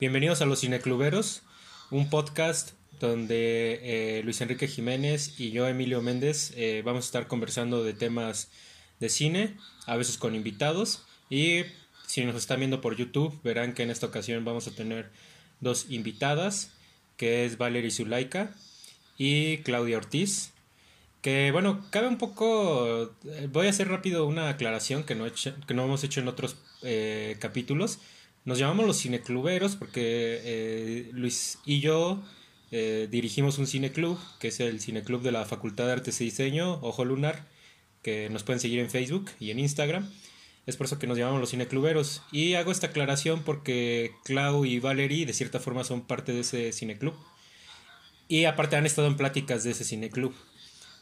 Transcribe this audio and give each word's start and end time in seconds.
Bienvenidos 0.00 0.40
a 0.42 0.46
Los 0.46 0.60
Cinecluberos, 0.60 1.42
un 1.90 2.08
podcast 2.08 2.70
donde 3.00 3.80
eh, 3.82 4.22
Luis 4.22 4.40
Enrique 4.40 4.68
Jiménez 4.68 5.40
y 5.40 5.50
yo, 5.50 5.66
Emilio 5.66 6.00
Méndez, 6.02 6.52
eh, 6.56 6.82
vamos 6.84 7.04
a 7.04 7.08
estar 7.08 7.26
conversando 7.26 7.82
de 7.82 7.94
temas 7.94 8.48
de 9.00 9.08
cine, 9.08 9.56
a 9.86 9.96
veces 9.96 10.16
con 10.16 10.36
invitados. 10.36 11.04
Y 11.30 11.62
si 12.06 12.24
nos 12.24 12.36
están 12.36 12.60
viendo 12.60 12.80
por 12.80 12.94
YouTube, 12.94 13.40
verán 13.42 13.74
que 13.74 13.82
en 13.82 13.90
esta 13.90 14.06
ocasión 14.06 14.44
vamos 14.44 14.68
a 14.68 14.70
tener 14.70 15.10
dos 15.58 15.86
invitadas, 15.90 16.70
que 17.16 17.44
es 17.44 17.58
Valerie 17.58 17.90
Zulaika 17.90 18.54
y 19.16 19.58
Claudia 19.58 19.96
Ortiz. 19.96 20.52
Que 21.22 21.50
bueno, 21.50 21.84
cabe 21.90 22.06
un 22.06 22.18
poco. 22.18 23.16
eh, 23.24 23.48
Voy 23.50 23.66
a 23.66 23.70
hacer 23.70 23.88
rápido 23.88 24.26
una 24.26 24.48
aclaración 24.48 25.02
que 25.02 25.16
no, 25.16 25.24
que 25.66 25.74
no 25.74 25.84
hemos 25.84 26.04
hecho 26.04 26.20
en 26.20 26.28
otros 26.28 26.56
capítulos. 27.40 27.98
Nos 28.48 28.58
llamamos 28.58 28.86
los 28.86 28.98
cinecluberos 28.98 29.76
porque 29.76 30.40
eh, 30.42 31.10
Luis 31.12 31.58
y 31.66 31.80
yo 31.80 32.22
eh, 32.70 33.06
dirigimos 33.10 33.58
un 33.58 33.66
cineclub, 33.66 34.18
que 34.38 34.48
es 34.48 34.58
el 34.60 34.80
cineclub 34.80 35.20
de 35.20 35.32
la 35.32 35.44
Facultad 35.44 35.84
de 35.84 35.92
Artes 35.92 36.18
y 36.22 36.24
Diseño, 36.24 36.80
Ojo 36.80 37.04
Lunar, 37.04 37.44
que 38.00 38.30
nos 38.30 38.44
pueden 38.44 38.58
seguir 38.58 38.78
en 38.78 38.88
Facebook 38.88 39.26
y 39.38 39.50
en 39.50 39.58
Instagram. 39.58 40.10
Es 40.64 40.78
por 40.78 40.86
eso 40.86 40.98
que 40.98 41.06
nos 41.06 41.18
llamamos 41.18 41.42
los 41.42 41.50
cinecluberos. 41.50 42.22
Y 42.32 42.54
hago 42.54 42.72
esta 42.72 42.86
aclaración 42.86 43.42
porque 43.42 44.12
Clau 44.24 44.64
y 44.64 44.80
Valerie 44.80 45.26
de 45.26 45.34
cierta 45.34 45.60
forma 45.60 45.84
son 45.84 46.06
parte 46.06 46.32
de 46.32 46.40
ese 46.40 46.72
cineclub. 46.72 47.12
Y 48.28 48.46
aparte 48.46 48.76
han 48.76 48.86
estado 48.86 49.08
en 49.08 49.18
pláticas 49.18 49.62
de 49.62 49.72
ese 49.72 49.84
cineclub. 49.84 50.34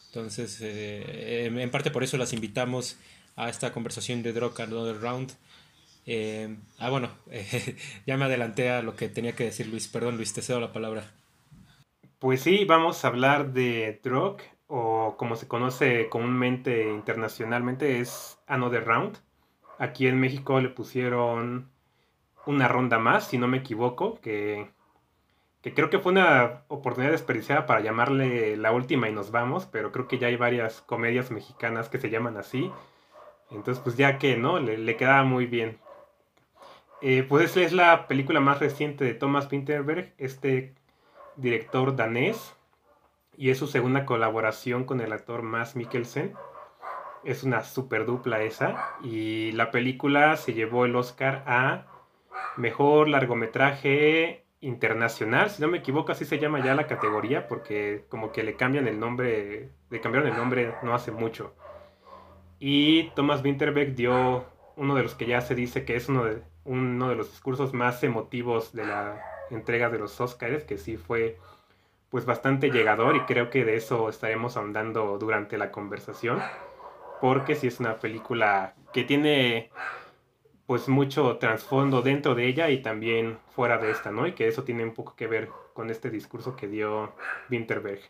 Entonces, 0.07 0.59
eh, 0.63 1.47
en 1.47 1.71
parte 1.71 1.93
por 1.93 2.03
eso 2.03 2.17
las 2.17 2.33
invitamos 2.33 2.97
a 3.37 3.49
esta 3.49 3.73
conversación 3.73 4.25
de 4.25 4.33
Drug 4.33 4.61
Another 4.61 5.01
Round. 5.01 5.37
Eh, 6.07 6.57
ah, 6.79 6.91
bueno, 6.91 7.11
ya 8.07 8.17
me 8.17 8.25
adelanté 8.25 8.71
a 8.71 8.83
lo 8.83 8.95
que 8.97 9.09
tenía 9.09 9.35
que 9.35 9.45
decir 9.45 9.67
Luis. 9.67 9.89
Perdón, 9.89 10.17
Luis, 10.17 10.33
te 10.33 10.43
cedo 10.43 10.61
la 10.61 10.73
palabra. 10.73 11.13
Pues 12.19 12.43
sí, 12.43 12.65
vamos 12.65 13.05
a 13.05 13.09
hablar 13.09 13.53
de 13.53 14.01
Drug, 14.03 14.39
o 14.69 15.17
como 15.19 15.37
se 15.37 15.49
conoce 15.49 16.09
comúnmente 16.09 16.91
internacionalmente, 16.91 18.01
es 18.01 18.39
Another 18.47 18.85
Round. 18.85 19.19
Aquí 19.79 20.07
en 20.07 20.19
México 20.21 20.61
le 20.61 20.71
pusieron 20.71 21.71
una 22.47 22.69
ronda 22.69 22.99
más, 22.99 23.29
si 23.29 23.39
no 23.39 23.49
me 23.49 23.59
equivoco, 23.59 24.21
que, 24.21 24.71
que 25.63 25.75
creo 25.75 25.91
que 25.91 25.99
fue 25.99 26.13
una 26.13 26.65
oportunidad 26.69 27.13
desperdiciada 27.13 27.67
para 27.67 27.81
llamarle 27.81 28.57
la 28.57 28.73
última 28.73 29.09
y 29.09 29.13
nos 29.13 29.31
vamos, 29.31 29.67
pero 29.67 29.93
creo 29.93 30.09
que 30.09 30.19
ya 30.19 30.29
hay 30.29 30.37
varias 30.37 30.81
comedias 30.83 31.31
mexicanas 31.31 31.89
que 31.89 31.99
se 31.99 32.11
llaman 32.11 32.37
así. 32.39 32.73
Entonces, 33.51 33.83
pues 33.83 33.97
ya 33.97 34.19
que, 34.19 34.37
¿no? 34.37 34.59
Le, 34.61 34.79
le 34.79 34.97
quedaba 34.97 35.25
muy 35.25 35.47
bien. 35.47 35.79
Eh, 37.03 37.25
pues 37.29 37.57
es 37.57 37.73
la 37.73 38.07
película 38.07 38.41
más 38.41 38.59
reciente 38.59 39.05
de 39.05 39.15
Thomas 39.15 39.51
Winterberg, 39.53 40.15
este 40.17 40.75
director 41.37 41.95
danés, 41.95 42.55
y 43.37 43.51
es 43.51 43.59
su 43.59 43.67
segunda 43.67 44.07
colaboración 44.07 44.85
con 44.85 45.01
el 45.01 45.13
actor 45.13 45.43
Mads 45.43 45.77
Mikkelsen. 45.77 46.35
Es 47.25 47.43
una 47.43 47.65
super 47.65 48.07
dupla 48.07 48.43
esa, 48.43 48.97
y 49.03 49.53
la 49.53 49.71
película 49.71 50.37
se 50.37 50.55
llevó 50.55 50.87
el 50.87 50.97
Oscar 50.97 51.45
a 51.47 51.87
Mejor 52.57 53.09
Largometraje 53.09 54.45
Internacional, 54.61 55.51
si 55.51 55.61
no 55.61 55.69
me 55.69 55.79
equivoco 55.79 56.13
así 56.13 56.25
se 56.25 56.39
llama 56.39 56.65
ya 56.65 56.75
la 56.75 56.87
categoría, 56.87 57.47
porque 57.47 58.07
como 58.09 58.33
que 58.33 58.43
le 58.43 58.57
cambian 58.57 58.89
el 58.89 58.99
nombre, 58.99 59.69
le 59.91 60.01
cambiaron 60.01 60.31
el 60.31 60.37
nombre 60.37 60.75
no 60.83 60.95
hace 60.95 61.13
mucho. 61.13 61.55
Y 62.59 63.11
Thomas 63.11 63.45
Winterberg 63.45 63.95
dio 63.95 64.47
uno 64.77 64.95
de 64.95 65.03
los 65.03 65.15
que 65.15 65.27
ya 65.27 65.43
se 65.43 65.55
dice 65.55 65.85
que 65.85 65.97
es 65.97 66.09
uno 66.09 66.25
de, 66.25 66.43
uno 66.67 67.09
de 67.09 67.17
los 67.17 67.31
discursos 67.31 67.73
más 67.73 68.03
emotivos 68.03 68.73
de 68.73 68.85
la 68.87 69.23
entrega 69.51 69.89
de 69.89 69.99
los 69.99 70.21
Oscars, 70.21 70.65
que 70.65 70.79
sí 70.79 70.97
fue 70.97 71.39
pues 72.11 72.25
bastante 72.25 72.71
llegador 72.71 73.17
y 73.17 73.21
creo 73.21 73.51
que 73.51 73.65
de 73.65 73.77
eso 73.77 74.09
estaremos 74.09 74.57
ahondando 74.57 75.19
durante 75.19 75.59
la 75.59 75.71
conversación, 75.71 76.41
porque 77.21 77.55
sí 77.55 77.67
es 77.67 77.81
una 77.81 77.97
película 77.97 78.75
que 78.93 79.05
tiene 79.05 79.71
pues 80.67 80.89
mucho 80.89 81.37
trasfondo 81.39 82.03
dentro 82.03 82.35
de 82.35 82.47
ella 82.47 82.71
y 82.71 82.83
también 82.83 83.39
fuera 83.55 83.79
de 83.79 83.91
esta, 83.91 84.11
¿no? 84.11 84.27
Y 84.27 84.33
que 84.33 84.49
eso 84.49 84.65
tiene 84.65 84.85
un 84.85 84.95
poco 84.95 85.15
que 85.15 85.27
ver 85.27 85.49
con 85.75 85.91
este 85.91 86.11
discurso 86.11 86.57
que 86.57 86.67
dio 86.67 87.13
Winterberg. 87.51 88.01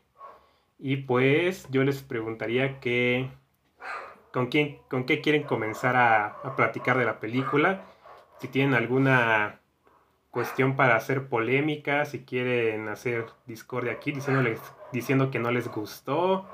Y 0.78 0.97
pues 0.98 1.66
yo 1.70 1.84
les 1.84 2.02
preguntaría 2.02 2.81
que 2.81 3.31
con 4.32 4.47
quién, 4.47 4.78
con 4.88 5.04
qué 5.04 5.20
quieren 5.20 5.42
comenzar 5.42 5.97
a, 5.97 6.26
a 6.26 6.56
platicar 6.56 6.98
de 6.98 7.04
la 7.06 7.20
película, 7.20 7.82
si 8.41 8.48
tienen 8.48 8.74
alguna 8.74 9.60
cuestión 10.30 10.76
para 10.76 10.97
hacer 10.97 11.28
polémica, 11.28 12.04
si 12.06 12.24
quieren 12.24 12.88
hacer 12.88 13.26
discordia 13.47 13.92
aquí, 13.92 14.12
diciéndoles, 14.12 14.60
diciendo 14.92 15.30
que 15.30 15.38
no 15.38 15.50
les 15.52 15.69
gustó, 15.69 16.46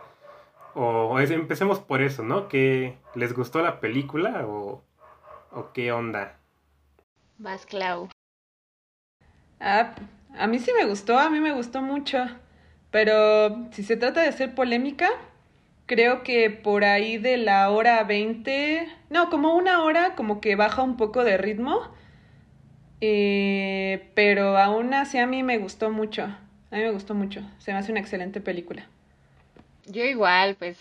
o, 0.74 1.18
es- 1.20 1.30
empecemos 1.30 1.80
por 1.80 2.02
eso, 2.02 2.22
¿no? 2.22 2.48
¿Que 2.48 2.98
les 3.14 3.34
gustó 3.34 3.62
la 3.62 3.80
película 3.80 4.46
o, 4.46 4.82
o 5.52 5.72
qué 5.74 5.92
onda? 5.92 6.38
Vas, 7.38 7.66
Clau. 7.66 8.08
Ah, 9.60 9.94
a 10.38 10.46
mí 10.46 10.58
sí 10.58 10.72
me 10.78 10.86
gustó, 10.86 11.18
a 11.18 11.30
mí 11.30 11.40
me 11.40 11.52
gustó 11.52 11.82
mucho. 11.82 12.18
Pero 12.90 13.70
si 13.72 13.82
se 13.82 13.96
trata 13.96 14.20
de 14.22 14.28
hacer 14.28 14.54
polémica, 14.54 15.08
creo 15.92 16.22
que 16.22 16.48
por 16.48 16.84
ahí 16.84 17.18
de 17.18 17.36
la 17.36 17.68
hora 17.68 18.02
20, 18.04 18.88
no, 19.10 19.28
como 19.28 19.54
una 19.54 19.82
hora, 19.82 20.14
como 20.14 20.40
que 20.40 20.56
baja 20.56 20.82
un 20.82 20.96
poco 20.96 21.22
de 21.22 21.36
ritmo. 21.36 21.82
Eh, 23.02 24.10
pero 24.14 24.56
aún 24.56 24.94
así 24.94 25.18
a 25.18 25.26
mí 25.26 25.42
me 25.42 25.58
gustó 25.58 25.90
mucho. 25.90 26.22
A 26.22 26.76
mí 26.76 26.80
me 26.80 26.92
gustó 26.92 27.14
mucho. 27.14 27.42
Se 27.58 27.72
me 27.72 27.78
hace 27.78 27.92
una 27.92 28.00
excelente 28.00 28.40
película. 28.40 28.86
Yo 29.84 30.02
igual, 30.04 30.54
pues 30.54 30.78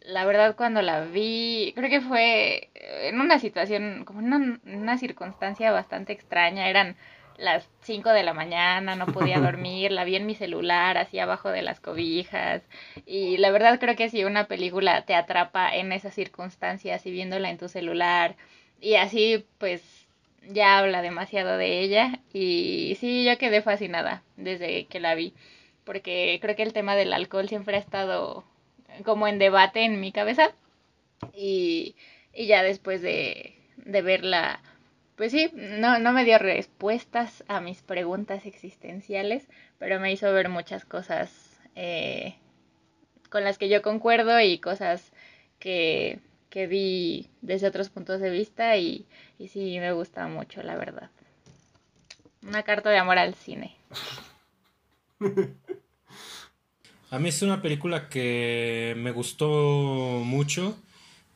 la 0.00 0.24
verdad 0.24 0.56
cuando 0.56 0.80
la 0.80 1.04
vi, 1.04 1.74
creo 1.76 1.90
que 1.90 2.00
fue 2.00 2.70
en 2.74 3.20
una 3.20 3.38
situación, 3.38 4.06
como 4.06 4.20
en 4.20 4.32
una, 4.32 4.60
una 4.64 4.96
circunstancia 4.96 5.72
bastante 5.72 6.14
extraña. 6.14 6.70
Eran 6.70 6.96
las 7.38 7.68
5 7.82 8.10
de 8.10 8.22
la 8.24 8.34
mañana, 8.34 8.96
no 8.96 9.06
podía 9.06 9.40
dormir, 9.40 9.92
la 9.92 10.04
vi 10.04 10.16
en 10.16 10.26
mi 10.26 10.34
celular, 10.34 10.98
así 10.98 11.18
abajo 11.18 11.50
de 11.50 11.62
las 11.62 11.80
cobijas. 11.80 12.62
Y 13.06 13.38
la 13.38 13.50
verdad 13.50 13.78
creo 13.80 13.96
que 13.96 14.10
si 14.10 14.24
una 14.24 14.46
película 14.46 15.04
te 15.06 15.14
atrapa 15.14 15.74
en 15.74 15.92
esas 15.92 16.14
circunstancias 16.14 17.06
y 17.06 17.10
viéndola 17.10 17.50
en 17.50 17.58
tu 17.58 17.68
celular 17.68 18.36
y 18.80 18.94
así, 18.96 19.46
pues 19.58 19.82
ya 20.48 20.78
habla 20.78 21.02
demasiado 21.02 21.56
de 21.56 21.80
ella. 21.80 22.20
Y 22.32 22.96
sí, 23.00 23.24
yo 23.24 23.38
quedé 23.38 23.62
fascinada 23.62 24.22
desde 24.36 24.86
que 24.86 25.00
la 25.00 25.14
vi. 25.14 25.34
Porque 25.84 26.38
creo 26.42 26.56
que 26.56 26.62
el 26.62 26.72
tema 26.72 26.96
del 26.96 27.12
alcohol 27.12 27.48
siempre 27.48 27.76
ha 27.76 27.80
estado 27.80 28.44
como 29.04 29.28
en 29.28 29.38
debate 29.38 29.84
en 29.84 30.00
mi 30.00 30.12
cabeza. 30.12 30.52
Y, 31.34 31.96
y 32.32 32.46
ya 32.46 32.62
después 32.62 33.02
de, 33.02 33.54
de 33.76 34.02
verla, 34.02 34.60
pues 35.18 35.32
sí, 35.32 35.50
no, 35.52 35.98
no 35.98 36.12
me 36.12 36.24
dio 36.24 36.38
respuestas 36.38 37.44
a 37.48 37.60
mis 37.60 37.82
preguntas 37.82 38.46
existenciales, 38.46 39.48
pero 39.78 39.98
me 39.98 40.12
hizo 40.12 40.32
ver 40.32 40.48
muchas 40.48 40.84
cosas 40.84 41.58
eh, 41.74 42.36
con 43.28 43.42
las 43.42 43.58
que 43.58 43.68
yo 43.68 43.82
concuerdo 43.82 44.40
y 44.40 44.60
cosas 44.60 45.12
que, 45.58 46.20
que 46.50 46.68
vi 46.68 47.26
desde 47.42 47.66
otros 47.66 47.90
puntos 47.90 48.20
de 48.20 48.30
vista 48.30 48.76
y, 48.76 49.06
y 49.40 49.48
sí 49.48 49.80
me 49.80 49.90
gusta 49.92 50.28
mucho, 50.28 50.62
la 50.62 50.76
verdad. 50.76 51.10
Una 52.46 52.62
carta 52.62 52.90
de 52.90 52.98
amor 52.98 53.18
al 53.18 53.34
cine. 53.34 53.74
A 57.10 57.18
mí 57.18 57.30
es 57.30 57.42
una 57.42 57.60
película 57.60 58.08
que 58.08 58.94
me 58.96 59.10
gustó 59.10 59.48
mucho. 60.24 60.78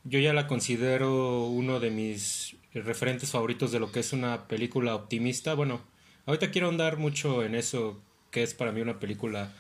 Yo 0.05 0.21
ya 0.21 0.33
la 0.35 0.47
considero 0.47 1.47
uno 1.47 1.81
de 1.81 1.91
mis 1.91 2.55
referentes 2.75 3.31
favoritos 3.31 3.73
de 3.73 3.81
lo 3.81 3.93
que 3.93 4.01
es 4.01 4.13
una 4.13 4.49
película 4.49 4.95
optimista. 4.95 5.55
Bueno, 5.55 5.81
ahorita 6.27 6.51
quiero 6.51 6.69
andar 6.69 6.97
mucho 6.97 7.43
en 7.45 7.55
eso, 7.55 8.01
que 8.31 8.43
es 8.43 8.55
para 8.55 8.73
mí 8.73 8.81
una 8.81 8.99
película 8.99 9.53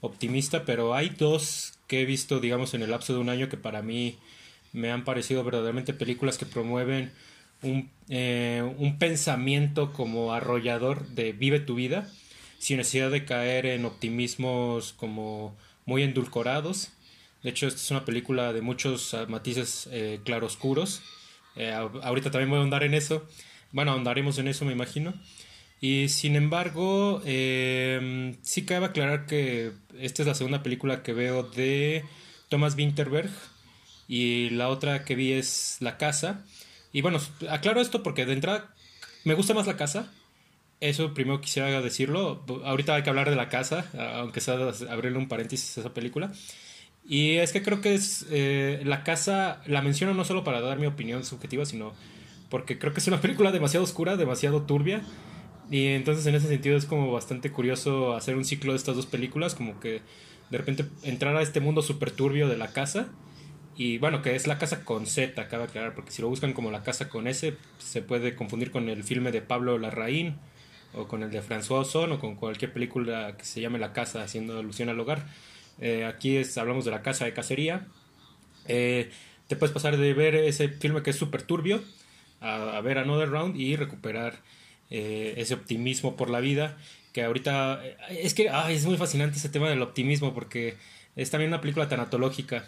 optimista, 0.00 0.64
pero 0.64 0.94
hay 0.94 1.10
dos 1.10 1.78
que 1.86 2.02
he 2.02 2.04
visto, 2.04 2.40
digamos, 2.40 2.74
en 2.74 2.82
el 2.82 2.90
lapso 2.90 3.12
de 3.12 3.20
un 3.20 3.28
año 3.28 3.48
que 3.48 3.56
para 3.56 3.82
mí 3.82 4.18
me 4.72 4.90
han 4.90 5.04
parecido 5.04 5.44
verdaderamente 5.44 5.92
películas 5.92 6.38
que 6.38 6.46
promueven 6.46 7.12
un, 7.62 7.90
eh, 8.08 8.62
un 8.78 8.98
pensamiento 8.98 9.92
como 9.92 10.32
arrollador 10.32 11.06
de 11.08 11.32
vive 11.32 11.60
tu 11.60 11.74
vida, 11.74 12.10
sin 12.58 12.78
necesidad 12.78 13.10
de 13.10 13.24
caer 13.24 13.66
en 13.66 13.84
optimismos 13.84 14.92
como 14.94 15.56
muy 15.84 16.02
endulcorados. 16.02 16.90
De 17.42 17.50
hecho, 17.50 17.66
esta 17.66 17.80
es 17.80 17.90
una 17.90 18.04
película 18.04 18.52
de 18.52 18.62
muchos 18.62 19.14
ah, 19.14 19.26
matices 19.28 19.88
eh, 19.90 20.20
claroscuros. 20.24 21.02
Eh, 21.56 21.72
ahorita 21.72 22.30
también 22.30 22.50
voy 22.50 22.58
a 22.58 22.60
ahondar 22.60 22.84
en 22.84 22.94
eso. 22.94 23.26
Bueno, 23.72 23.92
ahondaremos 23.92 24.38
en 24.38 24.48
eso, 24.48 24.64
me 24.64 24.72
imagino. 24.72 25.14
Y 25.80 26.08
sin 26.08 26.36
embargo, 26.36 27.22
eh, 27.24 28.36
sí 28.42 28.64
cabe 28.64 28.86
aclarar 28.86 29.26
que 29.26 29.72
esta 29.98 30.22
es 30.22 30.28
la 30.28 30.34
segunda 30.34 30.62
película 30.62 31.02
que 31.02 31.12
veo 31.12 31.42
de 31.42 32.04
Thomas 32.48 32.76
Winterberg 32.76 33.30
y 34.06 34.50
la 34.50 34.68
otra 34.68 35.04
que 35.04 35.14
vi 35.14 35.32
es 35.32 35.78
La 35.80 35.98
Casa. 35.98 36.44
Y 36.92 37.00
bueno, 37.00 37.18
aclaro 37.50 37.80
esto 37.80 38.02
porque 38.02 38.26
de 38.26 38.34
entrada 38.34 38.74
me 39.24 39.34
gusta 39.34 39.54
más 39.54 39.66
La 39.66 39.76
Casa, 39.76 40.12
eso 40.82 41.14
primero 41.14 41.40
quisiera 41.40 41.80
decirlo. 41.80 42.44
Ahorita 42.64 42.96
hay 42.96 43.04
que 43.04 43.10
hablar 43.10 43.30
de 43.30 43.36
la 43.36 43.48
casa, 43.48 43.86
aunque 44.16 44.40
sea 44.40 44.54
abrirle 44.90 45.16
un 45.16 45.28
paréntesis 45.28 45.78
a 45.78 45.80
esa 45.80 45.94
película. 45.94 46.32
Y 47.04 47.36
es 47.36 47.52
que 47.52 47.62
creo 47.62 47.80
que 47.80 47.94
es 47.94 48.26
eh, 48.30 48.80
la 48.84 49.02
casa, 49.02 49.60
la 49.66 49.82
menciono 49.82 50.14
no 50.14 50.24
solo 50.24 50.44
para 50.44 50.60
dar 50.60 50.78
mi 50.78 50.86
opinión 50.86 51.24
subjetiva, 51.24 51.66
sino 51.66 51.92
porque 52.48 52.78
creo 52.78 52.92
que 52.92 53.00
es 53.00 53.08
una 53.08 53.20
película 53.22 53.52
demasiado 53.52 53.84
oscura, 53.84 54.16
demasiado 54.16 54.62
turbia. 54.62 55.02
Y 55.70 55.86
entonces 55.88 56.26
en 56.26 56.34
ese 56.34 56.48
sentido 56.48 56.76
es 56.76 56.84
como 56.84 57.10
bastante 57.12 57.50
curioso 57.50 58.14
hacer 58.14 58.36
un 58.36 58.44
ciclo 58.44 58.72
de 58.72 58.78
estas 58.78 58.96
dos 58.96 59.06
películas, 59.06 59.54
como 59.54 59.80
que 59.80 60.02
de 60.50 60.58
repente 60.58 60.84
entrar 61.02 61.34
a 61.36 61.42
este 61.42 61.60
mundo 61.60 61.82
súper 61.82 62.10
turbio 62.10 62.48
de 62.48 62.58
la 62.58 62.68
casa. 62.72 63.08
Y 63.74 63.96
bueno, 63.98 64.20
que 64.20 64.36
es 64.36 64.46
la 64.46 64.58
casa 64.58 64.84
con 64.84 65.06
Z, 65.06 65.48
cabe 65.48 65.64
aclarar, 65.64 65.94
porque 65.94 66.10
si 66.10 66.20
lo 66.20 66.28
buscan 66.28 66.52
como 66.52 66.70
la 66.70 66.82
casa 66.82 67.08
con 67.08 67.26
S, 67.26 67.56
se 67.78 68.02
puede 68.02 68.34
confundir 68.34 68.70
con 68.70 68.90
el 68.90 69.02
filme 69.02 69.32
de 69.32 69.40
Pablo 69.40 69.78
Larraín, 69.78 70.36
o 70.94 71.08
con 71.08 71.22
el 71.22 71.30
de 71.30 71.42
François 71.42 71.80
Ozon, 71.80 72.12
o 72.12 72.18
con 72.20 72.36
cualquier 72.36 72.72
película 72.72 73.34
que 73.38 73.46
se 73.46 73.62
llame 73.62 73.78
La 73.78 73.94
Casa, 73.94 74.22
haciendo 74.22 74.58
alusión 74.58 74.90
al 74.90 75.00
hogar. 75.00 75.24
Eh, 75.80 76.04
aquí 76.04 76.36
es, 76.36 76.56
hablamos 76.58 76.84
de 76.84 76.90
la 76.90 77.02
casa 77.02 77.24
de 77.24 77.32
cacería. 77.32 77.86
Eh, 78.66 79.10
te 79.48 79.56
puedes 79.56 79.72
pasar 79.72 79.96
de 79.96 80.14
ver 80.14 80.34
ese 80.34 80.68
filme 80.68 81.02
que 81.02 81.10
es 81.10 81.16
súper 81.16 81.42
turbio 81.42 81.82
a, 82.40 82.80
ver 82.80 82.98
Another 82.98 83.28
Round 83.30 83.56
y 83.56 83.76
recuperar 83.76 84.40
eh, 84.90 85.34
ese 85.36 85.54
optimismo 85.54 86.16
por 86.16 86.30
la 86.30 86.40
vida. 86.40 86.76
Que 87.12 87.24
ahorita 87.24 87.82
es 88.10 88.34
que 88.34 88.50
es 88.70 88.86
muy 88.86 88.96
fascinante 88.96 89.36
ese 89.36 89.48
tema 89.48 89.68
del 89.68 89.82
optimismo 89.82 90.32
porque 90.32 90.76
es 91.14 91.30
también 91.30 91.50
una 91.50 91.60
película 91.60 91.88
tanatológica. 91.88 92.66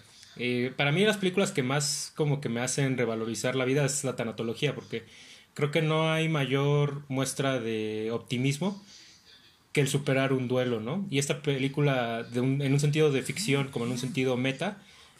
para 0.76 0.92
mí 0.92 1.04
las 1.04 1.16
películas 1.16 1.50
que 1.50 1.62
más 1.62 2.12
como 2.14 2.40
que 2.40 2.50
me 2.50 2.60
hacen 2.60 2.98
revalorizar 2.98 3.56
la 3.56 3.64
vida 3.64 3.86
es 3.86 4.04
la 4.04 4.16
tanatología 4.16 4.74
porque 4.74 5.04
creo 5.54 5.70
que 5.70 5.80
no 5.80 6.12
hay 6.12 6.28
mayor 6.28 7.04
muestra 7.08 7.58
de 7.58 8.10
optimismo 8.12 8.82
que 9.75 9.81
el 9.81 9.88
superar 9.88 10.32
un 10.32 10.47
duelo, 10.47 10.81
¿no? 10.81 11.05
Y 11.11 11.19
esta 11.19 11.43
película, 11.43 12.25
en 12.32 12.73
un 12.73 12.81
sentido 12.81 13.11
de 13.11 13.23
ficción, 13.23 13.69
como 13.69 13.85
en 13.85 13.91
un 13.91 13.99
sentido 13.99 14.37
meta, 14.37 14.79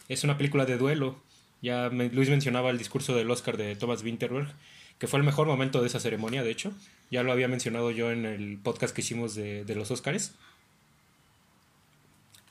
es 0.09 0.23
una 0.23 0.39
película 0.39 0.65
de 0.65 0.79
duelo. 0.79 1.17
Ya 1.61 1.89
Luis 1.89 2.31
mencionaba 2.31 2.71
el 2.71 2.79
discurso 2.79 3.17
del 3.17 3.29
Oscar 3.33 3.57
de 3.57 3.75
Thomas 3.75 4.05
Winterberg, 4.05 4.47
que 5.01 5.09
fue 5.09 5.19
el 5.19 5.27
mejor 5.27 5.49
momento 5.49 5.81
de 5.81 5.89
esa 5.89 5.99
ceremonia, 5.99 6.45
de 6.45 6.53
hecho. 6.53 6.73
Ya 7.11 7.25
lo 7.25 7.33
había 7.33 7.49
mencionado 7.49 7.91
yo 7.91 8.13
en 8.13 8.27
el 8.27 8.59
podcast 8.63 8.95
que 8.95 9.01
hicimos 9.01 9.35
de, 9.35 9.65
los 9.75 9.91
Oscars. 9.91 10.35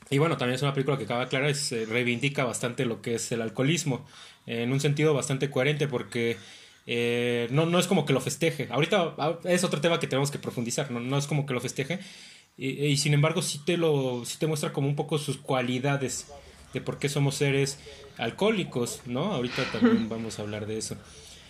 Y 0.09 0.17
bueno, 0.17 0.35
también 0.35 0.55
es 0.55 0.61
una 0.61 0.73
película 0.73 0.97
que 0.97 1.05
acaba 1.05 1.29
clara, 1.29 1.47
es, 1.47 1.71
eh, 1.71 1.85
reivindica 1.85 2.43
bastante 2.43 2.85
lo 2.85 3.01
que 3.01 3.15
es 3.15 3.31
el 3.31 3.41
alcoholismo, 3.41 4.05
en 4.45 4.73
un 4.73 4.81
sentido 4.81 5.13
bastante 5.13 5.49
coherente, 5.49 5.87
porque 5.87 6.35
eh, 6.85 7.47
no, 7.51 7.65
no 7.65 7.79
es 7.79 7.87
como 7.87 8.05
que 8.05 8.13
lo 8.13 8.21
festeje. 8.21 8.67
Ahorita 8.71 9.15
ah, 9.17 9.39
es 9.43 9.63
otro 9.63 9.81
tema 9.81 9.99
que 9.99 10.07
tenemos 10.07 10.31
que 10.31 10.39
profundizar, 10.39 10.91
no, 10.91 10.99
no 10.99 11.17
es 11.17 11.27
como 11.27 11.45
que 11.45 11.53
lo 11.53 11.61
festeje. 11.61 11.99
Y, 12.55 12.97
sin 12.97 13.15
embargo 13.15 13.41
sí 13.41 13.61
te, 13.65 13.77
lo, 13.77 14.25
sí 14.25 14.37
te 14.37 14.45
muestra 14.45 14.73
como 14.73 14.87
un 14.87 14.95
poco 14.95 15.17
sus 15.17 15.37
cualidades 15.37 16.27
de 16.71 16.81
por 16.81 16.99
qué 16.99 17.09
somos 17.09 17.35
seres 17.35 17.79
alcohólicos, 18.17 19.01
¿no? 19.05 19.33
Ahorita 19.33 19.63
también 19.71 20.07
vamos 20.07 20.37
a 20.37 20.43
hablar 20.43 20.67
de 20.67 20.77
eso. 20.77 20.95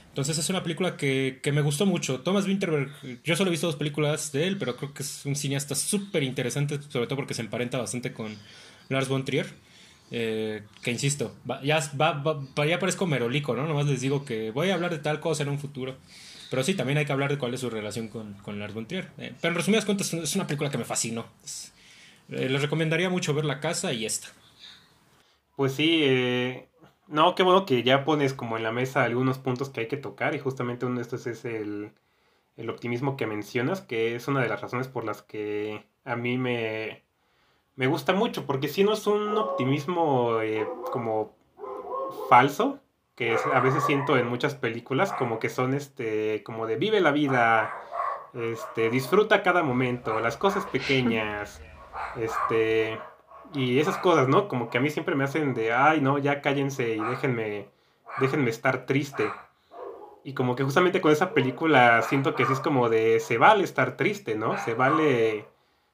Entonces 0.07 0.38
es 0.38 0.50
una 0.50 0.63
película 0.63 0.95
que, 0.95 1.39
que 1.44 1.51
me 1.51 1.62
gustó 1.62 1.85
mucho. 1.85 2.21
Thomas 2.21 2.45
Winterberg, 2.45 2.89
yo 3.24 3.35
solo 3.35 3.50
he 3.50 3.51
visto 3.51 3.68
dos 3.68 3.75
películas 3.75 4.31
de 4.31 4.47
él, 4.47 4.57
pero 4.57 4.77
creo 4.77 4.94
que 4.94 5.03
es 5.03 5.25
un 5.25 5.35
cineasta 5.35 5.75
súper 5.75 6.24
interesante, 6.24 6.80
sobre 6.88 7.07
todo 7.07 7.18
porque 7.18 7.33
se 7.33 7.41
emparenta 7.41 7.77
bastante 7.80 8.13
con 8.13 8.38
Lars 8.89 9.09
von 9.09 9.25
Trier. 9.25 9.47
Eh, 10.15 10.62
que 10.83 10.92
insisto, 10.92 11.33
ya, 11.63 11.80
va, 12.00 12.21
ya 12.68 12.77
parezco 12.77 13.07
merolico, 13.07 13.56
¿no? 13.56 13.65
Nomás 13.65 13.88
les 13.88 14.00
digo 14.00 14.24
que 14.24 14.51
voy 14.51 14.69
a 14.69 14.75
hablar 14.75 14.92
de 14.92 15.00
tal 15.00 15.19
cosa 15.19 15.42
en 15.42 15.50
un 15.50 15.57
futuro. 15.57 15.95
Pero 16.51 16.63
sí, 16.63 16.75
también 16.75 17.00
hay 17.00 17.06
que 17.06 17.12
hablar 17.12 17.31
de 17.31 17.39
cuál 17.39 17.56
es 17.56 17.62
su 17.62 17.71
relación 17.71 18.10
con, 18.10 18.36
con 18.36 18.60
Lars 18.60 18.75
von 18.75 18.86
Trier. 18.86 19.10
Eh, 19.18 19.33
pero 19.42 19.54
en 19.54 19.56
resumidas 19.56 19.86
cuentas, 19.86 20.13
es 20.13 20.36
una 20.36 20.45
película 20.45 20.69
que 20.69 20.77
me 20.77 20.86
fascinó. 20.86 21.25
Eh, 22.30 22.48
les 22.48 22.62
recomendaría 22.62 23.10
mucho 23.10 23.33
ver 23.33 23.44
La 23.44 23.60
Casa 23.60 23.92
y 23.92 24.06
esta. 24.06 24.27
Pues 25.56 25.74
sí, 25.74 26.04
no, 27.07 27.33
qué 27.33 27.42
bueno 27.42 27.66
que 27.66 27.81
ya 27.81 28.06
pones 28.06 28.36
como 28.36 28.56
en 28.57 28.63
la 28.63 28.71
mesa 28.71 29.04
algunos 29.04 29.39
puntos 29.39 29.71
que 29.71 29.81
hay 29.81 29.88
que 29.88 29.98
tocar 29.98 30.36
y 30.36 30.39
justamente 30.39 30.86
uno 30.86 30.98
de 30.98 31.01
estos 31.01 31.25
es 31.25 31.44
el, 31.44 31.92
el 32.56 32.69
optimismo 32.69 33.18
que 33.18 33.25
mencionas, 33.25 33.81
que 33.81 34.16
es 34.16 34.27
una 34.27 34.42
de 34.42 34.50
las 34.50 34.62
razones 34.62 34.88
por 34.88 35.06
las 35.06 35.24
que 35.24 35.83
a 36.06 36.16
mí 36.16 36.38
me, 36.38 37.03
me 37.75 37.88
gusta 37.88 38.14
mucho, 38.14 38.46
porque 38.46 38.68
si 38.68 38.84
no 38.84 38.94
es 38.94 39.08
un 39.08 39.38
optimismo 39.38 40.42
eh, 40.42 40.68
como 40.92 41.36
falso, 42.30 42.80
que 43.16 43.38
a 43.54 43.60
veces 43.60 43.84
siento 43.84 44.18
en 44.18 44.28
muchas 44.28 44.56
películas, 44.56 45.14
como 45.14 45.40
que 45.40 45.50
son 45.50 45.74
este, 45.74 46.44
como 46.44 46.66
de 46.68 46.75
vive 46.75 47.00
la 47.02 47.12
vida, 47.12 47.74
este, 48.34 48.90
disfruta 48.90 49.44
cada 49.44 49.64
momento, 49.64 50.20
las 50.20 50.38
cosas 50.38 50.66
pequeñas, 50.66 51.62
este, 52.16 53.00
y 53.54 53.80
esas 53.80 53.98
cosas, 53.98 54.28
¿no? 54.28 54.48
Como 54.48 54.69
que 54.69 54.80
a 54.80 54.81
mí 54.81 54.90
siempre 54.90 55.16
me 55.16 55.24
hacen 55.24 55.54
de, 55.54 55.74
ay, 55.74 56.02
no, 56.02 56.18
ya 56.18 56.42
cállense 56.42 56.96
y 56.96 57.00
déjenme, 57.00 57.68
déjenme 58.19 58.50
estar 58.50 58.86
triste. 58.86 59.31
Y 60.24 60.34
como 60.34 60.56
que 60.56 60.64
justamente 60.64 61.02
con 61.02 61.12
esa 61.12 61.34
película 61.34 62.02
siento 62.04 62.34
que 62.34 62.46
sí 62.46 62.54
es 62.54 62.60
como 62.60 62.90
de, 62.90 63.19
se 63.19 63.38
vale 63.38 63.64
estar 63.64 63.98
triste, 63.98 64.36
¿no? 64.36 64.58
Se 64.58 64.74
vale 64.74 65.46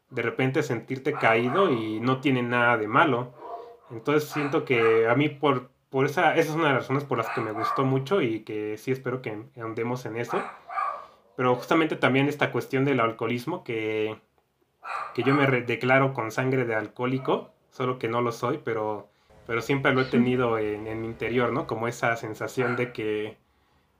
de 0.09 0.21
repente 0.21 0.63
sentirte 0.63 1.13
caído 1.13 1.71
y 1.71 1.99
no 1.99 2.19
tiene 2.19 2.41
nada 2.41 2.77
de 2.77 2.87
malo. 2.87 3.33
Entonces 3.91 4.29
siento 4.29 4.65
que 4.65 5.07
a 5.07 5.15
mí 5.15 5.29
por, 5.29 5.69
por 5.89 6.05
esa, 6.05 6.35
esa 6.35 6.51
es 6.51 6.55
una 6.55 6.67
de 6.67 6.73
las 6.73 6.83
razones 6.83 7.03
por 7.03 7.17
las 7.17 7.29
que 7.29 7.41
me 7.41 7.51
gustó 7.51 7.85
mucho 7.85 8.21
y 8.21 8.41
que 8.41 8.77
sí 8.77 8.91
espero 8.91 9.21
que 9.21 9.43
andemos 9.61 10.05
en 10.05 10.17
eso. 10.17 10.41
Pero 11.35 11.55
justamente 11.55 11.95
también 11.95 12.27
esta 12.27 12.51
cuestión 12.51 12.85
del 12.85 12.99
alcoholismo, 12.99 13.63
que, 13.63 14.19
que 15.13 15.23
yo 15.23 15.33
me 15.33 15.47
declaro 15.61 16.13
con 16.13 16.31
sangre 16.31 16.65
de 16.65 16.75
alcohólico, 16.75 17.51
solo 17.71 17.97
que 17.97 18.09
no 18.09 18.21
lo 18.21 18.31
soy, 18.31 18.59
pero, 18.63 19.07
pero 19.47 19.61
siempre 19.61 19.93
lo 19.93 20.01
he 20.01 20.05
tenido 20.05 20.57
en, 20.57 20.87
en 20.87 21.01
mi 21.01 21.07
interior, 21.07 21.53
¿no? 21.53 21.65
Como 21.65 21.87
esa 21.87 22.15
sensación 22.17 22.75
de 22.75 22.91
que, 22.91 23.37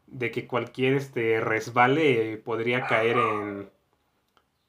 de 0.07 0.31
que 0.31 0.47
cualquier 0.47 0.95
este, 0.95 1.39
resbale 1.39 2.37
podría 2.37 2.87
caer 2.87 3.17
en, 3.17 3.69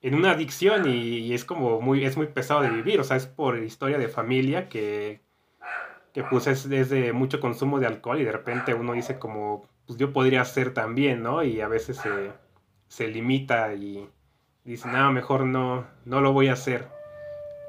en 0.03 0.15
una 0.15 0.33
adicción 0.33 0.89
y, 0.89 1.33
es 1.35 1.45
como 1.45 1.81
muy, 1.81 2.05
es 2.05 2.17
muy 2.17 2.27
pesado 2.27 2.63
de 2.63 2.71
vivir, 2.71 3.01
o 3.01 3.05
sea, 3.05 3.17
es 3.17 3.27
por 3.27 3.59
historia 3.59 3.99
de 3.99 4.09
familia 4.09 4.69
que, 4.69 5.21
que 6.13 6.25
pues 6.25 6.47
es, 6.47 6.69
de 6.69 7.13
mucho 7.13 7.41
consumo 7.41 7.79
de 7.79 7.87
alcohol 7.87 8.21
y 8.21 8.25
de 8.25 8.33
repente 8.33 8.75
uno 8.75 8.95
dice 8.95 9.19
como, 9.19 9.69
pues 9.87 9.99
yo 9.99 10.13
podría 10.13 10.45
ser 10.45 10.73
también, 10.73 11.23
¿no? 11.23 11.43
Y 11.43 11.61
a 11.61 11.69
veces 11.69 11.99
se, 11.99 12.33
se 12.89 13.09
limita 13.09 13.75
y 13.75 14.09
dice, 14.65 14.89
no, 14.89 15.13
mejor 15.13 15.45
no, 15.45 15.87
no 16.05 16.21
lo 16.21 16.33
voy 16.33 16.49
a 16.49 16.55
hacer. 16.55 16.89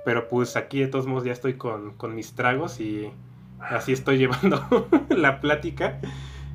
Pero 0.05 0.27
pues 0.27 0.55
aquí 0.55 0.79
de 0.79 0.87
todos 0.87 1.05
modos 1.05 1.25
ya 1.25 1.31
estoy 1.33 1.55
con, 1.55 1.95
con 1.97 2.15
mis 2.15 2.33
tragos 2.33 2.79
y 2.79 3.11
así 3.59 3.91
estoy 3.93 4.17
llevando 4.19 4.87
la 5.09 5.41
plática 5.41 5.99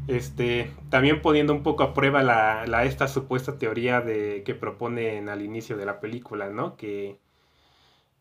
este, 0.08 0.72
también 0.88 1.20
poniendo 1.20 1.52
un 1.52 1.62
poco 1.62 1.82
a 1.82 1.94
prueba 1.94 2.22
la, 2.22 2.64
la, 2.66 2.84
esta 2.84 3.08
supuesta 3.08 3.58
teoría 3.58 4.00
de, 4.00 4.42
que 4.44 4.54
proponen 4.54 5.28
al 5.28 5.42
inicio 5.42 5.76
de 5.76 5.86
la 5.86 6.00
película, 6.00 6.48
¿no? 6.48 6.76
Que, 6.76 7.18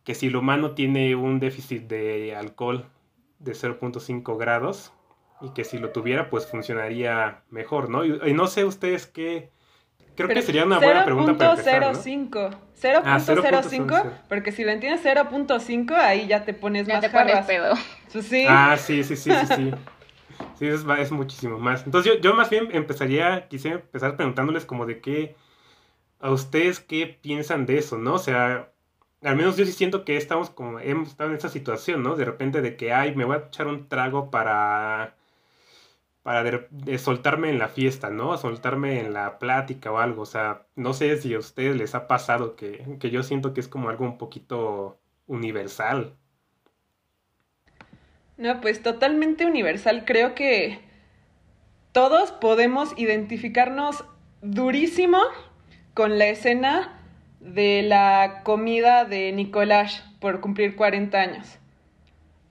que 0.03 0.15
si 0.15 0.27
el 0.27 0.35
humano 0.35 0.71
tiene 0.71 1.15
un 1.15 1.39
déficit 1.39 1.83
de 1.83 2.35
alcohol 2.35 2.85
de 3.39 3.53
0.5 3.53 4.37
grados 4.37 4.93
y 5.41 5.49
que 5.49 5.63
si 5.63 5.77
lo 5.77 5.89
tuviera 5.91 6.29
pues 6.29 6.47
funcionaría 6.47 7.43
mejor, 7.49 7.89
¿no? 7.89 8.05
Y, 8.05 8.33
no 8.33 8.47
sé 8.47 8.65
ustedes 8.65 9.05
qué... 9.07 9.51
Creo 10.15 10.29
que 10.29 10.41
sería 10.41 10.63
una 10.63 10.79
buena 10.79 11.03
pregunta 11.03 11.37
para 11.37 11.51
empezar, 11.51 11.83
0.05. 11.83 12.57
0.05, 12.81 13.91
ah, 13.93 14.23
porque 14.29 14.53
si 14.53 14.63
lo 14.63 14.71
entiendes 14.71 15.03
0.5 15.03 15.91
ahí 15.91 16.27
ya 16.27 16.45
te 16.45 16.53
pones 16.53 16.87
ya 16.87 16.95
más 16.95 17.01
te 17.01 17.09
pones 17.09 17.45
pedo. 17.45 17.73
¿Sí? 18.21 18.45
Ah, 18.47 18.77
sí, 18.77 19.03
sí, 19.03 19.17
sí, 19.17 19.29
sí, 19.31 19.53
sí. 19.53 19.71
Sí, 20.57 20.67
es, 20.67 20.85
es 20.99 21.11
muchísimo 21.11 21.59
más. 21.59 21.85
Entonces 21.85 22.13
yo, 22.13 22.19
yo 22.21 22.33
más 22.33 22.49
bien 22.49 22.69
empezaría, 22.71 23.47
quisiera 23.47 23.77
empezar 23.77 24.15
preguntándoles 24.15 24.65
como 24.65 24.85
de 24.85 25.01
qué, 25.01 25.35
a 26.19 26.31
ustedes 26.31 26.79
qué 26.79 27.07
piensan 27.21 27.65
de 27.65 27.77
eso, 27.77 27.97
¿no? 27.97 28.15
O 28.15 28.19
sea, 28.19 28.71
al 29.21 29.35
menos 29.35 29.57
yo 29.57 29.65
sí 29.65 29.71
siento 29.71 30.05
que 30.05 30.17
estamos 30.17 30.49
como, 30.49 30.79
hemos 30.79 31.09
estado 31.09 31.31
en 31.31 31.37
esa 31.37 31.49
situación, 31.49 32.03
¿no? 32.03 32.15
De 32.15 32.25
repente 32.25 32.61
de 32.61 32.77
que, 32.77 32.93
ay, 32.93 33.15
me 33.15 33.25
voy 33.25 33.37
a 33.37 33.39
echar 33.47 33.67
un 33.67 33.87
trago 33.89 34.31
para, 34.31 35.15
para 36.23 36.43
de, 36.43 36.97
soltarme 36.99 37.49
en 37.49 37.59
la 37.59 37.69
fiesta, 37.69 38.09
¿no? 38.09 38.37
Soltarme 38.37 38.99
en 38.99 39.13
la 39.13 39.39
plática 39.39 39.91
o 39.91 39.97
algo. 39.99 40.23
O 40.23 40.25
sea, 40.25 40.67
no 40.75 40.93
sé 40.93 41.17
si 41.17 41.33
a 41.33 41.39
ustedes 41.39 41.75
les 41.75 41.95
ha 41.95 42.07
pasado 42.07 42.55
que, 42.55 42.97
que 42.99 43.11
yo 43.11 43.23
siento 43.23 43.53
que 43.53 43.61
es 43.61 43.67
como 43.67 43.89
algo 43.89 44.05
un 44.05 44.17
poquito 44.17 44.99
universal. 45.27 46.15
No, 48.37 48.59
pues 48.59 48.83
totalmente 48.83 49.45
universal. 49.45 50.03
Creo 50.05 50.35
que 50.35 50.79
todos 51.91 52.31
podemos 52.31 52.93
identificarnos 52.97 54.03
durísimo 54.41 55.19
con 55.93 56.19
la 56.19 56.27
escena 56.27 56.99
de 57.39 57.83
la 57.83 58.41
comida 58.43 59.05
de 59.05 59.31
Nicolás 59.31 60.03
por 60.19 60.41
cumplir 60.41 60.75
40 60.75 61.17
años, 61.17 61.59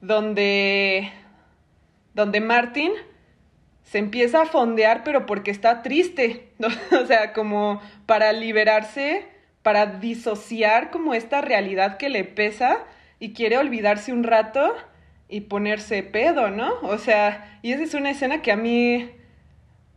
donde, 0.01 1.13
donde 2.15 2.41
Martin 2.41 2.93
se 3.83 3.99
empieza 3.99 4.43
a 4.43 4.47
fondear, 4.47 5.05
pero 5.05 5.27
porque 5.27 5.51
está 5.51 5.83
triste, 5.83 6.49
¿no? 6.59 6.69
o 7.03 7.07
sea, 7.07 7.35
como 7.35 7.83
para 8.07 8.33
liberarse, 8.33 9.27
para 9.63 9.87
disociar 9.87 10.91
como 10.91 11.13
esta 11.13 11.43
realidad 11.43 11.99
que 11.99 12.09
le 12.09 12.25
pesa 12.25 12.85
y 13.19 13.35
quiere 13.35 13.59
olvidarse 13.59 14.13
un 14.13 14.25
rato 14.25 14.75
y 15.35 15.41
ponerse 15.41 16.05
pedo, 16.05 16.51
¿no? 16.51 16.75
O 16.83 16.97
sea, 16.97 17.59
y 17.61 17.73
esa 17.73 17.83
es 17.83 17.95
una 17.95 18.11
escena 18.11 18.41
que 18.41 18.53
a 18.53 18.57
mí, 18.57 19.11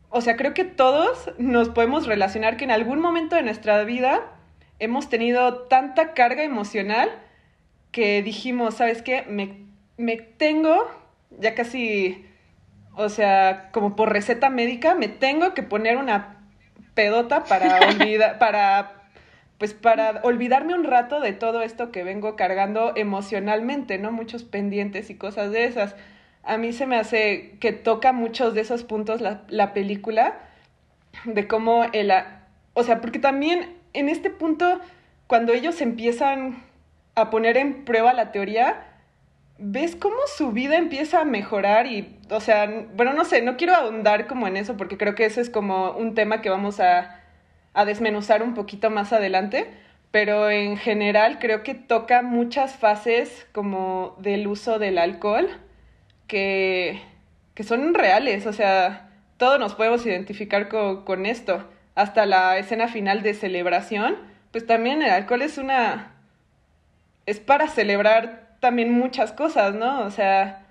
o 0.10 0.20
sea, 0.20 0.36
creo 0.36 0.56
que 0.56 0.64
todos 0.64 1.32
nos 1.38 1.70
podemos 1.70 2.08
relacionar 2.08 2.58
que 2.58 2.64
en 2.64 2.72
algún 2.72 3.00
momento 3.00 3.36
de 3.36 3.44
nuestra 3.44 3.84
vida 3.84 4.32
hemos 4.80 5.10
tenido 5.10 5.68
tanta 5.68 6.16
carga 6.16 6.42
emocional 6.42 7.12
que 7.92 8.24
dijimos, 8.24 8.74
¿sabes 8.74 9.04
qué? 9.04 9.26
Me, 9.30 9.68
me 9.98 10.18
tengo, 10.18 10.90
ya 11.40 11.54
casi, 11.54 12.26
o 12.96 13.08
sea, 13.08 13.70
como 13.72 13.96
por 13.96 14.12
receta 14.12 14.50
médica, 14.50 14.96
me 14.96 15.08
tengo 15.08 15.54
que 15.54 15.62
poner 15.62 15.98
una 15.98 16.48
pedota 16.96 17.44
para 17.44 17.78
olvidar, 17.90 18.40
para 18.40 18.97
pues 19.58 19.74
para 19.74 20.22
olvidarme 20.24 20.74
un 20.74 20.84
rato 20.84 21.20
de 21.20 21.34
todo 21.34 21.62
esto 21.62 21.92
que 21.92 22.04
vengo 22.04 22.36
cargando 22.36 22.94
emocionalmente, 22.96 23.98
¿no? 23.98 24.12
Muchos 24.12 24.44
pendientes 24.44 25.10
y 25.10 25.16
cosas 25.16 25.52
de 25.52 25.66
esas. 25.66 25.96
A 26.44 26.58
mí 26.58 26.74
se 26.74 26.86
me 26.86 26.98
hace 26.98 27.58
que 27.60 27.72
toca 27.72 28.14
muchos 28.14 28.54
de 28.54 28.62
esos 28.62 28.84
puntos 28.84 29.20
la, 29.20 29.44
la 29.48 29.74
película, 29.74 30.40
de 31.26 31.48
cómo 31.48 31.86
el... 31.92 32.12
O 32.74 32.84
sea, 32.84 33.02
porque 33.02 33.20
también 33.20 33.76
en 33.94 34.10
este 34.10 34.30
punto, 34.30 34.80
cuando 35.26 35.54
ellos 35.54 35.82
empiezan 35.82 36.64
a 37.16 37.32
poner 37.32 37.58
en 37.58 37.84
prueba 37.84 38.14
la 38.14 38.32
teoría, 38.32 38.86
ves 39.58 39.96
cómo 39.96 40.18
su 40.36 40.52
vida 40.52 40.78
empieza 40.78 41.22
a 41.22 41.26
mejorar 41.26 41.88
y, 41.88 42.20
o 42.30 42.40
sea, 42.40 42.86
bueno, 42.96 43.14
no 43.14 43.26
sé, 43.26 43.42
no 43.42 43.58
quiero 43.58 43.74
ahondar 43.74 44.28
como 44.28 44.48
en 44.48 44.56
eso 44.56 44.78
porque 44.78 44.98
creo 44.98 45.16
que 45.16 45.26
ese 45.26 45.42
es 45.42 45.50
como 45.50 45.92
un 45.94 46.14
tema 46.14 46.42
que 46.42 46.52
vamos 46.52 46.80
a 46.80 47.24
a 47.78 47.86
desmenuzar 47.86 48.42
un 48.42 48.56
poquito 48.56 48.90
más 48.90 49.14
adelante, 49.14 49.70
pero 50.10 50.50
en 50.50 50.78
general 50.78 51.38
creo 51.38 51.62
que 51.62 51.76
toca 51.76 52.24
muchas 52.24 52.76
fases 52.76 53.46
como 53.52 54.16
del 54.18 54.48
uso 54.48 54.80
del 54.80 54.98
alcohol 54.98 55.48
que, 56.26 57.00
que 57.54 57.64
son 57.64 57.94
reales, 57.94 58.48
o 58.48 58.52
sea, 58.52 59.12
todos 59.38 59.60
nos 59.60 59.76
podemos 59.76 60.04
identificar 60.08 60.70
con, 60.70 61.06
con 61.06 61.28
esto, 61.28 61.70
hasta 61.94 62.26
la 62.26 62.58
escena 62.58 62.88
final 62.88 63.22
de 63.22 63.36
celebración, 63.36 64.18
pues 64.52 64.66
también 64.66 65.04
el 65.04 65.12
alcohol 65.12 65.44
es 65.44 65.60
una... 65.60 66.14
es 67.28 67.40
para 67.40 67.68
celebrar 67.68 68.58
también 68.60 68.92
muchas 68.92 69.34
cosas, 69.34 69.76
¿no? 69.76 70.02
O 70.02 70.10
sea, 70.10 70.66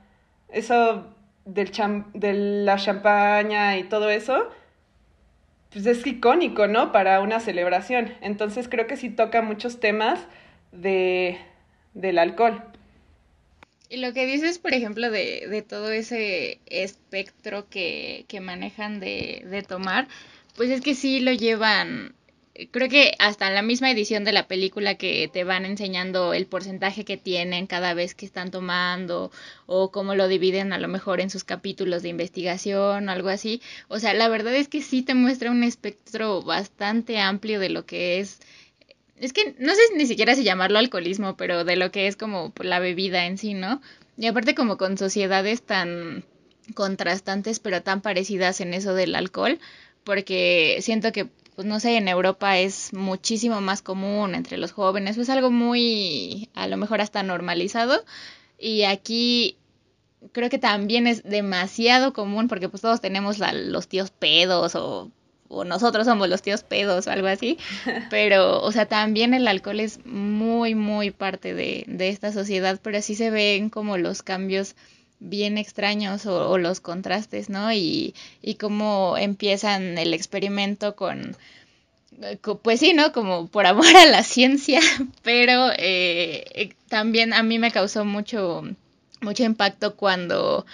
eso 0.49 1.15
del 1.45 1.71
de 2.15 2.35
la 2.35 2.77
champaña 2.79 3.77
y 3.77 3.85
todo 3.85 4.11
eso, 4.11 4.51
pues 5.77 5.85
es 5.85 6.07
icónico, 6.07 6.69
¿no? 6.69 6.91
Para 6.91 7.21
una 7.21 7.39
celebración. 7.39 8.15
Entonces 8.23 8.67
creo 8.67 8.87
que 8.87 8.97
sí 8.97 9.11
toca 9.11 9.43
muchos 9.43 9.79
temas 9.79 10.19
de, 10.73 11.37
del 11.93 12.19
alcohol. 12.19 12.65
Y 13.91 13.99
lo 13.99 14.15
que 14.15 14.25
dices, 14.25 14.59
por 14.59 14.73
ejemplo, 14.73 15.11
de, 15.11 15.47
de 15.51 15.61
todo 15.61 15.91
ese 15.91 16.61
espectro 16.65 17.69
que, 17.69 18.25
que 18.27 18.41
manejan 18.41 19.01
de, 19.01 19.45
de 19.51 19.63
tomar, 19.63 20.09
pues 20.57 20.71
es 20.71 20.81
que 20.81 20.95
sí 20.95 21.21
lo 21.21 21.33
llevan 21.33 22.15
creo 22.71 22.89
que 22.89 23.15
hasta 23.19 23.49
en 23.49 23.55
la 23.55 23.63
misma 23.63 23.91
edición 23.91 24.25
de 24.25 24.33
la 24.33 24.49
película 24.49 24.97
que 24.97 25.29
te 25.33 25.45
van 25.45 25.65
enseñando 25.65 26.33
el 26.33 26.47
porcentaje 26.47 27.05
que 27.05 27.17
tienen 27.17 27.67
cada 27.67 27.95
vez 27.95 28.15
que 28.15 28.27
están 28.27 28.51
tomando 28.51 29.31
o 29.67 29.91
cómo 29.91 30.15
lo 30.15 30.29
dividen 30.29 30.73
a 30.73 30.79
lo 30.79 30.89
mejor 30.89 31.21
en 31.21 31.31
sus 31.31 31.45
capítulos 31.45 32.03
de 32.03 32.09
investigación 32.09 33.09
o 33.09 33.13
algo 33.13 33.29
así. 33.29 33.61
O 33.89 33.99
sea, 33.99 34.15
la 34.15 34.29
verdad 34.29 34.55
es 34.55 34.69
que 34.69 34.83
sí 34.83 35.03
te 35.03 35.15
muestra 35.15 35.51
un 35.51 35.65
espectro 35.65 36.43
bastante 36.43 37.19
amplio 37.19 37.61
de 37.61 37.69
lo 37.69 37.87
que 37.87 38.21
es 38.21 38.41
es 39.19 39.33
que 39.33 39.55
no 39.59 39.75
sé 39.75 39.81
ni 39.97 40.07
siquiera 40.07 40.35
si 40.35 40.45
llamarlo 40.45 40.79
alcoholismo, 40.79 41.37
pero 41.37 41.65
de 41.65 41.77
lo 41.77 41.91
que 41.91 42.07
es 42.07 42.17
como 42.17 42.53
la 42.61 42.81
bebida 42.81 43.25
en 43.27 43.39
sí, 43.39 43.55
¿no? 43.55 43.81
Y 44.19 44.27
aparte 44.27 44.55
como 44.55 44.77
con 44.77 44.99
sociedades 44.99 45.63
tan 45.63 46.25
contrastantes 46.75 47.61
pero 47.61 47.83
tan 47.83 48.03
parecidas 48.03 48.61
en 48.61 48.75
eso 48.75 48.95
del 48.95 49.15
alcohol, 49.15 49.59
porque 50.05 50.79
siento 50.81 51.13
que 51.13 51.29
pues 51.57 51.67
no 51.67 51.81
sé, 51.81 51.97
en 51.97 52.07
Europa 52.07 52.59
es 52.59 52.93
muchísimo 52.93 53.63
más 53.63 53.81
común 53.81 54.35
entre 54.35 54.59
los 54.59 54.73
jóvenes, 54.73 55.17
es 55.17 55.31
algo 55.31 55.51
muy, 55.51 56.51
a 56.55 56.69
lo 56.69 56.77
mejor 56.77 57.01
hasta 57.01 57.23
normalizado, 57.23 58.05
y 58.59 58.83
aquí 58.83 59.57
creo 60.33 60.51
que 60.51 60.59
también 60.59 61.07
es 61.07 61.23
demasiado 61.25 62.13
común 62.13 62.49
porque 62.49 62.69
pues 62.69 62.83
todos 62.83 63.01
tenemos 63.01 63.39
los 63.39 63.89
tíos 63.89 64.11
pedos 64.11 64.75
o, 64.75 65.11
o, 65.49 65.65
nosotros 65.65 66.07
somos 66.07 66.29
los 66.29 66.43
tíos 66.43 66.63
pedos 66.63 67.07
o 67.07 67.11
algo 67.11 67.29
así, 67.29 67.57
pero 68.11 68.61
o 68.61 68.71
sea, 68.71 68.85
también 68.85 69.33
el 69.33 69.49
alcohol 69.49 69.81
es 69.81 70.05
muy, 70.05 70.75
muy 70.75 71.11
parte 71.11 71.55
de, 71.55 71.85
de 71.89 72.11
esta 72.11 72.33
sociedad, 72.33 72.79
pero 72.83 72.99
así 72.99 73.15
se 73.15 73.31
ven 73.31 73.71
como 73.71 73.97
los 73.97 74.23
cambios 74.23 74.77
bien 75.21 75.59
extraños 75.59 76.27
o, 76.27 76.59
los 76.59 76.81
contrastes, 76.81 77.49
¿no? 77.49 77.73
Y, 77.73 78.15
y 78.43 78.55
cómo 78.57 79.17
empiezan 79.19 79.99
el 79.99 80.15
experimento 80.15 80.97
con, 80.97 81.37
pues 82.63 82.81
sí, 82.81 82.93
¿no? 82.93 83.13
Como 83.13 83.49
por 83.49 83.67
amor 83.67 83.87
a 83.97 84.07
la 84.07 84.23
ciencia, 84.23 84.81
pero 85.23 85.71
eh, 85.73 86.45
eh, 86.55 86.71
también 86.89 87.33
a 87.33 87.43
mí 87.43 87.59
me 87.59 87.71
causó 87.71 88.05
mucho, 88.05 88.63
mucho 89.21 89.45
impacto 89.45 89.97
cuando 89.97 90.67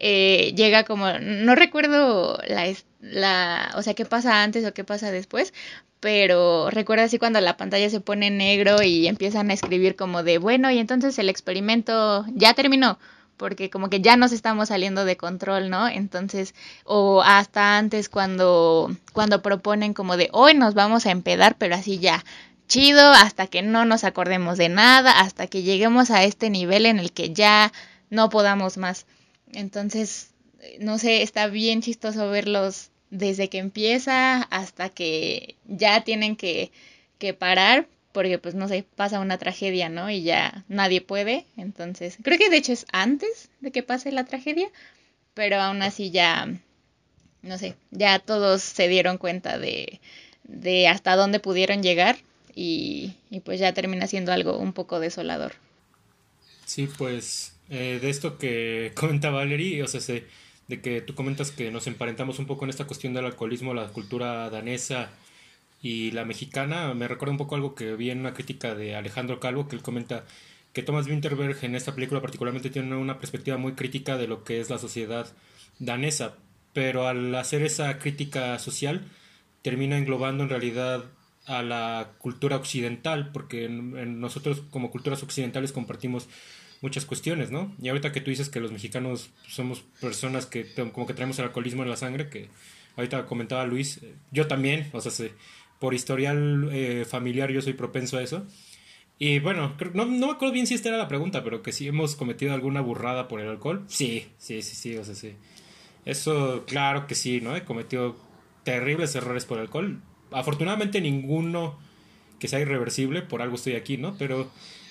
eh, 0.00 0.52
llega 0.56 0.84
como, 0.84 1.12
no 1.18 1.54
recuerdo 1.54 2.38
la, 2.46 2.72
la, 3.00 3.72
o 3.76 3.82
sea, 3.82 3.94
qué 3.94 4.04
pasa 4.04 4.42
antes 4.42 4.64
o 4.64 4.74
qué 4.74 4.84
pasa 4.84 5.10
después, 5.10 5.52
pero 6.00 6.70
recuerda 6.70 7.04
así 7.04 7.18
cuando 7.18 7.40
la 7.40 7.56
pantalla 7.56 7.90
se 7.90 8.00
pone 8.00 8.30
negro 8.30 8.82
y 8.82 9.08
empiezan 9.08 9.50
a 9.50 9.54
escribir 9.54 9.96
como 9.96 10.22
de, 10.22 10.38
bueno, 10.38 10.70
y 10.70 10.78
entonces 10.78 11.18
el 11.18 11.28
experimento 11.28 12.24
ya 12.34 12.54
terminó 12.54 12.98
porque 13.38 13.70
como 13.70 13.88
que 13.88 14.02
ya 14.02 14.16
nos 14.16 14.32
estamos 14.32 14.68
saliendo 14.68 15.06
de 15.06 15.16
control, 15.16 15.70
¿no? 15.70 15.88
Entonces, 15.88 16.54
o 16.84 17.22
hasta 17.22 17.78
antes 17.78 18.10
cuando, 18.10 18.94
cuando 19.14 19.40
proponen 19.40 19.94
como 19.94 20.18
de 20.18 20.28
hoy 20.32 20.54
nos 20.54 20.74
vamos 20.74 21.06
a 21.06 21.10
empedar, 21.12 21.56
pero 21.56 21.76
así 21.76 21.98
ya, 21.98 22.24
chido, 22.66 23.10
hasta 23.12 23.46
que 23.46 23.62
no 23.62 23.86
nos 23.86 24.04
acordemos 24.04 24.58
de 24.58 24.68
nada, 24.68 25.20
hasta 25.20 25.46
que 25.46 25.62
lleguemos 25.62 26.10
a 26.10 26.24
este 26.24 26.50
nivel 26.50 26.84
en 26.84 26.98
el 26.98 27.12
que 27.12 27.32
ya 27.32 27.72
no 28.10 28.28
podamos 28.28 28.76
más. 28.76 29.06
Entonces, 29.52 30.34
no 30.80 30.98
sé, 30.98 31.22
está 31.22 31.46
bien 31.46 31.80
chistoso 31.80 32.28
verlos 32.30 32.90
desde 33.10 33.48
que 33.48 33.58
empieza 33.58 34.42
hasta 34.42 34.90
que 34.90 35.56
ya 35.66 36.02
tienen 36.02 36.36
que, 36.36 36.70
que 37.18 37.34
parar, 37.34 37.88
porque 38.18 38.40
pues 38.40 38.56
no 38.56 38.66
sé, 38.66 38.84
pasa 38.96 39.20
una 39.20 39.38
tragedia, 39.38 39.88
¿no? 39.88 40.10
Y 40.10 40.24
ya 40.24 40.64
nadie 40.66 41.00
puede, 41.00 41.46
entonces 41.56 42.18
creo 42.20 42.36
que 42.36 42.50
de 42.50 42.56
hecho 42.56 42.72
es 42.72 42.84
antes 42.90 43.48
de 43.60 43.70
que 43.70 43.84
pase 43.84 44.10
la 44.10 44.24
tragedia, 44.24 44.66
pero 45.34 45.60
aún 45.60 45.82
así 45.82 46.10
ya, 46.10 46.52
no 47.42 47.58
sé, 47.58 47.76
ya 47.92 48.18
todos 48.18 48.60
se 48.60 48.88
dieron 48.88 49.18
cuenta 49.18 49.56
de, 49.56 50.00
de 50.42 50.88
hasta 50.88 51.14
dónde 51.14 51.38
pudieron 51.38 51.80
llegar 51.80 52.16
y, 52.56 53.14
y 53.30 53.38
pues 53.38 53.60
ya 53.60 53.72
termina 53.72 54.08
siendo 54.08 54.32
algo 54.32 54.58
un 54.58 54.72
poco 54.72 54.98
desolador. 54.98 55.52
Sí, 56.66 56.88
pues 56.98 57.54
eh, 57.70 58.00
de 58.02 58.10
esto 58.10 58.36
que 58.36 58.90
comenta 58.96 59.30
Valerie, 59.30 59.80
o 59.84 59.86
sea, 59.86 60.00
de 60.66 60.80
que 60.80 61.02
tú 61.02 61.14
comentas 61.14 61.52
que 61.52 61.70
nos 61.70 61.86
emparentamos 61.86 62.40
un 62.40 62.46
poco 62.46 62.64
en 62.64 62.70
esta 62.70 62.84
cuestión 62.84 63.14
del 63.14 63.26
alcoholismo, 63.26 63.74
la 63.74 63.86
cultura 63.86 64.50
danesa, 64.50 65.08
y 65.80 66.10
la 66.10 66.24
mexicana 66.24 66.92
me 66.94 67.08
recuerda 67.08 67.32
un 67.32 67.38
poco 67.38 67.54
algo 67.54 67.74
que 67.74 67.94
vi 67.94 68.10
en 68.10 68.20
una 68.20 68.34
crítica 68.34 68.74
de 68.74 68.96
Alejandro 68.96 69.40
Calvo, 69.40 69.68
que 69.68 69.76
él 69.76 69.82
comenta 69.82 70.24
que 70.72 70.82
Thomas 70.82 71.06
Winterberg 71.06 71.56
en 71.64 71.74
esta 71.74 71.94
película 71.94 72.20
particularmente 72.20 72.70
tiene 72.70 72.96
una 72.96 73.18
perspectiva 73.18 73.56
muy 73.56 73.72
crítica 73.72 74.16
de 74.16 74.28
lo 74.28 74.44
que 74.44 74.60
es 74.60 74.70
la 74.70 74.78
sociedad 74.78 75.26
danesa, 75.78 76.36
pero 76.72 77.06
al 77.06 77.34
hacer 77.34 77.62
esa 77.62 77.98
crítica 77.98 78.58
social 78.58 79.04
termina 79.62 79.96
englobando 79.96 80.44
en 80.44 80.50
realidad 80.50 81.04
a 81.46 81.62
la 81.62 82.12
cultura 82.18 82.56
occidental, 82.56 83.30
porque 83.32 83.68
nosotros 83.68 84.62
como 84.70 84.90
culturas 84.90 85.22
occidentales 85.22 85.72
compartimos 85.72 86.28
muchas 86.82 87.06
cuestiones, 87.06 87.50
¿no? 87.50 87.74
Y 87.80 87.88
ahorita 87.88 88.12
que 88.12 88.20
tú 88.20 88.30
dices 88.30 88.50
que 88.50 88.60
los 88.60 88.70
mexicanos 88.70 89.30
somos 89.48 89.80
personas 90.00 90.46
que 90.46 90.66
como 90.92 91.06
que 91.06 91.14
traemos 91.14 91.38
el 91.38 91.46
alcoholismo 91.46 91.82
en 91.82 91.90
la 91.90 91.96
sangre, 91.96 92.28
que 92.28 92.50
ahorita 92.96 93.26
comentaba 93.26 93.64
Luis, 93.64 94.00
yo 94.30 94.46
también, 94.46 94.90
o 94.92 95.00
sea, 95.00 95.10
se, 95.10 95.32
por 95.78 95.94
historial 95.94 96.68
eh, 96.72 97.04
familiar 97.08 97.50
yo 97.50 97.62
soy 97.62 97.74
propenso 97.74 98.18
a 98.18 98.22
eso. 98.22 98.46
Y 99.18 99.40
bueno, 99.40 99.74
no, 99.94 100.04
no 100.06 100.26
me 100.28 100.32
acuerdo 100.32 100.52
bien 100.52 100.66
si 100.66 100.74
esta 100.74 100.90
era 100.90 100.98
la 100.98 101.08
pregunta, 101.08 101.42
pero 101.42 101.62
que 101.62 101.72
si 101.72 101.88
hemos 101.88 102.14
cometido 102.14 102.54
alguna 102.54 102.80
burrada 102.80 103.26
por 103.26 103.40
el 103.40 103.48
alcohol. 103.48 103.84
Sí, 103.88 104.26
sí, 104.38 104.62
sí, 104.62 104.76
sí, 104.76 104.96
o 104.96 105.04
sea, 105.04 105.14
sí. 105.14 105.34
Eso, 106.04 106.64
claro 106.66 107.06
que 107.06 107.14
sí, 107.14 107.40
¿no? 107.40 107.56
He 107.56 107.64
cometido 107.64 108.16
terribles 108.62 109.14
errores 109.16 109.44
por 109.44 109.58
alcohol. 109.58 110.00
Afortunadamente 110.30 111.00
ninguno 111.00 111.78
que 112.38 112.48
sea 112.48 112.60
irreversible, 112.60 113.22
por 113.22 113.42
algo 113.42 113.56
estoy 113.56 113.74
aquí, 113.74 113.96
¿no? 113.96 114.16
Pero, 114.18 114.50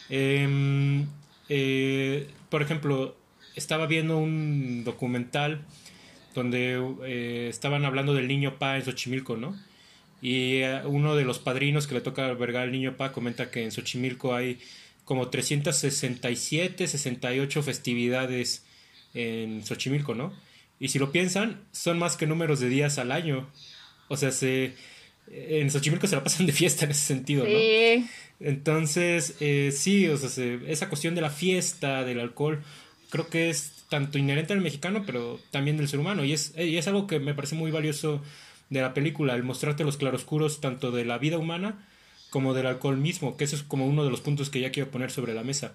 em, 0.10 1.08
eh, 1.48 2.28
por 2.50 2.62
ejemplo, 2.62 3.16
estaba 3.56 3.88
viendo 3.88 4.18
un 4.18 4.84
documental 4.84 5.66
donde 6.36 6.80
eh, 7.06 7.48
estaban 7.50 7.86
hablando 7.86 8.14
del 8.14 8.28
niño 8.28 8.60
Pa 8.60 8.78
en 8.78 8.84
Xochimilco, 8.84 9.38
¿no? 9.38 9.56
Y 10.22 10.58
eh, 10.58 10.82
uno 10.86 11.16
de 11.16 11.24
los 11.24 11.40
padrinos 11.40 11.88
que 11.88 11.96
le 11.96 12.02
toca 12.02 12.26
albergar 12.26 12.64
al 12.64 12.72
niño 12.72 12.98
Pa 12.98 13.12
comenta 13.12 13.52
que 13.52 13.64
en 13.64 13.72
Xochimilco 13.72 14.34
hay 14.34 14.60
como 15.06 15.30
367, 15.30 16.88
68 16.88 17.64
festividades 17.64 18.66
en 19.14 19.66
Xochimilco, 19.66 20.16
¿no? 20.16 20.34
Y 20.80 20.90
si 20.90 21.00
lo 21.00 21.12
piensan, 21.12 21.62
son 21.72 21.98
más 21.98 22.18
que 22.18 22.28
números 22.28 22.60
de 22.60 22.70
días 22.70 22.98
al 22.98 23.12
año. 23.12 23.50
O 24.10 24.18
sea, 24.18 24.32
se, 24.32 24.74
en 25.32 25.72
Xochimilco 25.72 26.08
se 26.08 26.16
la 26.16 26.24
pasan 26.24 26.46
de 26.46 26.54
fiesta 26.54 26.86
en 26.86 26.92
ese 26.92 27.06
sentido, 27.06 27.46
sí. 27.46 27.52
¿no? 28.00 28.08
Entonces, 28.40 29.36
eh, 29.40 29.72
sí, 29.76 30.08
o 30.08 30.18
sea, 30.18 30.60
esa 30.68 30.90
cuestión 30.90 31.16
de 31.16 31.22
la 31.22 31.30
fiesta, 31.30 32.04
del 32.04 32.20
alcohol, 32.20 32.64
creo 33.10 33.28
que 33.30 33.50
es 33.50 33.86
tanto 33.90 34.18
inherente 34.18 34.54
al 34.54 34.62
mexicano, 34.62 35.04
pero 35.06 35.40
también 35.52 35.78
del 35.78 35.88
ser 35.88 36.00
humano. 36.00 36.24
Y 36.24 36.34
es, 36.34 36.54
y 36.58 36.78
es 36.78 36.88
algo 36.88 37.08
que 37.08 37.20
me 37.20 37.34
parece 37.34 37.56
muy 37.56 37.72
valioso 37.72 38.22
de 38.70 38.82
la 38.82 38.94
película, 38.94 39.36
el 39.36 39.44
mostrarte 39.44 39.84
los 39.84 39.98
claroscuros 39.98 40.62
tanto 40.62 40.92
de 40.92 41.06
la 41.06 41.18
vida 41.18 41.38
humana 41.38 41.88
como 42.30 42.54
del 42.54 42.68
alcohol 42.68 42.98
mismo, 42.98 43.38
que 43.38 43.46
eso 43.46 43.56
es 43.56 43.64
como 43.64 43.88
uno 43.88 44.04
de 44.04 44.10
los 44.10 44.22
puntos 44.22 44.50
que 44.50 44.60
ya 44.60 44.72
quiero 44.72 44.92
poner 44.92 45.12
sobre 45.12 45.34
la 45.34 45.44
mesa. 45.44 45.74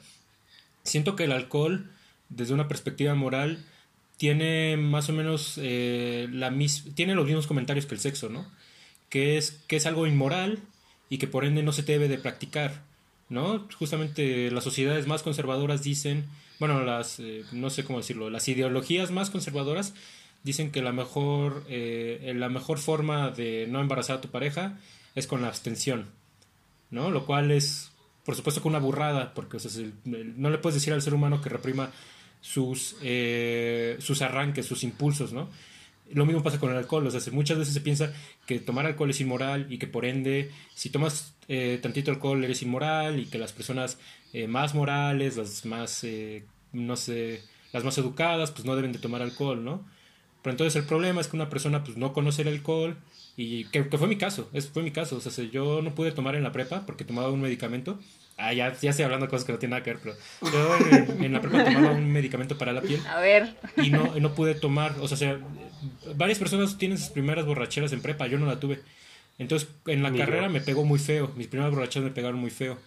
Siento 0.84 1.16
que 1.16 1.24
el 1.24 1.32
alcohol, 1.32 1.90
desde 2.28 2.54
una 2.54 2.68
perspectiva 2.68 3.14
moral, 3.14 3.64
tiene 4.16 4.76
más 4.76 5.08
o 5.08 5.12
menos 5.12 5.58
eh, 5.60 6.28
la 6.30 6.50
mis 6.50 6.94
tiene 6.94 7.14
los 7.14 7.26
mismos 7.26 7.46
comentarios 7.46 7.86
que 7.86 7.94
el 7.94 8.00
sexo, 8.00 8.28
¿no? 8.28 8.46
Que 9.08 9.36
es, 9.38 9.62
que 9.66 9.76
es 9.76 9.86
algo 9.86 10.06
inmoral 10.06 10.60
y 11.08 11.18
que 11.18 11.26
por 11.26 11.44
ende 11.44 11.62
no 11.62 11.72
se 11.72 11.82
debe 11.82 12.08
de 12.08 12.18
practicar, 12.18 12.82
¿no? 13.28 13.66
Justamente 13.78 14.50
las 14.50 14.64
sociedades 14.64 15.06
más 15.06 15.22
conservadoras 15.22 15.82
dicen, 15.82 16.26
bueno, 16.58 16.82
las, 16.84 17.18
eh, 17.18 17.44
no 17.52 17.70
sé 17.70 17.84
cómo 17.84 17.98
decirlo, 17.98 18.30
las 18.30 18.46
ideologías 18.48 19.10
más 19.10 19.30
conservadoras 19.30 19.94
dicen 20.42 20.70
que 20.70 20.82
la 20.82 20.92
mejor, 20.92 21.64
eh, 21.68 22.32
la 22.36 22.48
mejor 22.48 22.78
forma 22.78 23.30
de 23.30 23.66
no 23.68 23.80
embarazar 23.80 24.18
a 24.18 24.20
tu 24.20 24.28
pareja 24.28 24.78
es 25.14 25.26
con 25.26 25.42
la 25.42 25.48
abstención, 25.48 26.06
¿no? 26.90 27.10
Lo 27.10 27.26
cual 27.26 27.50
es, 27.50 27.92
por 28.24 28.34
supuesto, 28.34 28.62
que 28.62 28.68
una 28.68 28.78
burrada, 28.78 29.34
porque 29.34 29.58
no 30.04 30.50
le 30.50 30.58
puedes 30.58 30.74
decir 30.74 30.92
al 30.92 31.02
ser 31.02 31.14
humano 31.14 31.40
que 31.40 31.48
reprima 31.48 31.90
sus, 32.40 32.96
eh, 33.02 33.96
sus 34.00 34.22
arranques, 34.22 34.66
sus 34.66 34.82
impulsos, 34.84 35.32
¿no? 35.32 35.48
Lo 36.12 36.26
mismo 36.26 36.42
pasa 36.42 36.58
con 36.58 36.70
el 36.70 36.76
alcohol, 36.76 37.06
o 37.06 37.10
sea, 37.10 37.32
muchas 37.32 37.56
veces 37.56 37.72
se 37.72 37.80
piensa 37.80 38.12
que 38.46 38.58
tomar 38.58 38.84
alcohol 38.84 39.10
es 39.10 39.20
inmoral 39.20 39.66
y 39.70 39.78
que 39.78 39.86
por 39.86 40.04
ende, 40.04 40.50
si 40.74 40.90
tomas 40.90 41.34
eh, 41.48 41.78
tantito 41.80 42.10
alcohol 42.10 42.42
eres 42.44 42.60
inmoral 42.62 43.18
y 43.18 43.26
que 43.26 43.38
las 43.38 43.52
personas 43.52 43.98
eh, 44.32 44.46
más 44.46 44.74
morales, 44.74 45.36
las 45.36 45.64
más, 45.64 46.04
no 46.72 46.96
sé, 46.96 47.42
las 47.72 47.84
más 47.84 47.96
educadas, 47.96 48.50
pues 48.50 48.66
no 48.66 48.76
deben 48.76 48.92
de 48.92 48.98
tomar 48.98 49.22
alcohol, 49.22 49.64
¿no? 49.64 49.86
Pero 50.42 50.52
entonces 50.52 50.76
el 50.76 50.86
problema 50.86 51.20
es 51.20 51.28
que 51.28 51.36
una 51.36 51.48
persona 51.48 51.84
pues 51.84 51.96
no 51.96 52.12
conoce 52.12 52.42
el 52.42 52.48
alcohol 52.48 52.96
y 53.36 53.64
que, 53.66 53.84
fue 53.84 54.08
mi 54.08 54.16
caso, 54.16 54.50
es, 54.52 54.68
fue 54.68 54.82
mi 54.82 54.90
caso, 54.90 55.16
o 55.16 55.20
sea, 55.20 55.44
yo 55.44 55.80
no 55.82 55.94
pude 55.94 56.12
tomar 56.12 56.34
en 56.34 56.42
la 56.42 56.52
prepa 56.52 56.84
porque 56.84 57.04
tomaba 57.04 57.30
un 57.30 57.40
medicamento 57.40 57.98
Ah, 58.36 58.52
ya, 58.52 58.74
ya 58.80 58.90
estoy 58.90 59.04
hablando 59.04 59.26
de 59.26 59.30
cosas 59.30 59.44
que 59.44 59.52
no 59.52 59.58
tienen 59.58 59.70
nada 59.70 59.82
que 59.82 59.92
ver, 59.92 60.00
pero 60.02 60.16
yo 60.52 61.24
en, 61.24 61.32
la 61.32 61.40
prepa 61.40 61.64
tomaba 61.64 61.92
un 61.92 62.10
medicamento 62.10 62.56
para 62.56 62.72
la 62.72 62.80
piel. 62.80 63.00
A 63.06 63.20
ver. 63.20 63.54
Y 63.76 63.90
no, 63.90 64.14
no 64.18 64.34
pude 64.34 64.54
tomar, 64.54 64.96
o 65.00 65.08
sea, 65.08 65.38
varias 66.16 66.38
personas 66.38 66.78
tienen 66.78 66.98
sus 66.98 67.10
primeras 67.10 67.44
borracheras 67.46 67.92
en 67.92 68.00
prepa, 68.00 68.26
yo 68.26 68.38
no 68.38 68.46
la 68.46 68.58
tuve. 68.58 68.80
Entonces, 69.38 69.68
en 69.86 70.02
la 70.02 70.12
carrera 70.12 70.48
me 70.48 70.60
pegó 70.60 70.84
muy 70.84 70.98
feo, 70.98 71.30
mis 71.36 71.46
primeras 71.46 71.72
borracheras 71.72 72.08
me 72.08 72.14
pegaron 72.14 72.40
muy 72.40 72.50
feo. 72.50 72.78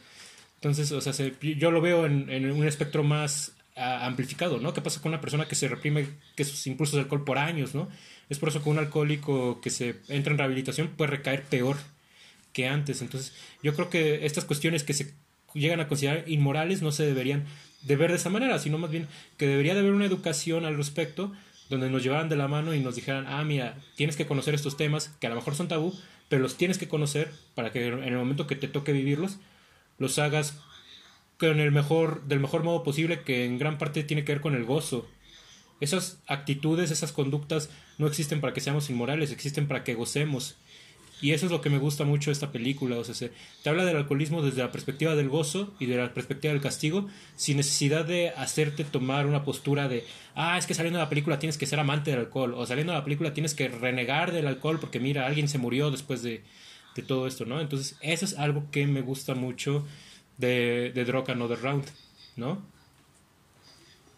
Entonces, 0.56 0.92
o 0.92 1.00
sea, 1.00 1.14
yo 1.42 1.72
lo 1.72 1.80
veo 1.80 2.06
en, 2.06 2.30
en 2.30 2.52
un 2.52 2.66
espectro 2.66 3.04
más 3.04 3.55
amplificado, 3.76 4.60
¿no? 4.60 4.74
¿Qué 4.74 4.82
pasa 4.82 5.02
con 5.02 5.12
una 5.12 5.22
persona 5.22 5.48
que 5.48 5.56
se 5.56 5.68
reprime 5.68 6.08
que 6.36 6.46
sus 6.46 6.66
impulsos 6.68 6.96
de 6.96 7.02
alcohol 7.02 7.26
por 7.26 7.38
años, 7.38 7.76
¿no? 7.76 7.90
Es 8.30 8.40
por 8.40 8.50
eso 8.50 8.64
que 8.64 8.70
un 8.70 8.80
alcohólico 8.80 9.60
que 9.62 9.70
se 9.70 9.98
entra 10.08 10.32
en 10.32 10.38
rehabilitación 10.38 10.88
puede 10.96 11.12
recaer 11.12 11.44
peor 11.44 11.78
que 12.54 12.68
antes. 12.68 13.02
Entonces, 13.02 13.34
yo 13.62 13.76
creo 13.76 13.90
que 13.90 14.26
estas 14.26 14.46
cuestiones 14.46 14.84
que 14.84 14.94
se 14.94 15.14
llegan 15.54 15.80
a 15.80 15.88
considerar 15.88 16.24
inmorales 16.28 16.82
no 16.82 16.92
se 16.92 17.06
deberían 17.06 17.46
de 17.82 17.96
ver 17.96 18.12
de 18.12 18.18
esa 18.18 18.30
manera, 18.30 18.60
sino 18.60 18.78
más 18.78 18.92
bien 18.92 19.08
que 19.38 19.48
debería 19.48 19.74
de 19.74 19.82
haber 19.82 19.92
una 19.92 20.06
educación 20.06 20.66
al 20.66 20.78
respecto 20.78 21.32
donde 21.70 21.90
nos 21.90 22.04
llevaran 22.04 22.30
de 22.30 22.36
la 22.36 22.48
mano 22.48 22.74
y 22.74 22.80
nos 22.80 22.96
dijeran, 22.96 23.26
ah, 23.28 23.44
mira, 23.44 23.78
tienes 23.96 24.16
que 24.16 24.26
conocer 24.26 24.54
estos 24.54 24.78
temas 24.78 25.10
que 25.20 25.28
a 25.28 25.30
lo 25.30 25.36
mejor 25.36 25.56
son 25.56 25.68
tabú, 25.68 25.94
pero 26.30 26.42
los 26.42 26.58
tienes 26.58 26.78
que 26.78 26.88
conocer 26.88 27.32
para 27.56 27.72
que 27.72 27.88
en 27.88 28.04
el 28.04 28.18
momento 28.18 28.48
que 28.48 28.56
te 28.56 28.68
toque 28.68 28.94
vivirlos, 28.94 29.38
los 29.98 30.20
hagas 30.20 30.60
con 31.40 31.60
el 31.60 31.72
mejor, 31.72 32.24
del 32.26 32.40
mejor 32.40 32.64
modo 32.64 32.84
posible, 32.84 33.22
que 33.22 33.46
en 33.46 33.58
gran 33.58 33.78
parte 33.78 34.04
tiene 34.04 34.24
que 34.24 34.34
ver 34.34 34.42
con 34.42 34.56
el 34.56 34.66
gozo. 34.66 35.08
Esas 35.82 36.22
actitudes, 36.28 36.92
esas 36.92 37.12
conductas 37.12 37.70
no 37.98 38.08
existen 38.08 38.42
para 38.42 38.54
que 38.54 38.62
seamos 38.62 38.90
inmorales, 38.90 39.32
existen 39.32 39.68
para 39.68 39.84
que 39.84 39.96
gocemos. 39.96 40.56
Y 41.22 41.32
eso 41.32 41.46
es 41.46 41.52
lo 41.52 41.62
que 41.62 41.70
me 41.70 41.78
gusta 41.78 42.04
mucho 42.04 42.30
de 42.30 42.34
esta 42.34 42.52
película. 42.52 42.98
O 42.98 43.04
sea, 43.04 43.16
se, 43.16 43.32
te 43.64 43.70
habla 43.70 43.86
del 43.86 43.98
alcoholismo 43.98 44.42
desde 44.42 44.62
la 44.62 44.72
perspectiva 44.72 45.16
del 45.16 45.30
gozo 45.30 45.74
y 45.80 45.86
de 45.86 45.98
la 45.98 46.14
perspectiva 46.14 46.54
del 46.54 46.62
castigo, 46.62 47.08
sin 47.36 47.58
necesidad 47.58 48.06
de 48.06 48.30
hacerte 48.30 48.84
tomar 48.84 49.26
una 49.26 49.44
postura 49.44 49.88
de, 49.88 50.04
ah, 50.36 50.58
es 50.58 50.66
que 50.66 50.74
saliendo 50.74 51.00
de 51.00 51.06
la 51.06 51.10
película 51.10 51.40
tienes 51.40 51.58
que 51.58 51.66
ser 51.66 51.80
amante 51.80 52.12
del 52.12 52.20
alcohol, 52.20 52.54
o 52.54 52.66
saliendo 52.66 52.94
de 52.94 53.00
la 53.00 53.06
película 53.06 53.34
tienes 53.34 53.54
que 53.54 53.70
renegar 53.70 54.34
del 54.34 54.48
alcohol 54.48 54.80
porque 54.80 55.00
mira, 55.00 55.26
alguien 55.26 55.48
se 55.48 55.58
murió 55.58 55.90
después 55.90 56.22
de, 56.22 56.44
de 56.96 57.02
todo 57.02 57.28
esto, 57.28 57.46
¿no? 57.46 57.62
Entonces, 57.62 57.98
eso 58.02 58.26
es 58.26 58.38
algo 58.38 58.70
que 58.72 58.86
me 58.86 59.02
gusta 59.02 59.36
mucho 59.36 59.86
de, 60.38 60.92
de 60.94 61.06
Drug 61.06 61.30
Another 61.32 61.62
Round, 61.62 61.86
¿no? 62.36 62.62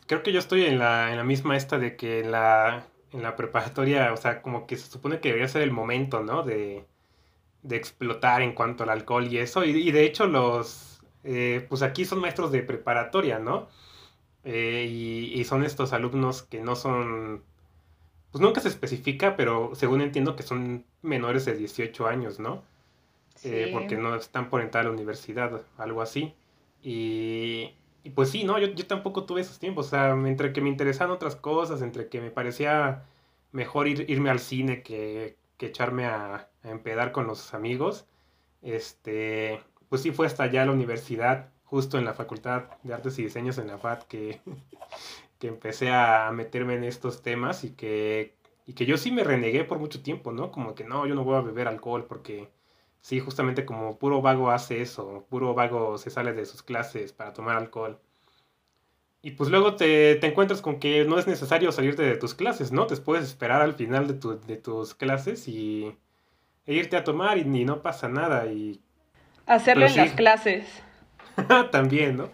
Creo 0.08 0.24
que 0.24 0.32
yo 0.32 0.40
estoy 0.40 0.66
en 0.66 0.80
la, 0.80 1.12
en 1.12 1.18
la 1.18 1.24
misma 1.24 1.58
esta 1.58 1.78
de 1.78 1.96
que 1.96 2.24
la 2.24 2.86
en 3.14 3.24
la 3.24 3.36
preparatoria, 3.36 4.14
o 4.14 4.18
sea, 4.18 4.42
como 4.42 4.68
que 4.68 4.78
se 4.78 4.90
supone 4.92 5.20
que 5.20 5.30
debería 5.30 5.48
ser 5.48 5.62
el 5.62 5.72
momento, 5.72 6.22
¿no? 6.24 6.44
De, 6.44 6.86
de 7.64 7.76
explotar 7.76 8.42
en 8.42 8.54
cuanto 8.54 8.84
al 8.84 8.90
alcohol 8.90 9.28
y 9.28 9.38
eso. 9.40 9.64
Y, 9.66 9.92
de 9.92 10.06
hecho 10.06 10.28
los, 10.28 11.02
eh, 11.24 11.66
pues 11.70 11.82
aquí 11.82 12.06
son 12.06 12.20
maestros 12.20 12.52
de 12.52 12.64
preparatoria, 12.64 13.40
¿no? 13.40 13.68
Eh, 14.44 14.86
y, 14.90 15.44
son 15.46 15.64
estos 15.64 15.94
alumnos 15.94 16.44
que 16.44 16.62
no 16.62 16.76
son, 16.76 17.44
pues 18.32 18.42
nunca 18.42 18.62
se 18.62 18.70
especifica, 18.70 19.36
pero 19.36 19.72
según 19.76 20.02
entiendo 20.02 20.36
que 20.36 20.44
son 20.44 20.86
menores 21.02 21.46
de 21.46 21.56
18 21.58 22.08
años, 22.08 22.40
¿no? 22.40 22.64
Eh, 23.44 23.70
porque 23.72 23.98
no 23.98 24.16
están 24.16 24.50
por 24.50 24.62
entrar 24.62 24.86
a 24.86 24.88
la 24.90 24.94
universidad, 24.94 25.62
algo 25.78 26.02
así. 26.02 26.34
Y, 26.82 27.74
y 28.04 28.10
pues 28.12 28.30
sí, 28.30 28.44
no, 28.44 28.60
yo, 28.60 28.68
yo 28.68 28.88
tampoco 28.88 29.26
tuve 29.26 29.42
esos 29.42 29.60
tiempos, 29.60 29.88
o 29.88 29.90
sea, 29.90 30.12
entre 30.12 30.54
que 30.54 30.62
me 30.62 30.70
interesaban 30.70 31.14
otras 31.14 31.36
cosas, 31.36 31.82
entre 31.82 32.08
que 32.08 32.22
me 32.22 32.32
parecía 32.32 33.04
mejor 33.52 33.88
ir, 33.88 34.10
irme 34.10 34.30
al 34.30 34.40
cine 34.40 34.82
que, 34.84 35.38
que 35.58 35.68
echarme 35.68 36.06
a, 36.06 36.50
empedar 36.64 37.12
con 37.12 37.28
los 37.28 37.54
amigos, 37.54 38.08
este, 38.62 39.62
pues 39.90 40.02
sí 40.02 40.12
fue 40.12 40.28
hasta 40.28 40.44
allá 40.44 40.66
la 40.66 40.72
universidad, 40.72 41.50
justo 41.64 41.98
en 41.98 42.06
la 42.06 42.14
Facultad 42.14 42.66
de 42.84 42.94
Artes 42.94 43.18
y 43.20 43.24
Diseños 43.24 43.58
en 43.58 43.68
la 43.68 43.78
FAT, 43.78 44.04
que, 44.04 44.42
que 45.40 45.48
empecé 45.48 45.90
a 45.92 46.32
meterme 46.34 46.76
en 46.76 46.84
estos 46.84 47.22
temas 47.22 47.64
y 47.64 47.72
que, 47.72 48.36
y 48.66 48.74
que 48.74 48.86
yo 48.86 48.98
sí 48.98 49.12
me 49.12 49.24
renegué 49.24 49.64
por 49.64 49.80
mucho 49.80 50.02
tiempo, 50.02 50.32
¿no? 50.32 50.52
Como 50.52 50.76
que 50.76 50.84
no, 50.84 51.06
yo 51.08 51.16
no 51.16 51.24
voy 51.24 51.38
a 51.38 51.42
beber 51.42 51.68
alcohol 51.68 52.06
porque 52.08 52.50
Sí, 53.08 53.22
justamente 53.22 53.64
como 53.64 53.98
puro 53.98 54.22
vago 54.22 54.52
hace 54.52 54.82
eso, 54.82 55.26
puro 55.30 55.54
vago 55.54 55.98
se 55.98 56.10
sale 56.10 56.34
de 56.34 56.46
sus 56.46 56.62
clases 56.62 57.14
para 57.14 57.32
tomar 57.32 57.56
alcohol. 57.56 58.02
Y 59.22 59.32
pues 59.32 59.50
luego 59.50 59.78
te, 59.78 60.26
encuentras 60.28 60.62
con 60.62 60.78
que 60.78 61.06
no 61.06 61.18
es 61.18 61.26
necesario 61.26 61.72
salirte 61.72 62.02
de 62.02 62.18
tus 62.18 62.34
clases, 62.34 62.74
¿no? 62.74 62.86
Te 62.86 62.98
puedes 62.98 63.24
esperar 63.24 63.62
al 63.62 63.76
final 63.76 64.08
de, 64.08 64.38
de 64.46 64.58
tus 64.58 64.94
clases 64.94 65.48
y 65.48 65.96
e 66.66 66.74
irte 66.74 66.98
a 66.98 67.06
tomar 67.06 67.38
y, 67.38 67.46
no 67.46 67.82
pasa 67.82 68.10
nada. 68.10 68.46
y 68.48 68.82
Hacerlo 69.46 69.86
en 69.86 69.96
las 69.96 70.12
clases. 70.12 70.68
También, 71.72 72.18
¿no? 72.18 72.32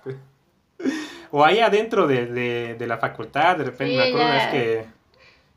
o 1.30 1.46
ahí 1.46 1.60
adentro 1.60 2.08
de, 2.08 2.76
la 2.80 2.98
facultad, 2.98 3.58
de 3.58 3.66
repente 3.66 3.96
me 3.96 4.08
acuerdo 4.08 4.26
una 4.26 4.34
vez 4.34 4.48
que, 4.48 4.86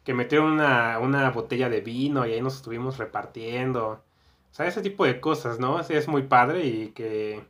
que 0.04 0.12
metieron 0.12 0.52
una, 0.52 0.98
una 0.98 1.30
botella 1.30 1.70
de 1.70 1.80
vino 1.80 2.26
y 2.26 2.34
ahí 2.34 2.42
nos 2.42 2.56
estuvimos 2.56 2.98
repartiendo. 2.98 4.04
Sea, 4.56 4.68
ese 4.68 4.80
tipo 4.80 5.04
de 5.04 5.20
cosas, 5.20 5.60
¿no? 5.60 5.80
Es 5.80 6.08
muy 6.08 6.22
padre 6.22 6.64
y 6.64 6.88
que, 6.92 7.44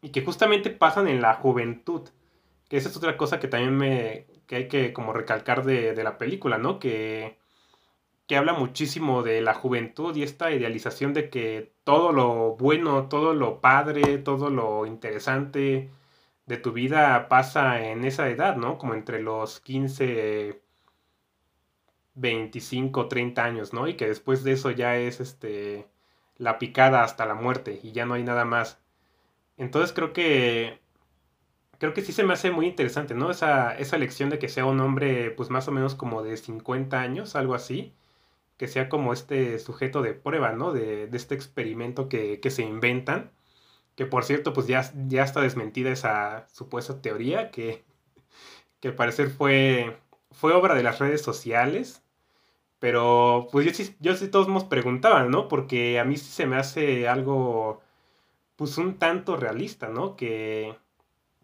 y 0.00 0.10
que 0.10 0.24
justamente 0.24 0.70
pasan 0.70 1.08
en 1.08 1.20
la 1.20 1.34
juventud. 1.34 2.02
Que 2.68 2.76
esa 2.76 2.88
es 2.88 2.96
otra 2.96 3.16
cosa 3.16 3.40
que 3.40 3.48
también 3.48 3.76
me, 3.76 4.26
que 4.46 4.54
hay 4.56 4.68
que 4.68 4.92
como 4.92 5.12
recalcar 5.12 5.64
de, 5.64 5.92
de 5.92 6.04
la 6.04 6.18
película, 6.18 6.56
¿no? 6.58 6.78
Que, 6.78 7.36
que 8.28 8.36
habla 8.36 8.52
muchísimo 8.52 9.24
de 9.24 9.40
la 9.40 9.54
juventud 9.54 10.14
y 10.16 10.22
esta 10.22 10.52
idealización 10.52 11.14
de 11.14 11.30
que 11.30 11.72
todo 11.84 12.12
lo 12.12 12.56
bueno, 12.56 13.08
todo 13.08 13.34
lo 13.34 13.60
padre, 13.60 14.18
todo 14.18 14.48
lo 14.50 14.86
interesante 14.86 15.90
de 16.46 16.56
tu 16.58 16.72
vida 16.72 17.28
pasa 17.28 17.88
en 17.88 18.04
esa 18.04 18.28
edad, 18.30 18.56
¿no? 18.56 18.78
Como 18.78 18.94
entre 18.94 19.20
los 19.20 19.60
15, 19.60 20.62
25, 22.14 23.08
30 23.08 23.44
años, 23.44 23.72
¿no? 23.72 23.88
Y 23.88 23.94
que 23.94 24.06
después 24.06 24.44
de 24.44 24.52
eso 24.52 24.70
ya 24.70 24.96
es 24.96 25.20
este 25.20 25.88
la 26.38 26.58
picada 26.58 27.02
hasta 27.04 27.26
la 27.26 27.34
muerte 27.34 27.80
y 27.82 27.92
ya 27.92 28.06
no 28.06 28.14
hay 28.14 28.22
nada 28.24 28.44
más. 28.44 28.80
Entonces 29.56 29.92
creo 29.92 30.12
que 30.12 30.80
creo 31.78 31.94
que 31.94 32.02
sí 32.02 32.12
se 32.12 32.24
me 32.24 32.32
hace 32.34 32.50
muy 32.50 32.66
interesante, 32.66 33.14
¿no? 33.14 33.30
Esa, 33.30 33.76
esa 33.78 33.96
elección 33.96 34.30
de 34.30 34.38
que 34.38 34.48
sea 34.48 34.64
un 34.66 34.80
hombre, 34.80 35.30
pues 35.30 35.50
más 35.50 35.68
o 35.68 35.72
menos 35.72 35.94
como 35.94 36.22
de 36.22 36.36
50 36.36 37.00
años, 37.00 37.36
algo 37.36 37.54
así, 37.54 37.94
que 38.56 38.68
sea 38.68 38.88
como 38.88 39.12
este 39.12 39.58
sujeto 39.58 40.02
de 40.02 40.14
prueba, 40.14 40.52
¿no? 40.52 40.72
De, 40.72 41.06
de 41.08 41.16
este 41.16 41.34
experimento 41.34 42.08
que, 42.08 42.40
que, 42.40 42.50
se 42.50 42.62
inventan, 42.62 43.32
que 43.96 44.06
por 44.06 44.24
cierto, 44.24 44.52
pues 44.52 44.66
ya, 44.66 44.90
ya 45.08 45.24
está 45.24 45.40
desmentida 45.42 45.90
esa 45.92 46.48
supuesta 46.52 47.02
teoría, 47.02 47.50
que, 47.50 47.84
que 48.80 48.88
al 48.88 48.94
parecer 48.96 49.30
fue, 49.30 49.98
fue 50.32 50.52
obra 50.54 50.74
de 50.74 50.82
las 50.82 50.98
redes 50.98 51.22
sociales, 51.22 52.02
pero 52.86 53.48
pues 53.50 53.66
yo 53.66 53.74
sí, 53.74 53.96
yo 53.98 54.14
sí 54.14 54.28
todos 54.28 54.46
nos 54.46 54.62
preguntaban, 54.62 55.28
¿no? 55.28 55.48
Porque 55.48 55.98
a 55.98 56.04
mí 56.04 56.16
sí 56.16 56.30
se 56.30 56.46
me 56.46 56.54
hace 56.54 57.08
algo, 57.08 57.82
pues 58.54 58.78
un 58.78 58.96
tanto 59.00 59.36
realista, 59.36 59.88
¿no? 59.88 60.14
Que 60.14 60.76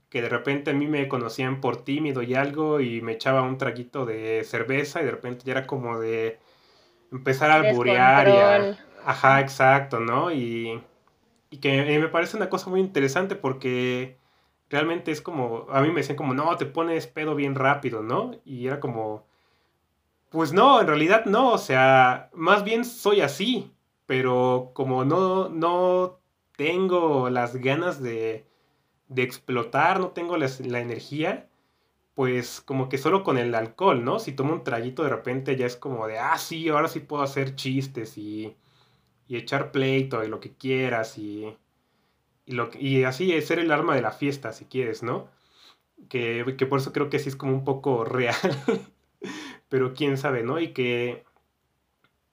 que 0.09 0.23
de 0.23 0.29
repente 0.29 0.71
a 0.71 0.75
mí 0.75 0.87
me 0.87 1.09
conocían 1.09 1.61
por 1.61 1.79
tímido 1.85 2.23
y 2.23 2.35
algo 2.35 2.79
y 2.81 3.03
me 3.03 3.15
echaba 3.15 3.43
un 3.43 3.59
traguito 3.59 4.07
de 4.07 4.45
cerveza 4.45 5.03
y 5.03 5.05
de 5.05 5.11
repente 5.11 5.45
ya 5.45 5.53
era 5.53 5.67
como 5.67 5.99
de 5.99 6.39
empezar 7.11 7.51
a 7.51 7.57
alburear 7.57 8.29
y 8.29 8.31
a, 8.31 8.79
ajá, 9.05 9.41
exacto, 9.41 9.99
¿no? 9.99 10.31
Y, 10.31 10.81
y 11.51 11.59
que 11.59 11.99
me 11.99 12.09
parece 12.09 12.37
una 12.37 12.49
cosa 12.51 12.71
muy 12.71 12.79
interesante 12.79 13.35
porque 13.35 14.17
realmente 14.71 15.11
es 15.11 15.21
como, 15.23 15.67
a 15.71 15.83
mí 15.83 15.89
me 15.89 16.03
decían 16.03 16.17
como, 16.17 16.35
no, 16.35 16.57
te 16.57 16.67
pones 16.67 17.09
pedo 17.09 17.35
bien 17.35 17.57
rápido, 17.57 18.05
¿no? 18.05 18.31
Y 18.45 18.69
era 18.69 18.79
como, 18.79 19.27
pues 20.33 20.53
no, 20.53 20.81
en 20.81 20.87
realidad 20.87 21.27
no, 21.27 21.53
o 21.53 21.59
sea, 21.59 22.31
más 22.35 22.65
bien 22.65 22.85
soy 22.85 23.21
así, 23.21 23.73
pero 24.07 24.73
como 24.75 25.05
no, 25.05 25.49
no 25.49 26.19
tengo 26.57 27.31
las 27.31 27.57
ganas 27.57 28.03
de 28.03 28.47
de 29.15 29.23
explotar, 29.23 30.01
no 30.01 30.11
tengo 30.11 30.37
la, 30.37 30.49
energía, 30.81 31.49
pues 32.15 32.61
como 32.61 32.89
que 32.89 32.99
solo 32.99 33.25
con 33.25 33.39
el 33.39 33.55
alcohol, 33.55 34.05
¿no? 34.05 34.19
Si 34.19 34.33
tomo 34.33 34.53
un 34.55 34.65
traguito 34.65 35.03
de 35.05 35.11
repente 35.11 35.57
ya 35.57 35.67
es 35.67 35.77
como 35.77 36.07
de, 36.07 36.19
ah, 36.19 36.39
sí, 36.39 36.69
ahora 36.69 36.89
sí 36.89 37.01
puedo 37.01 37.23
hacer 37.23 37.57
chistes 37.57 38.19
y, 38.19 38.57
y 39.29 39.37
echar 39.37 39.73
pleito 39.73 40.25
y 40.25 40.29
lo 40.29 40.41
que 40.41 40.55
quieras 40.55 41.19
y, 41.19 41.57
y, 42.47 42.53
lo, 42.53 42.71
y 42.79 43.05
así 43.05 43.33
es 43.33 43.47
ser 43.47 43.59
el 43.59 43.73
arma 43.73 43.95
de 43.95 44.03
la 44.03 44.13
fiesta, 44.13 44.53
si 44.53 44.67
quieres, 44.67 45.03
¿no? 45.03 45.29
Que, 46.09 46.57
que 46.59 46.67
por 46.67 46.81
eso 46.81 46.93
creo 46.93 47.09
que 47.11 47.19
sí 47.19 47.29
es 47.29 47.37
como 47.37 47.53
un 47.53 47.65
poco 47.65 48.05
real, 48.05 48.37
pero 49.73 49.95
quién 49.95 50.19
sabe, 50.19 50.43
¿no? 50.43 50.61
Y 50.61 50.75
que... 50.75 51.25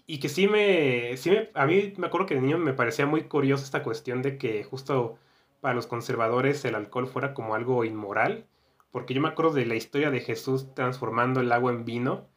Y 0.05 0.19
que 0.19 0.27
sí 0.27 0.49
me, 0.49 1.15
sí 1.15 1.31
me... 1.31 1.49
A 1.53 1.65
mí 1.65 1.93
me 1.95 2.07
acuerdo 2.07 2.27
que 2.27 2.35
de 2.35 2.41
niño 2.41 2.57
me 2.57 2.73
parecía 2.73 3.05
muy 3.05 3.23
curioso 3.23 3.63
esta 3.63 3.81
cuestión 3.81 4.21
de 4.21 4.37
que 4.37 4.65
justo 4.65 5.17
para 5.61 5.73
los 5.73 5.87
conservadores 5.87 6.65
el 6.65 6.75
alcohol 6.75 7.07
fuera 7.07 7.33
como 7.33 7.55
algo 7.55 7.85
inmoral, 7.85 8.45
porque 8.91 9.13
yo 9.13 9.21
me 9.21 9.29
acuerdo 9.29 9.53
de 9.53 9.65
la 9.65 9.75
historia 9.75 10.11
de 10.11 10.19
Jesús 10.19 10.73
transformando 10.75 11.39
el 11.39 11.53
agua 11.53 11.71
en 11.71 11.85
vino 11.85 12.27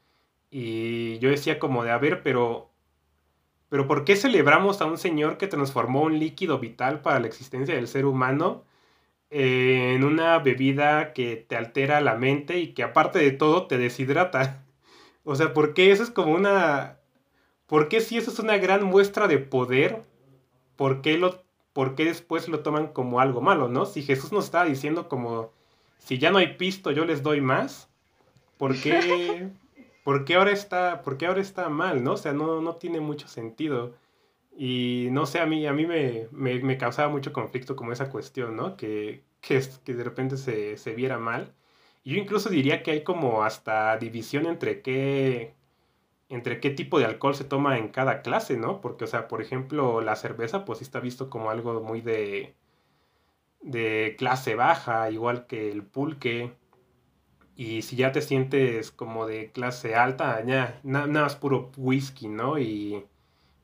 y 0.51 1.19
yo 1.19 1.31
decía 1.31 1.59
como 1.59 1.83
de, 1.83 1.91
a 1.91 1.99
ver, 1.99 2.23
pero, 2.23 2.71
pero 3.69 3.89
¿por 3.89 4.05
qué 4.05 4.15
celebramos 4.15 4.81
a 4.83 4.87
un 4.87 4.99
señor 4.99 5.37
que 5.37 5.49
transformó 5.49 6.03
un 6.03 6.21
líquido 6.21 6.61
vital 6.61 7.03
para 7.03 7.19
la 7.19 7.27
existencia 7.27 7.75
del 7.75 7.89
ser 7.89 8.07
humano 8.07 8.65
en 9.31 10.05
una 10.05 10.39
bebida 10.39 11.13
que 11.13 11.37
te 11.37 11.57
altera 11.57 12.01
la 12.01 12.15
mente 12.15 12.59
y 12.61 12.75
que 12.75 12.85
aparte 12.85 13.19
de 13.19 13.33
todo 13.33 13.67
te 13.67 13.79
deshidrata? 13.79 14.62
O 15.25 15.37
sea, 15.37 15.55
¿por 15.55 15.75
qué 15.75 15.93
eso 15.93 16.03
es 16.03 16.11
como 16.11 16.35
una... 16.35 16.99
¿Por 17.67 17.89
qué 17.89 18.01
si 18.01 18.19
eso 18.19 18.31
es 18.31 18.39
una 18.39 18.59
gran 18.59 18.85
muestra 18.85 19.29
de 19.29 19.39
poder? 19.39 20.03
¿Por 20.77 21.01
qué 21.01 21.17
lo 21.17 21.43
¿por 21.73 21.95
qué 21.95 22.05
después 22.05 22.49
lo 22.49 22.61
toman 22.61 22.89
como 22.89 23.21
algo 23.21 23.41
malo, 23.41 23.69
no? 23.69 23.87
Si 23.87 24.03
Jesús 24.03 24.33
nos 24.33 24.45
estaba 24.45 24.65
diciendo 24.65 25.09
como, 25.09 25.53
si 25.99 26.19
ya 26.19 26.31
no 26.31 26.39
hay 26.39 26.57
pisto, 26.57 26.91
yo 26.91 27.05
les 27.05 27.23
doy 27.23 27.41
más, 27.41 27.91
¿por 28.59 28.79
qué, 28.81 29.51
¿por 30.05 30.25
qué, 30.25 30.35
ahora, 30.35 30.53
está, 30.53 31.03
por 31.03 31.23
ahora 31.25 31.41
está 31.41 31.69
mal, 31.69 32.05
no? 32.05 32.13
O 32.13 32.17
sea, 32.17 32.33
no, 32.33 32.61
no 32.61 32.77
tiene 32.77 33.01
mucho 33.01 33.29
sentido. 33.29 33.95
Y 34.57 35.09
no 35.13 35.25
sé, 35.25 35.41
a 35.41 35.47
mí, 35.47 35.67
a 35.67 35.73
mí 35.73 35.87
me, 35.87 36.29
me, 36.31 36.77
causaba 36.77 37.09
mucho 37.09 37.33
conflicto 37.33 37.75
como 37.75 37.93
esa 37.93 38.11
cuestión, 38.11 38.55
¿no? 38.57 38.77
Que, 38.77 39.25
que, 39.41 39.63
que 39.85 39.95
de 39.95 40.05
repente 40.05 40.37
se, 40.37 40.77
se 40.77 40.95
viera 40.95 41.19
mal. 41.19 41.55
Yo 42.05 42.17
incluso 42.17 42.49
diría 42.51 42.83
que 42.83 42.91
hay 42.93 43.05
como 43.05 43.45
hasta 43.45 43.97
división 43.97 44.47
entre 44.47 44.83
qué, 44.83 45.55
entre 46.29 46.61
qué 46.61 46.71
tipo 46.71 46.99
de 46.99 47.07
alcohol 47.07 47.35
se 47.37 47.45
toma 47.45 47.79
en 47.79 47.89
cada 47.89 48.23
clase, 48.23 48.57
¿no? 48.57 48.81
Porque, 48.81 49.05
o 49.05 49.09
sea, 49.09 49.29
por 49.29 49.43
ejemplo, 49.43 50.01
la 50.03 50.17
cerveza, 50.17 50.65
pues 50.65 50.79
sí 50.81 50.85
está 50.85 51.01
visto 51.01 51.31
como 51.31 51.51
algo 51.51 51.83
muy 51.83 52.01
de, 52.03 52.55
de 53.63 54.15
clase 54.19 54.55
baja, 54.55 55.11
igual 55.11 55.47
que 55.47 55.71
el 55.71 55.83
pulque. 55.85 56.53
Y 57.57 57.83
si 57.83 57.97
ya 57.97 58.13
te 58.13 58.23
sientes 58.23 58.91
como 58.91 59.27
de 59.27 59.53
clase 59.53 59.95
alta, 59.95 60.43
ya, 60.45 60.81
nada 60.83 61.07
más 61.07 61.37
puro 61.37 61.71
whisky, 61.77 62.29
¿no? 62.29 62.59
Y, 62.59 63.05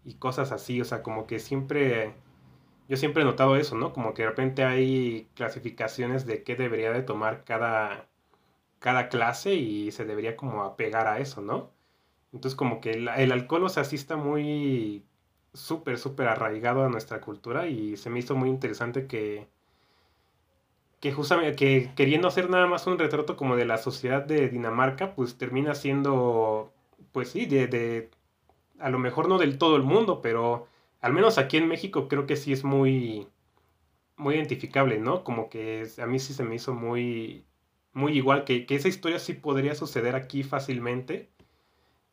y 0.05 0.14
cosas 0.16 0.53
así, 0.53 0.81
o 0.81 0.85
sea, 0.87 1.03
como 1.03 1.27
que 1.27 1.38
siempre, 1.40 2.14
yo 2.88 2.96
siempre 2.98 3.22
he 3.22 3.27
notado 3.27 3.57
eso, 3.57 3.77
¿no? 3.77 3.92
Como 3.94 4.14
que 4.14 4.22
de 4.24 4.31
repente 4.31 4.64
hay 4.64 5.29
clasificaciones 5.37 6.27
de 6.27 6.44
qué 6.44 6.57
debería 6.57 6.92
de 6.92 7.03
tomar 7.05 7.44
cada, 7.44 8.07
cada 8.78 9.08
clase 9.08 9.54
y 9.54 9.90
se 9.92 10.04
debería 10.04 10.36
como 10.36 10.62
apegar 10.64 11.06
a 11.06 11.18
eso, 11.20 11.40
¿no? 11.42 11.70
Entonces 12.32 12.56
como 12.56 12.80
que 12.80 12.92
el, 12.92 13.08
alcohol, 13.08 13.64
o 13.64 13.68
sea, 13.68 13.84
sí 13.84 13.96
está 13.96 14.16
muy 14.16 15.04
súper, 15.54 15.98
súper 15.98 16.28
arraigado 16.28 16.84
a 16.84 16.88
nuestra 16.88 17.20
cultura 17.20 17.66
y 17.68 17.96
se 17.96 18.10
me 18.10 18.20
hizo 18.20 18.36
muy 18.36 18.50
interesante 18.50 19.06
que, 19.06 19.48
que 21.00 21.12
justamente, 21.12 21.56
que 21.56 21.92
queriendo 21.96 22.28
hacer 22.28 22.50
nada 22.50 22.66
más 22.66 22.86
un 22.86 22.98
retrato 22.98 23.36
como 23.36 23.56
de 23.56 23.64
la 23.66 23.78
sociedad 23.78 24.22
de 24.24 24.48
Dinamarca, 24.48 25.14
pues 25.14 25.38
termina 25.38 25.74
siendo, 25.74 26.72
pues 27.12 27.30
sí, 27.30 27.46
de, 27.46 27.66
de 27.68 28.10
a 28.78 28.90
lo 28.90 28.98
mejor 28.98 29.28
no 29.28 29.38
del 29.38 29.58
todo 29.58 29.76
el 29.76 29.82
mundo, 29.82 30.20
pero 30.22 30.68
al 31.00 31.12
menos 31.12 31.38
aquí 31.38 31.56
en 31.56 31.68
México 31.68 32.08
creo 32.08 32.26
que 32.26 32.36
sí 32.36 32.52
es 32.52 32.64
muy, 32.64 33.28
muy 34.16 34.34
identificable, 34.36 34.98
¿no? 34.98 35.24
Como 35.24 35.48
que 35.48 35.86
a 35.98 36.06
mí 36.06 36.18
sí 36.18 36.34
se 36.34 36.44
me 36.44 36.56
hizo 36.56 36.74
muy, 36.74 37.46
muy 37.98 38.16
igual, 38.16 38.44
que, 38.44 38.64
que 38.64 38.76
esa 38.76 38.88
historia 38.88 39.18
sí 39.18 39.34
podría 39.34 39.74
suceder 39.74 40.14
aquí 40.14 40.44
fácilmente 40.44 41.28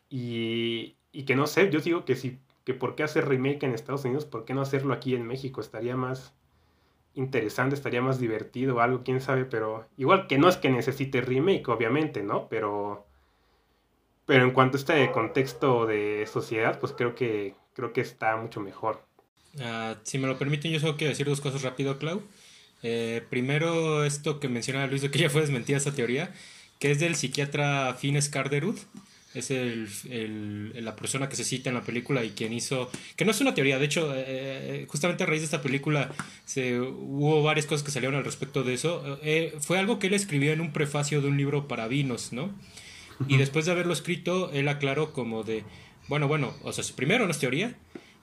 y, 0.10 0.95
que 1.26 1.36
no 1.36 1.48
sé, 1.48 1.69
yo 1.69 1.80
digo 1.80 2.06
que 2.06 2.15
si, 2.15 2.39
que 2.63 2.74
por 2.74 2.95
qué 2.95 3.04
hacer 3.04 3.28
remake 3.28 3.63
en 3.63 3.74
Estados 3.74 4.04
Unidos, 4.04 4.26
por 4.26 4.45
qué 4.45 4.54
no 4.54 4.62
hacerlo 4.62 4.93
aquí 4.93 5.15
en 5.15 5.28
México, 5.28 5.62
estaría 5.62 5.95
más 5.95 6.34
interesante, 7.13 7.76
estaría 7.76 8.02
más 8.02 8.19
divertido, 8.19 8.82
algo, 8.82 9.04
quién 9.04 9.21
sabe, 9.21 9.45
pero 9.45 9.88
igual 9.95 10.28
que 10.28 10.38
no 10.38 10.50
es 10.50 10.58
que 10.58 10.69
necesite 10.69 11.21
remake, 11.21 11.69
obviamente, 11.69 12.24
¿no? 12.24 12.50
Pero, 12.50 13.06
pero 14.26 14.43
en 14.43 14.52
cuanto 14.52 14.78
a 14.78 14.80
este 14.80 15.12
contexto 15.12 15.86
de 15.86 16.26
sociedad, 16.26 16.80
pues 16.80 16.93
creo 16.93 17.13
que, 17.13 17.54
creo 17.74 17.93
que 17.93 18.02
está 18.02 18.36
mucho 18.38 18.60
mejor. 18.60 19.06
Uh, 19.56 19.95
si 20.04 20.17
me 20.17 20.28
lo 20.28 20.38
permiten, 20.38 20.71
yo 20.71 20.80
solo 20.80 20.98
quiero 20.98 21.12
decir 21.12 21.28
dos 21.28 21.41
cosas 21.41 21.62
rápido, 21.62 21.98
Clau. 22.00 22.21
Eh, 22.84 23.24
primero, 23.30 24.06
esto 24.06 24.40
que 24.40 24.50
menciona 24.50 24.88
Luis, 24.88 25.02
de 25.02 25.12
que 25.12 25.20
ya 25.20 25.30
fue 25.30 25.42
desmentida 25.42 25.78
esa 25.78 25.94
teoría, 25.94 26.34
que 26.80 26.92
es 26.92 27.00
del 27.00 27.16
psiquiatra 27.16 27.96
Finn 28.00 28.22
Skarderud 28.22 28.78
es 29.36 29.52
el, 29.52 30.74
la 30.84 30.96
persona 30.96 31.28
que 31.28 31.36
se 31.36 31.44
cita 31.44 31.70
en 31.70 31.76
la 31.76 31.84
película 31.84 32.24
y 32.24 32.30
quien 32.30 32.54
hizo, 32.54 32.90
que 33.16 33.26
no 33.26 33.32
es 33.32 33.42
una 33.42 33.54
teoría, 33.54 33.78
de 33.78 33.86
hecho, 33.86 34.16
eh, 34.16 34.24
eh, 34.28 34.86
justamente 34.88 35.24
a 35.24 35.26
raíz 35.26 35.42
de 35.42 35.46
esta 35.46 35.62
película 35.62 36.10
se, 36.46 36.80
hubo 36.80 37.44
varias 37.44 37.66
cosas 37.66 37.84
que 37.84 37.92
salieron 37.92 38.16
al 38.16 38.24
respecto 38.24 38.64
de 38.64 38.74
eso. 38.74 39.20
Eh, 39.24 39.54
fue 39.60 39.78
algo 39.78 40.00
que 40.00 40.08
él 40.08 40.14
escribió 40.14 40.54
en 40.54 40.62
un 40.62 40.72
prefacio 40.72 41.22
de 41.22 41.28
un 41.28 41.38
libro 41.38 41.68
para 41.68 41.88
vinos, 41.88 42.32
¿no? 42.32 42.54
Y 43.28 43.38
después 43.38 43.66
de 43.66 43.72
haberlo 43.72 43.94
escrito, 43.94 44.52
él 44.52 44.68
aclaró 44.68 45.14
como 45.14 45.44
de, 45.44 45.64
bueno, 46.08 46.28
bueno, 46.28 46.54
o 46.64 46.74
sea, 46.74 46.84
primero 46.96 47.26
no 47.26 47.32
es 47.32 47.40
teoría, 47.40 47.76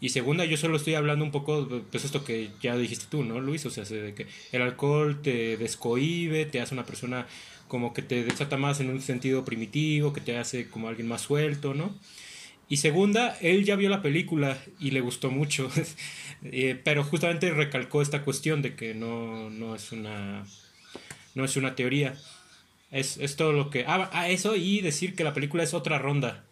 y 0.03 0.09
segunda, 0.09 0.45
yo 0.45 0.57
solo 0.57 0.79
estoy 0.79 0.95
hablando 0.95 1.25
un 1.25 1.31
poco, 1.31 1.69
pues 1.93 2.05
esto 2.05 2.25
que 2.25 2.51
ya 2.61 2.77
dijiste 2.77 3.05
tú, 3.09 3.23
¿no, 3.23 3.39
Luis? 3.39 3.65
O 3.67 3.71
sea, 3.71 3.85
de 3.85 4.15
que 4.15 4.27
el 4.51 4.61
alcohol 4.61 5.23
te 5.23 5.57
descohibe, 5.57 6.45
te 6.45 6.61
hace 6.61 6.75
una 6.75 6.85
persona 6.85 7.29
como 7.69 7.95
que 7.95 8.03
te 8.03 8.25
desata 8.25 8.57
más 8.57 8.81
en 8.81 8.91
un 8.91 9.01
sentido 9.01 9.45
primitivo, 9.45 10.13
que 10.13 10.21
te 10.21 10.37
hace 10.39 10.69
como 10.69 10.89
alguien 10.89 11.07
más 11.07 11.21
suelto, 11.21 11.73
¿no? 11.73 11.95
Y 12.69 12.79
segunda, 12.79 13.39
él 13.41 13.65
ya 13.65 13.77
vio 13.77 13.89
la 13.91 14.03
película 14.03 14.59
y 14.81 14.91
le 14.91 15.01
gustó 15.01 15.31
mucho, 15.31 15.71
eh, 16.43 16.77
pero 16.83 17.05
justamente 17.05 17.53
recalcó 17.53 18.03
esta 18.03 18.25
cuestión 18.25 18.61
de 18.61 18.75
que 18.75 18.95
no, 18.95 19.51
no, 19.51 19.77
es, 19.77 19.93
una, 19.93 20.45
no 21.37 21.45
es 21.45 21.57
una 21.57 21.77
teoría. 21.77 22.19
Es, 22.91 23.19
es 23.19 23.37
todo 23.37 23.53
lo 23.53 23.71
que... 23.71 23.85
Ah, 23.87 24.11
ah, 24.13 24.29
eso 24.29 24.57
y 24.57 24.81
decir 24.81 25.15
que 25.15 25.23
la 25.23 25.33
película 25.33 25.63
es 25.63 25.75
otra 25.75 26.01
ronda, 26.01 26.45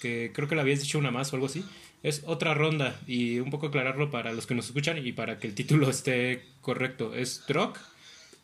que 0.00 0.32
creo 0.34 0.48
que 0.48 0.56
la 0.56 0.62
habías 0.62 0.80
dicho 0.80 0.98
una 0.98 1.12
más 1.12 1.32
o 1.32 1.36
algo 1.36 1.46
así. 1.46 1.64
Es 2.02 2.22
otra 2.26 2.54
ronda 2.54 3.00
y 3.06 3.40
un 3.40 3.50
poco 3.50 3.66
aclararlo 3.66 4.10
para 4.10 4.32
los 4.32 4.46
que 4.46 4.54
nos 4.54 4.66
escuchan 4.66 5.04
y 5.04 5.12
para 5.12 5.38
que 5.38 5.48
el 5.48 5.54
título 5.54 5.90
esté 5.90 6.44
correcto. 6.60 7.14
Es 7.14 7.44
Drog 7.46 7.78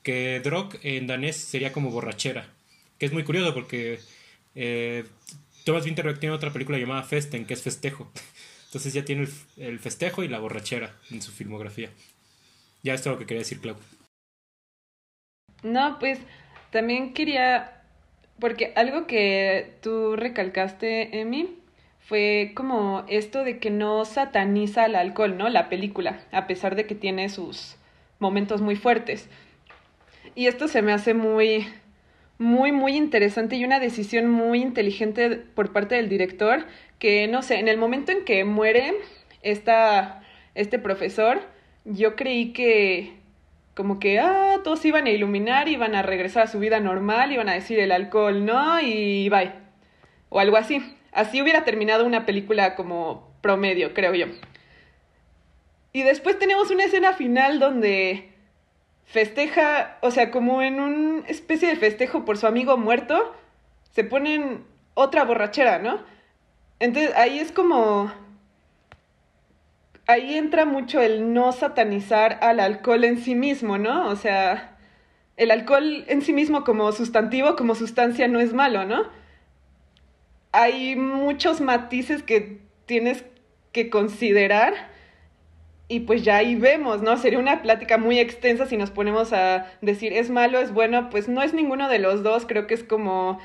que 0.02 0.40
drog 0.40 0.70
en 0.82 1.06
danés 1.06 1.36
sería 1.36 1.72
como 1.72 1.90
borrachera, 1.90 2.48
que 2.98 3.06
es 3.06 3.12
muy 3.12 3.24
curioso 3.24 3.54
porque 3.54 4.00
eh, 4.54 5.04
Thomas 5.64 5.84
Winterberg 5.84 6.18
tiene 6.18 6.34
otra 6.34 6.52
película 6.52 6.78
llamada 6.78 7.02
Festen, 7.02 7.46
que 7.46 7.54
es 7.54 7.62
festejo. 7.62 8.10
Entonces 8.66 8.92
ya 8.94 9.04
tiene 9.04 9.28
el, 9.58 9.78
festejo 9.78 10.24
y 10.24 10.28
la 10.28 10.38
borrachera 10.38 10.96
en 11.10 11.20
su 11.20 11.30
filmografía. 11.30 11.90
Ya 12.82 12.94
esto 12.94 13.10
es 13.10 13.14
lo 13.14 13.18
que 13.18 13.26
quería 13.26 13.42
decir, 13.42 13.60
Clau. 13.60 13.76
No, 15.62 15.98
pues 16.00 16.18
también 16.70 17.12
quería, 17.12 17.82
porque 18.40 18.72
algo 18.74 19.06
que 19.06 19.76
tú 19.82 20.16
recalcaste, 20.16 21.20
Emi, 21.20 21.58
fue 22.04 22.52
como 22.54 23.04
esto 23.08 23.44
de 23.44 23.58
que 23.58 23.70
no 23.70 24.04
sataniza 24.04 24.86
el 24.86 24.96
alcohol, 24.96 25.36
¿no? 25.38 25.48
La 25.48 25.68
película, 25.68 26.20
a 26.32 26.46
pesar 26.46 26.74
de 26.74 26.86
que 26.86 26.94
tiene 26.94 27.28
sus 27.28 27.76
momentos 28.18 28.60
muy 28.60 28.76
fuertes. 28.76 29.28
Y 30.34 30.46
esto 30.46 30.68
se 30.68 30.82
me 30.82 30.92
hace 30.92 31.14
muy, 31.14 31.66
muy, 32.38 32.72
muy 32.72 32.96
interesante 32.96 33.56
y 33.56 33.64
una 33.64 33.80
decisión 33.80 34.30
muy 34.30 34.62
inteligente 34.62 35.30
por 35.30 35.72
parte 35.72 35.94
del 35.94 36.08
director, 36.08 36.66
que 36.98 37.28
no 37.28 37.42
sé, 37.42 37.58
en 37.58 37.68
el 37.68 37.78
momento 37.78 38.12
en 38.12 38.24
que 38.24 38.44
muere 38.44 38.94
esta, 39.42 40.22
este 40.54 40.78
profesor, 40.78 41.40
yo 41.84 42.16
creí 42.16 42.52
que 42.52 43.14
como 43.74 43.98
que, 43.98 44.18
ah, 44.20 44.60
todos 44.64 44.84
iban 44.84 45.06
a 45.06 45.10
iluminar, 45.10 45.68
iban 45.68 45.94
a 45.94 46.02
regresar 46.02 46.44
a 46.44 46.46
su 46.46 46.58
vida 46.58 46.78
normal, 46.80 47.32
iban 47.32 47.48
a 47.48 47.54
decir 47.54 47.78
el 47.78 47.92
alcohol 47.92 48.44
no 48.44 48.80
y 48.80 49.28
bye. 49.30 49.52
O 50.28 50.40
algo 50.40 50.56
así. 50.56 50.82
Así 51.12 51.42
hubiera 51.42 51.64
terminado 51.64 52.06
una 52.06 52.26
película 52.26 52.74
como 52.74 53.30
promedio, 53.42 53.92
creo 53.94 54.14
yo. 54.14 54.26
Y 55.92 56.02
después 56.02 56.38
tenemos 56.38 56.70
una 56.70 56.84
escena 56.84 57.12
final 57.12 57.58
donde 57.58 58.32
festeja, 59.04 59.98
o 60.00 60.10
sea, 60.10 60.30
como 60.30 60.62
en 60.62 60.80
una 60.80 61.26
especie 61.28 61.68
de 61.68 61.76
festejo 61.76 62.24
por 62.24 62.38
su 62.38 62.46
amigo 62.46 62.78
muerto, 62.78 63.34
se 63.90 64.04
ponen 64.04 64.64
otra 64.94 65.24
borrachera, 65.24 65.78
¿no? 65.78 66.00
Entonces 66.80 67.14
ahí 67.14 67.38
es 67.38 67.52
como... 67.52 68.10
Ahí 70.06 70.36
entra 70.36 70.64
mucho 70.64 71.00
el 71.00 71.32
no 71.32 71.52
satanizar 71.52 72.38
al 72.42 72.58
alcohol 72.58 73.04
en 73.04 73.18
sí 73.18 73.34
mismo, 73.34 73.78
¿no? 73.78 74.08
O 74.08 74.16
sea, 74.16 74.76
el 75.36 75.50
alcohol 75.50 76.04
en 76.08 76.22
sí 76.22 76.32
mismo 76.32 76.64
como 76.64 76.90
sustantivo, 76.90 77.54
como 77.54 77.74
sustancia, 77.74 78.26
no 78.28 78.40
es 78.40 78.52
malo, 78.52 78.84
¿no? 78.84 79.04
Hay 80.52 80.96
muchos 80.96 81.60
matices 81.60 82.22
que 82.22 82.58
tienes 82.86 83.24
que 83.72 83.90
considerar 83.90 84.92
y 85.88 86.00
pues 86.00 86.22
ya 86.22 86.36
ahí 86.36 86.54
vemos, 86.54 87.02
¿no? 87.02 87.18
Sería 87.18 87.38
una 87.38 87.60
plática 87.60 87.98
muy 87.98 88.18
extensa 88.18 88.64
si 88.64 88.78
nos 88.78 88.90
ponemos 88.90 89.34
a 89.34 89.66
decir 89.82 90.14
es 90.14 90.30
malo, 90.30 90.58
es 90.58 90.72
bueno, 90.72 91.10
pues 91.10 91.28
no 91.28 91.42
es 91.42 91.52
ninguno 91.52 91.88
de 91.88 91.98
los 91.98 92.22
dos, 92.22 92.46
creo 92.46 92.66
que 92.66 92.72
es 92.72 92.82
como 92.82 93.38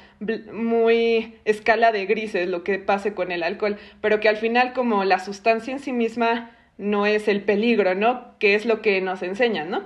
muy 0.54 1.36
escala 1.43 1.91
de 1.91 2.06
grises 2.06 2.48
lo 2.48 2.63
que 2.63 2.80
pase 2.80 3.13
con 3.13 3.34
el 3.34 3.43
alcohol, 3.43 3.78
pero 4.00 4.22
que 4.22 4.30
al 4.30 4.38
final 4.38 4.72
como 4.72 5.04
la 5.04 5.20
sustancia 5.20 5.74
en 5.74 5.80
sí 5.80 5.91
misma 5.91 6.52
no 6.78 7.06
es 7.06 7.28
el 7.28 7.41
peligro, 7.41 7.96
¿no? 7.96 8.38
Que 8.39 8.56
es 8.56 8.65
lo 8.65 8.82
que 8.82 9.02
nos 9.02 9.24
enseñan, 9.24 9.70
¿no? 9.70 9.84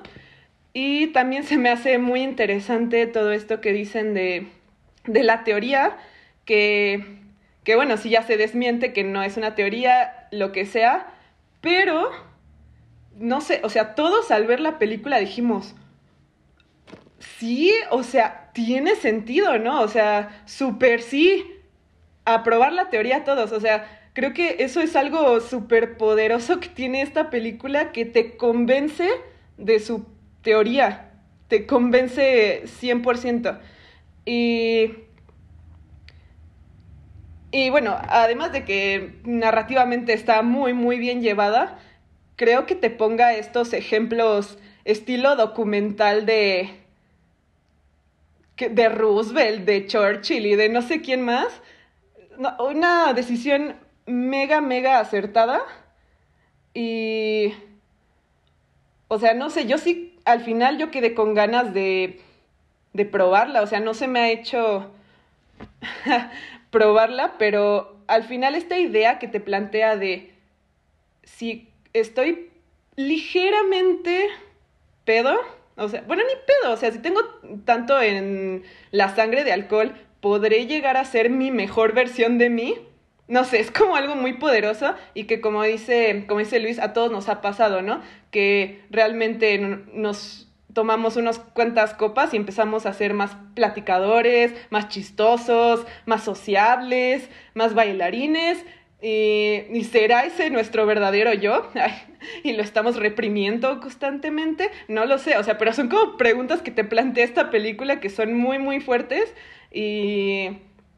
Y 0.73 1.07
también 1.07 1.43
se 1.43 1.57
me 1.57 1.69
hace 1.69 1.97
muy 1.97 2.21
interesante 2.21 3.07
todo 3.07 3.31
esto 3.31 3.60
que 3.60 3.73
dicen 3.73 4.13
de, 4.13 4.47
de 5.05 5.23
la 5.23 5.43
teoría, 5.43 5.97
que, 6.45 7.19
que 7.63 7.75
bueno, 7.75 7.97
si 7.97 8.10
ya 8.10 8.23
se 8.23 8.38
desmiente 8.38 8.93
que 8.93 9.04
no 9.04 9.23
es 9.23 9.38
una 9.38 9.56
teoría, 9.56 10.27
lo 10.32 10.51
que 10.51 10.65
sea, 10.65 11.08
pero 11.62 12.10
no 13.17 13.41
sé, 13.41 13.62
o 13.63 13.69
sea, 13.69 13.95
todos 13.95 14.32
al 14.32 14.47
ver 14.47 14.60
la 14.60 14.80
película 14.80 15.19
dijimos, 15.19 15.75
sí, 17.19 17.71
o 17.91 18.04
sea, 18.04 18.49
tiene 18.54 18.95
sentido, 18.95 19.58
¿no? 19.60 19.82
O 19.82 19.88
sea, 19.88 20.43
súper 20.45 21.01
sí, 21.01 21.45
aprobar 22.25 22.73
la 22.73 22.89
teoría 22.89 23.23
todos, 23.23 23.51
o 23.51 23.60
sea, 23.60 24.10
creo 24.13 24.34
que 24.34 24.58
eso 24.60 24.82
es 24.82 24.95
algo 24.95 25.39
súper 25.39 25.97
poderoso 25.97 26.60
que 26.60 26.69
tiene 26.69 27.01
esta 27.01 27.30
película 27.30 27.91
que 27.91 28.06
te 28.06 28.38
convence 28.38 29.08
de 29.58 29.80
su 29.80 30.06
teoría, 30.41 31.12
te 31.47 31.65
convence 31.65 32.63
100%. 32.65 33.60
Y... 34.25 35.11
Y 37.51 37.69
bueno, 37.69 37.97
además 38.07 38.51
de 38.53 38.63
que 38.63 39.19
narrativamente 39.25 40.13
está 40.13 40.41
muy, 40.41 40.73
muy 40.73 40.97
bien 40.99 41.21
llevada, 41.21 41.79
creo 42.37 42.65
que 42.65 42.75
te 42.75 42.89
ponga 42.89 43.33
estos 43.33 43.73
ejemplos 43.73 44.57
estilo 44.85 45.35
documental 45.35 46.25
de 46.25 46.81
de 48.69 48.89
Roosevelt, 48.89 49.65
de 49.65 49.87
Churchill 49.87 50.45
y 50.45 50.55
de 50.55 50.69
no 50.69 50.81
sé 50.81 51.01
quién 51.01 51.21
más. 51.21 51.61
una 52.59 53.13
decisión 53.13 53.75
mega, 54.05 54.61
mega 54.61 54.99
acertada. 54.99 55.61
Y... 56.73 57.53
O 59.07 59.19
sea, 59.19 59.33
no 59.33 59.49
sé, 59.49 59.67
yo 59.67 59.77
sí, 59.77 60.17
al 60.23 60.41
final 60.41 60.77
yo 60.77 60.89
quedé 60.89 61.13
con 61.13 61.33
ganas 61.33 61.73
de, 61.73 62.21
de 62.93 63.05
probarla. 63.05 63.61
O 63.61 63.67
sea, 63.67 63.79
no 63.79 63.93
se 63.93 64.07
me 64.07 64.19
ha 64.19 64.29
hecho 64.31 64.91
probarla, 66.71 67.36
pero 67.38 67.97
al 68.07 68.23
final 68.23 68.55
esta 68.55 68.79
idea 68.79 69.19
que 69.19 69.27
te 69.27 69.39
plantea 69.39 69.95
de 69.97 70.31
si 71.23 71.69
estoy 71.93 72.49
ligeramente 72.95 74.27
pedo. 75.05 75.38
O 75.75 75.88
sea, 75.89 76.01
bueno, 76.07 76.23
ni 76.23 76.34
pedo. 76.45 76.73
O 76.73 76.77
sea, 76.77 76.91
si 76.91 76.99
tengo 76.99 77.21
tanto 77.65 78.01
en 78.01 78.63
la 78.91 79.13
sangre 79.15 79.43
de 79.43 79.51
alcohol, 79.51 79.93
podré 80.19 80.67
llegar 80.67 80.97
a 80.97 81.05
ser 81.05 81.29
mi 81.29 81.51
mejor 81.51 81.93
versión 81.93 82.38
de 82.38 82.49
mí. 82.49 82.75
No 83.27 83.45
sé, 83.45 83.60
es 83.60 83.71
como 83.71 83.95
algo 83.95 84.15
muy 84.15 84.34
poderoso 84.34 84.93
y 85.13 85.23
que 85.23 85.39
como 85.39 85.63
dice, 85.63 86.25
como 86.27 86.39
dice 86.39 86.60
Luis, 86.60 86.79
a 86.79 86.93
todos 86.93 87.12
nos 87.12 87.29
ha 87.29 87.41
pasado, 87.41 87.81
¿no? 87.81 88.01
Que 88.29 88.84
realmente 88.89 89.57
nos 89.57 90.50
tomamos 90.73 91.17
unas 91.17 91.39
cuantas 91.39 91.93
copas 91.93 92.34
y 92.34 92.38
empezamos 92.38 92.86
a 92.86 92.93
ser 92.93 93.13
más 93.13 93.36
platicadores, 93.55 94.53
más 94.69 94.89
chistosos, 94.89 95.86
más 96.05 96.23
sociables, 96.23 97.29
más 97.53 97.73
bailarines 97.73 98.65
¿Y, 99.01 99.84
será 99.86 100.25
ese 100.25 100.51
nuestro 100.51 100.86
verdadero 100.86 101.34
yo? 101.34 101.67
¿Y 102.43 102.53
lo 102.53 102.62
estamos 102.62 102.97
reprimiendo 102.97 103.79
constantemente? 103.79 104.69
No 104.88 105.05
lo 105.05 105.17
sé, 105.17 105.38
o 105.38 105.43
sea, 105.43 105.57
pero 105.57 105.73
son 105.73 105.89
como 105.89 106.17
preguntas 106.17 106.62
que 106.62 106.69
te 106.69 106.84
plantea 106.84 107.25
esta 107.25 107.49
película 107.49 107.99
que 107.99 108.10
son 108.10 108.36
muy, 108.36 108.60
muy 108.60 108.79
fuertes 108.79 109.34
y, 109.71 110.49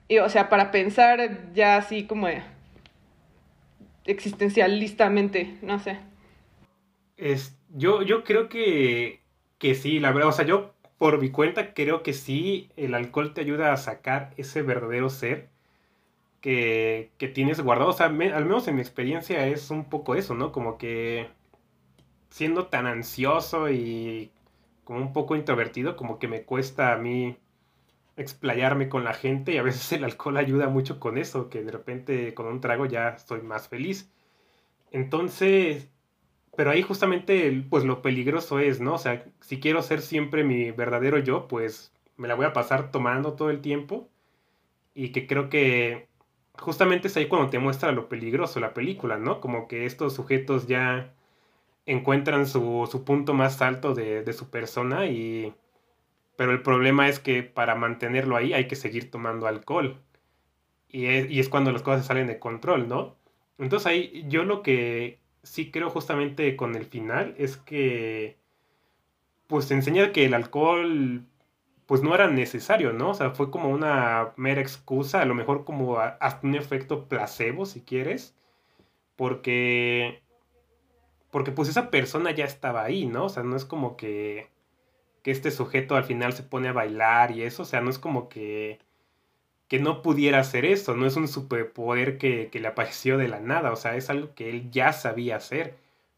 y 0.10 0.18
o 0.18 0.28
sea, 0.28 0.50
para 0.50 0.70
pensar 0.72 1.54
ya 1.54 1.78
así 1.78 2.04
como 2.04 2.28
existencialistamente, 4.06 5.56
no 5.62 5.80
sé. 5.80 5.98
Es, 7.16 7.58
yo, 7.70 8.02
yo 8.02 8.26
creo 8.26 8.50
que, 8.50 9.23
que 9.64 9.76
sí, 9.76 10.02
la 10.02 10.12
verdad, 10.12 10.28
o 10.28 10.34
sea, 10.34 10.46
yo 10.46 10.74
por 10.98 11.22
mi 11.22 11.32
cuenta 11.32 11.74
creo 11.74 12.04
que 12.04 12.12
sí, 12.12 12.70
el 12.76 12.94
alcohol 12.94 13.34
te 13.34 13.40
ayuda 13.40 13.72
a 13.72 13.78
sacar 13.78 14.34
ese 14.36 14.62
verdadero 14.62 15.10
ser 15.10 15.48
que, 16.42 17.12
tienes 17.34 17.62
guardado. 17.62 17.92
O 17.92 17.94
sea, 17.94 18.08
al 18.08 18.14
menos 18.14 18.68
en 18.68 18.76
mi 18.76 18.82
experiencia 18.82 19.48
es 19.48 19.72
un 19.72 19.86
poco 19.86 20.16
eso, 20.16 20.36
¿no? 20.36 20.52
Como 20.52 20.78
que 20.78 21.30
siendo 22.30 22.68
tan 22.68 22.88
ansioso 22.88 23.70
y 23.70 24.32
como 24.84 25.00
un 25.00 25.14
poco 25.14 25.38
introvertido, 25.38 25.96
como 25.96 26.20
que 26.20 26.28
me 26.28 26.44
cuesta 26.44 26.92
a 26.92 26.98
mí 26.98 27.38
explayarme 28.18 28.90
con 28.90 29.06
la 29.06 29.14
gente 29.14 29.54
y 29.54 29.58
a 29.60 29.64
veces 29.64 29.94
el 29.94 30.04
alcohol 30.04 30.36
ayuda 30.36 30.68
mucho 30.68 31.00
con 31.00 31.18
eso, 31.18 31.50
que 31.50 31.64
de 31.64 31.72
repente 31.72 32.34
con 32.34 32.48
un 32.48 32.60
trago 32.60 32.86
ya 32.86 33.10
estoy 33.10 33.42
más 33.42 33.70
feliz. 33.70 34.12
Entonces, 34.92 35.90
pero 36.56 36.72
ahí 36.72 36.82
justamente 36.82 37.66
pues 37.70 37.84
lo 37.84 38.02
peligroso 38.02 38.60
es, 38.60 38.80
¿no? 38.80 38.96
O 38.96 38.98
sea, 38.98 39.26
si 39.42 39.60
quiero 39.60 39.82
ser 39.82 40.02
siempre 40.02 40.44
mi 40.44 40.72
verdadero 40.72 41.18
yo, 41.20 41.48
pues 41.48 41.94
me 42.18 42.28
la 42.28 42.36
voy 42.36 42.46
a 42.46 42.54
pasar 42.54 42.92
tomando 42.92 43.34
todo 43.34 43.50
el 43.50 43.62
tiempo 43.62 44.10
y 44.94 45.12
que 45.12 45.28
creo 45.28 45.50
que 45.50 46.08
justamente 46.58 47.08
es 47.08 47.18
ahí 47.18 47.28
cuando 47.28 47.50
te 47.50 47.60
muestra 47.60 47.92
lo 47.92 48.10
peligroso 48.10 48.60
la 48.60 48.74
película, 48.74 49.18
¿no? 49.18 49.42
Como 49.42 49.68
que 49.68 49.86
estos 49.86 50.14
sujetos 50.14 50.68
ya 50.68 51.14
encuentran 51.86 52.48
su, 52.48 53.04
punto 53.06 53.34
más 53.34 53.62
alto 53.62 53.94
de, 53.94 54.32
su 54.34 54.50
persona 54.50 55.08
y... 55.08 55.54
Pero 56.36 56.52
el 56.52 56.64
problema 56.64 57.10
es 57.10 57.20
que 57.20 57.44
para 57.44 57.76
mantenerlo 57.76 58.36
ahí 58.36 58.54
hay 58.54 58.68
que 58.68 58.76
seguir 58.76 59.12
tomando 59.12 59.48
alcohol. 59.48 60.02
Y 60.90 61.06
es, 61.08 61.30
y 61.30 61.40
es 61.40 61.50
cuando 61.50 61.72
las 61.72 61.84
cosas 61.84 62.06
salen 62.08 62.28
de 62.28 62.40
control, 62.40 62.88
¿no? 62.88 63.18
Entonces 63.60 63.88
ahí 63.88 64.26
yo 64.30 64.44
lo 64.44 64.64
que 64.64 65.20
sí 65.44 65.72
creo 65.72 65.90
justamente 65.90 66.56
con 66.56 66.76
el 66.76 66.86
final 66.86 67.36
es 67.38 67.58
que 67.58 68.38
pues 69.48 69.70
enseña 69.72 70.12
que 70.12 70.26
el 70.26 70.34
alcohol 70.34 71.26
pues 71.86 72.02
no 72.02 72.16
era 72.16 72.28
necesario, 72.30 72.94
¿no? 72.94 73.12
O 73.12 73.14
sea, 73.14 73.32
fue 73.32 73.52
como 73.52 73.70
una 73.70 74.34
mera 74.38 74.62
excusa, 74.62 75.22
a 75.22 75.26
lo 75.26 75.36
mejor 75.36 75.66
como 75.66 76.00
hasta 76.00 76.48
un 76.48 76.56
efecto 76.56 77.08
placebo, 77.08 77.66
si 77.66 77.82
quieres, 77.82 78.36
porque, 79.16 80.24
porque 81.32 81.52
pues 81.52 81.70
esa 81.70 81.92
persona 81.92 82.32
ya 82.32 82.46
estaba 82.46 82.84
ahí, 82.84 83.06
¿no? 83.06 83.26
O 83.26 83.30
sea, 83.30 83.44
no 83.44 83.56
es 83.56 83.66
como 83.66 83.98
que, 83.98 84.50
que 85.24 85.32
este 85.32 85.52
sujeto 85.52 85.96
al 85.96 86.06
final 86.06 86.34
se 86.34 86.44
pone 86.44 86.70
a 86.70 86.74
bailar 86.74 87.32
y 87.32 87.44
eso, 87.44 87.64
o 87.64 87.66
sea, 87.66 87.82
no 87.82 87.90
es 87.90 88.00
como 88.00 88.30
que, 88.30 88.80
que 89.68 89.80
no 89.80 90.02
pudiera 90.02 90.40
hacer 90.40 90.66
eso, 90.66 90.96
no 90.96 91.06
es 91.06 91.16
un 91.16 91.28
superpoder 91.28 92.18
que, 92.18 92.50
que 92.52 92.60
le 92.60 92.68
apareció 92.68 93.18
de 93.18 93.28
la 93.28 93.40
nada, 93.40 93.72
o 93.72 93.76
sea, 93.76 93.96
es 93.96 94.10
algo 94.10 94.34
que 94.36 94.50
él 94.50 94.70
ya 94.72 94.94
sabía 94.94 95.38
hacer, 95.38 95.76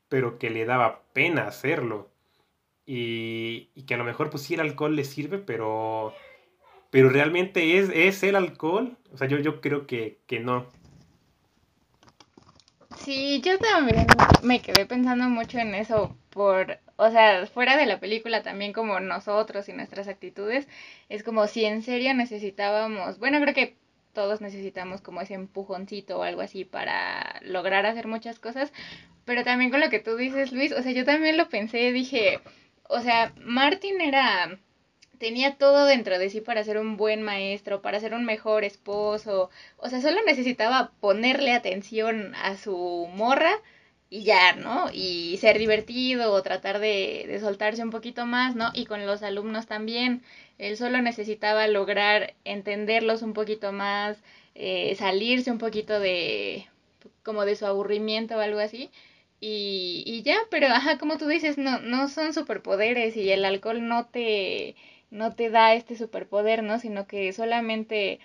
pero 0.10 0.38
que 0.39 0.49
le 0.49 0.65
daba 0.65 1.01
pena 1.13 1.47
hacerlo. 1.47 2.10
y, 2.86 3.69
y, 3.75 3.84
que 3.84 3.95
a 3.95 3.97
lo 3.97 4.03
mejor 4.03 4.29
pues 4.29 4.43
sí 4.43 4.53
el 4.55 4.60
alcohol 4.62 4.95
le 4.95 5.05
sirve, 5.05 5.39
pero, 5.39 6.13
pero 6.91 7.10
realmente 7.10 7.77
es, 7.79 7.89
es 7.93 8.23
el 8.23 8.36
alcohol. 8.36 8.97
O 9.13 9.17
sea, 9.17 9.27
yo, 9.27 9.39
yo 9.39 9.62
creo 9.62 9.88
que, 9.88 10.19
que 10.27 10.39
no. 10.39 10.67
Sí, 12.97 13.41
yo 13.41 13.58
también 13.60 14.08
me 14.43 14.62
quedé 14.62 14.86
pensando 14.86 15.25
mucho 15.29 15.60
en 15.60 15.75
eso 15.75 16.15
por, 16.29 16.79
o 16.97 17.10
sea, 17.12 17.45
fuera 17.47 17.77
de 17.77 17.86
la 17.86 17.99
película 17.99 18.43
también 18.43 18.73
como 18.73 18.99
nosotros 18.99 19.67
y 19.69 19.73
nuestras 19.73 20.08
actitudes, 20.08 20.67
es 21.10 21.23
como 21.23 21.47
si 21.47 21.65
en 21.65 21.81
serio 21.81 22.13
necesitábamos, 22.13 23.19
bueno, 23.19 23.39
creo 23.41 23.53
que 23.53 23.77
todos 24.13 24.41
necesitamos 24.41 25.01
como 25.01 25.21
ese 25.21 25.34
empujoncito 25.34 26.19
o 26.19 26.23
algo 26.23 26.41
así 26.41 26.65
para 26.65 27.39
lograr 27.43 27.86
hacer 27.86 28.08
muchas 28.08 28.39
cosas, 28.39 28.71
pero 29.25 29.43
también 29.43 29.71
con 29.71 29.81
lo 29.81 29.89
que 29.89 29.99
tú 29.99 30.15
dices, 30.15 30.53
Luis, 30.53 30.71
o 30.71 30.81
sea, 30.81 30.91
yo 30.93 31.05
también 31.05 31.38
lo 31.38 31.49
pensé, 31.49 31.91
dije, 31.91 32.39
o 32.88 33.01
sea, 33.01 33.34
Martin 33.38 34.01
era 34.01 34.58
tenía 35.17 35.58
todo 35.58 35.86
dentro 35.86 36.19
de 36.19 36.29
sí 36.29 36.41
para 36.41 36.63
ser 36.63 36.77
un 36.77 36.97
buen 36.97 37.21
maestro, 37.21 37.81
para 37.81 37.99
ser 37.99 38.13
un 38.13 38.25
mejor 38.25 38.63
esposo, 38.63 39.49
o 39.77 39.89
sea, 39.89 40.01
solo 40.01 40.19
necesitaba 40.25 40.91
ponerle 40.99 41.53
atención 41.53 42.34
a 42.36 42.58
su 42.58 43.08
morra 43.13 43.53
y 44.09 44.23
ya, 44.23 44.53
¿no? 44.55 44.87
Y 44.93 45.37
ser 45.39 45.57
divertido 45.59 46.31
o 46.33 46.41
tratar 46.43 46.79
de, 46.79 47.25
de 47.27 47.39
soltarse 47.39 47.83
un 47.83 47.89
poquito 47.91 48.25
más, 48.25 48.55
¿no? 48.55 48.69
Y 48.73 48.85
con 48.85 49.05
los 49.05 49.23
alumnos 49.23 49.67
también, 49.67 50.21
él 50.57 50.77
solo 50.77 51.01
necesitaba 51.01 51.67
lograr 51.67 52.33
entenderlos 52.45 53.21
un 53.23 53.33
poquito 53.33 53.71
más, 53.71 54.17
eh, 54.55 54.95
salirse 54.95 55.51
un 55.51 55.57
poquito 55.57 55.99
de 55.99 56.67
como 57.23 57.45
de 57.45 57.55
su 57.55 57.65
aburrimiento 57.65 58.37
o 58.37 58.39
algo 58.39 58.59
así. 58.59 58.89
Y, 59.41 60.03
y 60.05 60.23
ya, 60.23 60.37
pero 60.49 60.67
ajá, 60.67 60.97
como 60.97 61.17
tú 61.17 61.27
dices, 61.27 61.57
no, 61.57 61.79
no 61.79 62.07
son 62.07 62.33
superpoderes 62.33 63.15
y 63.17 63.31
el 63.31 63.43
alcohol 63.45 63.87
no 63.87 64.05
te, 64.07 64.75
no 65.11 65.35
te 65.35 65.49
da 65.49 65.73
este 65.75 65.95
superpoder, 65.97 66.63
¿no? 66.63 66.79
Sino 66.79 67.05
que 67.07 67.31
solamente 67.33 68.19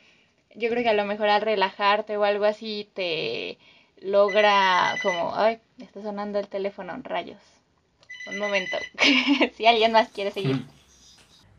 yo 0.54 0.68
creo 0.70 0.82
que 0.82 0.88
a 0.90 0.94
lo 0.94 1.04
mejor 1.04 1.28
al 1.28 1.42
relajarte 1.42 2.16
o 2.16 2.24
algo 2.24 2.44
así 2.44 2.88
te 2.94 3.58
logra 4.00 4.94
como, 5.02 5.34
ay, 5.34 5.58
está 5.78 6.02
sonando 6.02 6.38
el 6.38 6.48
teléfono, 6.48 6.98
rayos. 7.02 7.38
Un 8.28 8.38
momento, 8.38 8.76
si 9.56 9.66
alguien 9.66 9.92
más 9.92 10.08
quiere 10.08 10.30
seguir. 10.30 10.64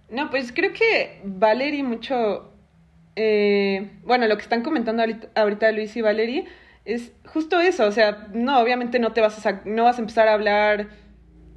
No, 0.10 0.30
pues 0.30 0.52
creo 0.52 0.74
que 0.74 1.22
Valerie 1.24 1.84
mucho, 1.84 2.52
eh, 3.16 3.92
bueno, 4.04 4.28
lo 4.28 4.36
que 4.36 4.44
están 4.44 4.62
comentando 4.62 5.02
ahorita, 5.02 5.30
ahorita 5.36 5.72
Luis 5.72 5.96
y 5.96 6.02
Valerie 6.02 6.46
es 6.86 7.14
justo 7.26 7.60
eso, 7.60 7.86
o 7.86 7.92
sea, 7.92 8.28
no, 8.34 8.60
obviamente 8.60 9.00
no 9.00 9.14
te 9.14 9.22
vas 9.22 9.46
a, 9.46 9.62
no 9.66 9.86
vas 9.86 9.98
a 9.98 10.02
empezar 10.02 10.28
a 10.28 10.34
hablar 10.34 10.90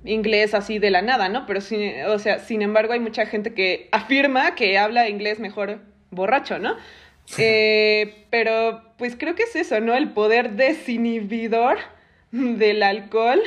inglés 0.04 0.54
así 0.54 0.78
de 0.78 0.90
la 0.90 1.02
nada, 1.02 1.28
¿no? 1.28 1.46
Pero, 1.46 1.60
sí, 1.60 1.92
o 2.06 2.18
sea, 2.18 2.38
sin 2.38 2.62
embargo, 2.62 2.92
hay 2.92 3.00
mucha 3.00 3.26
gente 3.26 3.54
que 3.54 3.88
afirma 3.90 4.54
que 4.54 4.78
habla 4.78 5.08
inglés 5.08 5.38
mejor 5.38 5.80
borracho, 6.10 6.58
¿no? 6.58 6.76
Eh, 7.38 8.26
pero, 8.30 8.82
pues 8.98 9.16
creo 9.16 9.34
que 9.34 9.44
es 9.44 9.56
eso, 9.56 9.80
¿no? 9.80 9.94
El 9.94 10.12
poder 10.12 10.52
desinhibidor 10.52 11.78
del 12.30 12.82
alcohol 12.82 13.40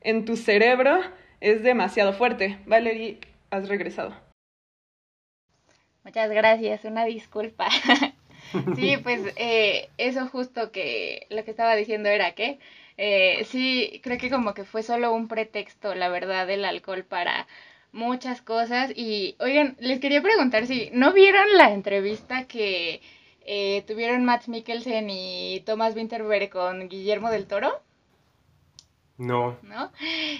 en 0.00 0.24
tu 0.24 0.36
cerebro 0.36 1.00
es 1.40 1.62
demasiado 1.62 2.12
fuerte. 2.12 2.58
Valerie, 2.66 3.18
has 3.50 3.68
regresado. 3.68 4.14
Muchas 6.04 6.30
gracias, 6.30 6.84
una 6.84 7.04
disculpa. 7.04 7.68
sí, 8.76 8.96
pues 8.96 9.20
eh, 9.36 9.88
eso 9.98 10.26
justo 10.28 10.72
que 10.72 11.26
lo 11.30 11.44
que 11.44 11.50
estaba 11.52 11.76
diciendo 11.76 12.08
era 12.08 12.32
que 12.32 12.58
eh, 12.96 13.44
sí, 13.44 14.00
creo 14.02 14.18
que 14.18 14.30
como 14.30 14.54
que 14.54 14.64
fue 14.64 14.82
solo 14.82 15.12
un 15.12 15.28
pretexto, 15.28 15.94
la 15.94 16.08
verdad, 16.08 16.46
del 16.46 16.64
alcohol 16.64 17.04
para 17.04 17.46
muchas 17.92 18.42
cosas. 18.42 18.92
Y 18.94 19.36
oigan, 19.38 19.76
les 19.78 20.00
quería 20.00 20.22
preguntar 20.22 20.66
si 20.66 20.90
no 20.92 21.12
vieron 21.12 21.46
la 21.56 21.72
entrevista 21.72 22.46
que 22.46 23.00
eh, 23.44 23.84
tuvieron 23.86 24.24
Matt 24.24 24.48
Mikkelsen 24.48 25.08
y 25.10 25.60
Thomas 25.66 25.94
Winterberg 25.94 26.50
con 26.50 26.88
Guillermo 26.88 27.30
del 27.30 27.46
Toro. 27.46 27.80
No. 29.18 29.56
¿No? 29.62 29.92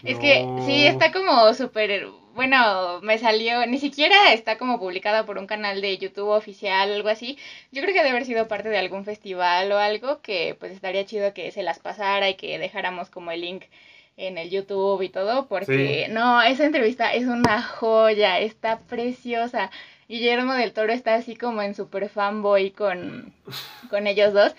Es 0.03 0.19
que 0.19 0.47
sí, 0.67 0.87
está 0.87 1.13
como 1.13 1.55
súper 1.55 2.09
bueno, 2.35 3.01
me 3.03 3.19
salió, 3.19 3.67
ni 3.67 3.79
siquiera 3.79 4.33
está 4.33 4.57
como 4.57 4.79
publicada 4.79 5.27
por 5.27 5.39
un 5.39 5.47
canal 5.47 5.81
de 5.83 5.99
YouTube 5.99 6.29
oficial 6.29 6.91
o 6.91 6.95
algo 6.95 7.09
así. 7.09 7.39
Yo 7.73 7.83
creo 7.83 7.95
que 7.95 8.01
debe 8.01 8.11
haber 8.11 8.25
sido 8.25 8.49
parte 8.49 8.71
de 8.71 8.79
algún 8.79 9.05
festival 9.05 9.71
o 9.73 9.79
algo 9.79 10.21
que 10.23 10.57
pues 10.59 10.73
estaría 10.73 11.05
chido 11.05 11.35
que 11.35 11.51
se 11.51 11.63
las 11.63 11.79
pasara 11.79 12.31
y 12.31 12.35
que 12.35 12.59
dejáramos 12.59 13.11
como 13.11 13.31
el 13.31 13.43
link 13.43 13.65
en 14.27 14.39
el 14.39 14.51
YouTube 14.51 15.03
y 15.03 15.09
todo, 15.09 15.47
porque 15.47 16.07
no, 16.11 16.41
esa 16.43 16.65
entrevista 16.65 17.13
es 17.13 17.25
una 17.25 17.63
joya, 17.63 18.39
está 18.39 18.79
preciosa. 18.81 19.71
Guillermo 20.09 20.55
del 20.55 20.73
Toro 20.73 20.93
está 20.93 21.15
así 21.15 21.37
como 21.37 21.63
en 21.63 21.75
super 21.75 22.09
fanboy 22.09 22.71
con, 22.71 23.33
con 23.91 24.07
ellos 24.07 24.33
dos. 24.33 24.55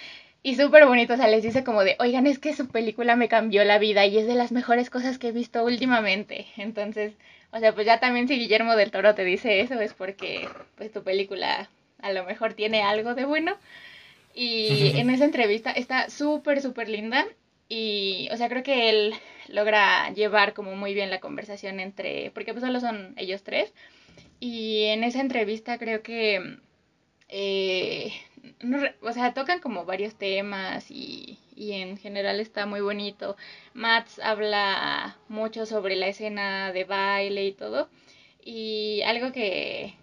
Y 0.45 0.56
súper 0.56 0.86
bonito, 0.86 1.13
o 1.13 1.17
sea, 1.17 1.28
les 1.28 1.43
dice 1.43 1.63
como 1.63 1.86
de, 1.86 1.95
oigan, 1.99 2.28
es 2.28 2.38
que 2.38 2.54
su 2.54 2.67
película 2.67 3.15
me 3.15 3.30
cambió 3.30 3.63
la 3.63 3.80
vida 3.80 4.06
y 4.06 4.17
es 4.17 4.28
de 4.28 4.36
las 4.36 4.52
mejores 4.52 4.89
cosas 4.89 5.17
que 5.17 5.30
he 5.30 5.32
visto 5.32 5.63
últimamente. 5.63 6.45
Entonces, 6.58 7.13
o 7.52 7.60
sea, 7.60 7.73
pues 7.73 7.86
ya 7.86 8.02
también 8.02 8.28
si 8.28 8.38
Guillermo 8.38 8.76
del 8.76 8.91
Toro 8.91 9.15
te 9.15 9.23
dice 9.23 9.62
eso 9.62 9.80
es 9.80 9.93
porque 9.93 10.49
pues 10.76 10.91
tu 10.91 11.04
película 11.04 11.69
a 12.02 12.12
lo 12.12 12.26
mejor 12.26 12.54
tiene 12.54 12.82
algo 12.82 13.15
de 13.15 13.23
bueno. 13.23 13.56
Y 14.36 14.93
en 14.97 15.10
esa 15.12 15.26
entrevista 15.26 15.71
está 15.71 16.10
súper, 16.10 16.62
súper 16.62 16.89
linda. 16.89 17.26
Y, 17.69 18.30
o 18.32 18.38
sea, 18.38 18.49
creo 18.49 18.63
que 18.63 18.89
él 18.89 19.13
logra 19.47 20.12
llevar 20.13 20.54
como 20.54 20.76
muy 20.76 20.93
bien 20.93 21.10
la 21.10 21.19
conversación 21.19 21.80
entre, 21.80 22.32
porque 22.32 22.54
pues 22.54 22.63
solo 22.63 22.80
son 22.80 23.13
ellos 23.17 23.43
tres. 23.43 23.73
Y 24.39 24.86
en 24.86 25.04
esa 25.04 25.21
entrevista 25.21 25.78
creo 25.78 26.04
que, 26.04 26.58
eh, 27.30 28.13
o 29.02 29.13
sea, 29.13 29.34
tocan 29.34 29.60
como 29.60 29.86
varios 29.86 30.15
temas 30.15 30.91
y, 30.91 31.39
y 31.56 31.73
en 31.73 31.97
general 31.97 32.39
está 32.39 32.65
muy 32.65 32.82
bonito. 32.82 33.38
Mats 33.73 34.19
habla 34.19 35.17
mucho 35.30 35.65
sobre 35.65 35.95
la 35.95 36.08
escena 36.08 36.71
de 36.73 36.84
baile 36.84 37.45
y 37.45 37.54
todo. 37.54 37.89
Y 38.43 39.02
algo 39.06 39.32
que, 39.32 39.95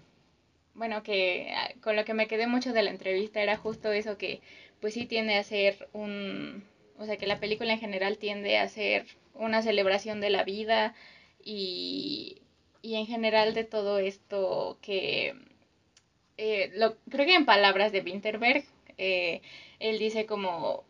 bueno, 0.75 1.03
que 1.03 1.53
ah, 1.55 1.71
con 1.83 1.97
lo 1.97 2.05
que 2.05 2.15
me 2.15 2.27
quedé 2.27 2.47
mucho 2.47 2.73
de 2.73 2.83
la 2.83 2.91
entrevista 2.91 3.43
era 3.43 3.57
justo 3.57 3.93
eso 3.93 4.17
que 4.17 4.41
pues 4.81 4.95
sí 4.95 5.07
tiende 5.07 5.37
a 5.37 5.43
ser 5.45 5.89
un, 5.93 6.65
o 7.01 7.07
sea 7.07 7.17
que 7.17 7.27
la 7.27 7.41
película 7.41 7.73
en 7.73 7.81
general 7.81 8.19
tiende 8.19 8.59
a 8.59 8.69
ser 8.69 9.07
una 9.35 9.63
celebración 9.63 10.21
de 10.21 10.31
la 10.31 10.45
vida 10.45 10.95
y, 11.43 12.43
y 12.83 12.97
en 12.97 13.07
general 13.07 13.55
de 13.55 13.65
todo 13.65 13.99
esto 13.99 14.79
que 14.83 15.35
eh, 16.37 16.71
lo, 16.75 16.97
creo 17.11 17.27
que 17.27 17.35
en 17.35 17.47
palabras 17.47 17.91
de 17.91 18.03
Winterberg 18.03 18.65
eh, 18.99 19.41
él 19.79 19.99
dice 19.99 20.27
como 20.27 20.85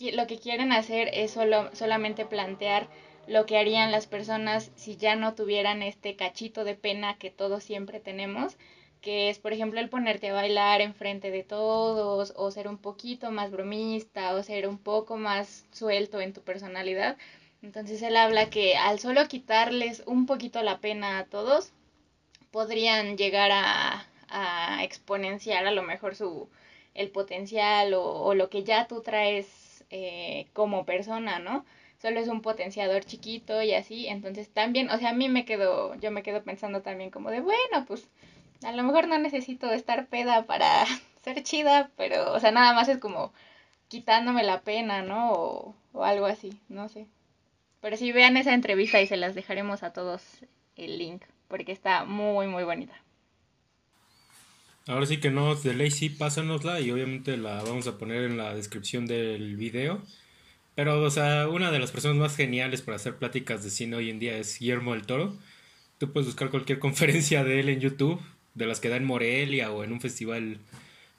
lo 0.00 0.26
que 0.26 0.38
quieren 0.38 0.72
hacer 0.72 1.10
es 1.12 1.30
solo, 1.30 1.70
solamente 1.74 2.26
plantear 2.26 2.88
lo 3.28 3.46
que 3.46 3.56
harían 3.56 3.92
las 3.92 4.06
personas 4.06 4.72
si 4.74 4.96
ya 4.96 5.14
no 5.14 5.34
tuvieran 5.34 5.82
este 5.82 6.16
cachito 6.16 6.64
de 6.64 6.74
pena 6.74 7.18
que 7.18 7.30
todos 7.30 7.62
siempre 7.64 8.00
tenemos, 8.00 8.56
que 9.00 9.30
es, 9.30 9.38
por 9.38 9.52
ejemplo, 9.52 9.80
el 9.80 9.88
ponerte 9.88 10.30
a 10.30 10.34
bailar 10.34 10.80
enfrente 10.80 11.30
de 11.30 11.42
todos, 11.42 12.32
o 12.36 12.50
ser 12.50 12.68
un 12.68 12.78
poquito 12.78 13.30
más 13.30 13.50
bromista, 13.50 14.34
o 14.34 14.42
ser 14.42 14.68
un 14.68 14.78
poco 14.78 15.16
más 15.16 15.64
suelto 15.72 16.20
en 16.20 16.32
tu 16.32 16.42
personalidad. 16.42 17.16
Entonces 17.62 18.02
él 18.02 18.16
habla 18.16 18.50
que 18.50 18.76
al 18.76 18.98
solo 19.00 19.26
quitarles 19.28 20.02
un 20.06 20.26
poquito 20.26 20.62
la 20.62 20.78
pena 20.78 21.18
a 21.18 21.24
todos, 21.24 21.72
podrían 22.50 23.16
llegar 23.16 23.50
a, 23.52 24.06
a 24.28 24.84
exponenciar 24.84 25.66
a 25.66 25.70
lo 25.72 25.82
mejor 25.82 26.14
su 26.16 26.48
el 26.94 27.10
potencial 27.10 27.94
o, 27.94 28.02
o 28.02 28.34
lo 28.34 28.48
que 28.50 28.64
ya 28.64 28.86
tú 28.86 29.02
traes 29.02 29.84
eh, 29.90 30.46
como 30.52 30.84
persona, 30.86 31.38
¿no? 31.38 31.64
Solo 32.00 32.20
es 32.20 32.28
un 32.28 32.42
potenciador 32.42 33.04
chiquito 33.04 33.62
y 33.62 33.74
así, 33.74 34.06
entonces 34.08 34.48
también, 34.50 34.90
o 34.90 34.98
sea, 34.98 35.10
a 35.10 35.12
mí 35.14 35.28
me 35.28 35.44
quedo, 35.44 35.94
yo 35.96 36.10
me 36.10 36.22
quedo 36.22 36.42
pensando 36.42 36.82
también 36.82 37.10
como 37.10 37.30
de, 37.30 37.40
bueno, 37.40 37.84
pues 37.86 38.08
a 38.62 38.72
lo 38.72 38.82
mejor 38.82 39.08
no 39.08 39.18
necesito 39.18 39.70
estar 39.72 40.06
peda 40.08 40.46
para 40.46 40.84
ser 41.24 41.42
chida, 41.42 41.90
pero, 41.96 42.32
o 42.32 42.40
sea, 42.40 42.50
nada 42.50 42.72
más 42.72 42.88
es 42.88 42.98
como 42.98 43.32
quitándome 43.88 44.42
la 44.42 44.62
pena, 44.62 45.02
¿no? 45.02 45.32
O, 45.32 45.74
o 45.92 46.04
algo 46.04 46.26
así, 46.26 46.60
no 46.68 46.88
sé. 46.88 47.06
Pero 47.80 47.96
sí, 47.96 48.12
vean 48.12 48.36
esa 48.36 48.54
entrevista 48.54 49.00
y 49.00 49.06
se 49.06 49.16
las 49.16 49.34
dejaremos 49.34 49.82
a 49.82 49.92
todos 49.92 50.22
el 50.76 50.98
link, 50.98 51.22
porque 51.48 51.72
está 51.72 52.04
muy, 52.04 52.46
muy 52.46 52.64
bonita. 52.64 52.94
Ahora 54.88 55.06
sí 55.06 55.18
que 55.18 55.30
no, 55.30 55.54
de 55.56 55.74
ley 55.74 55.90
sí, 55.90 56.10
pásanosla 56.10 56.80
y 56.80 56.92
obviamente 56.92 57.36
la 57.36 57.62
vamos 57.62 57.88
a 57.88 57.98
poner 57.98 58.22
en 58.22 58.36
la 58.36 58.54
descripción 58.54 59.06
del 59.06 59.56
video. 59.56 60.00
Pero, 60.76 61.02
o 61.02 61.10
sea, 61.10 61.48
una 61.48 61.72
de 61.72 61.80
las 61.80 61.90
personas 61.90 62.18
más 62.18 62.36
geniales 62.36 62.82
para 62.82 62.96
hacer 62.96 63.16
pláticas 63.16 63.64
de 63.64 63.70
cine 63.70 63.96
hoy 63.96 64.10
en 64.10 64.20
día 64.20 64.36
es 64.36 64.60
Guillermo 64.60 64.92
del 64.92 65.06
Toro. 65.06 65.36
Tú 65.98 66.12
puedes 66.12 66.28
buscar 66.28 66.50
cualquier 66.50 66.78
conferencia 66.80 67.42
de 67.42 67.60
él 67.60 67.68
en 67.68 67.80
YouTube, 67.80 68.20
de 68.56 68.66
las 68.66 68.80
que 68.80 68.88
da 68.88 68.96
en 68.96 69.04
Morelia 69.04 69.70
o 69.70 69.84
en 69.84 69.92
un 69.92 70.00
festival, 70.00 70.58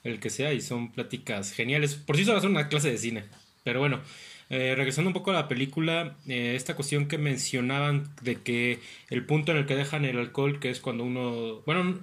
el 0.03 0.19
que 0.19 0.29
sea, 0.29 0.51
y 0.51 0.59
son 0.59 0.91
pláticas 0.91 1.53
geniales. 1.53 1.95
Por 1.95 2.17
sí 2.17 2.25
solo 2.25 2.41
son 2.41 2.51
una 2.51 2.67
clase 2.67 2.91
de 2.91 2.97
cine. 2.97 3.23
Pero 3.63 3.79
bueno, 3.79 4.01
Eh, 4.49 4.75
regresando 4.77 5.09
un 5.09 5.13
poco 5.13 5.31
a 5.31 5.33
la 5.33 5.49
película, 5.49 6.15
eh, 6.25 6.53
esta 6.55 6.73
cuestión 6.73 7.09
que 7.09 7.17
mencionaban 7.17 8.09
de 8.21 8.37
que 8.37 8.79
el 9.09 9.25
punto 9.25 9.51
en 9.51 9.57
el 9.57 9.65
que 9.65 9.75
dejan 9.75 10.05
el 10.05 10.17
alcohol, 10.17 10.59
que 10.61 10.69
es 10.69 10.79
cuando 10.79 11.03
uno... 11.03 11.61
Bueno, 11.65 11.99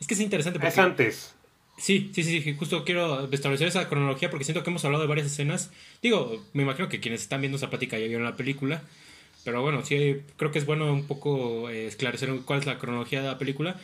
es 0.00 0.06
que 0.06 0.14
es 0.14 0.20
interesante 0.20 0.58
porque... 0.58 0.72
Es 0.72 0.78
antes. 0.78 1.34
Sí, 1.76 2.10
sí, 2.14 2.22
sí, 2.22 2.54
justo 2.54 2.84
quiero 2.84 3.30
establecer 3.30 3.68
esa 3.68 3.88
cronología 3.90 4.30
porque 4.30 4.44
siento 4.44 4.62
que 4.62 4.70
hemos 4.70 4.84
hablado 4.86 5.02
de 5.02 5.08
varias 5.08 5.26
escenas. 5.26 5.70
Digo, 6.00 6.42
me 6.54 6.62
imagino 6.62 6.88
que 6.88 6.98
quienes 6.98 7.22
están 7.22 7.42
viendo 7.42 7.56
esa 7.56 7.68
plática 7.68 7.98
ya 7.98 8.06
vieron 8.06 8.24
la 8.24 8.36
película, 8.36 8.82
pero 9.44 9.60
bueno, 9.60 9.84
sí, 9.84 10.16
creo 10.38 10.50
que 10.50 10.60
es 10.60 10.64
bueno 10.64 10.90
un 10.92 11.06
poco 11.06 11.68
eh, 11.68 11.88
esclarecer 11.88 12.30
cuál 12.46 12.60
es 12.60 12.66
la 12.66 12.78
cronología 12.78 13.20
de 13.20 13.28
la 13.28 13.38
película. 13.38 13.78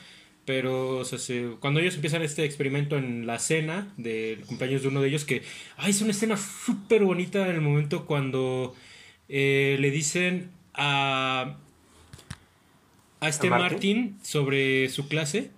Pero, 0.49 0.97
o 0.97 1.05
sea, 1.05 1.19
cuando 1.61 1.79
ellos 1.79 1.97
empiezan 1.97 2.23
este 2.23 2.43
experimento 2.43 2.97
en 2.97 3.27
la 3.27 3.39
cena 3.39 3.93
del 3.99 4.41
cumpleaños 4.47 4.81
de 4.81 4.89
uno 4.89 5.03
de 5.03 5.09
ellos, 5.09 5.27
que, 5.27 5.43
ay, 5.77 5.91
es 5.91 6.01
una 6.01 6.13
escena 6.13 6.39
súper 6.39 7.05
bonita 7.05 7.47
en 7.47 7.57
el 7.57 7.61
momento 7.61 8.07
cuando 8.07 8.75
eh, 9.29 9.77
le 9.79 9.91
dicen 9.91 10.51
a, 10.73 11.59
a 13.21 13.29
este 13.29 13.51
Martin? 13.51 14.17
sobre 14.23 14.89
su 14.89 15.07
clase 15.07 15.51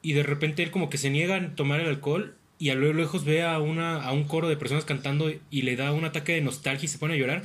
y 0.00 0.14
de 0.14 0.22
repente 0.22 0.62
él 0.62 0.70
como 0.70 0.88
que 0.88 0.96
se 0.96 1.10
niega 1.10 1.36
a 1.36 1.54
tomar 1.54 1.80
el 1.80 1.88
alcohol 1.88 2.34
y 2.58 2.70
a 2.70 2.74
lo 2.74 2.90
lejos 2.90 3.26
ve 3.26 3.42
a, 3.42 3.58
una, 3.58 4.02
a 4.02 4.12
un 4.12 4.24
coro 4.24 4.48
de 4.48 4.56
personas 4.56 4.86
cantando 4.86 5.30
y 5.50 5.60
le 5.60 5.76
da 5.76 5.92
un 5.92 6.06
ataque 6.06 6.32
de 6.32 6.40
nostalgia 6.40 6.86
y 6.86 6.88
se 6.88 6.96
pone 6.96 7.12
a 7.12 7.18
llorar. 7.18 7.42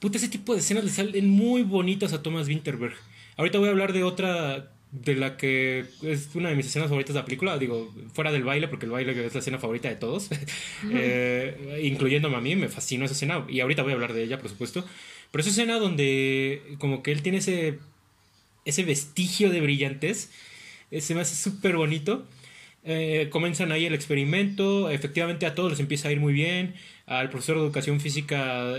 Puta, 0.00 0.18
ese 0.18 0.26
tipo 0.26 0.54
de 0.54 0.58
escenas 0.58 0.82
le 0.82 0.90
salen 0.90 1.30
muy 1.30 1.62
bonitas 1.62 2.12
a 2.12 2.24
Thomas 2.24 2.48
Winterberg. 2.48 2.96
Ahorita 3.36 3.60
voy 3.60 3.68
a 3.68 3.70
hablar 3.70 3.92
de 3.92 4.02
otra 4.02 4.72
de 4.90 5.14
la 5.16 5.36
que 5.36 5.84
es 6.02 6.30
una 6.34 6.48
de 6.48 6.54
mis 6.54 6.66
escenas 6.66 6.88
favoritas 6.88 7.14
de 7.14 7.20
la 7.20 7.24
película, 7.24 7.58
digo, 7.58 7.94
fuera 8.12 8.32
del 8.32 8.44
baile, 8.44 8.68
porque 8.68 8.86
el 8.86 8.92
baile 8.92 9.26
es 9.26 9.34
la 9.34 9.40
escena 9.40 9.58
favorita 9.58 9.88
de 9.88 9.96
todos, 9.96 10.30
eh, 10.90 11.80
incluyéndome 11.82 12.36
a 12.36 12.40
mí, 12.40 12.56
me 12.56 12.68
fascinó 12.68 13.04
esa 13.04 13.14
escena, 13.14 13.44
y 13.48 13.60
ahorita 13.60 13.82
voy 13.82 13.92
a 13.92 13.94
hablar 13.96 14.14
de 14.14 14.22
ella, 14.22 14.38
por 14.38 14.48
supuesto, 14.48 14.86
pero 15.30 15.42
esa 15.42 15.50
escena 15.50 15.78
donde 15.78 16.62
como 16.78 17.02
que 17.02 17.12
él 17.12 17.22
tiene 17.22 17.38
ese, 17.38 17.78
ese 18.64 18.82
vestigio 18.84 19.50
de 19.50 19.60
brillantez, 19.60 20.30
eh, 20.90 21.02
se 21.02 21.14
me 21.14 21.20
hace 21.20 21.36
súper 21.36 21.76
bonito. 21.76 22.26
Eh, 22.84 23.28
comienzan 23.30 23.70
ahí 23.72 23.84
el 23.84 23.92
experimento, 23.92 24.88
efectivamente 24.88 25.44
a 25.44 25.54
todos 25.54 25.72
les 25.72 25.80
empieza 25.80 26.08
a 26.08 26.12
ir 26.12 26.20
muy 26.20 26.32
bien, 26.32 26.74
al 27.04 27.28
profesor 27.28 27.56
de 27.56 27.62
educación 27.64 28.00
física 28.00 28.76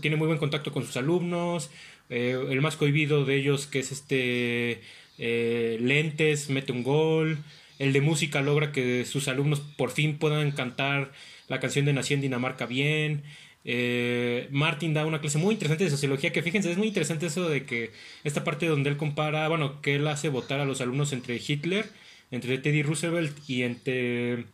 tiene 0.00 0.16
muy 0.16 0.28
buen 0.28 0.38
contacto 0.38 0.70
con 0.70 0.84
sus 0.84 0.96
alumnos, 0.96 1.70
el 2.10 2.60
más 2.60 2.76
cohibido 2.76 3.24
de 3.24 3.36
ellos 3.36 3.66
que 3.66 3.80
es 3.80 3.90
este 3.90 4.82
eh, 5.18 5.78
lentes, 5.80 6.48
mete 6.50 6.72
un 6.72 6.82
gol, 6.82 7.38
el 7.78 7.92
de 7.92 8.00
música 8.00 8.40
logra 8.40 8.72
que 8.72 9.04
sus 9.04 9.28
alumnos 9.28 9.60
por 9.60 9.90
fin 9.90 10.18
puedan 10.18 10.52
cantar 10.52 11.12
la 11.48 11.60
canción 11.60 11.84
de 11.84 11.92
Nací 11.92 12.14
en 12.14 12.20
Dinamarca 12.20 12.66
bien. 12.66 13.22
Eh, 13.64 14.48
Martin 14.50 14.94
da 14.94 15.04
una 15.04 15.20
clase 15.20 15.38
muy 15.38 15.54
interesante 15.54 15.84
de 15.84 15.90
sociología 15.90 16.32
que 16.32 16.42
fíjense, 16.42 16.70
es 16.70 16.78
muy 16.78 16.88
interesante 16.88 17.26
eso 17.26 17.48
de 17.48 17.64
que 17.64 17.90
esta 18.24 18.44
parte 18.44 18.66
donde 18.66 18.90
él 18.90 18.96
compara, 18.96 19.48
bueno, 19.48 19.82
que 19.82 19.96
él 19.96 20.06
hace 20.06 20.28
votar 20.28 20.60
a 20.60 20.64
los 20.64 20.80
alumnos 20.80 21.12
entre 21.12 21.36
Hitler, 21.36 21.86
entre 22.30 22.58
Teddy 22.58 22.82
Roosevelt 22.82 23.36
y 23.48 23.62
entre 23.62 24.44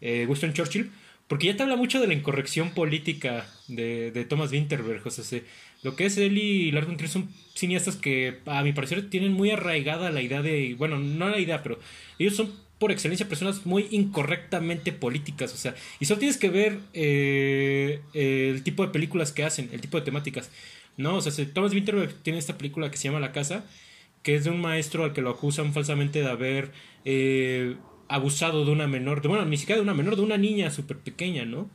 eh, 0.00 0.26
Winston 0.28 0.52
Churchill, 0.52 0.90
porque 1.28 1.46
ya 1.48 1.56
te 1.56 1.62
habla 1.62 1.76
mucho 1.76 2.00
de 2.00 2.06
la 2.06 2.14
incorrección 2.14 2.70
política 2.72 3.46
de, 3.68 4.10
de 4.10 4.24
Thomas 4.24 4.52
Winterberg, 4.52 5.06
o 5.06 5.10
sea, 5.10 5.40
lo 5.82 5.96
que 5.96 6.06
es 6.06 6.16
él 6.16 6.38
y 6.38 6.70
Lars 6.70 6.86
von 6.86 6.96
Trier 6.96 7.10
son 7.10 7.28
cineastas 7.54 7.96
que, 7.96 8.38
a 8.46 8.62
mi 8.62 8.72
parecer, 8.72 9.10
tienen 9.10 9.32
muy 9.32 9.50
arraigada 9.50 10.10
la 10.10 10.22
idea 10.22 10.42
de. 10.42 10.74
Bueno, 10.78 10.98
no 10.98 11.28
la 11.28 11.38
idea, 11.38 11.62
pero 11.62 11.78
ellos 12.18 12.36
son 12.36 12.52
por 12.78 12.90
excelencia 12.90 13.28
personas 13.28 13.66
muy 13.66 13.86
incorrectamente 13.90 14.92
políticas. 14.92 15.52
O 15.54 15.56
sea, 15.56 15.74
y 16.00 16.04
solo 16.04 16.18
tienes 16.18 16.36
que 16.36 16.50
ver 16.50 16.78
eh, 16.94 18.00
el 18.14 18.62
tipo 18.62 18.84
de 18.84 18.92
películas 18.92 19.32
que 19.32 19.44
hacen, 19.44 19.70
el 19.72 19.80
tipo 19.80 19.98
de 19.98 20.04
temáticas. 20.04 20.50
¿No? 20.96 21.16
O 21.16 21.20
sea, 21.20 21.32
Thomas 21.52 21.72
Winterberg 21.72 22.14
tiene 22.22 22.38
esta 22.38 22.58
película 22.58 22.90
que 22.90 22.96
se 22.96 23.04
llama 23.04 23.18
La 23.18 23.32
Casa, 23.32 23.64
que 24.22 24.34
es 24.34 24.44
de 24.44 24.50
un 24.50 24.60
maestro 24.60 25.04
al 25.04 25.12
que 25.12 25.22
lo 25.22 25.30
acusan 25.30 25.72
falsamente 25.72 26.20
de 26.20 26.28
haber 26.28 26.70
eh, 27.04 27.76
abusado 28.08 28.64
de 28.64 28.70
una 28.70 28.86
menor, 28.86 29.22
de, 29.22 29.28
bueno, 29.28 29.44
ni 29.46 29.56
siquiera 29.56 29.78
de 29.78 29.82
una 29.82 29.94
menor, 29.94 30.16
de 30.16 30.22
una 30.22 30.36
niña 30.36 30.70
súper 30.70 30.98
pequeña, 30.98 31.44
¿no? 31.44 31.70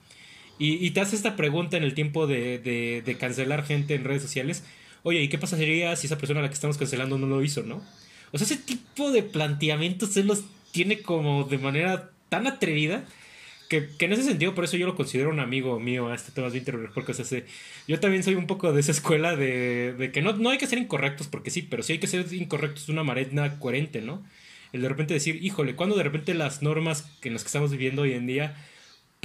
Y, 0.59 0.89
te 0.91 1.01
hace 1.01 1.15
esta 1.15 1.35
pregunta 1.35 1.77
en 1.77 1.83
el 1.83 1.93
tiempo 1.93 2.25
de, 2.25 2.57
de, 2.57 3.17
cancelar 3.17 3.63
gente 3.63 3.93
en 3.93 4.03
redes 4.03 4.23
sociales. 4.23 4.63
Oye, 5.03 5.21
¿y 5.21 5.27
qué 5.29 5.37
pasaría 5.37 5.95
si 5.95 6.07
esa 6.07 6.17
persona 6.17 6.39
a 6.39 6.43
la 6.43 6.49
que 6.49 6.55
estamos 6.55 6.77
cancelando 6.77 7.17
no 7.17 7.27
lo 7.27 7.43
hizo, 7.43 7.61
no? 7.61 7.83
O 8.31 8.37
sea, 8.37 8.45
ese 8.45 8.57
tipo 8.57 9.11
de 9.11 9.21
planteamientos 9.23 10.17
él 10.17 10.27
los 10.27 10.43
tiene 10.71 11.01
como 11.01 11.43
de 11.43 11.59
manera 11.59 12.09
tan 12.29 12.47
atrevida 12.47 13.05
que, 13.69 13.87
que, 13.97 14.05
en 14.05 14.13
ese 14.13 14.23
sentido, 14.23 14.55
por 14.55 14.63
eso 14.63 14.77
yo 14.77 14.87
lo 14.87 14.95
considero 14.95 15.29
un 15.29 15.39
amigo 15.39 15.79
mío 15.79 16.07
a 16.07 16.15
este 16.15 16.31
tema 16.31 16.49
de 16.49 16.57
internet, 16.57 16.91
porque 16.93 17.11
o 17.11 17.15
sea, 17.15 17.43
yo 17.87 17.99
también 17.99 18.23
soy 18.23 18.35
un 18.35 18.47
poco 18.47 18.71
de 18.73 18.79
esa 18.79 18.91
escuela 18.91 19.35
de, 19.35 19.93
de, 19.93 20.11
que 20.11 20.21
no, 20.21 20.33
no 20.33 20.49
hay 20.49 20.57
que 20.57 20.67
ser 20.67 20.79
incorrectos, 20.79 21.27
porque 21.27 21.49
sí, 21.49 21.61
pero 21.61 21.83
sí 21.83 21.93
hay 21.93 21.99
que 21.99 22.07
ser 22.07 22.31
incorrectos 22.33 22.87
de 22.87 22.93
una 22.93 23.03
manera 23.03 23.59
coherente, 23.59 24.01
¿no? 24.01 24.23
El 24.73 24.81
de 24.81 24.89
repente 24.89 25.13
decir, 25.13 25.43
híjole, 25.43 25.75
cuando 25.75 25.95
de 25.95 26.03
repente 26.03 26.33
las 26.33 26.61
normas 26.61 27.09
en 27.23 27.33
las 27.33 27.43
que 27.43 27.47
estamos 27.47 27.71
viviendo 27.71 28.03
hoy 28.03 28.13
en 28.13 28.25
día 28.27 28.55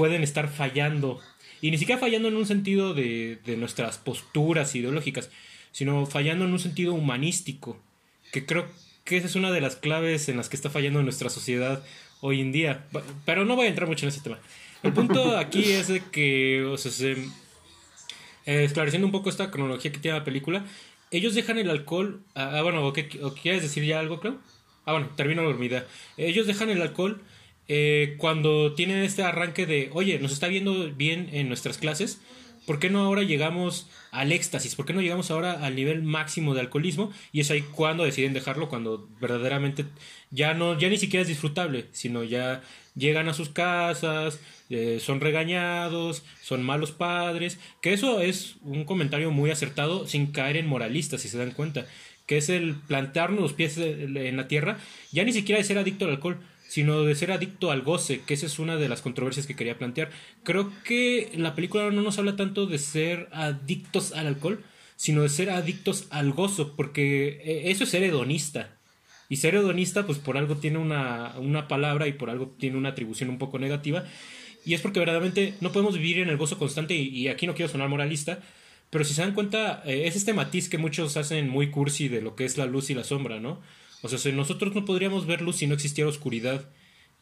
pueden 0.02 0.24
estar 0.24 0.48
fallando. 0.48 1.20
Y 1.60 1.70
ni 1.70 1.78
siquiera 1.78 2.00
fallando 2.00 2.26
en 2.26 2.34
un 2.34 2.44
sentido 2.44 2.92
de, 2.92 3.38
de 3.46 3.56
nuestras 3.56 3.98
posturas 3.98 4.74
ideológicas, 4.74 5.30
sino 5.70 6.06
fallando 6.06 6.44
en 6.44 6.50
un 6.50 6.58
sentido 6.58 6.92
humanístico, 6.92 7.80
que 8.32 8.44
creo 8.44 8.66
que 9.04 9.18
esa 9.18 9.28
es 9.28 9.36
una 9.36 9.52
de 9.52 9.60
las 9.60 9.76
claves 9.76 10.28
en 10.28 10.38
las 10.38 10.48
que 10.48 10.56
está 10.56 10.70
fallando 10.70 11.00
nuestra 11.04 11.30
sociedad 11.30 11.84
hoy 12.20 12.40
en 12.40 12.50
día. 12.50 12.88
Pero 13.24 13.44
no 13.44 13.54
voy 13.54 13.66
a 13.66 13.68
entrar 13.68 13.88
mucho 13.88 14.04
en 14.04 14.08
ese 14.08 14.20
tema. 14.20 14.40
El 14.82 14.92
punto 14.92 15.38
aquí 15.38 15.70
es 15.70 15.86
de 15.86 16.00
que, 16.00 16.64
o 16.64 16.76
sea, 16.76 16.90
eh, 17.06 18.64
esclareciendo 18.64 19.06
un 19.06 19.12
poco 19.12 19.30
esta 19.30 19.52
cronología 19.52 19.92
que 19.92 20.00
tiene 20.00 20.18
la 20.18 20.24
película, 20.24 20.64
ellos 21.12 21.36
dejan 21.36 21.58
el 21.58 21.70
alcohol. 21.70 22.24
Ah, 22.34 22.54
ah 22.54 22.62
bueno, 22.62 22.84
¿o, 22.84 22.92
quieres 22.92 23.62
decir 23.62 23.84
ya 23.84 24.00
algo, 24.00 24.18
Clau? 24.18 24.40
Ah, 24.84 24.94
bueno, 24.94 25.10
termino 25.14 25.44
dormida. 25.44 25.86
Ellos 26.16 26.48
dejan 26.48 26.70
el 26.70 26.82
alcohol 26.82 27.22
eh, 27.68 28.14
cuando 28.18 28.74
tienen 28.74 29.02
este 29.02 29.22
arranque 29.22 29.66
de, 29.66 29.90
oye, 29.92 30.18
nos 30.18 30.32
está 30.32 30.48
viendo 30.48 30.90
bien 30.92 31.28
en 31.32 31.48
nuestras 31.48 31.78
clases, 31.78 32.20
¿por 32.66 32.78
qué 32.78 32.90
no 32.90 33.00
ahora 33.00 33.22
llegamos 33.22 33.88
al 34.10 34.32
éxtasis? 34.32 34.74
¿Por 34.74 34.86
qué 34.86 34.92
no 34.92 35.00
llegamos 35.00 35.30
ahora 35.30 35.64
al 35.64 35.74
nivel 35.74 36.02
máximo 36.02 36.54
de 36.54 36.60
alcoholismo? 36.60 37.12
Y 37.32 37.40
es 37.40 37.50
ahí 37.50 37.62
cuando 37.62 38.04
deciden 38.04 38.34
dejarlo, 38.34 38.68
cuando 38.68 39.08
verdaderamente 39.20 39.86
ya 40.30 40.54
no, 40.54 40.78
ya 40.78 40.88
ni 40.88 40.98
siquiera 40.98 41.22
es 41.22 41.28
disfrutable, 41.28 41.86
sino 41.92 42.24
ya 42.24 42.62
llegan 42.94 43.28
a 43.28 43.34
sus 43.34 43.48
casas, 43.48 44.40
eh, 44.70 44.98
son 45.00 45.20
regañados, 45.20 46.24
son 46.42 46.62
malos 46.62 46.92
padres, 46.92 47.58
que 47.80 47.92
eso 47.92 48.20
es 48.20 48.56
un 48.62 48.84
comentario 48.84 49.30
muy 49.30 49.50
acertado 49.50 50.06
sin 50.06 50.26
caer 50.32 50.56
en 50.56 50.66
moralistas, 50.66 51.22
si 51.22 51.28
se 51.28 51.38
dan 51.38 51.52
cuenta, 51.52 51.86
que 52.26 52.36
es 52.38 52.48
el 52.48 52.74
plantarnos 52.74 53.40
los 53.40 53.52
pies 53.52 53.78
en 53.78 54.36
la 54.36 54.48
tierra, 54.48 54.78
ya 55.10 55.24
ni 55.24 55.32
siquiera 55.32 55.58
de 55.58 55.64
ser 55.64 55.78
adicto 55.78 56.04
al 56.04 56.12
alcohol, 56.12 56.38
sino 56.72 57.02
de 57.02 57.14
ser 57.14 57.32
adicto 57.32 57.70
al 57.70 57.82
goce, 57.82 58.22
que 58.22 58.32
esa 58.32 58.46
es 58.46 58.58
una 58.58 58.78
de 58.78 58.88
las 58.88 59.02
controversias 59.02 59.46
que 59.46 59.54
quería 59.54 59.76
plantear. 59.76 60.08
Creo 60.42 60.72
que 60.84 61.30
la 61.36 61.54
película 61.54 61.90
no 61.90 62.00
nos 62.00 62.18
habla 62.18 62.34
tanto 62.34 62.64
de 62.64 62.78
ser 62.78 63.28
adictos 63.30 64.12
al 64.12 64.26
alcohol, 64.26 64.64
sino 64.96 65.20
de 65.20 65.28
ser 65.28 65.50
adictos 65.50 66.06
al 66.08 66.32
gozo, 66.32 66.74
porque 66.74 67.42
eh, 67.44 67.70
eso 67.70 67.84
es 67.84 67.90
ser 67.90 68.04
hedonista. 68.04 68.78
Y 69.28 69.36
ser 69.36 69.54
hedonista, 69.54 70.06
pues 70.06 70.16
por 70.16 70.38
algo 70.38 70.56
tiene 70.56 70.78
una, 70.78 71.34
una 71.38 71.68
palabra 71.68 72.08
y 72.08 72.14
por 72.14 72.30
algo 72.30 72.46
tiene 72.58 72.78
una 72.78 72.88
atribución 72.88 73.28
un 73.28 73.36
poco 73.36 73.58
negativa. 73.58 74.04
Y 74.64 74.72
es 74.72 74.80
porque 74.80 74.98
verdaderamente 74.98 75.52
no 75.60 75.72
podemos 75.72 75.98
vivir 75.98 76.20
en 76.20 76.30
el 76.30 76.38
gozo 76.38 76.56
constante, 76.56 76.94
y, 76.94 77.28
aquí 77.28 77.46
no 77.46 77.54
quiero 77.54 77.70
sonar 77.70 77.90
moralista, 77.90 78.40
pero 78.88 79.04
si 79.04 79.12
se 79.12 79.20
dan 79.20 79.34
cuenta, 79.34 79.82
eh, 79.84 80.04
es 80.06 80.16
este 80.16 80.32
matiz 80.32 80.70
que 80.70 80.78
muchos 80.78 81.18
hacen 81.18 81.50
muy 81.50 81.70
cursi 81.70 82.08
de 82.08 82.22
lo 82.22 82.34
que 82.34 82.46
es 82.46 82.56
la 82.56 82.64
luz 82.64 82.88
y 82.88 82.94
la 82.94 83.04
sombra, 83.04 83.40
¿no? 83.40 83.60
O 84.02 84.08
sea, 84.08 84.32
nosotros 84.32 84.74
no 84.74 84.84
podríamos 84.84 85.26
ver 85.26 85.40
luz 85.40 85.56
si 85.56 85.66
no 85.66 85.74
existiera 85.74 86.10
oscuridad 86.10 86.68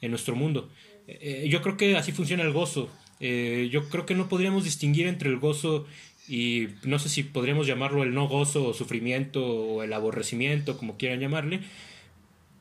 en 0.01 0.11
nuestro 0.11 0.35
mundo. 0.35 0.69
Eh, 1.07 1.47
yo 1.49 1.63
creo 1.63 1.77
que 1.77 1.97
así 1.97 2.13
funciona 2.13 2.43
el 2.43 2.53
gozo. 2.53 2.89
Eh, 3.21 3.69
yo 3.71 3.89
creo 3.89 4.07
que 4.07 4.15
no 4.15 4.29
podríamos 4.29 4.65
distinguir 4.65 5.07
entre 5.07 5.29
el 5.29 5.39
gozo 5.39 5.87
y 6.27 6.69
no 6.85 6.99
sé 6.99 7.09
si 7.09 7.23
podríamos 7.23 7.67
llamarlo 7.67 8.03
el 8.03 8.15
no 8.15 8.29
gozo 8.29 8.69
o 8.69 8.75
sufrimiento 8.75 9.45
o 9.45 9.83
el 9.83 9.93
aborrecimiento, 9.93 10.79
como 10.79 10.97
quieran 10.97 11.21
llamarle, 11.21 11.61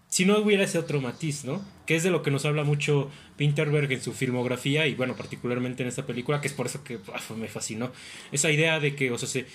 si 0.10 0.26
no 0.26 0.40
hubiera 0.40 0.64
ese 0.64 0.80
otro 0.80 1.00
matiz, 1.02 1.46
¿no? 1.46 1.64
Que 1.86 1.96
es 1.96 2.02
de 2.02 2.10
lo 2.10 2.24
que 2.24 2.32
nos 2.32 2.44
habla 2.46 2.64
mucho 2.64 3.12
Pinterberg 3.38 3.92
en 3.92 4.02
su 4.02 4.12
filmografía 4.14 4.88
y 4.88 4.96
bueno, 4.96 5.16
particularmente 5.16 5.84
en 5.84 5.90
esta 5.90 6.08
película, 6.08 6.42
que 6.42 6.48
es 6.48 6.54
por 6.54 6.66
eso 6.66 6.84
que 6.84 7.00
me 7.38 7.48
fascinó. 7.48 7.92
Esa 8.32 8.52
idea 8.52 8.80
de 8.80 8.96
que, 8.96 9.12
o 9.12 9.20
sea, 9.20 9.30
se, 9.30 9.46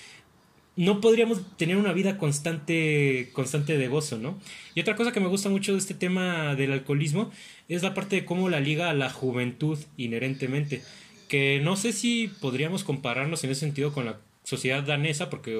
no 0.75 0.99
podríamos 0.99 1.41
tener 1.57 1.77
una 1.77 1.93
vida 1.93 2.17
constante, 2.17 3.29
constante 3.33 3.77
de 3.77 3.87
gozo, 3.87 4.17
¿no? 4.17 4.37
Y 4.73 4.81
otra 4.81 4.95
cosa 4.95 5.11
que 5.11 5.19
me 5.19 5.27
gusta 5.27 5.49
mucho 5.49 5.71
de 5.71 5.77
este 5.77 5.93
tema 5.93 6.55
del 6.55 6.71
alcoholismo 6.71 7.31
es 7.69 7.81
la 7.81 7.93
parte 7.93 8.17
de 8.17 8.25
cómo 8.25 8.49
la 8.49 8.59
liga 8.59 8.89
a 8.89 8.93
la 8.93 9.09
juventud 9.09 9.79
inherentemente. 9.97 10.81
Que 11.29 11.61
no 11.63 11.75
sé 11.75 11.93
si 11.93 12.29
podríamos 12.41 12.83
compararnos 12.83 13.43
en 13.43 13.51
ese 13.51 13.61
sentido 13.61 13.93
con 13.93 14.05
la 14.05 14.19
sociedad 14.43 14.83
danesa, 14.83 15.29
porque 15.29 15.57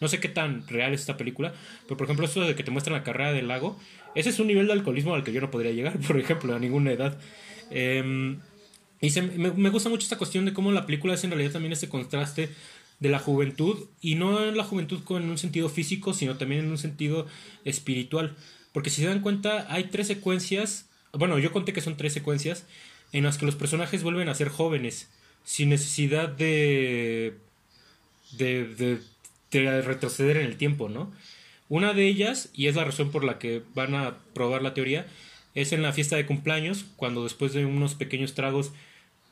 no 0.00 0.08
sé 0.08 0.20
qué 0.20 0.28
tan 0.28 0.66
real 0.68 0.92
es 0.92 1.00
esta 1.00 1.16
película, 1.16 1.52
pero 1.86 1.96
por 1.96 2.04
ejemplo, 2.06 2.24
esto 2.26 2.40
de 2.40 2.54
que 2.54 2.62
te 2.62 2.70
muestran 2.70 2.96
la 2.96 3.02
carrera 3.02 3.32
del 3.32 3.48
lago, 3.48 3.76
ese 4.14 4.30
es 4.30 4.38
un 4.38 4.46
nivel 4.46 4.66
de 4.66 4.74
alcoholismo 4.74 5.14
al 5.14 5.24
que 5.24 5.32
yo 5.32 5.40
no 5.40 5.50
podría 5.50 5.72
llegar, 5.72 5.98
por 6.06 6.18
ejemplo, 6.18 6.54
a 6.54 6.58
ninguna 6.58 6.92
edad. 6.92 7.18
Em, 7.70 8.38
Y 9.00 9.10
me, 9.20 9.52
me, 9.52 9.70
gusta 9.70 9.88
mucho 9.88 10.04
esta 10.04 10.18
cuestión 10.18 10.44
de 10.44 10.52
cómo 10.52 10.72
la 10.72 10.84
película 10.86 11.14
es 11.14 11.22
en 11.22 11.30
realidad 11.30 11.52
también 11.52 11.72
este 11.72 11.88
contraste 11.88 12.50
de 13.00 13.08
la 13.08 13.18
juventud, 13.18 13.86
y 14.00 14.16
no 14.16 14.44
en 14.44 14.56
la 14.56 14.64
juventud 14.64 15.04
con 15.04 15.28
un 15.28 15.38
sentido 15.38 15.68
físico, 15.68 16.14
sino 16.14 16.36
también 16.36 16.64
en 16.64 16.70
un 16.70 16.78
sentido 16.78 17.26
espiritual. 17.64 18.36
Porque 18.72 18.90
si 18.90 19.02
se 19.02 19.08
dan 19.08 19.20
cuenta, 19.20 19.72
hay 19.72 19.84
tres 19.84 20.06
secuencias, 20.08 20.88
bueno, 21.12 21.38
yo 21.38 21.52
conté 21.52 21.72
que 21.72 21.80
son 21.80 21.96
tres 21.96 22.12
secuencias, 22.12 22.66
en 23.12 23.24
las 23.24 23.38
que 23.38 23.46
los 23.46 23.54
personajes 23.54 24.02
vuelven 24.02 24.28
a 24.28 24.34
ser 24.34 24.48
jóvenes, 24.48 25.08
sin 25.44 25.70
necesidad 25.70 26.28
de, 26.28 27.36
de, 28.32 28.66
de, 28.74 29.00
de 29.50 29.82
retroceder 29.82 30.36
en 30.36 30.46
el 30.46 30.56
tiempo, 30.56 30.88
¿no? 30.88 31.10
Una 31.68 31.94
de 31.94 32.06
ellas, 32.06 32.50
y 32.54 32.66
es 32.66 32.76
la 32.76 32.84
razón 32.84 33.10
por 33.10 33.24
la 33.24 33.38
que 33.38 33.62
van 33.74 33.94
a 33.94 34.18
probar 34.34 34.62
la 34.62 34.74
teoría, 34.74 35.06
es 35.54 35.72
en 35.72 35.82
la 35.82 35.92
fiesta 35.92 36.16
de 36.16 36.26
cumpleaños, 36.26 36.84
cuando 36.96 37.24
después 37.24 37.52
de 37.52 37.64
unos 37.64 37.94
pequeños 37.94 38.34
tragos 38.34 38.72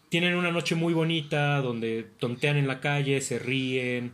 tienen 0.09 0.35
una 0.35 0.51
noche 0.51 0.75
muy 0.75 0.95
bonita, 0.95 1.61
donde 1.61 2.07
tontean 2.19 2.57
en 2.57 2.69
la 2.69 2.81
calle, 2.81 3.21
se 3.21 3.39
ríen, 3.39 4.13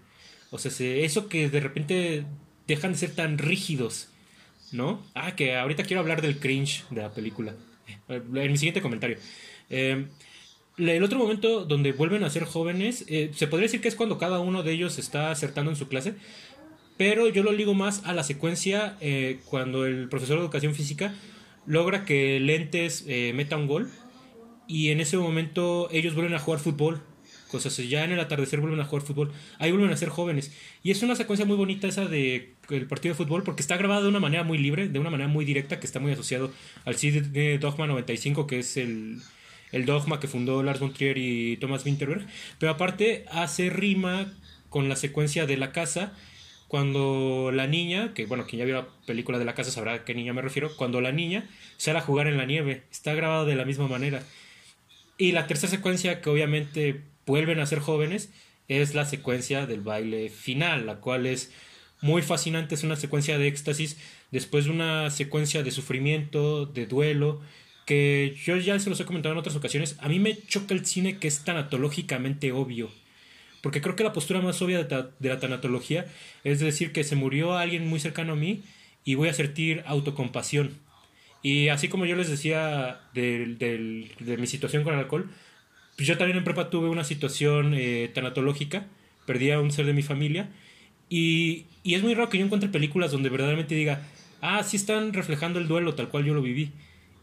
o 0.50 0.58
sea, 0.58 0.70
eso 0.96 1.28
que 1.28 1.48
de 1.48 1.60
repente 1.60 2.24
dejan 2.66 2.92
de 2.92 2.98
ser 2.98 3.14
tan 3.14 3.38
rígidos, 3.38 4.08
¿no? 4.72 5.02
Ah, 5.14 5.34
que 5.36 5.56
ahorita 5.56 5.84
quiero 5.84 6.00
hablar 6.00 6.22
del 6.22 6.38
cringe 6.38 6.84
de 6.90 7.02
la 7.02 7.12
película, 7.12 7.54
en 8.08 8.52
mi 8.52 8.56
siguiente 8.56 8.82
comentario. 8.82 9.18
Eh, 9.70 10.06
el 10.78 11.02
otro 11.02 11.18
momento 11.18 11.64
donde 11.64 11.92
vuelven 11.92 12.24
a 12.24 12.30
ser 12.30 12.44
jóvenes, 12.44 13.04
eh, 13.08 13.30
se 13.34 13.46
podría 13.46 13.66
decir 13.66 13.80
que 13.80 13.88
es 13.88 13.94
cuando 13.94 14.18
cada 14.18 14.40
uno 14.40 14.62
de 14.62 14.72
ellos 14.72 14.98
está 14.98 15.30
acertando 15.30 15.70
en 15.70 15.76
su 15.76 15.88
clase, 15.88 16.14
pero 16.96 17.28
yo 17.28 17.42
lo 17.42 17.52
ligo 17.52 17.74
más 17.74 18.04
a 18.04 18.14
la 18.14 18.22
secuencia 18.22 18.96
eh, 19.00 19.40
cuando 19.46 19.86
el 19.86 20.08
profesor 20.08 20.36
de 20.38 20.44
educación 20.44 20.74
física 20.74 21.14
logra 21.66 22.04
que 22.04 22.40
Lentes 22.40 23.04
eh, 23.06 23.32
meta 23.34 23.56
un 23.56 23.66
gol 23.66 23.90
y 24.72 24.88
en 24.88 25.00
ese 25.02 25.18
momento 25.18 25.90
ellos 25.92 26.14
vuelven 26.14 26.32
a 26.32 26.38
jugar 26.38 26.58
fútbol. 26.58 27.02
Cosas 27.50 27.76
ya 27.76 28.04
en 28.04 28.12
el 28.12 28.20
atardecer 28.20 28.58
vuelven 28.58 28.80
a 28.80 28.86
jugar 28.86 29.04
fútbol. 29.04 29.30
Ahí 29.58 29.70
vuelven 29.70 29.90
a 29.90 29.96
ser 29.98 30.08
jóvenes. 30.08 30.50
Y 30.82 30.90
es 30.90 31.02
una 31.02 31.14
secuencia 31.14 31.44
muy 31.44 31.56
bonita 31.56 31.86
esa 31.86 32.06
de 32.06 32.54
el 32.70 32.86
partido 32.86 33.12
de 33.12 33.18
fútbol 33.18 33.42
porque 33.42 33.60
está 33.60 33.76
grabada 33.76 34.00
de 34.00 34.08
una 34.08 34.18
manera 34.18 34.44
muy 34.44 34.56
libre, 34.56 34.88
de 34.88 34.98
una 34.98 35.10
manera 35.10 35.28
muy 35.28 35.44
directa, 35.44 35.78
que 35.78 35.84
está 35.84 36.00
muy 36.00 36.12
asociado 36.12 36.50
al 36.86 36.96
CD 36.96 37.58
Dogma 37.58 37.86
95, 37.86 38.46
que 38.46 38.60
es 38.60 38.78
el, 38.78 39.18
el 39.72 39.84
dogma 39.84 40.20
que 40.20 40.26
fundó 40.26 40.62
Lars 40.62 40.80
von 40.80 40.94
Trier 40.94 41.18
y 41.18 41.58
Thomas 41.58 41.84
Winterberg. 41.84 42.26
Pero 42.58 42.72
aparte 42.72 43.26
hace 43.30 43.68
rima 43.68 44.32
con 44.70 44.88
la 44.88 44.96
secuencia 44.96 45.44
de 45.44 45.58
la 45.58 45.72
casa 45.72 46.14
cuando 46.66 47.50
la 47.52 47.66
niña, 47.66 48.14
que 48.14 48.24
bueno, 48.24 48.46
quien 48.46 48.60
ya 48.60 48.64
vio 48.64 48.76
la 48.76 48.88
película 49.04 49.38
de 49.38 49.44
la 49.44 49.54
casa 49.54 49.70
sabrá 49.70 49.92
a 49.92 50.04
qué 50.06 50.14
niña 50.14 50.32
me 50.32 50.40
refiero, 50.40 50.74
cuando 50.76 51.02
la 51.02 51.12
niña 51.12 51.46
sale 51.76 51.98
a 51.98 52.00
jugar 52.00 52.26
en 52.26 52.38
la 52.38 52.46
nieve, 52.46 52.84
está 52.90 53.12
grabado 53.12 53.44
de 53.44 53.56
la 53.56 53.66
misma 53.66 53.88
manera. 53.88 54.22
Y 55.18 55.32
la 55.32 55.46
tercera 55.46 55.70
secuencia, 55.70 56.20
que 56.20 56.30
obviamente 56.30 57.02
vuelven 57.26 57.60
a 57.60 57.66
ser 57.66 57.80
jóvenes, 57.80 58.30
es 58.68 58.94
la 58.94 59.04
secuencia 59.04 59.66
del 59.66 59.80
baile 59.80 60.28
final, 60.30 60.86
la 60.86 60.96
cual 60.96 61.26
es 61.26 61.52
muy 62.00 62.22
fascinante, 62.22 62.74
es 62.74 62.82
una 62.82 62.96
secuencia 62.96 63.38
de 63.38 63.46
éxtasis, 63.46 63.96
después 64.30 64.64
de 64.64 64.70
una 64.70 65.10
secuencia 65.10 65.62
de 65.62 65.70
sufrimiento, 65.70 66.66
de 66.66 66.86
duelo, 66.86 67.40
que 67.86 68.36
yo 68.42 68.56
ya 68.56 68.78
se 68.78 68.90
los 68.90 69.00
he 69.00 69.04
comentado 69.04 69.34
en 69.34 69.38
otras 69.38 69.56
ocasiones, 69.56 69.96
a 70.00 70.08
mí 70.08 70.18
me 70.18 70.36
choca 70.46 70.74
el 70.74 70.86
cine 70.86 71.18
que 71.18 71.28
es 71.28 71.44
tanatológicamente 71.44 72.52
obvio 72.52 72.90
porque 73.62 73.80
creo 73.80 73.96
que 73.96 74.04
la 74.04 74.12
postura 74.12 74.40
más 74.40 74.60
obvia 74.60 74.82
de, 74.84 75.28
la 75.28 75.40
tanatología 75.40 76.06
es 76.44 76.60
decir 76.60 76.92
que 76.92 77.04
se 77.04 77.16
murió 77.16 77.56
alguien 77.56 77.86
muy 77.86 78.00
cercano 78.00 78.34
a 78.34 78.36
mí 78.36 78.62
y 79.04 79.14
voy 79.14 79.28
a 79.28 79.34
sentir 79.34 79.82
autocompasión. 79.86 80.76
Y 81.42 81.68
así 81.68 81.88
como 81.88 82.06
yo 82.06 82.16
les 82.16 82.28
decía 82.28 83.00
de, 83.14 84.36
mi 84.38 84.46
situación 84.46 84.84
con 84.84 84.94
el 84.94 85.00
alcohol, 85.00 85.30
pues 85.96 86.06
yo 86.06 86.16
también 86.16 86.38
en 86.38 86.44
prepa 86.44 86.70
tuve 86.70 86.88
una 86.88 87.04
situación 87.04 87.74
eh, 87.74 88.10
tanatológica, 88.14 88.86
perdí 89.26 89.50
a 89.50 89.60
un 89.60 89.72
ser 89.72 89.86
de 89.86 89.92
mi 89.92 90.02
familia, 90.02 90.50
y, 91.08 91.66
y, 91.82 91.94
es 91.94 92.02
muy 92.02 92.14
raro 92.14 92.30
que 92.30 92.38
yo 92.38 92.44
encuentre 92.44 92.70
películas 92.70 93.10
donde 93.10 93.28
verdaderamente 93.28 93.74
diga, 93.74 94.02
ah, 94.40 94.62
sí 94.62 94.76
están 94.76 95.12
reflejando 95.12 95.58
el 95.58 95.68
duelo 95.68 95.94
tal 95.94 96.08
cual 96.08 96.24
yo 96.24 96.32
lo 96.32 96.40
viví. 96.40 96.72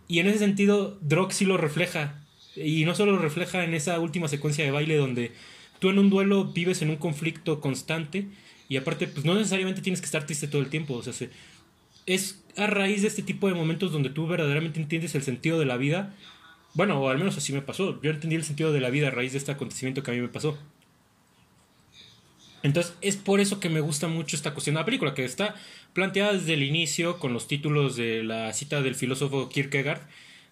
Y 0.07 0.19
en 0.19 0.27
ese 0.27 0.39
sentido, 0.39 0.99
Drog 1.01 1.33
sí 1.33 1.45
lo 1.45 1.57
refleja, 1.57 2.21
y 2.55 2.85
no 2.85 2.93
solo 2.93 3.13
lo 3.13 3.19
refleja 3.19 3.63
en 3.63 3.73
esa 3.73 3.99
última 3.99 4.27
secuencia 4.27 4.63
de 4.63 4.71
baile 4.71 4.97
donde 4.97 5.31
tú 5.79 5.89
en 5.89 5.97
un 5.97 6.09
duelo 6.09 6.45
vives 6.45 6.81
en 6.81 6.89
un 6.89 6.97
conflicto 6.97 7.61
constante 7.61 8.27
y 8.67 8.77
aparte, 8.77 9.07
pues 9.07 9.25
no 9.25 9.33
necesariamente 9.33 9.81
tienes 9.81 9.99
que 9.99 10.05
estar 10.05 10.25
triste 10.25 10.47
todo 10.47 10.61
el 10.61 10.69
tiempo, 10.69 10.93
o 10.93 11.01
sea, 11.01 11.13
es 12.09 12.43
a 12.57 12.67
raíz 12.67 13.03
de 13.03 13.07
este 13.07 13.21
tipo 13.21 13.47
de 13.47 13.53
momentos 13.53 13.91
donde 13.91 14.09
tú 14.09 14.27
verdaderamente 14.27 14.79
entiendes 14.79 15.13
el 15.13 15.21
sentido 15.21 15.59
de 15.59 15.65
la 15.65 15.77
vida. 15.77 16.15
Bueno, 16.73 16.99
o 16.99 17.09
al 17.09 17.19
menos 17.19 17.37
así 17.37 17.53
me 17.53 17.61
pasó. 17.61 18.01
Yo 18.01 18.09
entendí 18.09 18.35
el 18.35 18.43
sentido 18.43 18.73
de 18.73 18.81
la 18.81 18.89
vida 18.89 19.07
a 19.07 19.11
raíz 19.11 19.33
de 19.33 19.37
este 19.37 19.51
acontecimiento 19.51 20.01
que 20.01 20.11
a 20.11 20.13
mí 20.15 20.19
me 20.19 20.27
pasó. 20.27 20.57
Entonces, 22.63 22.95
es 23.01 23.15
por 23.15 23.39
eso 23.39 23.59
que 23.59 23.69
me 23.69 23.79
gusta 23.79 24.07
mucho 24.07 24.35
esta 24.35 24.53
cuestión 24.53 24.73
de 24.73 24.81
la 24.81 24.85
película, 24.85 25.13
que 25.13 25.23
está 25.23 25.55
planteada 25.93 26.33
desde 26.33 26.55
el 26.55 26.63
inicio 26.63 27.19
con 27.19 27.31
los 27.31 27.47
títulos 27.47 27.95
de 27.95 28.23
la 28.23 28.51
cita 28.53 28.81
del 28.81 28.95
filósofo 28.95 29.47
Kierkegaard, 29.47 30.01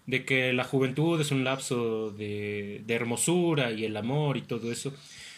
de 0.05 0.24
que 0.24 0.53
la 0.53 0.64
juventud 0.64 1.20
es 1.20 1.32
un 1.32 1.43
lapso 1.43 2.12
de, 2.12 2.82
de 2.86 2.93
hermosura 2.93 3.72
y 3.72 3.84
el 3.84 3.97
amor 3.97 4.38
y 4.38 4.41
todo 4.41 4.72
eso. 4.72 4.93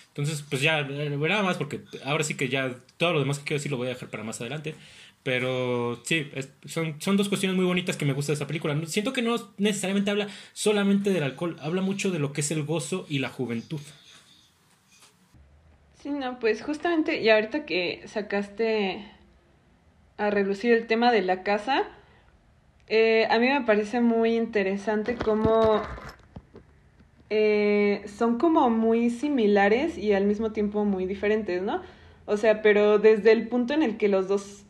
Entonces, 0.09 0.43
pues 0.47 0.61
ya, 0.61 0.81
eh, 0.81 1.09
nada 1.17 1.43
más 1.43 1.57
porque 1.57 1.81
ahora 2.03 2.23
sí 2.23 2.35
que 2.35 2.49
ya 2.49 2.75
todo 2.97 3.13
lo 3.13 3.19
demás 3.19 3.39
que 3.39 3.45
quiero 3.45 3.59
decir 3.59 3.71
lo 3.71 3.77
voy 3.77 3.87
a 3.87 3.91
dejar 3.91 4.09
para 4.09 4.23
más 4.23 4.41
adelante. 4.41 4.75
Pero 5.29 5.99
sí, 6.05 6.27
son, 6.65 6.99
son 6.99 7.15
dos 7.15 7.29
cuestiones 7.29 7.55
muy 7.55 7.63
bonitas 7.63 7.95
que 7.95 8.03
me 8.03 8.13
gusta 8.13 8.31
de 8.31 8.33
esta 8.33 8.47
película. 8.47 8.75
Siento 8.87 9.13
que 9.13 9.21
no 9.21 9.35
necesariamente 9.59 10.09
habla 10.09 10.27
solamente 10.53 11.11
del 11.11 11.21
alcohol, 11.21 11.55
habla 11.61 11.83
mucho 11.83 12.09
de 12.09 12.17
lo 12.17 12.33
que 12.33 12.41
es 12.41 12.49
el 12.49 12.63
gozo 12.63 13.05
y 13.07 13.19
la 13.19 13.29
juventud. 13.29 13.79
Sí, 16.01 16.09
no, 16.09 16.39
pues 16.39 16.63
justamente, 16.63 17.21
y 17.21 17.29
ahorita 17.29 17.67
que 17.67 18.01
sacaste 18.07 19.05
a 20.17 20.31
relucir 20.31 20.73
el 20.73 20.87
tema 20.87 21.11
de 21.11 21.21
la 21.21 21.43
casa, 21.43 21.87
eh, 22.87 23.27
a 23.29 23.37
mí 23.37 23.49
me 23.49 23.61
parece 23.61 24.01
muy 24.01 24.35
interesante 24.35 25.15
cómo 25.15 25.79
eh, 27.29 28.01
son 28.07 28.39
como 28.39 28.71
muy 28.71 29.11
similares 29.11 29.95
y 29.95 30.13
al 30.13 30.25
mismo 30.25 30.53
tiempo 30.53 30.85
muy 30.85 31.05
diferentes, 31.05 31.61
¿no? 31.61 31.83
O 32.25 32.35
sea, 32.35 32.63
pero 32.63 32.97
desde 32.97 33.31
el 33.31 33.47
punto 33.47 33.75
en 33.75 33.83
el 33.83 33.97
que 33.97 34.07
los 34.07 34.27
dos, 34.27 34.65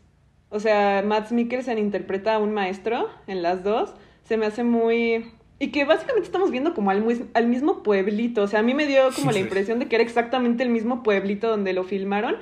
o 0.50 0.60
sea, 0.60 1.04
Matt 1.06 1.32
Mikkelsen 1.32 1.78
interpreta 1.78 2.36
a 2.36 2.40
un 2.40 2.54
maestro 2.54 3.10
en 3.28 3.42
las 3.42 3.64
dos, 3.64 3.94
se 4.24 4.38
me 4.38 4.46
hace 4.46 4.64
muy... 4.64 5.32
Y 5.62 5.72
que 5.72 5.84
básicamente 5.84 6.26
estamos 6.26 6.52
viendo 6.52 6.74
como 6.74 6.90
al, 6.90 7.04
al 7.34 7.48
mismo 7.48 7.84
pueblito, 7.84 8.44
o 8.44 8.48
sea, 8.48 8.60
a 8.60 8.64
mí 8.64 8.74
me 8.74 8.88
dio 8.88 9.10
como 9.14 9.32
la 9.32 9.40
impresión 9.40 9.80
de 9.80 9.88
que 9.88 9.96
era 9.96 10.04
exactamente 10.04 10.64
el 10.64 10.70
mismo 10.70 11.04
pueblito 11.04 11.50
donde 11.50 11.74
lo 11.74 11.84
filmaron. 11.84 12.38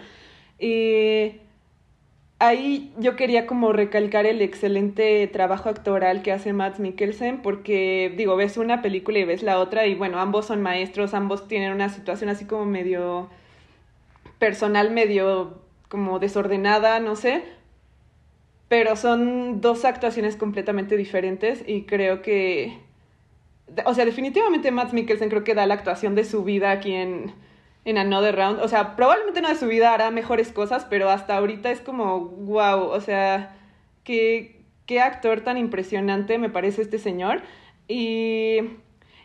Y 0.60 1.38
ahí 2.39 2.93
yo 2.99 3.16
quería 3.16 3.47
como 3.47 3.74
recalcar 3.74 4.26
el 4.26 4.41
excelente 4.41 5.28
trabajo 5.28 5.70
actoral 5.70 6.22
que 6.22 6.32
hace 6.32 6.53
Matt 6.53 6.80
Mikkelsen, 6.80 7.41
porque 7.41 8.14
digo, 8.16 8.36
ves 8.36 8.58
una 8.58 8.82
película 8.82 9.20
y 9.20 9.26
ves 9.26 9.43
la 9.43 9.60
otra 9.60 9.88
y 9.88 9.95
bueno, 9.95 10.20
ambos 10.20 10.45
son 10.45 10.62
maestros, 10.62 11.14
ambos 11.14 11.47
tienen 11.47 11.74
una 11.74 11.89
situación 11.89 12.30
así 12.30 12.45
como 12.45 12.66
medio 12.66 13.30
personal, 14.39 14.91
medio 14.91 15.62
como 15.89 16.20
desordenada, 16.20 16.99
no 16.99 17.16
sé, 17.16 17.43
pero 18.68 18.95
son 18.95 19.61
dos 19.61 19.86
actuaciones 19.86 20.36
completamente 20.36 20.97
diferentes 20.97 21.63
y 21.65 21.84
creo 21.84 22.22
que, 22.22 22.80
o 23.86 23.93
sea, 23.93 24.05
definitivamente 24.05 24.72
Matt 24.72 24.93
Mikkelsen 24.93 25.30
creo 25.30 25.43
que 25.43 25.55
da 25.55 25.65
la 25.65 25.76
actuación 25.76 26.15
de 26.15 26.26
su 26.26 26.43
vida 26.43 26.72
aquí 26.72 26.93
en 26.93 27.34
en 27.88 27.97
Another 27.97 28.36
Round. 28.36 28.59
O 28.61 28.68
sea, 28.68 28.97
probablemente 28.97 29.41
no 29.41 29.47
de 29.47 29.55
su 29.55 29.68
vida 29.68 29.93
hará 29.93 30.11
mejores 30.11 30.51
cosas, 30.51 30.86
pero 30.89 31.09
hasta 31.09 31.38
ahorita 31.38 31.72
es 31.72 31.80
como, 31.80 32.20
wow, 32.20 32.82
o 32.82 32.99
sea, 32.99 33.55
qué, 34.03 34.61
qué 34.86 34.99
actor 34.99 35.39
tan 35.41 35.57
impresionante 35.57 36.38
me 36.38 36.49
parece 36.49 36.82
este 36.82 36.99
señor. 36.99 37.41
Y, 37.88 38.57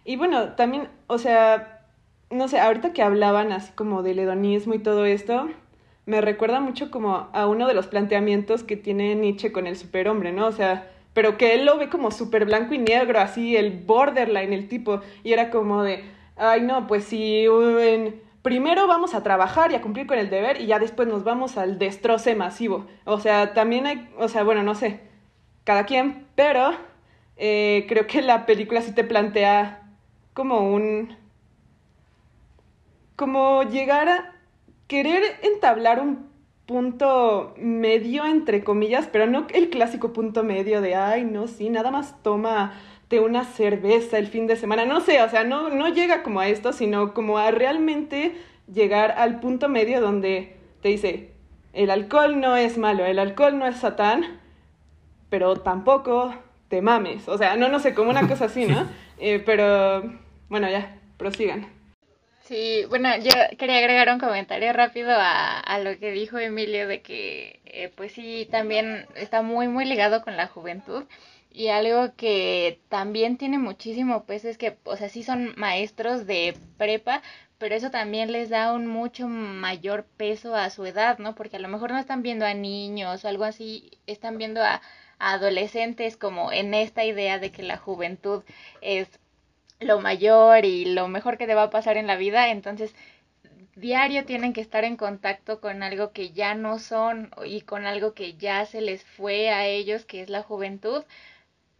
y 0.05 0.15
bueno, 0.17 0.55
también, 0.55 0.89
o 1.09 1.19
sea, 1.19 1.85
no 2.31 2.47
sé, 2.47 2.61
ahorita 2.61 2.93
que 2.93 3.03
hablaban 3.03 3.51
así 3.51 3.73
como 3.73 4.05
del 4.05 4.21
hedonismo 4.21 4.75
y 4.75 4.79
todo 4.79 5.07
esto, 5.07 5.49
me 6.07 6.21
recuerda 6.21 6.61
mucho 6.61 6.91
como 6.91 7.29
a 7.33 7.47
uno 7.47 7.67
de 7.67 7.75
los 7.75 7.87
planteamientos 7.87 8.65
que 8.65 8.77
tiene 8.77 9.15
Nietzsche 9.15 9.53
con 9.53 9.67
el 9.67 9.77
superhombre, 9.77 10.33
¿no? 10.33 10.47
O 10.47 10.53
sea, 10.53 10.91
pero 11.15 11.37
que 11.37 11.55
él 11.55 11.67
lo 11.67 11.79
ve 11.79 11.89
como 11.89 12.11
súper 12.11 12.45
blanco 12.45 12.75
y 12.75 12.79
negro, 12.79 13.21
así, 13.21 13.57
el 13.57 13.71
borderline, 13.71 14.53
el 14.53 14.69
tipo, 14.69 15.01
y 15.23 15.33
era 15.33 15.51
como 15.51 15.83
de, 15.83 16.05
ay 16.37 16.63
no, 16.63 16.87
pues 16.87 17.05
si 17.05 17.47
primero 18.43 18.87
vamos 18.87 19.15
a 19.15 19.23
trabajar 19.23 19.71
y 19.71 19.75
a 19.77 19.83
cumplir 19.83 20.07
con 20.07 20.19
el 20.19 20.31
deber 20.31 20.61
y 20.61 20.67
ya 20.67 20.79
después 20.79 21.07
nos 21.07 21.25
vamos 21.25 21.57
al 21.57 21.79
destroce 21.79 22.35
masivo. 22.35 22.87
O 23.05 23.21
sea, 23.21 23.55
también 23.55 23.87
hay, 23.87 24.09
o 24.19 24.29
sea, 24.29 24.43
bueno, 24.43 24.63
no 24.63 24.75
sé, 24.75 25.01
cada 25.65 25.85
quien, 25.87 26.27
pero 26.35 26.73
eh, 27.37 27.87
creo 27.89 28.07
que 28.07 28.23
la 28.23 28.47
película 28.47 28.83
sí 28.83 28.95
te 28.95 29.05
plantea 29.05 29.83
como 30.35 30.61
un... 30.73 31.17
como 33.17 33.63
llegar 33.65 34.09
a 34.09 34.32
querer 34.93 35.23
entablar 35.41 36.01
un 36.01 36.29
punto 36.67 37.55
medio, 37.57 38.27
entre 38.27 38.63
comillas, 38.63 39.09
pero 39.11 39.27
no 39.27 39.47
el 39.55 39.71
clásico 39.71 40.13
punto 40.13 40.45
medio 40.45 40.83
de, 40.83 40.95
ay, 40.95 41.25
no, 41.25 41.47
sí, 41.47 41.71
nada 41.71 41.91
más 41.91 42.23
toma 42.23 42.75
una 43.19 43.45
cerveza 43.45 44.19
el 44.19 44.27
fin 44.27 44.47
de 44.47 44.57
semana. 44.57 44.85
No 44.85 45.01
sé, 45.01 45.23
o 45.23 45.31
sea, 45.31 45.45
no, 45.45 45.71
no 45.71 45.89
llega 45.89 46.23
como 46.23 46.41
a 46.41 46.49
esto, 46.49 46.75
sino 46.75 47.15
como 47.15 47.39
a 47.39 47.51
realmente 47.53 48.37
llegar 48.71 49.13
al 49.13 49.41
punto 49.41 49.71
medio 49.71 50.03
donde 50.03 50.57
te 50.83 50.91
dice, 50.91 51.33
el 51.73 51.91
alcohol 51.91 52.39
no 52.39 52.57
es 52.57 52.77
malo, 52.77 53.07
el 53.07 53.19
alcohol 53.19 53.59
no 53.59 53.67
es 53.67 53.77
satán, 53.77 54.41
pero 55.31 55.57
tampoco 55.57 56.35
te 56.69 56.83
mames. 56.83 57.29
O 57.31 57.39
sea, 57.39 57.57
no, 57.57 57.71
no 57.71 57.79
sé, 57.79 57.95
como 57.95 58.11
una 58.11 58.29
cosa 58.29 58.45
así, 58.45 58.67
¿no? 58.67 58.87
Eh, 59.19 59.43
pero 59.45 60.03
bueno, 60.51 60.69
ya, 60.69 60.99
prosigan. 61.17 61.82
Sí, 62.53 62.85
bueno, 62.91 63.17
yo 63.19 63.31
quería 63.59 63.79
agregar 63.79 64.11
un 64.13 64.19
comentario 64.21 64.73
rápido 64.75 65.11
a, 65.13 65.59
a 65.59 65.79
lo 65.79 65.99
que 65.99 66.11
dijo 66.13 66.39
Emilio 66.39 66.87
de 66.87 67.01
que, 67.01 67.61
eh, 67.65 67.91
pues 67.97 68.13
sí, 68.13 68.47
también 68.51 69.07
está 69.15 69.41
muy, 69.43 69.69
muy 69.69 69.87
ligado 69.87 70.21
con 70.23 70.37
la 70.37 70.49
juventud. 70.49 71.05
Y 71.51 71.69
algo 71.69 72.15
que 72.15 72.79
también 72.91 73.39
tiene 73.39 73.59
muchísimo 73.59 74.25
peso 74.25 74.49
es 74.49 74.59
que, 74.59 74.77
o 74.85 74.97
sea, 74.97 75.09
sí 75.09 75.23
son 75.23 75.55
maestros 75.57 76.27
de 76.27 76.55
prepa, 76.77 77.23
pero 77.59 77.75
eso 77.75 77.91
también 77.91 78.33
les 78.33 78.51
da 78.51 78.73
un 78.75 78.87
mucho 78.87 79.29
mayor 79.29 80.05
peso 80.19 80.55
a 80.55 80.69
su 80.71 80.85
edad, 80.85 81.19
¿no? 81.19 81.35
Porque 81.35 81.57
a 81.57 81.61
lo 81.61 81.69
mejor 81.69 81.91
no 81.93 81.99
están 81.99 82.23
viendo 82.23 82.45
a 82.47 82.53
niños 82.55 83.25
o 83.25 83.29
algo 83.29 83.45
así, 83.45 83.99
están 84.07 84.37
viendo 84.39 84.63
a, 84.63 84.83
a 85.19 85.33
adolescentes 85.35 86.17
como 86.19 86.53
en 86.53 86.75
esta 86.75 87.05
idea 87.05 87.39
de 87.39 87.51
que 87.53 87.63
la 87.63 87.77
juventud 87.79 88.43
es 88.83 89.09
lo 89.85 90.01
mayor 90.01 90.65
y 90.65 90.85
lo 90.87 91.09
mejor 91.09 91.39
que 91.39 91.47
te 91.47 91.55
va 91.55 91.65
a 91.65 91.71
pasar 91.71 91.97
en 91.97 92.07
la 92.07 92.17
vida, 92.17 92.51
entonces 92.51 92.95
diario 93.77 94.25
tienen 94.25 94.53
que 94.53 94.61
estar 94.61 94.85
en 94.85 94.97
contacto 94.97 95.61
con 95.61 95.83
algo 95.83 96.13
que 96.13 96.31
ya 96.33 96.55
no 96.55 96.79
son 96.79 97.31
y 97.45 97.63
con 97.63 97.87
algo 97.87 98.15
que 98.15 98.35
ya 98.35 98.67
se 98.67 98.81
les 98.81 99.05
fue 99.05 99.51
a 99.51 99.67
ellos, 99.67 100.05
que 100.05 100.21
es 100.23 100.29
la 100.29 100.43
juventud, 100.43 101.05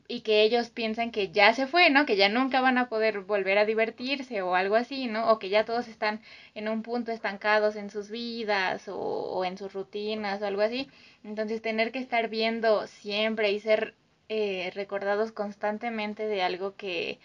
y 0.09 0.21
que 0.23 0.43
ellos 0.43 0.71
piensan 0.71 1.11
que 1.11 1.31
ya 1.31 1.55
se 1.55 1.67
fue, 1.67 1.91
¿no? 1.91 2.07
Que 2.07 2.17
ya 2.17 2.29
nunca 2.29 2.61
van 2.61 2.77
a 2.79 2.89
poder 2.89 3.21
volver 3.21 3.59
a 3.59 3.65
divertirse 3.65 4.43
o 4.43 4.55
algo 4.55 4.77
así, 4.77 5.07
¿no? 5.07 5.31
O 5.31 5.39
que 5.39 5.49
ya 5.49 5.65
todos 5.65 5.89
están 5.89 6.21
en 6.55 6.69
un 6.69 6.83
punto 6.83 7.13
estancados 7.13 7.77
en 7.77 7.91
sus 7.91 8.11
vidas 8.11 8.89
o, 8.89 9.45
en 9.45 9.57
sus 9.57 9.73
rutinas 9.73 10.43
o 10.43 10.47
algo 10.47 10.63
así. 10.63 10.91
Entonces 11.25 11.63
tener 11.63 11.93
que 11.93 11.99
estar 12.01 12.29
viendo 12.29 12.87
siempre 12.89 13.53
y 13.53 13.61
ser 13.61 13.95
eh, 14.29 14.71
recordados 14.75 15.33
constantemente 15.33 16.27
de 16.27 16.43
algo 16.43 16.77
que, 16.77 17.19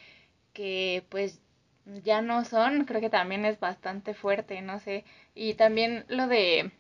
que 0.57 1.05
pues 1.09 1.39
ya 2.03 2.21
no 2.21 2.43
son, 2.45 2.85
creo 2.85 3.01
que 3.01 3.09
también 3.09 3.45
es 3.45 3.59
bastante 3.59 4.13
fuerte, 4.13 4.61
no 4.61 4.79
sé. 4.79 5.05
Y 5.35 5.53
también 5.55 6.05
lo 6.09 6.27
de 6.27 6.71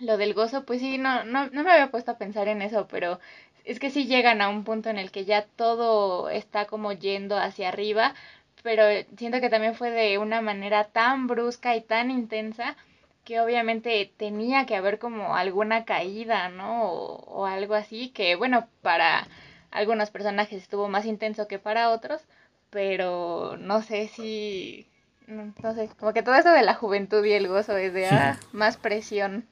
lo 0.00 0.16
del 0.16 0.34
gozo, 0.34 0.64
pues 0.64 0.80
sí, 0.80 0.98
no, 0.98 1.24
no, 1.24 1.48
no 1.50 1.62
me 1.64 1.72
había 1.72 1.90
puesto 1.90 2.12
a 2.12 2.18
pensar 2.18 2.48
en 2.48 2.62
eso, 2.62 2.86
pero 2.88 3.20
es 3.64 3.80
que 3.80 3.90
sí 3.90 4.06
llegan 4.06 4.40
a 4.40 4.48
un 4.48 4.64
punto 4.64 4.90
en 4.90 4.98
el 4.98 5.10
que 5.10 5.24
ya 5.24 5.44
todo 5.56 6.30
está 6.30 6.66
como 6.66 6.92
yendo 6.92 7.36
hacia 7.36 7.68
arriba, 7.68 8.14
pero 8.62 8.84
siento 9.16 9.40
que 9.40 9.50
también 9.50 9.74
fue 9.74 9.90
de 9.90 10.18
una 10.18 10.40
manera 10.40 10.84
tan 10.84 11.26
brusca 11.26 11.76
y 11.76 11.80
tan 11.82 12.10
intensa 12.10 12.76
que 13.24 13.40
obviamente 13.40 14.12
tenía 14.16 14.66
que 14.66 14.76
haber 14.76 14.98
como 14.98 15.36
alguna 15.36 15.84
caída, 15.84 16.48
¿no? 16.48 16.84
O, 16.84 17.42
o 17.42 17.46
algo 17.46 17.74
así, 17.74 18.10
que 18.10 18.36
bueno, 18.36 18.68
para 18.82 19.26
algunos 19.70 20.10
personajes 20.10 20.62
estuvo 20.62 20.88
más 20.88 21.04
intenso 21.06 21.46
que 21.48 21.58
para 21.58 21.90
otros, 21.90 22.22
pero 22.70 23.56
no 23.58 23.82
sé 23.82 24.08
si, 24.08 24.88
no 25.26 25.74
sé, 25.74 25.90
como 25.98 26.12
que 26.12 26.22
todo 26.22 26.34
eso 26.34 26.50
de 26.50 26.62
la 26.62 26.74
juventud 26.74 27.24
y 27.24 27.32
el 27.32 27.48
gozo 27.48 27.76
es 27.76 27.92
de 27.92 28.06
ah, 28.06 28.38
más 28.52 28.76
presión. 28.76 29.46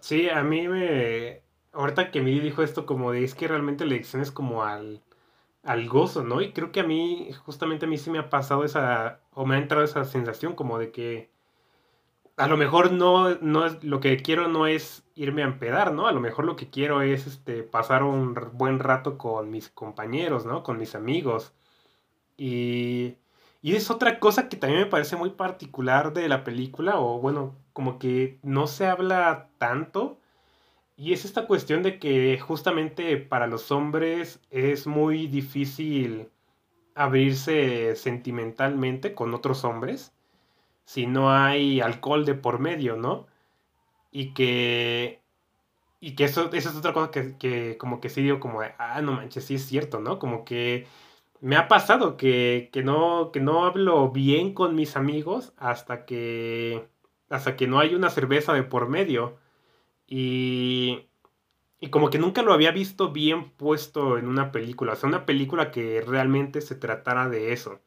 Sí, 0.00 0.28
a 0.28 0.42
mí 0.42 0.68
me, 0.68 1.42
ahorita 1.72 2.10
que 2.10 2.22
me 2.22 2.30
dijo 2.30 2.62
esto 2.62 2.86
como 2.86 3.12
de 3.12 3.24
es 3.24 3.34
que 3.34 3.48
realmente 3.48 3.84
la 3.84 3.94
elección 3.94 4.22
es 4.22 4.30
como 4.30 4.64
al, 4.64 5.02
al 5.62 5.88
gozo, 5.88 6.24
¿no? 6.24 6.40
Y 6.40 6.52
creo 6.52 6.72
que 6.72 6.80
a 6.80 6.84
mí, 6.84 7.30
justamente 7.44 7.86
a 7.86 7.88
mí 7.88 7.98
sí 7.98 8.10
me 8.10 8.18
ha 8.18 8.30
pasado 8.30 8.64
esa, 8.64 9.20
o 9.32 9.46
me 9.46 9.56
ha 9.56 9.58
entrado 9.58 9.84
esa 9.84 10.04
sensación 10.04 10.54
como 10.54 10.78
de 10.78 10.90
que 10.90 11.30
a 12.36 12.48
lo 12.48 12.56
mejor 12.56 12.92
no, 12.92 13.34
no 13.36 13.66
es, 13.66 13.84
lo 13.84 14.00
que 14.00 14.16
quiero 14.16 14.48
no 14.48 14.66
es 14.66 15.04
irme 15.14 15.42
a 15.42 15.46
empedar, 15.46 15.92
¿no? 15.92 16.06
A 16.06 16.12
lo 16.12 16.20
mejor 16.20 16.46
lo 16.46 16.56
que 16.56 16.70
quiero 16.70 17.02
es 17.02 17.26
este, 17.26 17.62
pasar 17.62 18.02
un 18.02 18.34
buen 18.54 18.78
rato 18.78 19.18
con 19.18 19.50
mis 19.50 19.68
compañeros, 19.68 20.46
¿no? 20.46 20.62
Con 20.62 20.78
mis 20.78 20.94
amigos. 20.94 21.52
Y, 22.40 23.18
y 23.60 23.76
es 23.76 23.90
otra 23.90 24.18
cosa 24.18 24.48
que 24.48 24.56
también 24.56 24.80
me 24.82 24.86
parece 24.86 25.14
muy 25.14 25.30
particular 25.30 26.14
de 26.14 26.26
la 26.26 26.42
película, 26.42 26.98
o 26.98 27.20
bueno, 27.20 27.54
como 27.74 27.98
que 27.98 28.38
no 28.42 28.66
se 28.66 28.86
habla 28.86 29.50
tanto. 29.58 30.18
Y 30.96 31.12
es 31.12 31.26
esta 31.26 31.46
cuestión 31.46 31.82
de 31.82 31.98
que 31.98 32.38
justamente 32.40 33.18
para 33.18 33.46
los 33.46 33.70
hombres 33.72 34.40
es 34.50 34.86
muy 34.86 35.26
difícil 35.28 36.30
abrirse 36.94 37.94
sentimentalmente 37.96 39.14
con 39.14 39.34
otros 39.34 39.64
hombres 39.64 40.12
si 40.84 41.06
no 41.06 41.32
hay 41.32 41.80
alcohol 41.80 42.24
de 42.26 42.34
por 42.34 42.58
medio, 42.58 42.96
¿no? 42.96 43.26
Y 44.12 44.34
que 44.34 45.20
y 46.00 46.16
que 46.16 46.24
eso, 46.24 46.50
eso 46.52 46.70
es 46.70 46.76
otra 46.76 46.94
cosa 46.94 47.10
que, 47.10 47.36
que, 47.38 47.76
como 47.78 48.00
que 48.00 48.08
sí 48.10 48.22
digo 48.22 48.40
como, 48.40 48.60
ah, 48.78 49.02
no 49.02 49.12
manches, 49.12 49.44
sí 49.46 49.56
es 49.56 49.66
cierto, 49.66 50.00
¿no? 50.00 50.18
Como 50.18 50.44
que 50.44 50.86
me 51.40 51.56
ha 51.56 51.68
pasado 51.68 52.16
que, 52.16 52.70
que, 52.72 52.82
no, 52.82 53.30
que 53.32 53.40
no 53.40 53.64
hablo 53.64 54.10
bien 54.10 54.54
con 54.54 54.74
mis 54.74 54.96
amigos 54.96 55.52
hasta 55.56 56.04
que, 56.04 56.86
hasta 57.30 57.56
que 57.56 57.66
no 57.66 57.80
hay 57.80 57.94
una 57.94 58.10
cerveza 58.10 58.52
de 58.52 58.62
por 58.62 58.88
medio. 58.88 59.38
Y, 60.06 61.08
y 61.80 61.90
como 61.90 62.10
que 62.10 62.18
nunca 62.18 62.42
lo 62.42 62.52
había 62.52 62.72
visto 62.72 63.10
bien 63.12 63.50
puesto 63.52 64.18
en 64.18 64.28
una 64.28 64.52
película. 64.52 64.92
O 64.92 64.96
sea, 64.96 65.08
una 65.08 65.26
película 65.26 65.70
que 65.70 66.02
realmente 66.02 66.60
se 66.60 66.74
tratara 66.74 67.28
de 67.28 67.52
eso. 67.52 67.80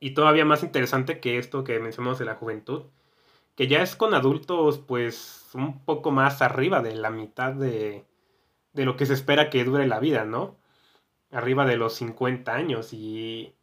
Y 0.00 0.12
todavía 0.12 0.44
más 0.44 0.62
interesante 0.62 1.20
que 1.20 1.38
esto 1.38 1.64
que 1.64 1.80
mencionamos 1.80 2.18
de 2.18 2.24
la 2.24 2.36
juventud. 2.36 2.84
Que 3.56 3.68
ya 3.68 3.82
es 3.82 3.96
con 3.96 4.14
adultos 4.14 4.78
pues 4.78 5.50
un 5.54 5.84
poco 5.84 6.12
más 6.12 6.42
arriba 6.42 6.82
de 6.82 6.94
la 6.94 7.10
mitad 7.10 7.52
de, 7.52 8.06
de 8.72 8.84
lo 8.84 8.96
que 8.96 9.06
se 9.06 9.14
espera 9.14 9.50
que 9.50 9.64
dure 9.64 9.86
la 9.86 10.00
vida, 10.00 10.24
¿no? 10.24 10.57
Arriba 11.30 11.66
de 11.66 11.76
los 11.76 11.94
50 11.94 12.54
años 12.54 12.92
y, 12.92 13.54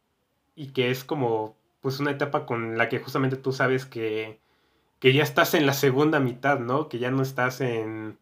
y 0.54 0.68
que 0.72 0.90
es 0.90 1.04
como 1.04 1.56
pues 1.80 2.00
una 2.00 2.12
etapa 2.12 2.46
con 2.46 2.78
la 2.78 2.88
que 2.88 2.98
justamente 2.98 3.36
tú 3.36 3.52
sabes 3.52 3.86
que, 3.86 4.40
que 4.98 5.12
ya 5.12 5.22
estás 5.22 5.54
en 5.54 5.66
la 5.66 5.72
segunda 5.72 6.20
mitad, 6.20 6.58
¿no? 6.58 6.88
Que 6.88 6.98
ya 6.98 7.10
no 7.10 7.22
estás 7.22 7.60
en 7.60 8.18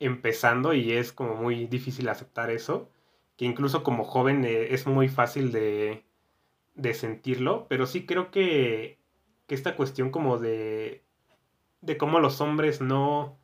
empezando 0.00 0.74
y 0.74 0.92
es 0.92 1.12
como 1.12 1.34
muy 1.34 1.66
difícil 1.66 2.08
aceptar 2.08 2.50
eso, 2.50 2.88
que 3.36 3.44
incluso 3.44 3.82
como 3.82 4.04
joven 4.04 4.44
eh, 4.44 4.74
es 4.74 4.86
muy 4.86 5.08
fácil 5.08 5.52
de, 5.52 6.04
de 6.74 6.94
sentirlo, 6.94 7.66
pero 7.68 7.86
sí 7.86 8.06
creo 8.06 8.30
que, 8.30 8.98
que 9.46 9.54
esta 9.54 9.76
cuestión 9.76 10.10
como 10.10 10.38
de, 10.38 11.02
de 11.80 11.96
cómo 11.96 12.20
los 12.20 12.40
hombres 12.40 12.80
no, 12.80 13.38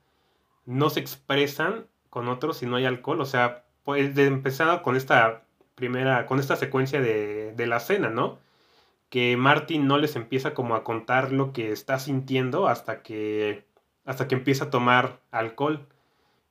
no 0.67 0.91
se 0.91 1.01
expresan 1.01 1.89
con 2.11 2.29
otros 2.29 2.59
si 2.59 2.67
no 2.67 2.77
hay 2.77 2.85
alcohol, 2.87 3.21
o 3.21 3.27
sea, 3.27 3.65
pues 3.83 4.15
de 4.15 4.27
empezar 4.27 4.83
con 4.83 4.97
esta 4.97 5.44
primera, 5.75 6.27
con 6.27 6.41
esta 6.41 6.57
secuencia 6.57 7.01
de, 7.01 7.53
de 7.53 7.67
la 7.67 7.81
cena, 7.81 8.11
¿no? 8.11 8.39
Que 9.11 9.37
Martin 9.37 9.87
no 9.87 9.99
les 9.99 10.17
empieza 10.17 10.55
como 10.55 10.75
a 10.75 10.85
contar 10.85 11.33
lo 11.33 11.53
que 11.53 11.73
está 11.73 11.99
sintiendo 11.99 12.69
hasta 12.69 13.03
que, 13.03 13.65
hasta 14.05 14.29
que 14.29 14.35
empieza 14.35 14.67
a 14.67 14.71
tomar 14.71 15.21
alcohol. 15.31 15.87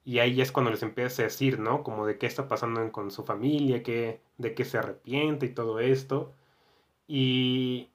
Y 0.06 0.20
ahí 0.20 0.42
es 0.42 0.52
cuando 0.52 0.72
les 0.72 0.84
empieza 0.84 1.22
a 1.24 1.26
decir, 1.26 1.60
¿no? 1.60 1.84
Como 1.84 2.06
de 2.06 2.18
qué 2.18 2.28
está 2.28 2.48
pasando 2.48 2.92
con 2.92 3.12
su 3.12 3.24
familia, 3.24 3.84
que, 3.84 4.22
de 4.38 4.54
qué 4.56 4.66
se 4.66 4.78
arrepiente 4.78 5.46
y 5.48 5.50
todo 5.50 5.80
esto. 5.80 6.34
Y, 7.08 7.90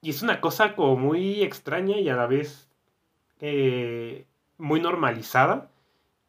y 0.00 0.10
es 0.10 0.22
una 0.22 0.40
cosa 0.40 0.76
como 0.76 0.96
muy 0.96 1.42
extraña 1.42 1.98
y 1.98 2.08
a 2.08 2.16
la 2.16 2.26
vez 2.26 2.68
eh, 3.40 4.26
muy 4.58 4.80
normalizada 4.80 5.70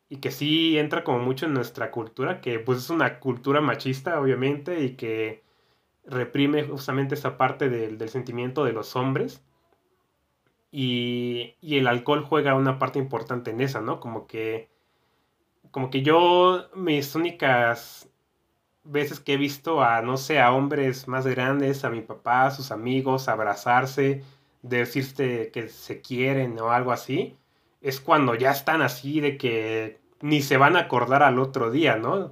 y 0.09 0.17
que 0.17 0.31
sí 0.31 0.77
entra 0.77 1.03
como 1.03 1.19
mucho 1.19 1.45
en 1.45 1.53
nuestra 1.53 1.91
cultura, 1.91 2.41
que 2.41 2.59
pues 2.59 2.79
es 2.79 2.89
una 2.89 3.19
cultura 3.19 3.61
machista, 3.61 4.19
obviamente, 4.19 4.81
y 4.83 4.95
que 4.95 5.43
reprime 6.05 6.63
justamente 6.63 7.15
esa 7.15 7.37
parte 7.37 7.69
del, 7.69 7.97
del 7.97 8.09
sentimiento 8.09 8.63
de 8.63 8.73
los 8.73 8.95
hombres. 8.95 9.43
Y, 10.71 11.55
y, 11.61 11.77
el 11.77 11.87
alcohol 11.87 12.23
juega 12.25 12.55
una 12.55 12.77
parte 12.79 12.99
importante 12.99 13.51
en 13.51 13.61
esa, 13.61 13.81
¿no? 13.81 13.99
Como 13.99 14.27
que, 14.27 14.69
como 15.71 15.89
que 15.89 16.01
yo, 16.03 16.69
mis 16.75 17.15
únicas 17.15 18.09
veces 18.83 19.19
que 19.19 19.33
he 19.33 19.37
visto 19.37 19.81
a, 19.83 20.01
no 20.01 20.17
sé, 20.17 20.39
a 20.39 20.53
hombres 20.53 21.07
más 21.07 21.27
grandes, 21.27 21.83
a 21.85 21.89
mi 21.89 22.01
papá, 22.01 22.47
a 22.47 22.51
sus 22.51 22.71
amigos, 22.71 23.27
abrazarse, 23.27 24.23
decirte 24.61 25.51
que 25.51 25.69
se 25.69 26.01
quieren 26.01 26.59
o 26.59 26.71
algo 26.71 26.91
así, 26.91 27.37
es 27.81 27.99
cuando 28.01 28.35
ya 28.35 28.51
están 28.51 28.81
así 28.81 29.19
de 29.19 29.37
que 29.37 29.99
ni 30.21 30.41
se 30.41 30.57
van 30.57 30.75
a 30.75 30.81
acordar 30.81 31.23
al 31.23 31.39
otro 31.39 31.71
día, 31.71 31.97
¿no? 31.97 32.31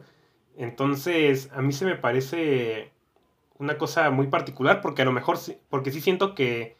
Entonces, 0.57 1.51
a 1.53 1.61
mí 1.61 1.73
se 1.73 1.85
me 1.85 1.95
parece 1.95 2.91
una 3.57 3.77
cosa 3.77 4.09
muy 4.09 4.27
particular 4.27 4.81
porque 4.81 5.01
a 5.01 5.05
lo 5.05 5.11
mejor, 5.11 5.37
porque 5.69 5.91
sí 5.91 6.01
siento 6.01 6.35
que, 6.35 6.77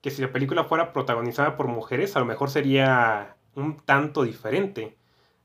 que 0.00 0.10
si 0.10 0.22
la 0.22 0.32
película 0.32 0.64
fuera 0.64 0.92
protagonizada 0.92 1.56
por 1.56 1.68
mujeres, 1.68 2.16
a 2.16 2.20
lo 2.20 2.26
mejor 2.26 2.50
sería 2.50 3.36
un 3.54 3.76
tanto 3.78 4.22
diferente. 4.22 4.96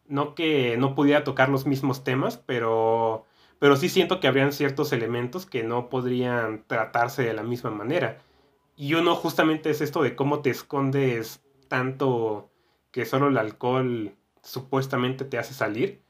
No 0.08 0.36
que 0.36 0.78
no 0.78 0.96
pudiera 0.96 1.24
tocar 1.24 1.50
los 1.50 1.66
mismos 1.66 2.04
temas, 2.04 2.38
pero, 2.38 3.26
pero 3.60 3.76
sí 3.76 3.90
siento 3.90 4.20
que 4.20 4.28
habrían 4.28 4.52
ciertos 4.52 4.94
elementos 4.94 5.46
que 5.46 5.64
no 5.64 5.90
podrían 5.90 6.64
tratarse 6.68 7.24
de 7.24 7.34
la 7.34 7.44
misma 7.44 7.72
manera. 7.72 8.20
Y 8.76 8.96
uno 8.96 9.16
justamente 9.16 9.70
es 9.70 9.82
esto 9.82 10.04
de 10.04 10.16
cómo 10.16 10.42
te 10.42 10.50
escondes 10.50 11.44
tanto 11.68 12.50
que 12.94 13.06
solo 13.06 13.28
el 13.28 13.38
alcohol 13.38 14.16
supuestamente 14.44 15.26
te 15.26 15.38
hace 15.40 15.54
salir. 15.54 16.02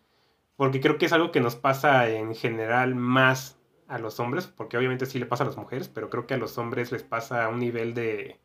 Porque 0.58 0.82
creo 0.82 1.00
que 1.00 1.08
es 1.08 1.14
algo 1.14 1.32
que 1.32 1.40
nos 1.42 1.56
pasa 1.56 2.10
en 2.10 2.36
general 2.36 2.94
más 2.94 3.58
a 3.88 3.98
los 4.00 4.20
hombres, 4.20 4.48
porque 4.48 4.78
obviamente 4.78 5.06
sí 5.08 5.18
le 5.18 5.26
pasa 5.26 5.44
a 5.46 5.48
las 5.48 5.58
mujeres, 5.58 5.88
pero 5.90 6.10
creo 6.10 6.28
que 6.28 6.36
a 6.36 6.38
los 6.38 6.58
hombres 6.58 6.92
les 6.92 7.04
pasa 7.04 7.46
a 7.46 7.50
un 7.50 7.60
nivel 7.60 7.94
de, 7.94 8.40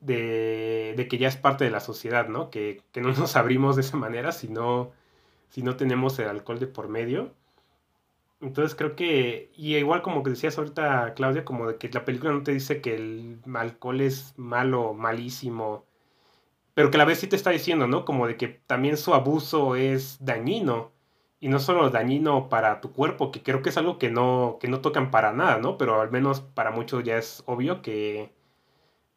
de, 0.00 1.06
que 1.08 1.18
ya 1.18 1.28
es 1.28 1.36
parte 1.36 1.64
de 1.64 1.70
la 1.70 1.80
sociedad, 1.80 2.28
¿no? 2.28 2.50
Que, 2.50 2.82
que, 2.92 3.00
no 3.00 3.12
nos 3.14 3.36
abrimos 3.36 3.76
de 3.76 3.82
esa 3.82 3.96
manera 3.96 4.32
si 4.32 4.48
no, 4.48 4.90
si 5.48 5.62
no 5.62 5.76
tenemos 5.76 6.18
el 6.18 6.28
alcohol 6.28 6.58
de 6.58 6.66
por 6.66 6.88
medio. 6.88 7.34
Entonces 8.40 8.74
creo 8.74 8.96
que, 8.96 9.52
y 9.56 9.76
igual 9.76 10.02
como 10.02 10.24
que 10.24 10.30
decías 10.30 10.58
ahorita, 10.58 11.14
Claudia, 11.14 11.44
como 11.44 11.68
de 11.68 11.76
que 11.78 11.88
la 11.90 12.04
película 12.04 12.32
no 12.32 12.42
te 12.42 12.52
dice 12.52 12.80
que 12.80 12.96
el 12.96 13.38
alcohol 13.54 14.00
es 14.00 14.34
malo, 14.36 14.94
malísimo, 14.94 15.86
pero 16.74 16.90
que 16.90 16.96
a 16.96 16.98
la 16.98 17.04
vez 17.04 17.20
sí 17.20 17.26
te 17.26 17.36
está 17.36 17.50
diciendo, 17.50 17.86
¿no? 17.86 18.04
Como 18.04 18.26
de 18.26 18.36
que 18.36 18.48
también 18.48 18.96
su 18.96 19.14
abuso 19.14 19.76
es 19.76 20.24
dañino, 20.24 20.92
y 21.40 21.48
no 21.48 21.58
solo 21.60 21.90
dañino 21.90 22.48
para 22.48 22.80
tu 22.80 22.92
cuerpo, 22.92 23.32
que 23.32 23.42
creo 23.42 23.62
que 23.62 23.70
es 23.70 23.76
algo 23.76 23.98
que 23.98 24.10
no, 24.10 24.58
que 24.60 24.68
no 24.68 24.80
tocan 24.80 25.10
para 25.10 25.32
nada, 25.32 25.58
¿no? 25.58 25.76
Pero 25.78 26.00
al 26.00 26.10
menos 26.10 26.40
para 26.40 26.70
muchos 26.70 27.04
ya 27.04 27.18
es 27.18 27.42
obvio 27.46 27.82
que, 27.82 28.32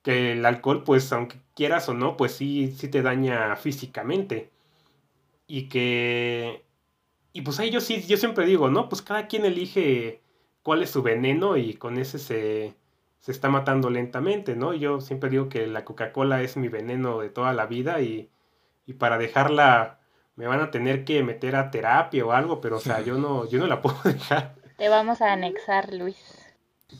que 0.04 0.34
el 0.34 0.46
alcohol, 0.46 0.84
pues 0.84 1.12
aunque 1.14 1.38
quieras 1.56 1.90
o 1.90 1.94
no, 1.94 2.18
pues 2.18 2.34
sí, 2.34 2.74
sí 2.78 2.90
te 2.90 3.02
daña 3.04 3.56
físicamente. 3.58 4.52
Y 5.48 5.70
que 5.70 6.66
y 7.36 7.42
pues 7.42 7.60
ahí 7.60 7.70
yo 7.70 7.82
sí, 7.82 8.02
yo 8.08 8.18
siempre 8.18 8.46
digo, 8.46 8.70
¿no? 8.70 8.90
Pues 8.90 9.02
cada 9.02 9.28
quien 9.28 9.46
elige 9.46 10.22
cuál 10.64 10.84
es 10.84 10.92
su 10.92 11.04
veneno 11.04 11.58
y 11.58 11.74
con 11.76 11.98
ese 12.00 12.18
se, 12.20 12.76
se 13.26 13.32
está 13.32 13.50
matando 13.50 13.90
lentamente, 13.90 14.56
¿no? 14.56 14.76
Yo 14.76 15.02
siempre 15.02 15.32
digo 15.32 15.50
que 15.50 15.66
la 15.66 15.84
Coca-Cola 15.84 16.44
es 16.44 16.58
mi 16.58 16.68
veneno 16.68 17.22
de 17.22 17.30
toda 17.30 17.54
la 17.54 17.66
vida 17.66 18.00
y, 18.00 18.30
y, 18.86 18.94
para 18.94 19.18
dejarla 19.18 19.98
me 20.36 20.46
van 20.46 20.60
a 20.60 20.70
tener 20.70 21.06
que 21.06 21.24
meter 21.24 21.56
a 21.56 21.72
terapia 21.72 22.24
o 22.24 22.34
algo, 22.34 22.62
pero 22.62 22.78
o 22.78 22.80
sea, 22.80 23.02
yo 23.02 23.18
no, 23.18 23.50
yo 23.50 23.58
no 23.58 23.66
la 23.66 23.82
puedo 23.82 23.98
dejar. 24.04 24.54
Te 24.78 24.90
vamos 24.90 25.24
a 25.24 25.34
anexar, 25.34 25.92
Luis. 25.92 26.16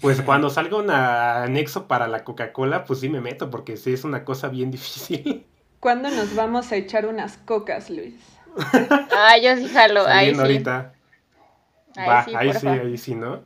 Pues 0.02 0.20
cuando 0.24 0.50
salga 0.50 0.78
un 0.78 0.90
anexo 0.90 1.88
para 1.88 2.08
la 2.08 2.24
Coca-Cola, 2.24 2.86
pues 2.86 3.02
sí 3.02 3.10
me 3.10 3.22
meto, 3.22 3.52
porque 3.52 3.78
sí 3.78 3.94
es 3.94 4.04
una 4.04 4.26
cosa 4.26 4.48
bien 4.48 4.72
difícil. 4.72 5.46
¿Cuándo 5.80 6.10
nos 6.10 6.34
vamos 6.34 6.72
a 6.72 6.76
echar 6.76 7.06
unas 7.06 7.38
cocas, 7.38 7.92
Luis? 7.92 8.16
Ah, 9.16 9.38
yo 9.38 9.56
sí 9.58 9.68
jalo. 9.68 10.08
Ahí 10.08 10.34
sí. 10.34 10.42
ahorita. 10.42 10.94
Ahí 11.96 12.08
Va, 12.08 12.26
sí, 12.26 12.32
ahí 12.36 12.54
sí, 12.54 12.68
ahí 12.68 12.98
sí, 12.98 13.14
¿no? 13.14 13.44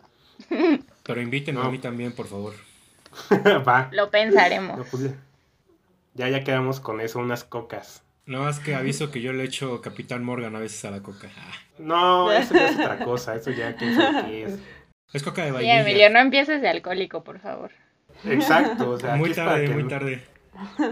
Pero 1.03 1.21
invítenme 1.21 1.61
a 1.61 1.69
mí 1.69 1.79
también, 1.79 2.13
por 2.13 2.27
favor. 2.27 2.68
Va. 3.67 3.89
Lo 3.91 4.09
pensaremos. 4.09 4.87
Pues, 4.89 5.11
ya, 6.13 6.29
ya 6.29 6.43
quedamos 6.43 6.79
con 6.79 7.01
eso, 7.01 7.19
unas 7.19 7.43
cocas. 7.43 8.03
No, 8.25 8.47
es 8.47 8.59
que 8.59 8.75
aviso 8.75 9.09
que 9.09 9.21
yo 9.21 9.33
le 9.33 9.43
echo 9.43 9.81
Capitán 9.81 10.23
Morgan 10.23 10.55
a 10.55 10.59
veces 10.59 10.85
a 10.85 10.91
la 10.91 11.01
coca. 11.01 11.29
Ah. 11.35 11.51
No, 11.79 12.31
eso 12.31 12.55
es 12.55 12.75
otra 12.75 12.99
cosa, 12.99 13.35
eso 13.35 13.49
ya 13.51 13.75
quién 13.75 13.95
sabe 13.95 14.25
qué 14.25 14.43
es. 14.43 14.59
Es 15.13 15.23
coca 15.23 15.43
de 15.43 15.51
vainilla. 15.51 15.83
Sí, 15.83 15.89
Emilio, 15.89 16.09
no 16.11 16.19
empieces 16.19 16.61
de 16.61 16.69
alcohólico, 16.69 17.23
por 17.23 17.39
favor. 17.39 17.71
Exacto, 18.25 18.91
o 18.91 18.99
sea, 18.99 19.15
muy 19.15 19.33
tarde, 19.33 19.69
muy 19.69 19.87
tarde. 19.87 20.23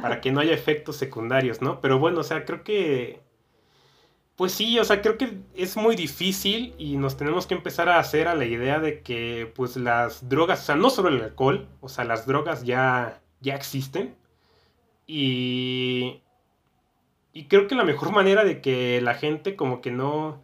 Para 0.01 0.21
que 0.21 0.31
no 0.31 0.39
haya 0.39 0.53
efectos 0.53 0.95
secundarios, 0.95 1.61
¿no? 1.61 1.81
Pero 1.81 1.99
bueno, 1.99 2.21
o 2.21 2.23
sea, 2.23 2.45
creo 2.45 2.63
que 2.63 3.19
pues 4.37 4.53
sí, 4.53 4.77
o 4.79 4.85
sea, 4.85 5.01
creo 5.01 5.17
que 5.17 5.39
es 5.55 5.77
muy 5.77 5.95
difícil 5.95 6.75
y 6.77 6.97
nos 6.97 7.17
tenemos 7.17 7.47
que 7.47 7.55
empezar 7.55 7.89
a 7.89 7.99
hacer 7.99 8.27
a 8.27 8.35
la 8.35 8.45
idea 8.45 8.79
de 8.79 9.01
que 9.01 9.51
pues 9.55 9.77
las 9.77 10.29
drogas, 10.29 10.61
o 10.61 10.63
sea, 10.65 10.75
no 10.75 10.91
solo 10.91 11.09
el 11.09 11.21
alcohol, 11.23 11.67
o 11.81 11.89
sea, 11.89 12.05
las 12.05 12.27
drogas 12.27 12.63
ya, 12.63 13.21
ya 13.41 13.55
existen. 13.55 14.15
Y, 15.07 16.21
y 17.33 17.45
creo 17.47 17.67
que 17.67 17.75
la 17.75 17.83
mejor 17.83 18.11
manera 18.11 18.43
de 18.43 18.61
que 18.61 19.01
la 19.01 19.15
gente 19.15 19.55
como 19.55 19.81
que 19.81 19.91
no... 19.91 20.43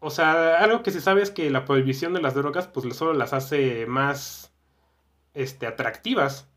O 0.00 0.10
sea, 0.10 0.58
algo 0.60 0.82
que 0.84 0.92
se 0.92 1.00
sabe 1.00 1.22
es 1.22 1.30
que 1.32 1.50
la 1.50 1.64
prohibición 1.64 2.14
de 2.14 2.22
las 2.22 2.34
drogas 2.34 2.68
pues 2.68 2.96
solo 2.96 3.14
las 3.14 3.32
hace 3.32 3.86
más 3.86 4.52
este, 5.34 5.66
atractivas. 5.66 6.48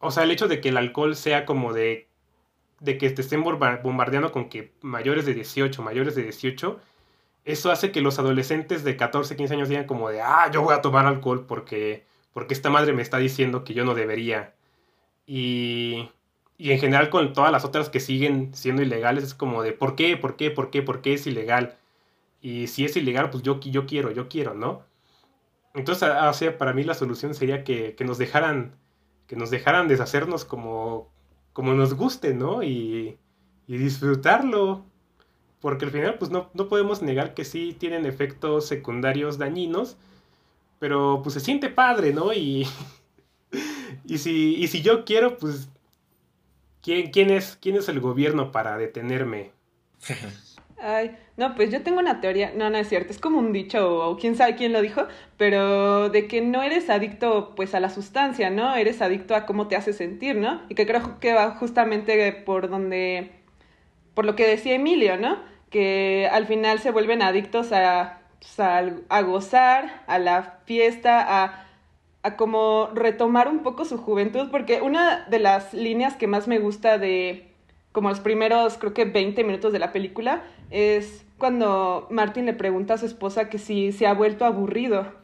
O 0.00 0.10
sea, 0.10 0.24
el 0.24 0.32
hecho 0.32 0.48
de 0.48 0.60
que 0.60 0.70
el 0.70 0.78
alcohol 0.78 1.16
sea 1.16 1.46
como 1.46 1.72
de 1.72 2.08
de 2.82 2.98
que 2.98 3.10
te 3.10 3.22
estén 3.22 3.44
bombardeando 3.44 4.32
con 4.32 4.48
que 4.48 4.72
mayores 4.82 5.24
de 5.24 5.34
18, 5.34 5.82
mayores 5.82 6.16
de 6.16 6.24
18, 6.24 6.80
eso 7.44 7.70
hace 7.70 7.92
que 7.92 8.00
los 8.00 8.18
adolescentes 8.18 8.82
de 8.82 8.96
14, 8.96 9.36
15 9.36 9.54
años 9.54 9.68
digan 9.68 9.86
como 9.86 10.10
de, 10.10 10.20
ah, 10.20 10.50
yo 10.52 10.62
voy 10.62 10.74
a 10.74 10.82
tomar 10.82 11.06
alcohol 11.06 11.46
porque, 11.46 12.04
porque 12.32 12.54
esta 12.54 12.70
madre 12.70 12.92
me 12.92 13.02
está 13.02 13.18
diciendo 13.18 13.62
que 13.62 13.74
yo 13.74 13.84
no 13.84 13.94
debería. 13.94 14.54
Y, 15.26 16.10
y 16.58 16.72
en 16.72 16.80
general 16.80 17.08
con 17.08 17.32
todas 17.32 17.52
las 17.52 17.64
otras 17.64 17.88
que 17.88 18.00
siguen 18.00 18.52
siendo 18.54 18.82
ilegales 18.82 19.24
es 19.24 19.34
como 19.34 19.62
de, 19.62 19.72
¿por 19.72 19.94
qué? 19.94 20.16
¿Por 20.16 20.36
qué? 20.36 20.50
¿Por 20.50 20.70
qué? 20.70 20.82
¿Por 20.82 21.02
qué 21.02 21.14
es 21.14 21.26
ilegal? 21.26 21.76
Y 22.40 22.66
si 22.66 22.84
es 22.84 22.96
ilegal, 22.96 23.30
pues 23.30 23.44
yo, 23.44 23.60
yo 23.60 23.86
quiero, 23.86 24.10
yo 24.10 24.28
quiero, 24.28 24.54
¿no? 24.54 24.82
Entonces, 25.74 26.08
o 26.10 26.32
sea, 26.32 26.58
para 26.58 26.72
mí 26.72 26.82
la 26.84 26.94
solución 26.94 27.34
sería 27.34 27.62
que, 27.64 27.94
que 27.94 28.04
nos 28.04 28.18
dejaran, 28.18 28.74
que 29.28 29.36
nos 29.36 29.50
dejaran 29.50 29.88
deshacernos 29.88 30.44
como, 30.44 31.12
como 31.52 31.74
nos 31.74 31.94
guste, 31.94 32.34
¿no? 32.34 32.62
Y, 32.62 33.18
y 33.66 33.76
disfrutarlo. 33.76 34.84
Porque 35.60 35.84
al 35.84 35.92
final, 35.92 36.16
pues 36.18 36.30
no, 36.30 36.50
no 36.54 36.68
podemos 36.68 37.02
negar 37.02 37.34
que 37.34 37.44
sí 37.44 37.76
tienen 37.78 38.04
efectos 38.04 38.66
secundarios 38.66 39.38
dañinos, 39.38 39.96
pero 40.80 41.20
pues 41.22 41.34
se 41.34 41.40
siente 41.40 41.68
padre, 41.68 42.12
¿no? 42.12 42.32
Y, 42.32 42.66
y, 44.04 44.18
si, 44.18 44.56
y 44.56 44.66
si 44.66 44.82
yo 44.82 45.04
quiero, 45.04 45.38
pues, 45.38 45.68
¿quién, 46.82 47.10
quién, 47.12 47.30
es, 47.30 47.56
¿quién 47.60 47.76
es 47.76 47.88
el 47.88 48.00
gobierno 48.00 48.50
para 48.50 48.76
detenerme? 48.76 49.52
Ay, 50.82 51.16
no, 51.36 51.54
pues 51.54 51.70
yo 51.70 51.82
tengo 51.82 51.98
una 51.98 52.20
teoría, 52.20 52.52
no, 52.54 52.68
no 52.68 52.76
es 52.76 52.88
cierto, 52.88 53.10
es 53.10 53.18
como 53.18 53.38
un 53.38 53.52
dicho 53.52 54.10
o 54.10 54.16
quién 54.18 54.36
sabe 54.36 54.54
quién 54.54 54.72
lo 54.72 54.82
dijo, 54.82 55.06
pero 55.38 56.10
de 56.10 56.28
que 56.28 56.42
no 56.42 56.62
eres 56.62 56.90
adicto 56.90 57.54
pues 57.56 57.74
a 57.74 57.80
la 57.80 57.88
sustancia, 57.88 58.50
¿no? 58.50 58.74
Eres 58.74 59.00
adicto 59.00 59.34
a 59.34 59.46
cómo 59.46 59.66
te 59.66 59.76
hace 59.76 59.94
sentir, 59.94 60.36
¿no? 60.36 60.62
Y 60.68 60.74
que 60.74 60.86
creo 60.86 61.18
que 61.20 61.32
va 61.32 61.52
justamente 61.52 62.32
por 62.32 62.68
donde, 62.68 63.32
por 64.14 64.26
lo 64.26 64.36
que 64.36 64.46
decía 64.46 64.74
Emilio, 64.74 65.16
¿no? 65.16 65.38
Que 65.70 66.28
al 66.30 66.46
final 66.46 66.80
se 66.80 66.90
vuelven 66.90 67.22
adictos 67.22 67.72
a, 67.72 68.20
pues, 68.38 68.60
a, 68.60 69.22
gozar, 69.22 70.02
a 70.06 70.18
la 70.18 70.60
fiesta, 70.66 71.44
a, 71.44 71.66
a 72.22 72.36
como 72.36 72.90
retomar 72.94 73.48
un 73.48 73.60
poco 73.60 73.86
su 73.86 73.96
juventud, 73.96 74.50
porque 74.50 74.82
una 74.82 75.24
de 75.30 75.38
las 75.38 75.72
líneas 75.72 76.16
que 76.16 76.26
más 76.26 76.46
me 76.46 76.58
gusta 76.58 76.98
de 76.98 77.51
como 77.92 78.08
los 78.08 78.20
primeros, 78.20 78.78
creo 78.78 78.94
que 78.94 79.04
20 79.04 79.44
minutos 79.44 79.72
de 79.72 79.78
la 79.78 79.92
película, 79.92 80.42
es 80.70 81.24
cuando 81.38 82.06
Martin 82.10 82.46
le 82.46 82.54
pregunta 82.54 82.94
a 82.94 82.98
su 82.98 83.06
esposa 83.06 83.48
que 83.48 83.58
si 83.58 83.92
se 83.92 84.06
ha 84.06 84.14
vuelto 84.14 84.44
aburrido. 84.44 85.20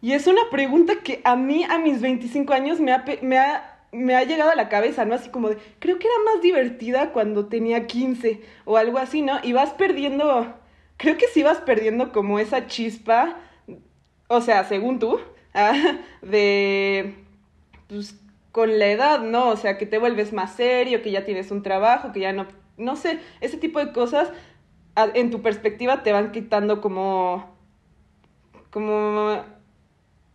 Y 0.00 0.12
es 0.12 0.26
una 0.26 0.42
pregunta 0.50 0.96
que 1.04 1.20
a 1.22 1.36
mí, 1.36 1.62
a 1.62 1.78
mis 1.78 2.00
25 2.00 2.52
años, 2.52 2.80
me 2.80 2.92
ha, 2.92 3.04
me, 3.22 3.38
ha, 3.38 3.78
me 3.92 4.16
ha 4.16 4.24
llegado 4.24 4.50
a 4.50 4.56
la 4.56 4.68
cabeza, 4.68 5.04
¿no? 5.04 5.14
Así 5.14 5.28
como 5.30 5.50
de, 5.50 5.58
creo 5.78 6.00
que 6.00 6.08
era 6.08 6.16
más 6.32 6.42
divertida 6.42 7.12
cuando 7.12 7.46
tenía 7.46 7.86
15 7.86 8.40
o 8.64 8.76
algo 8.76 8.98
así, 8.98 9.22
¿no? 9.22 9.38
Y 9.44 9.52
vas 9.52 9.70
perdiendo, 9.74 10.52
creo 10.96 11.16
que 11.16 11.28
sí 11.28 11.44
vas 11.44 11.58
perdiendo 11.58 12.10
como 12.10 12.40
esa 12.40 12.66
chispa, 12.66 13.36
o 14.26 14.40
sea, 14.40 14.64
según 14.64 14.98
tú, 14.98 15.20
ah, 15.54 16.00
de, 16.22 17.14
pues, 17.86 18.18
con 18.52 18.78
la 18.78 18.86
edad, 18.86 19.20
¿no? 19.20 19.48
O 19.48 19.56
sea, 19.56 19.78
que 19.78 19.86
te 19.86 19.98
vuelves 19.98 20.32
más 20.32 20.54
serio, 20.54 21.02
que 21.02 21.10
ya 21.10 21.24
tienes 21.24 21.50
un 21.50 21.62
trabajo, 21.62 22.12
que 22.12 22.20
ya 22.20 22.32
no, 22.32 22.46
no 22.76 22.96
sé, 22.96 23.18
ese 23.40 23.56
tipo 23.56 23.78
de 23.78 23.92
cosas 23.92 24.30
en 25.14 25.30
tu 25.30 25.42
perspectiva 25.42 26.02
te 26.02 26.12
van 26.12 26.32
quitando 26.32 26.80
como, 26.82 27.50
como 28.70 29.42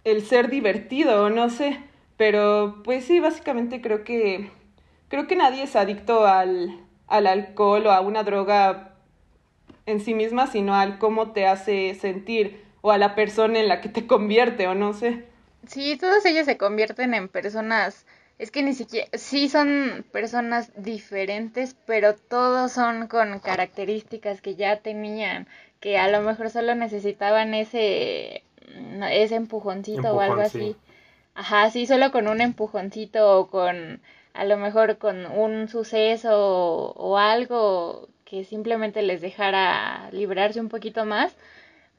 el 0.04 0.26
ser 0.26 0.50
divertido, 0.50 1.30
no 1.30 1.50
sé, 1.50 1.80
pero 2.18 2.82
pues 2.84 3.06
sí, 3.06 3.20
básicamente 3.20 3.82
creo 3.82 4.04
que, 4.04 4.50
creo 5.10 5.28
que 5.28 5.36
nadie 5.36 5.64
es 5.64 5.76
adicto 5.76 6.26
al, 6.26 6.82
al 7.08 7.28
alcohol 7.28 7.86
o 7.86 7.92
a 7.92 8.02
una 8.02 8.24
droga 8.24 8.96
en 9.86 10.00
sí 10.00 10.16
misma, 10.16 10.48
sino 10.48 10.76
al 10.76 10.98
cómo 10.98 11.32
te 11.32 11.46
hace 11.46 11.94
sentir 11.94 12.64
o 12.82 12.92
a 12.92 12.98
la 12.98 13.16
persona 13.16 13.60
en 13.60 13.68
la 13.68 13.82
que 13.82 13.90
te 13.90 14.08
convierte 14.08 14.68
o 14.68 14.76
no 14.76 14.94
sé. 14.94 15.26
Sí, 15.68 15.98
todos 15.98 16.26
ellos 16.26 16.46
se 16.46 16.58
convierten 16.58 17.14
en 17.14 17.28
personas, 17.28 18.06
es 18.40 18.52
que 18.52 18.64
ni 18.64 18.74
siquiera, 18.74 19.08
sí 19.14 19.50
son 19.50 20.06
personas 20.12 20.72
diferentes, 20.76 21.76
pero 21.86 22.16
todos 22.16 22.72
son 22.72 23.08
con 23.08 23.40
características 23.40 24.42
que 24.42 24.56
ya 24.56 24.78
tenían, 24.80 25.48
que 25.80 25.98
a 25.98 26.08
lo 26.08 26.22
mejor 26.22 26.50
solo 26.50 26.74
necesitaban 26.76 27.54
ese, 27.54 28.44
ese 29.12 29.36
empujoncito 29.36 30.14
o 30.14 30.20
algo 30.22 30.42
así. 30.42 30.76
Ajá, 31.36 31.70
sí, 31.70 31.86
solo 31.86 32.12
con 32.12 32.28
un 32.28 32.42
empujoncito 32.42 33.40
o 33.40 33.48
con, 33.48 34.02
a 34.34 34.46
lo 34.46 34.58
mejor 34.58 34.98
con 34.98 35.26
un 35.26 35.68
suceso 35.68 36.94
o 36.96 37.18
algo 37.18 38.08
que 38.26 38.44
simplemente 38.44 39.02
les 39.02 39.22
dejara 39.22 40.10
librarse 40.12 40.60
un 40.60 40.70
poquito 40.70 41.06
más 41.06 41.36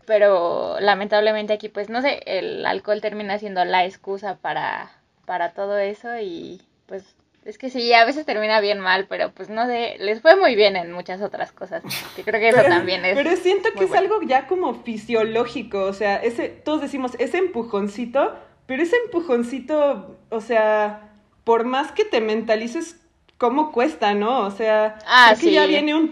pero 0.08 0.80
lamentablemente 0.80 1.52
aquí 1.52 1.68
pues 1.68 1.90
no 1.90 2.00
sé, 2.00 2.22
el 2.24 2.64
alcohol 2.64 3.02
termina 3.02 3.38
siendo 3.38 3.62
la 3.66 3.84
excusa 3.84 4.38
para, 4.38 4.90
para 5.26 5.52
todo 5.52 5.78
eso 5.78 6.18
y 6.18 6.62
pues 6.86 7.14
es 7.44 7.58
que 7.58 7.68
sí, 7.68 7.92
a 7.92 8.06
veces 8.06 8.24
termina 8.24 8.60
bien 8.60 8.80
mal, 8.80 9.06
pero 9.06 9.32
pues 9.32 9.50
no 9.50 9.66
sé, 9.66 9.96
les 10.00 10.22
fue 10.22 10.34
muy 10.36 10.56
bien 10.56 10.76
en 10.76 10.92
muchas 10.92 11.20
otras 11.22 11.52
cosas. 11.52 11.82
Que 12.16 12.22
creo 12.22 12.40
que 12.40 12.48
eso 12.48 12.62
también 12.62 13.04
es. 13.04 13.16
Pero 13.16 13.36
siento 13.36 13.70
que 13.72 13.84
es 13.84 13.92
algo 13.92 14.20
ya 14.22 14.46
como 14.46 14.74
fisiológico, 14.82 15.82
o 15.82 15.92
sea, 15.92 16.16
ese, 16.16 16.48
todos 16.48 16.80
decimos, 16.80 17.12
ese 17.18 17.38
empujoncito, 17.38 18.34
pero 18.66 18.82
ese 18.82 18.96
empujoncito, 19.04 20.18
o 20.30 20.40
sea, 20.40 21.10
por 21.44 21.64
más 21.64 21.92
que 21.92 22.04
te 22.04 22.20
mentalices 22.20 22.96
cómo 23.38 23.72
cuesta, 23.72 24.14
¿no? 24.14 24.40
O 24.40 24.50
sea, 24.50 24.98
ah, 25.06 25.34
que 25.38 25.52
ya 25.52 25.66
viene 25.66 25.94
un, 25.94 26.10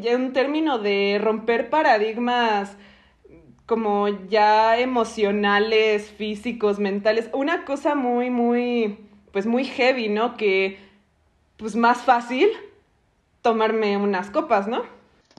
ya 0.00 0.16
un 0.16 0.32
término 0.32 0.78
de 0.78 1.18
romper 1.20 1.70
paradigmas 1.70 2.76
como 3.68 4.08
ya 4.28 4.78
emocionales, 4.78 6.10
físicos, 6.10 6.78
mentales, 6.78 7.28
una 7.34 7.66
cosa 7.66 7.94
muy, 7.94 8.30
muy 8.30 8.98
pues 9.30 9.44
muy 9.44 9.66
heavy, 9.66 10.08
¿no? 10.08 10.38
Que 10.38 10.78
pues 11.58 11.76
más 11.76 11.98
fácil 11.98 12.48
tomarme 13.42 13.98
unas 13.98 14.30
copas, 14.30 14.66
¿no? 14.68 14.84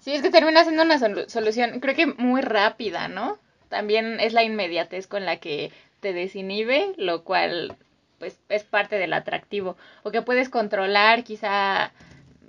Sí, 0.01 0.13
es 0.13 0.21
que 0.21 0.29
termina 0.29 0.63
siendo 0.63 0.83
una 0.83 0.99
solución, 1.27 1.79
creo 1.79 1.95
que 1.95 2.05
muy 2.05 2.41
rápida, 2.41 3.07
¿no? 3.07 3.39
También 3.67 4.19
es 4.19 4.33
la 4.33 4.43
inmediatez 4.43 5.07
con 5.07 5.25
la 5.25 5.37
que 5.37 5.71
te 5.99 6.13
desinhibe, 6.13 6.93
lo 6.97 7.23
cual 7.23 7.77
pues 8.19 8.37
es 8.49 8.63
parte 8.63 8.97
del 8.99 9.13
atractivo. 9.13 9.75
O 10.03 10.11
que 10.11 10.21
puedes 10.21 10.49
controlar 10.49 11.23
quizá, 11.23 11.91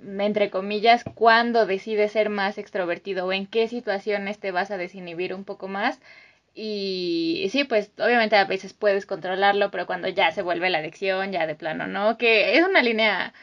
entre 0.03 0.49
comillas, 0.49 1.03
cuándo 1.15 1.65
decides 1.65 2.11
ser 2.11 2.29
más 2.29 2.57
extrovertido 2.57 3.25
o 3.25 3.33
en 3.33 3.45
qué 3.45 3.67
situaciones 3.67 4.39
te 4.39 4.51
vas 4.51 4.71
a 4.71 4.77
desinhibir 4.77 5.33
un 5.33 5.43
poco 5.43 5.67
más 5.67 5.99
y 6.53 7.47
sí, 7.51 7.63
pues 7.63 7.91
obviamente 7.97 8.35
a 8.35 8.45
veces 8.45 8.73
puedes 8.73 9.05
controlarlo, 9.05 9.71
pero 9.71 9.85
cuando 9.85 10.09
ya 10.09 10.31
se 10.31 10.41
vuelve 10.41 10.69
la 10.69 10.79
adicción, 10.79 11.31
ya 11.31 11.47
de 11.47 11.55
plano, 11.55 11.87
¿no? 11.87 12.17
Que 12.17 12.57
es 12.57 12.65
una 12.65 12.81
línea 12.81 13.33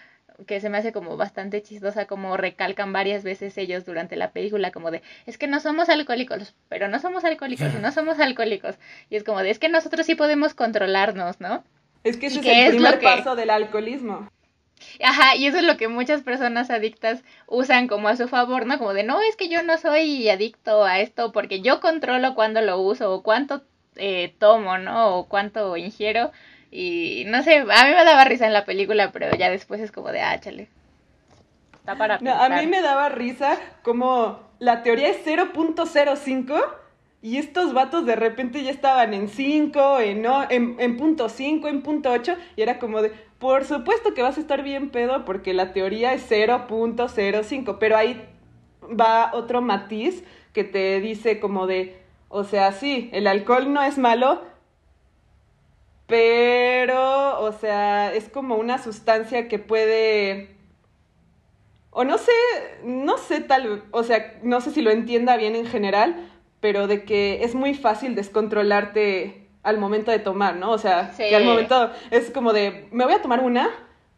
que 0.46 0.60
se 0.60 0.68
me 0.68 0.78
hace 0.78 0.92
como 0.92 1.16
bastante 1.16 1.62
chistosa, 1.62 2.06
como 2.06 2.36
recalcan 2.36 2.92
varias 2.92 3.24
veces 3.24 3.56
ellos 3.58 3.84
durante 3.84 4.14
la 4.14 4.30
película, 4.30 4.70
como 4.70 4.90
de, 4.90 5.02
es 5.26 5.38
que 5.38 5.48
no 5.48 5.58
somos 5.58 5.88
alcohólicos, 5.88 6.54
pero 6.68 6.88
no 6.88 7.00
somos 7.00 7.24
alcohólicos 7.24 7.74
y 7.74 7.82
no 7.82 7.90
somos 7.92 8.20
alcohólicos. 8.20 8.76
Y 9.10 9.16
es 9.16 9.24
como 9.24 9.42
de, 9.42 9.50
es 9.50 9.58
que 9.58 9.68
nosotros 9.68 10.06
sí 10.06 10.14
podemos 10.14 10.54
controlarnos, 10.54 11.40
¿no? 11.40 11.64
Es 12.04 12.18
que 12.18 12.26
ese 12.26 12.40
es 12.40 12.46
el 12.46 12.76
primer 12.76 13.00
paso 13.00 13.34
del 13.34 13.50
alcoholismo. 13.50 14.28
Ajá, 15.02 15.36
y 15.36 15.46
eso 15.46 15.58
es 15.58 15.64
lo 15.64 15.76
que 15.76 15.88
muchas 15.88 16.22
personas 16.22 16.70
adictas 16.70 17.22
usan 17.46 17.88
como 17.88 18.08
a 18.08 18.16
su 18.16 18.28
favor, 18.28 18.66
¿no? 18.66 18.78
Como 18.78 18.94
de, 18.94 19.02
no, 19.02 19.20
es 19.20 19.36
que 19.36 19.48
yo 19.48 19.62
no 19.62 19.78
soy 19.78 20.28
adicto 20.28 20.84
a 20.84 21.00
esto 21.00 21.32
porque 21.32 21.60
yo 21.60 21.80
controlo 21.80 22.34
cuándo 22.34 22.60
lo 22.60 22.80
uso 22.80 23.12
o 23.12 23.22
cuánto 23.22 23.62
eh, 23.96 24.34
tomo, 24.38 24.78
¿no? 24.78 25.16
O 25.16 25.28
cuánto 25.28 25.76
ingiero. 25.76 26.32
Y 26.70 27.24
no 27.26 27.42
sé, 27.42 27.58
a 27.58 27.84
mí 27.84 27.90
me 27.94 28.04
daba 28.04 28.24
risa 28.24 28.46
en 28.46 28.52
la 28.52 28.64
película, 28.64 29.10
pero 29.12 29.34
ya 29.36 29.50
después 29.50 29.80
es 29.80 29.92
como 29.92 30.10
de, 30.12 30.20
ah, 30.20 30.38
chale. 30.40 30.68
Está 31.74 31.96
para 31.96 32.18
no, 32.18 32.32
A 32.34 32.48
mí 32.48 32.66
me 32.66 32.82
daba 32.82 33.08
risa 33.08 33.58
como 33.82 34.40
la 34.58 34.82
teoría 34.82 35.08
es 35.08 35.24
0.05 35.24 36.62
y 37.20 37.38
estos 37.38 37.72
vatos 37.72 38.06
de 38.06 38.14
repente 38.14 38.62
ya 38.62 38.70
estaban 38.70 39.14
en 39.14 39.28
5, 39.28 40.00
en, 40.00 40.24
en, 40.50 40.76
en 40.78 40.96
punto 40.96 41.28
5, 41.28 41.66
en 41.66 41.82
punto 41.82 42.10
8, 42.10 42.36
y 42.56 42.62
era 42.62 42.78
como 42.78 43.02
de, 43.02 43.12
por 43.38 43.64
supuesto 43.64 44.14
que 44.14 44.22
vas 44.22 44.36
a 44.36 44.40
estar 44.40 44.62
bien 44.62 44.90
pedo 44.90 45.24
porque 45.24 45.54
la 45.54 45.72
teoría 45.72 46.12
es 46.12 46.28
0.05, 46.30 47.78
pero 47.78 47.96
ahí 47.96 48.28
va 48.82 49.30
otro 49.34 49.60
matiz 49.60 50.24
que 50.52 50.64
te 50.64 51.00
dice 51.00 51.38
como 51.40 51.66
de, 51.66 51.96
o 52.28 52.44
sea, 52.44 52.72
sí, 52.72 53.10
el 53.12 53.26
alcohol 53.26 53.72
no 53.72 53.82
es 53.82 53.98
malo, 53.98 54.42
pero, 56.06 57.40
o 57.40 57.52
sea, 57.52 58.12
es 58.14 58.28
como 58.28 58.56
una 58.56 58.78
sustancia 58.78 59.46
que 59.46 59.58
puede... 59.58 60.56
O 61.90 62.04
no 62.04 62.16
sé, 62.18 62.32
no 62.84 63.18
sé 63.18 63.40
tal, 63.40 63.84
o 63.90 64.02
sea, 64.02 64.38
no 64.42 64.60
sé 64.60 64.70
si 64.70 64.82
lo 64.82 64.90
entienda 64.90 65.36
bien 65.36 65.54
en 65.56 65.66
general, 65.66 66.30
pero 66.60 66.86
de 66.86 67.04
que 67.04 67.44
es 67.44 67.54
muy 67.54 67.74
fácil 67.74 68.14
descontrolarte 68.14 69.47
al 69.68 69.78
momento 69.78 70.10
de 70.10 70.18
tomar, 70.18 70.56
¿no? 70.56 70.70
O 70.72 70.78
sea, 70.78 71.12
que 71.16 71.36
al 71.36 71.44
momento 71.44 71.90
es 72.10 72.30
como 72.30 72.52
de, 72.52 72.88
me 72.90 73.04
voy 73.04 73.12
a 73.12 73.22
tomar 73.22 73.40
una, 73.40 73.68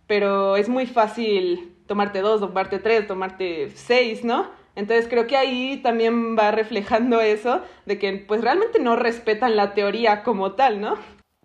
pero 0.06 0.56
es 0.56 0.68
muy 0.68 0.86
fácil 0.86 1.74
tomarte 1.86 2.20
dos, 2.20 2.40
tomarte 2.40 2.78
tres, 2.78 3.06
tomarte 3.08 3.70
seis, 3.74 4.24
¿no? 4.24 4.48
Entonces 4.76 5.08
creo 5.10 5.26
que 5.26 5.36
ahí 5.36 5.80
también 5.82 6.36
va 6.38 6.52
reflejando 6.52 7.20
eso 7.20 7.62
de 7.84 7.98
que 7.98 8.24
pues 8.28 8.42
realmente 8.42 8.78
no 8.78 8.94
respetan 8.94 9.56
la 9.56 9.74
teoría 9.74 10.22
como 10.22 10.52
tal, 10.52 10.80
¿no? 10.80 10.96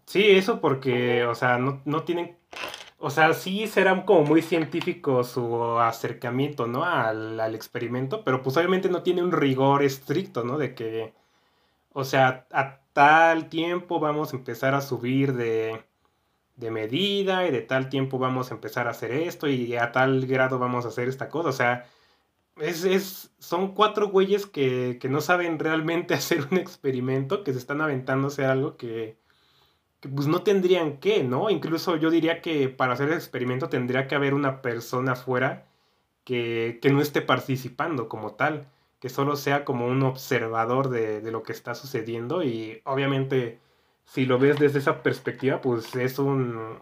Sí, 0.06 0.24
eso 0.30 0.62
porque, 0.62 1.26
o 1.26 1.34
sea, 1.34 1.58
no, 1.58 1.82
no 1.86 2.04
tienen, 2.04 2.38
o 3.00 3.10
sea, 3.10 3.34
sí 3.34 3.66
serán 3.66 4.04
como 4.04 4.22
muy 4.22 4.44
científicos 4.44 5.30
su 5.30 5.80
acercamiento, 5.80 6.68
¿no? 6.68 6.86
Al, 6.86 7.40
al 7.40 7.56
experimento, 7.56 8.24
pero 8.24 8.44
pues 8.44 8.56
obviamente 8.56 8.88
no 8.88 9.02
tiene 9.02 9.24
un 9.24 9.32
rigor 9.32 9.82
estricto, 9.82 10.44
¿no? 10.44 10.60
De 10.60 10.76
que, 10.76 11.14
o 11.92 12.04
sea, 12.04 12.46
a 12.52 12.85
tal 12.96 13.50
tiempo 13.50 14.00
vamos 14.00 14.34
a 14.34 14.38
empezar 14.38 14.74
a 14.74 14.80
subir 14.82 15.34
de, 15.34 15.84
de 16.56 16.72
medida 16.72 17.46
y 17.46 17.52
de 17.52 17.62
tal 17.62 17.90
tiempo 17.90 18.20
vamos 18.20 18.52
a 18.52 18.56
empezar 18.56 18.88
a 18.88 18.92
hacer 18.92 19.12
esto 19.12 19.48
y 19.50 19.76
a 19.76 19.92
tal 19.92 20.26
grado 20.28 20.60
vamos 20.60 20.86
a 20.86 20.90
hacer 20.90 21.10
esta 21.10 21.30
cosa. 21.30 21.50
O 21.50 21.52
sea, 21.52 21.86
es, 22.58 22.86
es, 22.86 23.34
son 23.40 23.74
cuatro 23.76 24.10
güeyes 24.10 24.46
que, 24.46 24.98
que, 25.02 25.10
no 25.10 25.22
saben 25.22 25.60
realmente 25.60 26.14
hacer 26.16 26.48
un 26.52 26.58
experimento, 26.58 27.44
que 27.44 27.54
se 27.54 27.60
están 27.60 27.82
aventándose 27.82 28.46
algo 28.46 28.78
que, 28.78 29.18
que, 30.00 30.10
pues 30.10 30.28
no 30.28 30.44
tendrían 30.44 31.00
que, 31.00 31.24
¿no? 31.24 31.50
Incluso 31.50 31.98
yo 31.98 32.10
diría 32.12 32.42
que 32.42 32.70
para 32.70 32.94
hacer 32.94 33.10
el 33.10 33.16
experimento 33.16 33.70
tendría 33.70 34.08
que 34.08 34.16
haber 34.16 34.34
una 34.34 34.62
persona 34.62 35.14
afuera 35.14 35.68
que, 36.24 36.80
que 36.82 36.92
no 36.92 37.02
esté 37.02 37.22
participando 37.22 38.10
como 38.10 38.36
tal 38.36 38.70
que 39.06 39.10
solo 39.10 39.36
sea 39.36 39.66
como 39.66 39.86
un 39.86 40.02
observador 40.02 40.90
de, 40.90 41.22
lo 41.30 41.44
que 41.44 41.52
está 41.52 41.76
sucediendo 41.76 42.42
y 42.42 42.82
obviamente 42.86 43.60
si 44.04 44.26
lo 44.26 44.40
ves 44.40 44.58
desde 44.58 44.80
esa 44.80 45.04
perspectiva 45.04 45.62
pues 45.62 45.96
es 45.96 46.18
un 46.18 46.80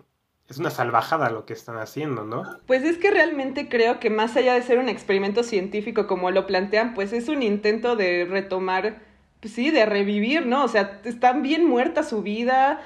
es 0.47 0.57
una 0.57 0.69
salvajada 0.69 1.29
lo 1.31 1.45
que 1.45 1.51
están 1.51 1.75
haciendo, 1.79 2.23
¿no? 2.23 2.43
Pues 2.65 2.83
es 2.83 2.97
que 2.97 3.11
realmente 3.11 3.67
creo 3.67 3.99
que 3.99 4.09
más 4.09 4.37
allá 4.37 4.53
de 4.53 4.61
ser 4.61 4.79
un 4.79 4.87
experimento 4.87 5.43
científico 5.43 6.07
como 6.07 6.31
lo 6.31 6.47
plantean, 6.47 6.93
pues 6.93 7.11
es 7.11 7.27
un 7.27 7.43
intento 7.43 7.97
de 7.97 8.23
retomar, 8.23 9.01
pues 9.41 9.53
sí, 9.53 9.69
de 9.69 9.85
revivir, 9.85 10.45
¿no? 10.45 10.63
O 10.63 10.69
sea, 10.69 11.01
están 11.03 11.41
bien 11.41 11.65
muerta 11.65 12.03
su 12.03 12.21
vida, 12.21 12.79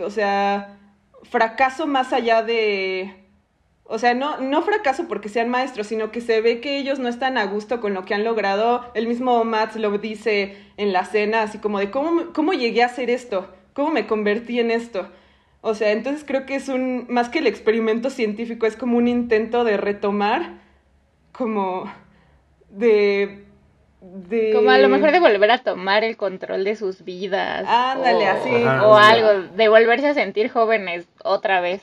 o 0.00 0.10
sea, 0.10 0.80
fracaso 1.22 1.86
más 1.86 2.12
allá 2.12 2.42
de, 2.42 3.21
o 3.92 3.98
sea, 3.98 4.14
no, 4.14 4.38
no 4.38 4.62
fracaso 4.62 5.06
porque 5.06 5.28
sean 5.28 5.50
maestros, 5.50 5.86
sino 5.86 6.10
que 6.10 6.22
se 6.22 6.40
ve 6.40 6.62
que 6.62 6.78
ellos 6.78 6.98
no 6.98 7.10
están 7.10 7.36
a 7.36 7.44
gusto 7.44 7.82
con 7.82 7.92
lo 7.92 8.06
que 8.06 8.14
han 8.14 8.24
logrado. 8.24 8.90
El 8.94 9.06
mismo 9.06 9.44
Matt 9.44 9.76
lo 9.76 9.98
dice 9.98 10.56
en 10.78 10.94
la 10.94 11.04
cena, 11.04 11.42
así 11.42 11.58
como 11.58 11.78
de 11.78 11.90
cómo, 11.90 12.32
cómo 12.32 12.54
llegué 12.54 12.82
a 12.82 12.86
hacer 12.86 13.10
esto, 13.10 13.54
cómo 13.74 13.90
me 13.90 14.06
convertí 14.06 14.60
en 14.60 14.70
esto. 14.70 15.10
O 15.60 15.74
sea, 15.74 15.92
entonces 15.92 16.24
creo 16.26 16.46
que 16.46 16.54
es 16.54 16.70
un, 16.70 17.04
más 17.10 17.28
que 17.28 17.40
el 17.40 17.46
experimento 17.46 18.08
científico, 18.08 18.64
es 18.64 18.76
como 18.76 18.96
un 18.96 19.08
intento 19.08 19.62
de 19.62 19.76
retomar, 19.76 20.54
como 21.32 21.84
de... 22.70 23.44
de... 24.00 24.52
Como 24.54 24.70
a 24.70 24.78
lo 24.78 24.88
mejor 24.88 25.12
de 25.12 25.20
volver 25.20 25.50
a 25.50 25.58
tomar 25.58 26.02
el 26.02 26.16
control 26.16 26.64
de 26.64 26.76
sus 26.76 27.04
vidas. 27.04 27.66
Ándale, 27.68 28.26
así. 28.26 28.54
o 28.54 28.96
algo, 28.96 29.48
de 29.54 29.68
volverse 29.68 30.08
a 30.08 30.14
sentir 30.14 30.48
jóvenes 30.48 31.06
otra 31.22 31.60
vez. 31.60 31.82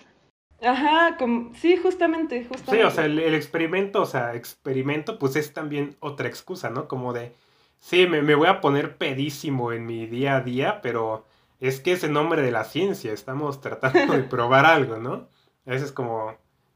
Ajá, 0.62 1.16
como, 1.18 1.54
sí, 1.56 1.78
justamente, 1.78 2.46
justamente. 2.46 2.72
Sí, 2.72 2.82
o 2.82 2.92
sea, 2.92 3.06
el, 3.06 3.34
experimento, 3.34 4.02
o 4.02 4.06
sea, 4.06 4.36
experimento, 4.36 5.18
pues 5.18 5.36
es 5.36 5.54
también 5.54 5.96
otra 6.00 6.28
excusa, 6.28 6.70
¿no? 6.70 6.88
Como 6.88 7.14
de, 7.14 7.32
sí, 7.80 8.08
me, 8.08 8.22
me, 8.22 8.36
voy 8.36 8.48
a 8.48 8.62
poner 8.62 8.98
pedísimo 8.98 9.72
en 9.72 9.86
mi 9.86 10.06
día 10.06 10.38
a 10.38 10.42
día, 10.42 10.82
pero 10.82 11.26
es 11.60 11.80
que 11.80 11.94
es 11.94 12.04
en 12.04 12.14
nombre 12.14 12.42
de 12.42 12.52
la 12.52 12.66
ciencia, 12.66 13.14
estamos 13.14 13.62
tratando 13.62 14.14
de 14.14 14.24
probar 14.30 14.66
algo, 14.66 14.98
¿no? 14.98 15.30
Eso 15.66 15.86
es 15.86 15.92
como, 15.92 16.36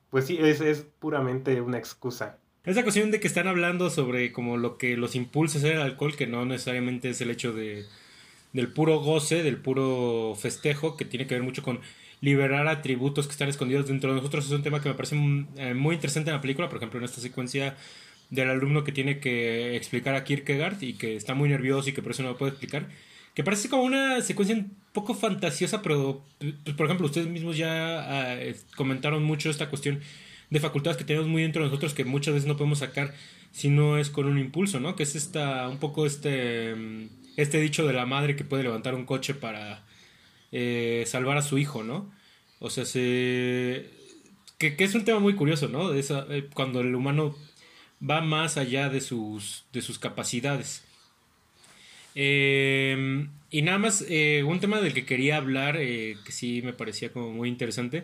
pues 0.09 0.27
sí, 0.27 0.37
es, 0.39 0.61
es 0.61 0.81
puramente 0.99 1.59
una 1.61 1.77
excusa. 1.77 2.37
Esa 2.63 2.83
cuestión 2.83 3.11
de 3.11 3.19
que 3.19 3.27
están 3.27 3.47
hablando 3.47 3.89
sobre 3.89 4.31
como 4.31 4.55
lo 4.55 4.77
que 4.77 4.95
los 4.95 5.15
impulsa 5.15 5.57
a 5.57 5.59
hacer 5.59 5.75
el 5.75 5.81
alcohol, 5.81 6.15
que 6.15 6.27
no 6.27 6.45
necesariamente 6.45 7.09
es 7.09 7.19
el 7.19 7.31
hecho 7.31 7.51
de 7.51 7.85
del 8.53 8.71
puro 8.71 8.99
goce, 8.99 9.43
del 9.43 9.57
puro 9.57 10.35
festejo, 10.35 10.95
que 10.95 11.05
tiene 11.05 11.27
que 11.27 11.33
ver 11.33 11.43
mucho 11.43 11.63
con 11.63 11.81
liberar 12.23 12.69
atributos 12.69 13.27
que 13.27 13.33
están 13.33 13.49
escondidos 13.49 13.85
dentro 13.85 14.09
de 14.09 14.15
nosotros 14.15 14.45
es 14.45 14.51
un 14.51 14.63
tema 14.63 14.81
que 14.81 14.87
me 14.87 14.95
parece 14.95 15.17
eh, 15.57 15.73
muy 15.73 15.95
interesante 15.95 16.29
en 16.29 16.37
la 16.37 16.41
película, 16.41 16.69
por 16.69 16.77
ejemplo 16.77 16.97
en 16.97 17.03
esta 17.03 17.19
secuencia 17.19 17.75
del 18.29 18.49
alumno 18.49 18.85
que 18.85 18.93
tiene 18.93 19.19
que 19.19 19.75
explicar 19.75 20.15
a 20.15 20.23
Kierkegaard 20.23 20.81
y 20.81 20.93
que 20.93 21.17
está 21.17 21.33
muy 21.33 21.49
nervioso 21.49 21.89
y 21.89 21.93
que 21.93 22.01
por 22.01 22.13
eso 22.13 22.23
no 22.23 22.29
lo 22.29 22.37
puede 22.37 22.51
explicar, 22.51 22.87
que 23.33 23.43
parece 23.43 23.67
como 23.67 23.83
una 23.83 24.21
secuencia 24.21 24.55
un 24.55 24.73
poco 24.93 25.15
fantasiosa, 25.15 25.81
pero 25.81 26.23
pues, 26.63 26.77
por 26.77 26.85
ejemplo 26.85 27.07
ustedes 27.07 27.27
mismos 27.27 27.57
ya 27.57 28.31
ah, 28.31 28.37
comentaron 28.77 29.21
mucho 29.21 29.49
esta 29.49 29.69
cuestión 29.69 29.99
de 30.49 30.59
facultades 30.61 30.95
que 30.95 31.03
tenemos 31.03 31.27
muy 31.27 31.41
dentro 31.41 31.61
de 31.61 31.67
nosotros 31.67 31.93
que 31.93 32.05
muchas 32.05 32.35
veces 32.35 32.47
no 32.47 32.55
podemos 32.55 32.79
sacar 32.79 33.13
si 33.51 33.67
no 33.67 33.97
es 33.97 34.09
con 34.09 34.27
un 34.27 34.39
impulso, 34.39 34.79
¿no? 34.79 34.95
Que 34.95 35.03
es 35.03 35.15
esta, 35.15 35.67
un 35.67 35.77
poco 35.77 36.05
este... 36.05 36.73
Mm, 36.73 37.23
este 37.35 37.59
dicho 37.59 37.87
de 37.87 37.93
la 37.93 38.05
madre 38.05 38.35
que 38.35 38.43
puede 38.43 38.63
levantar 38.63 38.93
un 38.93 39.05
coche 39.05 39.33
para 39.33 39.83
eh, 40.55 41.03
salvar 41.07 41.35
a 41.37 41.41
su 41.41 41.57
hijo, 41.57 41.83
¿no? 41.83 42.13
O 42.59 42.69
sea, 42.69 42.85
se... 42.85 43.89
Que, 44.59 44.75
es 44.77 44.93
un 44.93 45.03
tema 45.03 45.19
muy 45.19 45.33
curioso, 45.33 45.67
¿no? 45.67 45.93
Esa, 45.93 46.27
eh, 46.29 46.47
cuando 46.53 46.81
el 46.81 46.93
humano 46.93 47.35
va 48.07 48.21
más 48.21 48.57
allá 48.57 48.87
de 48.89 49.01
sus, 49.01 49.65
de 49.73 49.81
sus 49.81 49.97
capacidades. 49.97 50.83
Eh, 52.13 53.27
y 53.49 53.61
nada 53.63 53.79
más, 53.79 54.05
un 54.45 54.59
tema 54.59 54.79
del 54.79 54.93
que 54.93 55.05
quería 55.05 55.37
hablar, 55.37 55.77
que 55.77 56.31
sí 56.31 56.61
me 56.61 56.73
parecía 56.73 57.11
como 57.11 57.31
muy 57.31 57.49
interesante, 57.49 58.03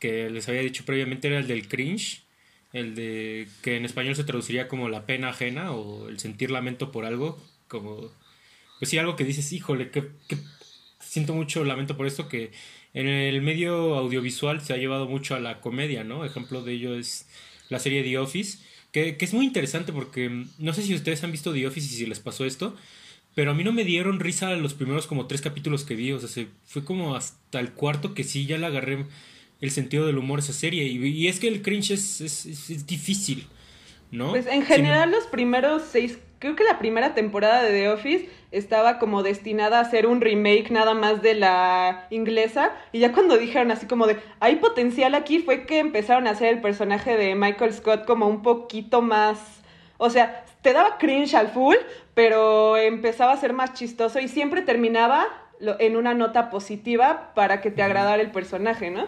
que 0.00 0.28
les 0.28 0.48
había 0.48 0.62
dicho 0.62 0.84
previamente, 0.84 1.28
era 1.28 1.38
el 1.38 1.46
del 1.46 1.68
cringe, 1.68 2.24
el 2.72 2.96
de 2.96 3.48
que 3.62 3.76
en 3.76 3.84
español 3.84 4.16
se 4.16 4.24
traduciría 4.24 4.66
como 4.68 4.88
la 4.88 5.06
pena 5.06 5.28
ajena 5.28 5.70
o 5.72 6.08
el 6.08 6.18
sentir 6.18 6.50
lamento 6.50 6.90
por 6.90 7.04
algo, 7.04 7.40
como, 7.68 8.10
pues 8.80 8.90
sí, 8.90 8.98
algo 8.98 9.14
que 9.14 9.24
dices, 9.24 9.52
híjole, 9.52 9.90
que, 9.90 10.08
siento 11.06 11.34
mucho 11.34 11.64
lamento 11.64 11.96
por 11.96 12.06
esto, 12.06 12.28
que 12.28 12.50
en 12.94 13.06
el 13.06 13.42
medio 13.42 13.94
audiovisual 13.96 14.60
se 14.60 14.72
ha 14.72 14.76
llevado 14.76 15.06
mucho 15.06 15.34
a 15.34 15.40
la 15.40 15.60
comedia, 15.60 16.04
¿no? 16.04 16.24
Ejemplo 16.24 16.62
de 16.62 16.72
ello 16.72 16.96
es 16.96 17.28
la 17.68 17.78
serie 17.78 18.02
The 18.02 18.18
Office, 18.18 18.58
que, 18.92 19.16
que 19.16 19.24
es 19.24 19.34
muy 19.34 19.44
interesante 19.44 19.92
porque 19.92 20.28
mm, 20.28 20.50
no 20.58 20.72
sé 20.72 20.82
si 20.82 20.94
ustedes 20.94 21.22
han 21.24 21.32
visto 21.32 21.52
The 21.52 21.66
Office 21.66 21.86
y 21.86 21.96
si 21.96 22.06
les 22.06 22.20
pasó 22.20 22.44
esto, 22.44 22.74
pero 23.36 23.50
a 23.50 23.54
mí 23.54 23.64
no 23.64 23.72
me 23.72 23.84
dieron 23.84 24.18
risa 24.18 24.54
los 24.56 24.72
primeros 24.72 25.06
como 25.06 25.26
tres 25.26 25.42
capítulos 25.42 25.84
que 25.84 25.94
vi, 25.94 26.10
o 26.12 26.18
sea, 26.18 26.28
se, 26.28 26.48
fue 26.64 26.84
como 26.84 27.14
hasta 27.14 27.60
el 27.60 27.72
cuarto 27.72 28.14
que 28.14 28.24
sí 28.24 28.46
ya 28.46 28.56
le 28.56 28.64
agarré 28.64 29.04
el 29.60 29.70
sentido 29.70 30.06
del 30.06 30.16
humor 30.16 30.38
esa 30.38 30.54
serie. 30.54 30.84
Y, 30.84 31.28
es 31.28 31.38
que 31.38 31.48
el 31.48 31.60
cringe 31.60 31.90
es, 31.92 32.22
es, 32.22 32.86
difícil, 32.86 33.46
¿no? 34.10 34.30
Pues 34.30 34.46
en 34.46 34.62
general 34.64 35.10
los 35.10 35.24
primeros 35.26 35.82
seis, 35.90 36.18
creo 36.38 36.56
que 36.56 36.64
la 36.64 36.78
primera 36.78 37.14
temporada 37.14 37.62
de 37.62 37.70
The 37.70 37.88
Office 37.90 38.28
estaba 38.50 38.98
como 38.98 39.22
destinada 39.22 39.80
a 39.80 39.90
ser 39.90 40.06
un 40.06 40.20
remake 40.20 40.70
nada 40.70 40.94
más 40.94 41.22
de 41.22 41.34
la 41.34 42.06
inglesa. 42.10 42.72
Y 42.92 43.00
ya 43.00 43.12
cuando 43.12 43.36
dijeron 43.36 43.70
así 43.70 43.86
como 43.86 44.06
de, 44.06 44.18
hay 44.40 44.56
potencial 44.56 45.14
aquí, 45.14 45.40
fue 45.40 45.66
que 45.66 45.78
empezaron 45.78 46.26
a 46.26 46.30
hacer 46.30 46.48
el 46.48 46.60
personaje 46.60 47.16
de 47.16 47.34
Michael 47.34 47.72
Scott 47.72 48.04
como 48.04 48.26
un 48.28 48.42
poquito 48.42 49.02
más... 49.02 49.62
O 49.98 50.10
sea, 50.10 50.44
te 50.62 50.72
daba 50.72 50.98
cringe 50.98 51.34
al 51.34 51.48
full, 51.48 51.76
pero 52.14 52.76
empezaba 52.76 53.32
a 53.32 53.36
ser 53.36 53.52
más 53.52 53.72
chistoso 53.72 54.20
y 54.20 54.28
siempre 54.28 54.62
terminaba 54.62 55.26
en 55.60 55.96
una 55.96 56.12
nota 56.12 56.50
positiva 56.50 57.32
para 57.34 57.60
que 57.60 57.70
te 57.70 57.82
agradara 57.82 58.20
el 58.20 58.30
personaje, 58.30 58.90
¿no? 58.90 59.06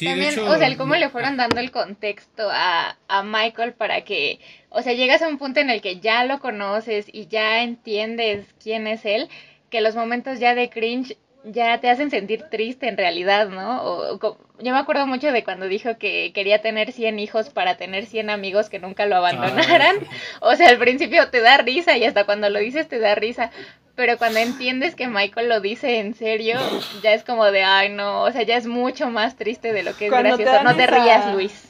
Y 0.00 0.04
también, 0.04 0.38
o 0.38 0.56
sea, 0.56 0.66
el 0.66 0.76
cómo 0.76 0.94
le 0.94 1.08
fueron 1.10 1.36
dando 1.36 1.60
el 1.60 1.70
contexto 1.70 2.48
a, 2.50 2.96
a 3.08 3.22
Michael 3.22 3.72
para 3.74 4.02
que, 4.02 4.40
o 4.70 4.82
sea, 4.82 4.92
llegas 4.92 5.22
a 5.22 5.28
un 5.28 5.38
punto 5.38 5.60
en 5.60 5.70
el 5.70 5.80
que 5.80 6.00
ya 6.00 6.24
lo 6.24 6.40
conoces 6.40 7.06
y 7.12 7.26
ya 7.26 7.62
entiendes 7.62 8.46
quién 8.62 8.86
es 8.86 9.04
él, 9.04 9.28
que 9.70 9.80
los 9.80 9.94
momentos 9.94 10.38
ya 10.38 10.54
de 10.54 10.70
cringe 10.70 11.16
ya 11.46 11.80
te 11.80 11.88
hacen 11.88 12.10
sentir 12.10 12.42
triste 12.50 12.88
en 12.88 12.96
realidad, 12.96 13.48
¿no? 13.48 13.82
O, 13.82 14.18
yo 14.58 14.72
me 14.72 14.78
acuerdo 14.78 15.06
mucho 15.06 15.30
de 15.30 15.44
cuando 15.44 15.68
dijo 15.68 15.96
que 15.98 16.32
quería 16.34 16.60
tener 16.60 16.92
100 16.92 17.18
hijos 17.18 17.50
para 17.50 17.76
tener 17.76 18.06
100 18.06 18.30
amigos 18.30 18.68
que 18.68 18.78
nunca 18.78 19.06
lo 19.06 19.16
abandonaran. 19.16 19.96
O 20.40 20.54
sea, 20.56 20.68
al 20.68 20.78
principio 20.78 21.30
te 21.30 21.40
da 21.40 21.58
risa 21.58 21.96
y 21.96 22.04
hasta 22.04 22.24
cuando 22.24 22.50
lo 22.50 22.58
dices 22.58 22.88
te 22.88 22.98
da 22.98 23.14
risa, 23.14 23.50
pero 23.96 24.18
cuando 24.18 24.38
entiendes 24.38 24.94
que 24.94 25.08
Michael 25.08 25.48
lo 25.48 25.60
dice 25.60 25.98
en 26.00 26.14
serio, 26.14 26.58
ya 27.02 27.14
es 27.14 27.24
como 27.24 27.46
de, 27.46 27.64
ay, 27.64 27.92
no, 27.92 28.22
o 28.22 28.30
sea, 28.30 28.42
ya 28.42 28.56
es 28.56 28.66
mucho 28.66 29.10
más 29.10 29.36
triste 29.36 29.72
de 29.72 29.82
lo 29.82 29.96
que 29.96 30.06
es 30.06 30.12
gracioso. 30.12 30.62
no 30.62 30.76
te 30.76 30.86
rías, 30.86 31.32
Luis. 31.32 31.64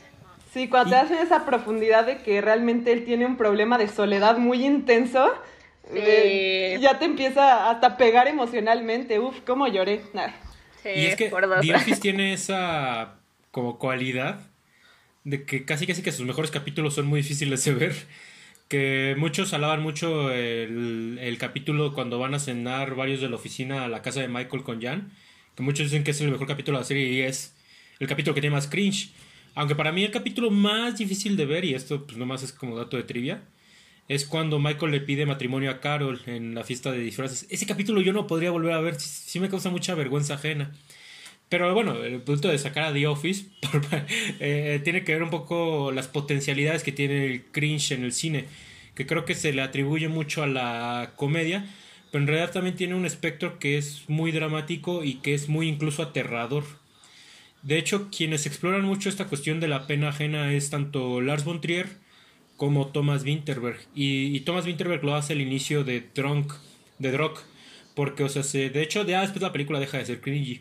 Sí, 0.52 0.68
cuando 0.68 0.90
te 0.90 0.96
hacen 0.96 1.18
esa 1.18 1.46
profundidad 1.46 2.04
de 2.04 2.18
que 2.18 2.40
realmente 2.40 2.90
él 2.90 3.04
tiene 3.04 3.26
un 3.26 3.36
problema 3.36 3.78
de 3.78 3.88
soledad 3.88 4.38
muy 4.38 4.64
intenso, 4.64 5.32
eh, 5.94 6.78
ya 6.80 6.98
te 6.98 7.04
empieza 7.04 7.70
hasta 7.70 7.86
a 7.88 7.96
pegar 7.96 8.26
emocionalmente. 8.26 9.20
Uf, 9.20 9.40
cómo 9.46 9.68
lloré. 9.68 10.00
Sí, 10.82 10.88
y 10.88 11.06
es 11.06 11.16
que 11.16 11.30
The 11.60 11.74
Office 11.74 12.00
tiene 12.00 12.32
esa 12.32 13.16
como 13.50 13.78
cualidad 13.78 14.40
de 15.24 15.44
que 15.44 15.64
casi 15.64 15.86
casi 15.86 16.02
que 16.02 16.12
sus 16.12 16.26
mejores 16.26 16.50
capítulos 16.50 16.94
son 16.94 17.06
muy 17.06 17.20
difíciles 17.20 17.64
de 17.64 17.74
ver 17.74 17.94
que 18.68 19.14
muchos 19.18 19.52
alaban 19.52 19.82
mucho 19.82 20.30
el, 20.32 21.18
el, 21.20 21.38
capítulo 21.38 21.92
cuando 21.94 22.18
van 22.18 22.34
a 22.34 22.38
cenar 22.38 22.94
varios 22.94 23.20
de 23.20 23.28
la 23.28 23.36
oficina 23.36 23.84
a 23.84 23.88
la 23.88 24.02
casa 24.02 24.20
de 24.20 24.28
Michael 24.28 24.62
con 24.62 24.82
Jan, 24.82 25.12
que 25.54 25.62
muchos 25.62 25.86
dicen 25.86 26.04
que 26.04 26.10
es 26.10 26.20
el 26.20 26.30
mejor 26.30 26.46
capítulo 26.46 26.78
de 26.78 26.82
la 26.82 26.86
serie 26.86 27.08
y 27.12 27.20
es 27.20 27.54
el 27.98 28.08
capítulo 28.08 28.34
que 28.34 28.40
tiene 28.40 28.54
más 28.56 28.66
cringe. 28.66 29.10
Aunque 29.54 29.74
para 29.74 29.92
mí 29.92 30.04
el 30.04 30.10
capítulo 30.10 30.50
más 30.50 30.98
difícil 30.98 31.36
de 31.36 31.46
ver, 31.46 31.64
y 31.64 31.74
esto 31.74 32.06
pues 32.06 32.18
nomás 32.18 32.42
es 32.42 32.52
como 32.52 32.76
dato 32.76 32.96
de 32.96 33.04
trivia, 33.04 33.42
es 34.08 34.24
cuando 34.24 34.58
Michael 34.58 34.92
le 34.92 35.00
pide 35.00 35.26
matrimonio 35.26 35.70
a 35.70 35.80
Carol 35.80 36.20
en 36.26 36.54
la 36.54 36.64
fiesta 36.64 36.92
de 36.92 36.98
disfraces. 36.98 37.46
Ese 37.50 37.66
capítulo 37.66 38.00
yo 38.00 38.12
no 38.12 38.26
podría 38.26 38.50
volver 38.50 38.72
a 38.72 38.80
ver, 38.80 39.00
sí, 39.00 39.40
me 39.40 39.48
causa 39.48 39.70
mucha 39.70 39.94
vergüenza 39.94 40.34
ajena. 40.34 40.72
Pero 41.48 41.72
bueno, 41.74 42.02
el 42.02 42.20
punto 42.22 42.48
de 42.48 42.58
sacar 42.58 42.84
a 42.84 42.92
The 42.92 43.06
Office 43.06 43.46
eh, 44.40 44.80
tiene 44.82 45.04
que 45.04 45.12
ver 45.12 45.22
un 45.22 45.30
poco 45.30 45.92
las 45.92 46.08
potencialidades 46.08 46.82
que 46.82 46.92
tiene 46.92 47.26
el 47.26 47.44
cringe 47.44 47.92
en 47.92 48.02
el 48.02 48.12
cine, 48.12 48.46
que 48.94 49.06
creo 49.06 49.24
que 49.24 49.34
se 49.34 49.52
le 49.52 49.62
atribuye 49.62 50.08
mucho 50.08 50.42
a 50.42 50.48
la 50.48 51.12
comedia, 51.14 51.64
pero 52.10 52.22
en 52.22 52.28
realidad 52.28 52.52
también 52.52 52.74
tiene 52.74 52.94
un 52.96 53.06
espectro 53.06 53.58
que 53.60 53.78
es 53.78 54.08
muy 54.08 54.32
dramático 54.32 55.04
y 55.04 55.14
que 55.16 55.34
es 55.34 55.48
muy 55.48 55.68
incluso 55.68 56.02
aterrador. 56.02 56.64
De 57.62 57.78
hecho, 57.78 58.08
quienes 58.10 58.46
exploran 58.46 58.82
mucho 58.82 59.08
esta 59.08 59.26
cuestión 59.26 59.60
de 59.60 59.68
la 59.68 59.86
pena 59.86 60.08
ajena 60.08 60.52
es 60.52 60.70
tanto 60.70 61.20
Lars 61.20 61.44
von 61.44 61.60
Trier 61.60 61.88
como 62.56 62.88
Thomas 62.88 63.24
Winterberg. 63.24 63.78
Y, 63.94 64.40
Thomas 64.40 64.66
Winterberg 64.66 65.04
lo 65.04 65.14
hace 65.14 65.34
al 65.34 65.40
inicio 65.40 65.84
de 65.84 66.00
Drunk, 66.14 66.52
de 66.98 67.12
Drunk, 67.12 67.38
porque, 67.94 68.24
o 68.24 68.28
sea, 68.28 68.42
se, 68.42 68.70
de 68.70 68.82
hecho, 68.82 69.06
ya 69.06 69.20
después 69.20 69.42
la 69.42 69.52
película 69.52 69.80
deja 69.80 69.98
de 69.98 70.06
ser 70.06 70.20
cringy 70.20 70.60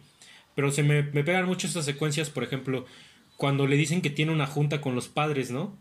pero 0.56 0.72
se 0.72 0.84
me, 0.84 1.04
me 1.04 1.24
pegan 1.24 1.46
mucho 1.46 1.68
estas 1.68 1.86
secuencias, 1.86 2.30
por 2.30 2.44
ejemplo, 2.44 2.86
cuando 3.38 3.68
le 3.68 3.76
dicen 3.78 4.02
que 4.02 4.10
tiene 4.10 4.32
una 4.32 4.48
junta 4.48 4.82
con 4.82 4.96
los 4.96 5.08
padres, 5.08 5.52
¿no? 5.52 5.78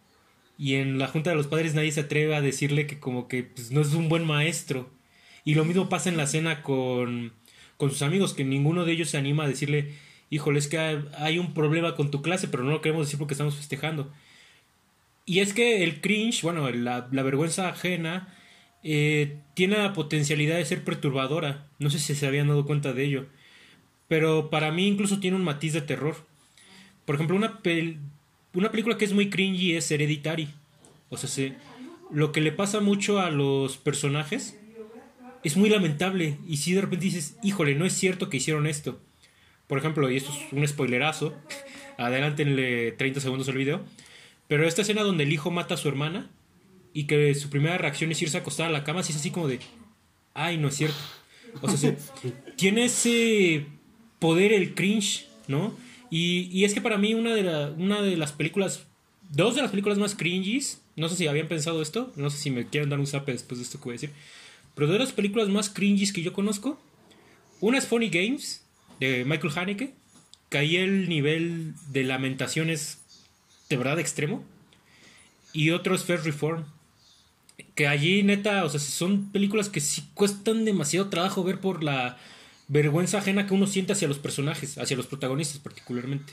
Y 0.59 0.75
en 0.75 0.99
la 0.99 1.09
junta 1.09 1.31
de 1.31 1.37
los 1.37 1.47
padres 1.47 1.75
nadie 1.75 1.93
se 1.93 2.01
atreve 2.01 2.35
a 2.35 2.41
decirle 2.41 2.87
que 2.87 3.01
como 3.01 3.29
que 3.29 3.45
pues, 3.45 3.71
no 3.71 3.81
es 3.81 3.95
un 3.95 4.09
buen 4.09 4.25
maestro. 4.25 4.91
Y 5.45 5.55
lo 5.55 5.65
mismo 5.65 5.89
pasa 5.89 6.09
en 6.09 6.17
la 6.17 6.27
cena 6.27 6.63
con, 6.63 7.33
con 7.77 7.91
sus 7.91 8.03
amigos, 8.03 8.35
que 8.35 8.45
ninguno 8.45 8.85
de 8.85 8.93
ellos 8.93 9.11
se 9.11 9.19
anima 9.19 9.45
a 9.45 9.49
decirle, 9.49 9.93
híjole, 10.31 10.59
es 10.59 10.69
que 10.69 10.79
hay 10.79 11.39
un 11.39 11.55
problema 11.55 11.97
con 11.97 12.11
tu 12.11 12.23
clase, 12.23 12.49
pero 12.49 12.65
no 12.65 12.71
lo 12.71 12.81
queremos 12.81 13.07
decir 13.07 13.19
porque 13.19 13.35
estamos 13.35 13.57
festejando. 13.57 14.13
Y 15.27 15.41
es 15.41 15.55
que 15.55 15.83
el 15.85 16.01
cringe, 16.01 16.43
bueno, 16.43 16.71
la, 16.71 17.09
la 17.11 17.23
vergüenza 17.23 17.69
ajena, 17.69 18.35
eh, 18.83 19.41
tiene 19.55 19.79
la 19.79 19.93
potencialidad 19.95 20.57
de 20.57 20.65
ser 20.67 20.85
perturbadora. 20.85 21.69
No 21.79 21.91
sé 21.91 21.99
si 21.99 22.15
se 22.15 22.27
habían 22.27 22.49
dado 22.49 22.67
cuenta 22.67 22.93
de 22.93 23.05
ello. 23.05 23.27
Pero 24.09 24.51
para 24.51 24.71
mí 24.71 24.87
incluso 24.87 25.21
tiene 25.21 25.37
un 25.37 25.45
matiz 25.45 25.73
de 25.73 25.81
terror. 25.81 26.17
Por 27.05 27.15
ejemplo, 27.15 27.37
una, 27.37 27.61
una 28.55 28.71
película 28.71 28.99
que 28.99 29.05
es 29.05 29.13
muy 29.13 29.31
cringy 29.31 29.77
es 29.77 29.91
Hereditary. 29.91 30.49
O 31.11 31.17
sea, 31.17 31.29
se, 31.29 31.55
lo 32.11 32.33
que 32.33 32.41
le 32.41 32.53
pasa 32.53 32.81
mucho 32.81 33.21
a 33.21 33.31
los 33.31 33.77
personajes 33.77 34.59
es 35.43 35.57
muy 35.57 35.69
lamentable. 35.69 36.39
Y 36.47 36.59
si 36.59 36.73
de 36.73 36.81
repente 36.81 37.05
dices, 37.07 37.37
híjole, 37.43 37.75
no 37.75 37.85
es 37.85 37.93
cierto 37.93 38.29
que 38.29 38.39
hicieron 38.39 38.67
esto. 38.67 38.99
Por 39.67 39.79
ejemplo, 39.79 40.11
y 40.11 40.17
esto 40.17 40.33
es 40.33 40.53
un 40.53 40.67
spoilerazo. 40.67 41.35
Adelántenle 41.99 42.93
30 42.93 43.21
segundos 43.21 43.49
al 43.49 43.57
video. 43.57 43.85
Pero 44.49 44.67
esta 44.67 44.83
escena 44.83 45.03
donde 45.03 45.25
el 45.25 45.33
hijo 45.33 45.51
mata 45.51 45.75
a 45.75 45.79
su 45.79 45.89
hermana 45.89 46.31
y 46.93 47.05
que 47.05 47.35
su 47.35 47.51
primera 47.51 47.79
reacción 47.79 48.13
es 48.13 48.23
irse 48.23 48.37
a 48.37 48.41
acostar 48.41 48.69
a 48.69 48.73
la 48.73 48.85
cama, 48.85 49.03
si 49.03 49.13
es 49.13 49.19
así 49.19 49.31
como 49.31 49.49
de, 49.49 49.59
ay, 50.35 50.59
no 50.59 50.69
es 50.69 50.77
cierto. 50.77 50.99
O 51.61 51.69
sea, 51.69 51.97
tiene 52.57 52.85
ese 52.85 53.67
poder 54.25 54.55
el 54.55 54.75
cringe, 54.75 55.27
¿no? 55.49 55.77
Y, 56.11 56.65
es 56.65 56.73
que 56.73 56.81
para 56.81 56.97
mí 56.97 57.13
una 57.13 57.35
de, 57.35 58.17
las 58.17 58.33
películas, 58.33 58.87
dos 59.29 59.55
de 59.55 59.61
las 59.61 59.71
películas 59.71 59.99
más 59.99 60.15
cringies, 60.15 60.81
no 60.97 61.11
sé 61.11 61.17
si 61.17 61.27
habían 61.27 61.47
pensado 61.47 61.83
esto, 61.83 62.11
no 62.17 62.31
sé 62.31 62.39
si 62.39 62.51
me 62.51 62.67
quieren 62.67 62.89
dar 62.89 62.99
un 62.99 63.07
zape 63.07 63.33
después 63.33 63.59
de 63.59 63.65
esto 63.65 63.77
que 63.77 63.85
voy 63.85 63.93
a 63.93 63.97
decir, 64.01 64.13
pero 64.75 64.87
de 64.87 64.99
las 64.99 65.13
películas 65.13 65.51
más 65.51 65.69
cringies 65.69 66.11
que 66.11 66.23
yo 66.23 66.33
conozco, 66.33 66.81
una 67.61 67.77
es 67.77 67.87
Funny 67.87 68.09
Games, 68.09 68.65
de 68.99 69.27
Michael 69.27 69.53
Haneke, 69.55 69.93
que 70.49 70.57
ahí 70.57 70.77
el 70.77 71.07
nivel 71.11 71.75
de 71.91 72.05
lamentación 72.05 72.71
es 72.71 73.01
de 73.69 73.77
verdad 73.77 73.99
extremo, 73.99 74.43
y 75.53 75.69
otro 75.69 75.95
es 75.95 76.03
Fair 76.03 76.23
Reform, 76.23 76.65
que 77.75 77.89
allí 77.89 78.23
neta, 78.23 78.65
o 78.65 78.71
sea, 78.71 78.81
son 78.81 79.31
películas 79.33 79.69
que 79.69 79.81
sí 79.81 80.05
cuestan 80.15 80.65
demasiado 80.65 81.11
trabajo 81.11 81.45
ver 81.45 81.61
por 81.61 81.85
la 81.85 82.17
vergüenza 82.69 83.19
ajena 83.19 83.47
que 83.47 83.55
uno 83.55 83.67
siente 83.67 83.93
hacia 83.93 84.09
los 84.09 84.19
personajes, 84.19 84.79
hacia 84.79 84.97
los 84.97 85.07
protagonistas 85.07 85.59
particularmente. 85.59 86.33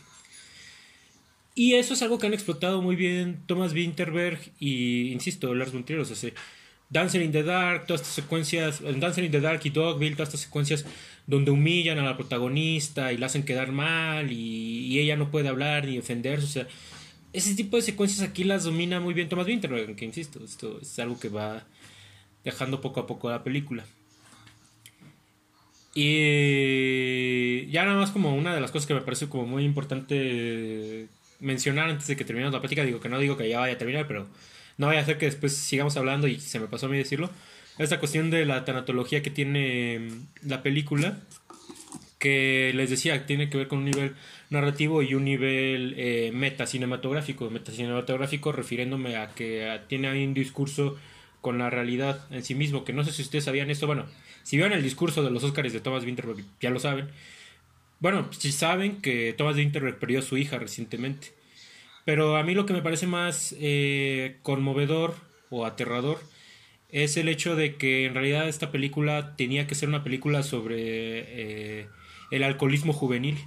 Y 1.54 1.74
eso 1.74 1.94
es 1.94 2.02
algo 2.02 2.18
que 2.18 2.28
han 2.28 2.34
explotado 2.34 2.82
muy 2.82 2.96
bien 2.96 3.42
Thomas 3.46 3.74
Winterberg 3.74 4.40
y, 4.60 5.12
insisto, 5.12 5.54
Lars 5.54 5.74
von 5.74 5.84
Trier, 5.84 6.00
o 6.00 6.06
sea, 6.06 6.32
Dancer 6.90 7.22
in 7.22 7.32
the 7.32 7.44
Dark, 7.44 7.88
todas 7.88 8.02
estas 8.02 8.16
secuencias, 8.16 8.82
Dancer 8.82 9.24
in 9.24 9.32
the 9.32 9.42
Dark 9.42 9.62
y 9.64 9.70
Dogville, 9.70 10.16
todas 10.16 10.30
estas 10.30 10.42
secuencias 10.42 10.86
donde 11.28 11.52
humillan 11.52 12.00
a 12.00 12.04
la 12.04 12.18
protagonista 12.18 13.14
y 13.14 13.18
la 13.18 13.28
hacen 13.28 13.44
quedar 13.44 13.72
mal 13.72 14.32
y, 14.32 15.00
ella 15.00 15.16
no 15.16 15.32
puede 15.32 15.48
hablar 15.48 15.86
ni 15.86 15.96
defenderse, 15.96 16.46
o 16.46 16.50
sea, 16.50 16.68
ese 17.34 17.56
tipo 17.56 17.78
de 17.78 17.82
secuencias 17.82 18.28
aquí 18.28 18.44
las 18.44 18.66
domina 18.66 19.00
muy 19.00 19.14
bien 19.14 19.30
Thomas 19.30 19.48
Winterberg, 19.48 19.96
que 19.96 20.06
insisto, 20.06 20.44
esto 20.44 20.80
es 20.82 21.00
algo 21.00 21.18
que 21.20 21.30
va 21.30 21.64
dejando 22.44 22.82
poco 22.82 23.00
a 23.00 23.08
poco 23.08 23.30
la 23.30 23.44
película. 23.44 23.86
Y 25.94 27.68
ya 27.70 27.84
nada 27.84 27.98
más 27.98 28.12
como 28.12 28.36
una 28.36 28.56
de 28.56 28.62
las 28.62 28.72
cosas 28.72 28.88
que 28.88 28.94
me 28.94 29.02
parece 29.02 29.28
como 29.28 29.46
muy 29.46 29.66
importante 29.66 31.08
mencionar 31.40 31.90
antes 31.90 32.08
de 32.08 32.16
que 32.16 32.24
terminemos 32.24 32.54
la 32.54 32.62
plática, 32.62 32.86
digo 32.86 33.02
que 33.02 33.10
no 33.10 33.20
digo 33.20 33.36
que 33.36 33.50
ya 33.50 33.60
vaya 33.60 33.74
a 33.74 33.78
terminar, 33.78 34.08
pero 34.08 34.28
no 34.78 34.88
vaya 34.88 35.02
a 35.02 35.06
ser 35.06 35.18
que 35.18 35.26
después 35.26 35.56
sigamos 35.56 35.98
hablando 35.98 36.28
y 36.28 36.40
se 36.40 36.60
me 36.60 36.68
pasó 36.68 36.86
a 36.86 36.90
mí 36.90 36.98
decirlo. 36.98 37.30
Esta 37.78 38.00
cuestión 38.00 38.30
de 38.30 38.46
la 38.46 38.64
tanatología 38.64 39.22
que 39.22 39.32
tiene 39.32 40.10
la 40.44 40.62
película, 40.64 41.20
que 42.20 42.72
les 42.76 42.90
decía, 42.90 43.26
tiene 43.26 43.50
que 43.50 43.58
ver 43.58 43.68
con 43.68 43.80
un 43.80 43.86
nivel 43.86 44.16
narrativo 44.50 45.02
y 45.02 45.16
un 45.16 45.26
nivel 45.26 45.96
eh, 45.98 46.32
metacinematográfico. 46.34 47.50
Metacinematográfico 47.50 48.52
refiriéndome 48.52 49.18
a 49.18 49.34
que 49.34 49.80
tiene 49.88 50.10
ahí 50.10 50.24
un 50.24 50.34
discurso 50.34 50.98
con 51.42 51.58
la 51.58 51.72
realidad 51.72 52.28
en 52.30 52.44
sí 52.44 52.54
mismo, 52.54 52.86
que 52.86 52.94
no 52.94 53.04
sé 53.04 53.12
si 53.12 53.24
ustedes 53.24 53.46
sabían 53.46 53.72
esto, 53.72 53.88
bueno, 53.88 54.06
si 54.44 54.58
vieron 54.58 54.74
el 54.74 54.84
discurso 54.84 55.24
de 55.24 55.32
los 55.32 55.44
Oscars 55.44 55.74
de 55.74 55.80
Thomas 55.80 56.04
Winterberg, 56.04 56.44
ya 56.60 56.70
lo 56.70 56.80
saben. 56.80 57.10
Bueno, 58.00 58.28
si 58.32 58.52
saben 58.52 59.02
que 59.02 59.34
Thomas 59.38 59.56
Winterberg 59.56 60.00
perdió 60.00 60.20
a 60.20 60.24
su 60.24 60.38
hija 60.38 60.58
recientemente. 60.58 61.34
Pero 62.04 62.36
a 62.36 62.44
mí 62.44 62.56
lo 62.56 62.66
que 62.66 62.74
me 62.74 62.82
parece 62.82 63.06
más 63.06 63.56
eh, 63.60 64.38
conmovedor 64.42 65.16
o 65.52 65.66
aterrador 65.66 66.20
es 66.90 67.16
el 67.16 67.30
hecho 67.30 67.56
de 67.56 67.76
que 67.76 68.06
en 68.06 68.16
realidad 68.16 68.48
esta 68.48 68.72
película 68.72 69.36
tenía 69.36 69.68
que 69.68 69.76
ser 69.76 69.88
una 69.88 70.04
película 70.04 70.42
sobre 70.42 70.74
eh, 70.78 71.88
el 72.32 72.44
alcoholismo 72.44 72.92
juvenil. 72.92 73.38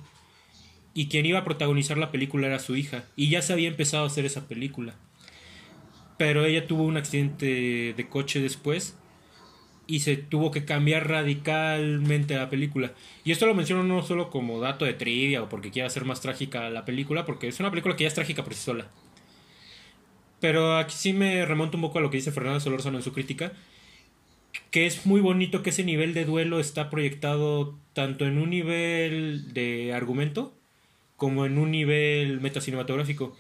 Y 0.95 1.09
quien 1.09 1.27
iba 1.27 1.41
a 1.41 1.45
protagonizar 1.45 1.99
la 1.99 2.13
película 2.13 2.47
era 2.47 2.61
su 2.61 2.77
hija. 2.77 3.05
Y 3.17 3.29
ya 3.31 3.43
se 3.43 3.53
había 3.53 3.69
empezado 3.69 4.05
a 4.05 4.07
hacer 4.07 4.25
esa 4.25 4.47
película. 4.47 4.95
Pero 6.17 6.45
ella 6.45 6.69
tuvo 6.69 6.85
un 6.85 6.97
accidente 6.97 7.93
de 7.97 8.09
coche 8.09 8.41
después 8.41 8.97
y 9.87 10.01
se 10.01 10.17
tuvo 10.17 10.51
que 10.51 10.65
cambiar 10.65 11.09
radicalmente 11.09 12.35
la 12.37 12.51
película. 12.51 12.93
Y 13.25 13.33
esto 13.33 13.47
lo 13.47 13.55
menciono 13.55 13.83
no 13.83 14.03
solo 14.03 14.31
como 14.31 14.61
dato 14.61 14.85
de 14.85 14.95
trivia 14.95 15.43
o 15.43 15.49
porque 15.49 15.71
quiera 15.71 15.89
hacer 15.89 16.05
más 16.05 16.21
trágica 16.21 16.71
la 16.71 16.85
película, 16.85 17.25
porque 17.27 17.49
es 17.49 17.61
una 17.61 17.71
película 17.71 17.97
que 17.97 18.05
ya 18.05 18.09
es 18.09 18.15
trágica 18.15 18.45
por 18.45 18.55
sí 18.55 18.63
sola. 18.63 18.87
Pero 20.41 20.77
aquí 20.77 20.95
sí 20.97 21.13
me 21.13 21.45
remonto 21.47 21.77
un 21.77 21.83
poco 21.83 21.99
a 21.99 22.03
lo 22.03 22.11
que 22.11 22.19
dice 22.19 22.33
Fernando 22.33 22.61
Solórzano 22.61 22.99
en 22.99 23.05
su 23.05 23.13
crítica, 23.13 23.53
que 24.71 24.87
es 24.87 25.07
muy 25.07 25.21
bonito 25.21 25.63
que 25.63 25.71
ese 25.71 25.85
nivel 25.85 26.15
de 26.15 26.25
duelo 26.25 26.61
está 26.61 26.91
proyectado 26.91 27.79
tanto 27.93 28.27
en 28.27 28.39
un 28.39 28.51
nivel 28.51 29.53
de 29.55 29.93
argumento 29.95 30.55
como 31.17 31.47
en 31.47 31.59
un 31.59 31.71
nivel 31.71 32.41
metacinematográfico. 32.41 33.37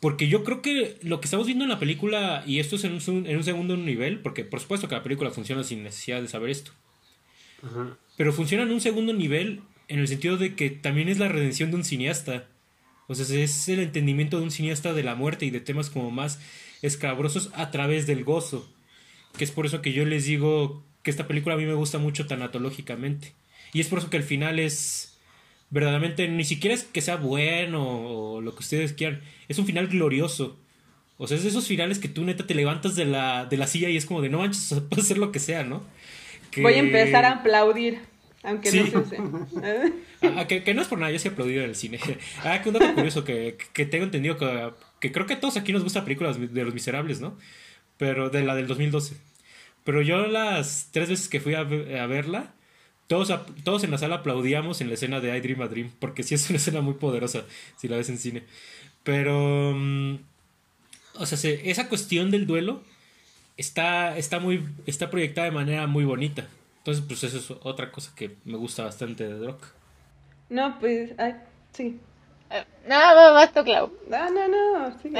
Porque 0.00 0.28
yo 0.28 0.44
creo 0.44 0.62
que 0.62 0.98
lo 1.02 1.20
que 1.20 1.26
estamos 1.26 1.46
viendo 1.46 1.64
en 1.64 1.70
la 1.70 1.80
película, 1.80 2.44
y 2.46 2.60
esto 2.60 2.76
es 2.76 2.84
en 2.84 2.92
un, 2.92 3.26
en 3.26 3.36
un 3.36 3.44
segundo 3.44 3.76
nivel, 3.76 4.20
porque 4.20 4.44
por 4.44 4.60
supuesto 4.60 4.88
que 4.88 4.94
la 4.94 5.02
película 5.02 5.30
funciona 5.30 5.64
sin 5.64 5.82
necesidad 5.82 6.22
de 6.22 6.28
saber 6.28 6.50
esto. 6.50 6.72
Pero 8.16 8.32
funciona 8.32 8.62
en 8.62 8.70
un 8.70 8.80
segundo 8.80 9.12
nivel 9.12 9.62
en 9.88 9.98
el 9.98 10.08
sentido 10.08 10.36
de 10.36 10.54
que 10.54 10.70
también 10.70 11.08
es 11.08 11.18
la 11.18 11.28
redención 11.28 11.70
de 11.70 11.76
un 11.76 11.84
cineasta. 11.84 12.46
O 13.08 13.14
sea, 13.14 13.42
es 13.42 13.68
el 13.68 13.80
entendimiento 13.80 14.38
de 14.38 14.44
un 14.44 14.50
cineasta 14.50 14.92
de 14.92 15.02
la 15.02 15.14
muerte 15.14 15.46
y 15.46 15.50
de 15.50 15.60
temas 15.60 15.90
como 15.90 16.10
más 16.10 16.40
escabrosos 16.82 17.50
a 17.54 17.70
través 17.70 18.06
del 18.06 18.22
gozo. 18.22 18.70
Que 19.36 19.44
es 19.44 19.50
por 19.50 19.66
eso 19.66 19.82
que 19.82 19.92
yo 19.92 20.04
les 20.04 20.26
digo 20.26 20.84
que 21.02 21.10
esta 21.10 21.26
película 21.26 21.54
a 21.54 21.58
mí 21.58 21.64
me 21.64 21.74
gusta 21.74 21.98
mucho 21.98 22.26
tanatológicamente. 22.26 23.34
Y 23.72 23.80
es 23.80 23.88
por 23.88 23.98
eso 23.98 24.10
que 24.10 24.18
el 24.18 24.22
final 24.22 24.58
es 24.58 25.07
verdaderamente 25.70 26.28
ni 26.28 26.44
siquiera 26.44 26.74
es 26.74 26.84
que 26.84 27.00
sea 27.00 27.16
bueno 27.16 27.82
o 27.86 28.40
lo 28.40 28.52
que 28.54 28.60
ustedes 28.60 28.92
quieran, 28.92 29.20
es 29.48 29.58
un 29.58 29.66
final 29.66 29.88
glorioso. 29.88 30.58
O 31.16 31.26
sea, 31.26 31.36
es 31.36 31.42
de 31.42 31.48
esos 31.48 31.66
finales 31.66 31.98
que 31.98 32.08
tú 32.08 32.24
neta 32.24 32.46
te 32.46 32.54
levantas 32.54 32.94
de 32.94 33.04
la, 33.04 33.44
de 33.44 33.56
la 33.56 33.66
silla 33.66 33.88
y 33.88 33.96
es 33.96 34.06
como 34.06 34.22
de 34.22 34.28
no 34.28 34.38
manches, 34.38 34.80
puede 34.88 35.02
ser 35.02 35.18
lo 35.18 35.32
que 35.32 35.40
sea, 35.40 35.64
¿no? 35.64 35.82
Voy 36.56 36.74
a 36.74 36.78
empezar 36.78 37.24
a 37.24 37.32
aplaudir, 37.32 37.98
aunque 38.42 38.70
no 38.72 39.04
se 39.04 39.18
ah, 40.22 40.46
que, 40.46 40.62
que, 40.62 40.74
no 40.74 40.82
es 40.82 40.88
por 40.88 40.98
nada, 40.98 41.12
yo 41.12 41.18
sí 41.18 41.28
aplaudido 41.28 41.62
en 41.62 41.70
el 41.70 41.76
cine. 41.76 41.98
Ah, 42.44 42.62
que 42.62 42.68
un 42.68 42.74
dato 42.74 42.94
curioso 42.94 43.24
que, 43.24 43.58
que 43.72 43.84
tengo 43.84 44.04
entendido 44.04 44.38
que, 44.38 44.70
que 45.00 45.12
creo 45.12 45.26
que 45.26 45.34
a 45.34 45.40
todos 45.40 45.56
aquí 45.56 45.72
nos 45.72 45.82
gusta 45.82 46.04
películas 46.04 46.38
de 46.38 46.64
Los 46.64 46.74
Miserables, 46.74 47.20
¿no? 47.20 47.36
Pero 47.96 48.30
de 48.30 48.42
la 48.44 48.54
del 48.54 48.68
2012. 48.68 49.16
Pero 49.84 50.02
yo 50.02 50.26
las 50.26 50.90
tres 50.92 51.08
veces 51.08 51.28
que 51.28 51.40
fui 51.40 51.54
a, 51.54 51.60
a 51.60 52.06
verla, 52.06 52.54
todos, 53.08 53.32
todos 53.64 53.82
en 53.84 53.90
la 53.90 53.98
sala 53.98 54.16
aplaudíamos 54.16 54.80
en 54.80 54.88
la 54.88 54.94
escena 54.94 55.20
de 55.20 55.36
I 55.36 55.40
Dream 55.40 55.62
a 55.62 55.68
Dream, 55.68 55.90
porque 55.98 56.22
sí 56.22 56.34
es 56.34 56.48
una 56.48 56.56
escena 56.58 56.80
muy 56.80 56.94
poderosa 56.94 57.44
si 57.76 57.88
la 57.88 57.96
ves 57.96 58.08
en 58.10 58.18
cine. 58.18 58.44
Pero, 59.02 59.72
mm, 59.74 60.18
o 61.14 61.26
sea, 61.26 61.50
esa 61.50 61.88
cuestión 61.88 62.30
del 62.30 62.46
duelo 62.46 62.82
está, 63.56 64.16
está, 64.16 64.38
muy, 64.38 64.66
está 64.86 65.10
proyectada 65.10 65.46
de 65.46 65.52
manera 65.52 65.86
muy 65.86 66.04
bonita. 66.04 66.46
Entonces, 66.78 67.04
pues 67.06 67.24
eso 67.24 67.38
es 67.38 67.50
otra 67.62 67.90
cosa 67.90 68.12
que 68.14 68.36
me 68.44 68.56
gusta 68.56 68.84
bastante 68.84 69.26
de 69.26 69.38
Drock. 69.38 69.64
No, 70.48 70.78
pues, 70.78 71.12
ay, 71.18 71.34
sí. 71.72 71.98
No, 72.86 73.14
no, 73.14 73.34
vas 73.34 73.52
tú, 73.52 73.62
Clau. 73.64 73.92
No, 74.08 74.30
no, 74.30 74.48
no, 74.48 74.98
sí. 75.02 75.10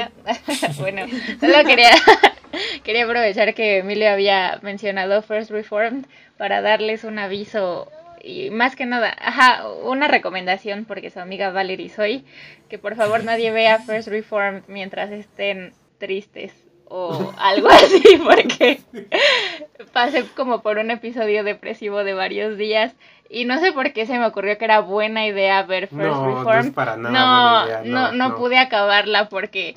bueno, 0.78 1.02
solo 1.40 1.64
quería, 1.66 1.90
quería 2.84 3.04
aprovechar 3.04 3.54
que 3.54 3.78
Emilio 3.78 4.10
había 4.10 4.58
mencionado 4.62 5.22
First 5.22 5.50
Reformed 5.50 6.04
para 6.36 6.62
darles 6.62 7.04
un 7.04 7.18
aviso 7.18 7.90
y 8.22 8.50
más 8.50 8.76
que 8.76 8.86
nada, 8.86 9.14
ajá, 9.18 9.68
una 9.84 10.08
recomendación 10.08 10.84
porque 10.84 11.10
su 11.10 11.20
amiga 11.20 11.50
Valerie 11.50 11.88
soy, 11.88 12.24
que 12.68 12.78
por 12.78 12.96
favor 12.96 13.24
nadie 13.24 13.50
vea 13.50 13.78
First 13.78 14.08
Reformed 14.08 14.62
mientras 14.68 15.10
estén 15.10 15.72
tristes 15.98 16.52
o 16.86 17.32
algo 17.38 17.68
así, 17.68 18.02
porque 18.22 18.80
pasé 19.92 20.24
como 20.36 20.62
por 20.62 20.78
un 20.78 20.90
episodio 20.90 21.44
depresivo 21.44 22.04
de 22.04 22.14
varios 22.14 22.56
días 22.56 22.94
y 23.30 23.44
no 23.44 23.58
sé 23.58 23.72
por 23.72 23.92
qué 23.92 24.06
se 24.06 24.18
me 24.18 24.26
ocurrió 24.26 24.56
que 24.56 24.64
era 24.64 24.80
buena 24.80 25.26
idea 25.26 25.62
ver 25.62 25.88
First 25.88 26.00
no, 26.00 26.26
Reformed. 26.26 26.74
No, 26.98 27.10
no, 27.10 27.82
no, 27.84 28.12
no, 28.12 28.36
pude 28.36 28.58
acabarla 28.58 29.28
porque 29.28 29.74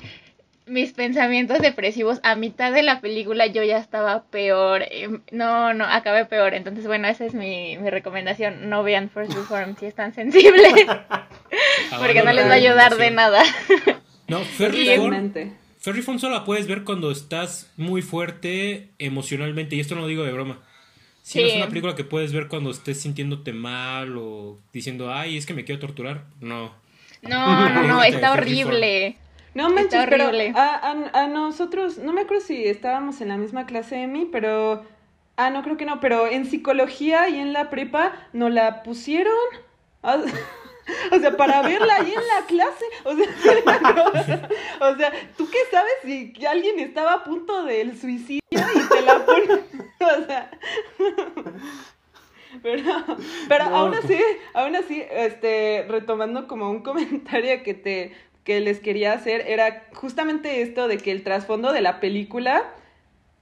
mis 0.66 0.92
pensamientos 0.92 1.60
depresivos 1.60 2.20
a 2.22 2.36
mitad 2.36 2.72
de 2.72 2.82
la 2.82 3.00
película 3.00 3.46
yo 3.46 3.62
ya 3.62 3.78
estaba 3.78 4.24
peor. 4.24 4.82
Em, 4.90 5.20
no, 5.30 5.74
no, 5.74 5.84
acabé 5.84 6.24
peor. 6.26 6.54
Entonces, 6.54 6.86
bueno, 6.86 7.08
esa 7.08 7.24
es 7.24 7.34
mi, 7.34 7.76
mi 7.78 7.90
recomendación. 7.90 8.68
No 8.70 8.82
vean 8.82 9.10
First 9.10 9.34
Reform 9.34 9.76
si 9.76 9.86
están 9.86 10.14
sensibles. 10.14 10.72
porque 11.98 12.22
no 12.22 12.32
les 12.32 12.46
va 12.46 12.52
a 12.52 12.54
ayudar 12.54 12.96
de 12.96 13.10
nada. 13.10 13.42
no, 14.28 14.40
First 14.40 14.78
Reform, 14.86 15.32
First 15.32 15.96
Reform 15.96 16.18
solo 16.18 16.34
la 16.34 16.44
puedes 16.44 16.66
ver 16.66 16.84
cuando 16.84 17.10
estás 17.10 17.70
muy 17.76 18.02
fuerte 18.02 18.90
emocionalmente. 18.98 19.76
Y 19.76 19.80
esto 19.80 19.94
no 19.94 20.02
lo 20.02 20.06
digo 20.06 20.22
de 20.24 20.32
broma. 20.32 20.60
Si 21.22 21.40
no 21.40 21.46
es 21.46 21.54
una 21.54 21.68
película 21.68 21.94
que 21.94 22.04
puedes 22.04 22.32
ver 22.32 22.48
cuando 22.48 22.70
estés 22.70 23.00
sintiéndote 23.00 23.52
mal 23.52 24.16
o 24.16 24.58
diciendo, 24.72 25.12
ay, 25.12 25.36
es 25.36 25.46
que 25.46 25.54
me 25.54 25.64
quiero 25.64 25.80
torturar. 25.80 26.24
No. 26.40 26.72
No, 27.22 27.68
no, 27.68 27.82
no, 27.84 28.02
está 28.02 28.32
horrible. 28.32 29.16
No 29.54 29.70
manches, 29.70 30.06
pero 30.08 30.30
a, 30.54 30.90
a, 31.12 31.26
nosotros, 31.26 31.98
no 31.98 32.12
me 32.12 32.22
acuerdo 32.22 32.44
si 32.44 32.66
estábamos 32.66 33.20
en 33.20 33.28
la 33.28 33.36
misma 33.36 33.66
clase 33.66 33.96
de 33.96 34.06
mí, 34.06 34.28
pero... 34.30 34.84
Ah, 35.36 35.50
no, 35.50 35.62
creo 35.62 35.76
que 35.76 35.86
no, 35.86 35.98
pero 36.00 36.26
en 36.26 36.44
psicología 36.44 37.28
y 37.28 37.38
en 37.38 37.52
la 37.52 37.70
prepa 37.70 38.12
nos 38.32 38.50
la 38.50 38.82
pusieron. 38.82 39.32
Ah, 40.02 40.18
o 41.12 41.18
sea, 41.18 41.36
para 41.36 41.62
verla 41.62 41.96
ahí 41.96 42.12
en 42.12 42.26
la 42.26 42.46
clase. 42.46 42.84
O 43.04 43.14
sea, 43.14 43.26
o 44.80 44.96
sea, 44.96 45.12
¿tú 45.36 45.48
qué 45.50 45.58
sabes 45.70 45.92
si 46.04 46.34
alguien 46.46 46.78
estaba 46.80 47.14
a 47.14 47.24
punto 47.24 47.64
del 47.64 47.98
suicidio 47.98 48.40
y 48.50 48.88
te 48.88 49.02
la 49.02 49.24
ponen? 49.24 49.62
O 50.02 50.26
sea. 50.26 50.50
Pero, 52.60 53.04
pero 53.48 53.64
aún 53.64 53.94
así, 53.94 54.18
aún 54.52 54.74
así, 54.74 55.00
este, 55.08 55.86
retomando 55.88 56.48
como 56.48 56.68
un 56.70 56.82
comentario 56.82 57.62
que 57.62 57.74
te, 57.74 58.12
que 58.44 58.60
les 58.60 58.80
quería 58.80 59.12
hacer 59.12 59.44
era 59.46 59.84
justamente 59.94 60.62
esto 60.62 60.88
de 60.88 60.98
que 60.98 61.12
el 61.12 61.22
trasfondo 61.22 61.72
de 61.72 61.80
la 61.80 62.00
película, 62.00 62.64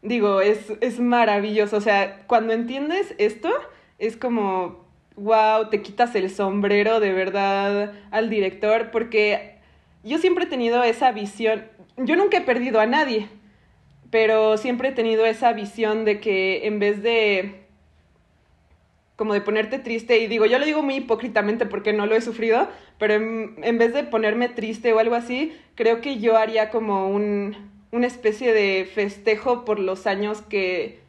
digo, 0.03 0.41
es, 0.41 0.73
es 0.81 1.01
maravilloso. 1.01 1.77
O 1.77 1.81
sea, 1.81 2.25
cuando 2.27 2.53
entiendes 2.53 3.15
esto, 3.19 3.51
es 3.99 4.17
como, 4.17 4.85
wow, 5.17 5.69
te 5.71 5.83
quitas 5.83 6.15
el 6.15 6.31
sombrero 6.31 7.01
de 7.01 7.13
verdad 7.13 7.93
al 8.11 8.31
director, 8.31 8.91
porque 8.91 9.57
yo 10.03 10.19
siempre 10.19 10.45
he 10.45 10.49
tenido 10.49 10.83
esa 10.83 11.13
visión, 11.13 11.65
yo 11.97 12.17
nunca 12.17 12.39
he 12.39 12.43
perdido 12.43 12.81
a 12.81 12.87
nadie, 12.87 13.29
pero 14.11 14.57
siempre 14.57 14.89
he 14.89 14.93
tenido 14.93 15.25
esa 15.27 15.53
visión 15.53 16.05
de 16.05 16.21
que 16.21 16.67
en 16.67 16.79
vez 16.79 17.03
de 17.03 17.67
como 19.21 19.35
de 19.35 19.43
ponerte 19.43 19.79
triste, 19.79 20.19
y 20.19 20.29
digo, 20.29 20.47
yo 20.47 20.59
lo 20.59 20.65
digo 20.65 20.83
muy 20.83 20.95
hipócritamente 20.95 21.67
porque 21.67 21.93
no 21.93 22.07
lo 22.07 22.17
he 22.17 22.23
sufrido, 22.23 22.69
pero 22.99 23.13
en, 23.13 23.77
vez 23.77 23.93
de 23.93 24.03
ponerme 24.03 24.49
triste 24.49 24.95
o 24.95 24.99
algo 24.99 25.15
así, 25.15 25.55
creo 25.75 26.01
que 26.01 26.21
yo 26.21 26.39
haría 26.39 26.71
como 26.71 27.07
un, 27.07 27.55
una 27.93 28.07
especie 28.07 28.55
de 28.55 28.89
festejo 28.95 29.67
por 29.67 29.79
los 29.79 30.07
años 30.07 30.41
que, 30.41 31.01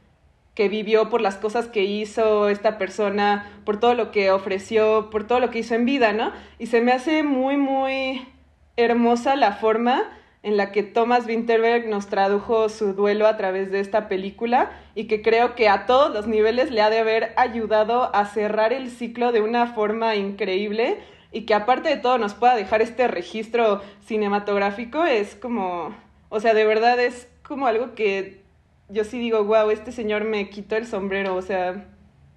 que 0.55 0.67
vivió, 0.67 1.09
por 1.09 1.21
las 1.21 1.37
cosas 1.37 1.67
que 1.67 1.85
hizo 1.85 2.49
esta 2.49 2.77
persona, 2.77 3.49
por 3.63 3.79
todo 3.79 3.93
lo 3.93 4.11
que 4.11 4.29
ofreció, 4.29 5.09
por 5.09 5.25
todo 5.25 5.39
lo 5.39 5.49
que 5.49 5.59
hizo 5.59 5.75
en 5.75 5.85
vida, 5.85 6.11
¿no? 6.11 6.33
Y 6.59 6.65
se 6.65 6.81
me 6.81 6.91
hace 6.91 7.23
muy, 7.23 7.55
muy 7.55 8.27
hermosa 8.75 9.37
la 9.37 9.53
forma 9.53 10.03
en 10.43 10.57
la 10.57 10.71
que 10.71 10.83
Thomas 10.83 11.27
Winterberg 11.27 11.87
nos 11.87 12.07
tradujo 12.07 12.67
su 12.69 12.93
duelo 12.93 13.27
a 13.27 13.37
través 13.37 13.71
de 13.71 13.79
esta 13.79 14.07
película 14.07 14.71
y 14.95 15.05
que 15.05 15.21
creo 15.21 15.53
que 15.53 15.69
a 15.69 15.85
todos 15.85 16.11
los 16.11 16.27
niveles 16.27 16.71
le 16.71 16.81
ha 16.81 16.89
de 16.89 16.99
haber 16.99 17.33
ayudado 17.37 18.13
a 18.15 18.25
cerrar 18.25 18.73
el 18.73 18.89
ciclo 18.89 19.31
de 19.31 19.41
una 19.41 19.67
forma 19.67 20.15
increíble 20.15 20.97
y 21.31 21.41
que 21.41 21.53
aparte 21.53 21.89
de 21.89 21.97
todo 21.97 22.17
nos 22.17 22.33
pueda 22.33 22.55
dejar 22.55 22.81
este 22.81 23.07
registro 23.07 23.81
cinematográfico 24.05 25.05
es 25.05 25.35
como, 25.35 25.95
o 26.29 26.39
sea, 26.39 26.53
de 26.53 26.65
verdad 26.65 26.99
es 26.99 27.27
como 27.43 27.67
algo 27.67 27.93
que 27.93 28.41
yo 28.89 29.03
sí 29.03 29.19
digo, 29.19 29.43
wow, 29.43 29.69
este 29.69 29.91
señor 29.91 30.23
me 30.23 30.49
quitó 30.49 30.75
el 30.75 30.87
sombrero, 30.87 31.35
o 31.35 31.41
sea, 31.41 31.85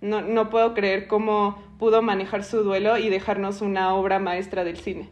no, 0.01 0.21
no 0.21 0.51
puedo 0.51 0.75
creer 0.75 1.09
cómo 1.09 1.59
pudo 1.79 2.03
manejar 2.03 2.45
su 2.45 2.63
duelo 2.63 2.99
y 2.99 3.09
dejarnos 3.09 3.63
una 3.63 3.95
obra 3.95 4.19
maestra 4.19 4.63
del 4.63 4.77
cine. 4.77 5.09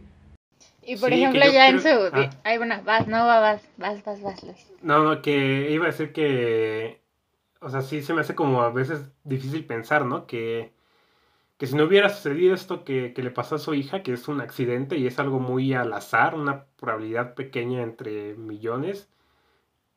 Y 0.85 0.97
por 0.97 1.13
ejemplo, 1.13 1.41
ya 1.41 1.69
en 1.69 1.81
su. 1.81 1.89
Ah. 2.13 2.31
Ay, 2.43 2.59
bueno, 2.59 2.81
vas, 2.85 3.07
no, 3.07 3.27
vas, 3.27 3.63
vas, 3.77 4.05
vas, 4.05 4.21
vas, 4.21 4.43
Luis. 4.43 4.73
No, 4.83 5.05
no, 5.05 5.23
que 5.23 5.71
iba 5.71 5.85
a 5.85 5.91
decir 5.91 6.13
que. 6.13 7.01
O 7.61 7.71
sea, 7.71 7.83
sí 7.83 8.03
se 8.03 8.13
me 8.13 8.23
hace 8.23 8.35
como 8.35 8.63
a 8.63 8.71
veces 8.71 9.13
difícil 9.23 9.65
pensar, 9.65 10.05
¿no? 10.05 10.27
Que, 10.27 10.73
que 11.59 11.69
si 11.69 11.77
no 11.77 11.85
hubiera 11.85 12.09
sucedido 12.09 12.55
esto 12.55 12.85
que, 12.85 13.13
que 13.15 13.23
le 13.23 13.31
pasó 13.31 13.55
a 13.55 13.61
su 13.61 13.75
hija, 13.75 14.03
que 14.03 14.13
es 14.13 14.27
un 14.27 14.41
accidente 14.41 14.97
y 14.97 15.07
es 15.07 15.21
algo 15.21 15.39
muy 15.39 15.73
al 15.73 15.93
azar, 15.93 16.35
una 16.35 16.65
probabilidad 16.81 17.35
pequeña 17.35 17.83
entre 17.83 18.35
millones, 18.35 19.09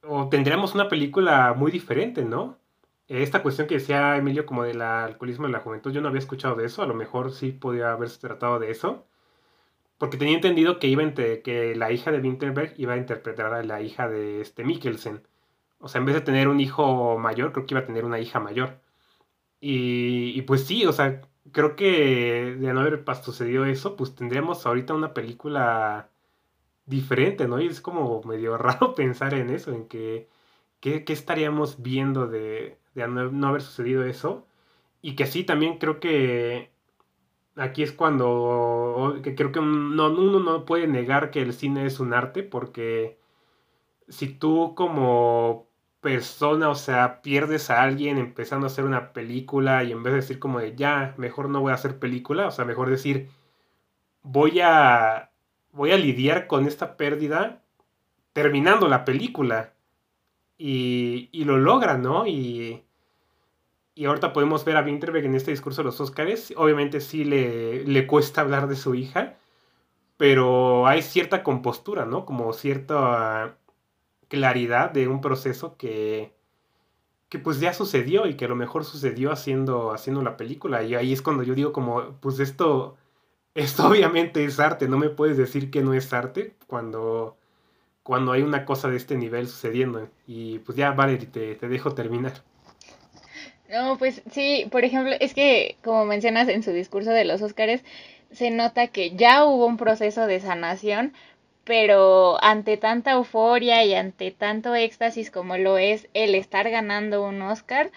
o 0.03 0.29
tendríamos 0.29 0.75
una 0.75 0.89
película 0.89 1.53
muy 1.57 1.71
diferente, 1.71 2.23
¿no? 2.23 2.59
Esta 3.07 3.41
cuestión 3.41 3.67
que 3.67 3.75
decía 3.75 4.17
Emilio 4.17 4.45
como 4.45 4.63
del 4.63 4.81
alcoholismo 4.81 5.47
en 5.47 5.51
la 5.53 5.59
juventud, 5.59 5.91
yo 5.91 6.01
no 6.01 6.09
había 6.09 6.19
escuchado 6.19 6.55
de 6.55 6.65
eso, 6.65 6.83
a 6.83 6.87
lo 6.87 6.93
mejor 6.93 7.31
sí 7.31 7.51
podía 7.51 7.91
haberse 7.91 8.19
tratado 8.19 8.59
de 8.59 8.69
eso 8.69 9.05
porque 9.97 10.17
tenía 10.17 10.35
entendido 10.35 10.79
que, 10.79 10.87
iba 10.87 11.03
que 11.13 11.73
la 11.75 11.91
hija 11.91 12.11
de 12.11 12.19
Winterberg 12.19 12.73
iba 12.77 12.93
a 12.93 12.97
interpretar 12.97 13.53
a 13.53 13.63
la 13.63 13.81
hija 13.81 14.09
de 14.09 14.41
este 14.41 14.63
Mikkelsen. 14.63 15.27
O 15.79 15.87
sea, 15.87 15.99
en 15.99 16.05
vez 16.05 16.15
de 16.15 16.21
tener 16.21 16.47
un 16.47 16.59
hijo 16.59 17.17
mayor, 17.17 17.51
creo 17.53 17.65
que 17.65 17.75
iba 17.75 17.81
a 17.81 17.85
tener 17.85 18.05
una 18.05 18.19
hija 18.19 18.39
mayor. 18.39 18.81
Y, 19.61 20.41
pues 20.43 20.65
sí, 20.65 20.85
o 20.85 20.93
sea, 20.93 21.21
creo 21.51 21.75
que 21.75 22.55
de 22.59 22.73
no 22.73 22.81
haber 22.81 23.03
sucedido 23.23 23.65
eso, 23.65 23.95
pues 23.95 24.15
tendríamos 24.15 24.65
ahorita 24.65 24.93
una 24.93 25.13
película 25.13 26.09
diferente, 26.85 27.47
¿no? 27.47 27.59
Y 27.61 27.67
es 27.67 27.81
como 27.81 28.21
medio 28.23 28.57
raro 28.59 28.95
pensar 28.95 29.33
en 29.33 29.49
eso, 29.49 29.71
en 29.73 29.87
que 29.87 30.29
qué, 30.81 31.03
estaríamos 31.07 31.81
viendo 31.81 32.27
de, 32.27 32.77
de 32.95 33.07
no 33.07 33.47
haber 33.47 33.61
sucedido 33.61 34.03
eso. 34.05 34.47
Y 35.01 35.15
que 35.15 35.25
sí, 35.27 35.43
también 35.43 35.77
creo 35.79 35.99
que 35.99 36.71
aquí 37.57 37.83
es 37.83 37.91
cuando 37.91 39.19
que 39.23 39.35
creo 39.35 39.51
que 39.51 39.61
no, 39.61 40.07
uno 40.07 40.39
no 40.39 40.65
puede 40.65 40.87
negar 40.87 41.31
que 41.31 41.41
el 41.41 41.53
cine 41.53 41.85
es 41.85 41.99
un 41.99 42.13
arte 42.13 42.43
porque 42.43 43.19
si 44.09 44.27
tú 44.29 44.73
como 44.75 45.67
persona, 46.01 46.69
o 46.69 46.75
sea, 46.75 47.21
pierdes 47.21 47.69
a 47.71 47.81
alguien 47.83 48.17
empezando 48.19 48.67
a 48.67 48.69
hacer 48.69 48.85
una 48.85 49.13
película 49.13 49.83
y 49.83 49.91
en 49.91 50.03
vez 50.03 50.13
de 50.13 50.19
decir 50.21 50.39
como 50.39 50.59
de 50.59 50.75
ya, 50.75 51.15
mejor 51.17 51.49
no 51.49 51.61
voy 51.61 51.71
a 51.71 51.75
hacer 51.75 51.99
película, 51.99 52.47
o 52.47 52.51
sea, 52.51 52.65
mejor 52.65 52.89
decir 52.89 53.29
voy 54.23 54.59
a 54.61 55.31
voy 55.71 55.91
a 55.91 55.97
lidiar 55.97 56.47
con 56.47 56.67
esta 56.67 56.97
pérdida 56.97 57.63
terminando 58.33 58.87
la 58.87 59.05
película 59.05 59.73
y, 60.57 61.29
y 61.31 61.45
lo 61.45 61.57
logra, 61.57 61.97
¿no? 61.97 62.27
Y 62.27 62.84
y 63.95 64.05
ahorita 64.05 64.33
podemos 64.33 64.65
ver 64.65 64.77
a 64.77 64.83
Winterberg 64.83 65.25
en 65.25 65.35
este 65.35 65.51
discurso 65.51 65.81
de 65.81 65.85
los 65.85 66.01
Óscares. 66.01 66.53
Obviamente 66.57 67.01
sí 67.01 67.23
le, 67.23 67.85
le 67.85 68.07
cuesta 68.07 68.41
hablar 68.41 68.67
de 68.67 68.75
su 68.75 68.93
hija, 68.95 69.37
pero 70.17 70.87
hay 70.87 71.01
cierta 71.01 71.43
compostura, 71.43 72.05
¿no? 72.05 72.25
Como 72.25 72.53
cierta 72.53 73.57
claridad 74.27 74.91
de 74.91 75.07
un 75.07 75.21
proceso 75.21 75.77
que, 75.77 76.33
que 77.29 77.39
pues 77.39 77.59
ya 77.59 77.73
sucedió 77.73 78.27
y 78.27 78.35
que 78.37 78.45
a 78.45 78.47
lo 78.49 78.55
mejor 78.55 78.85
sucedió 78.85 79.31
haciendo, 79.31 79.91
haciendo 79.93 80.21
la 80.21 80.37
película. 80.37 80.83
Y 80.83 80.95
ahí 80.95 81.13
es 81.13 81.21
cuando 81.21 81.43
yo 81.43 81.55
digo 81.55 81.73
como, 81.73 82.17
pues 82.21 82.39
esto, 82.39 82.97
esto 83.55 83.87
obviamente 83.89 84.45
es 84.45 84.59
arte, 84.59 84.87
no 84.89 84.97
me 84.97 85.09
puedes 85.09 85.37
decir 85.37 85.71
que 85.71 85.81
no 85.83 85.93
es 85.93 86.13
arte 86.13 86.55
cuando, 86.67 87.37
cuando 88.03 88.33
hay 88.33 88.43
una 88.43 88.65
cosa 88.65 88.89
de 88.89 88.97
este 88.97 89.17
nivel 89.17 89.47
sucediendo. 89.47 90.09
Y 90.27 90.59
pues 90.59 90.77
ya, 90.77 90.91
Valerie, 90.91 91.27
te, 91.27 91.55
te 91.55 91.67
dejo 91.69 91.93
terminar. 91.95 92.43
No, 93.69 93.97
pues 93.97 94.21
sí, 94.31 94.67
por 94.71 94.85
ejemplo, 94.85 95.13
es 95.19 95.33
que 95.33 95.77
como 95.83 96.05
mencionas 96.05 96.47
en 96.49 96.63
su 96.63 96.71
discurso 96.71 97.11
de 97.11 97.25
los 97.25 97.41
Óscares, 97.41 97.83
se 98.31 98.51
nota 98.51 98.87
que 98.87 99.11
ya 99.15 99.45
hubo 99.45 99.65
un 99.65 99.77
proceso 99.77 100.27
de 100.27 100.39
sanación, 100.39 101.13
pero 101.63 102.37
ante 102.43 102.77
tanta 102.77 103.11
euforia 103.13 103.83
y 103.83 103.93
ante 103.95 104.29
tanto 104.31 104.75
éxtasis 104.75 105.31
como 105.31 105.57
lo 105.57 105.77
es 105.79 106.07
el 106.13 106.35
estar 106.35 106.69
ganando 106.69 107.23
un 107.25 107.41
Óscar, 107.41 107.91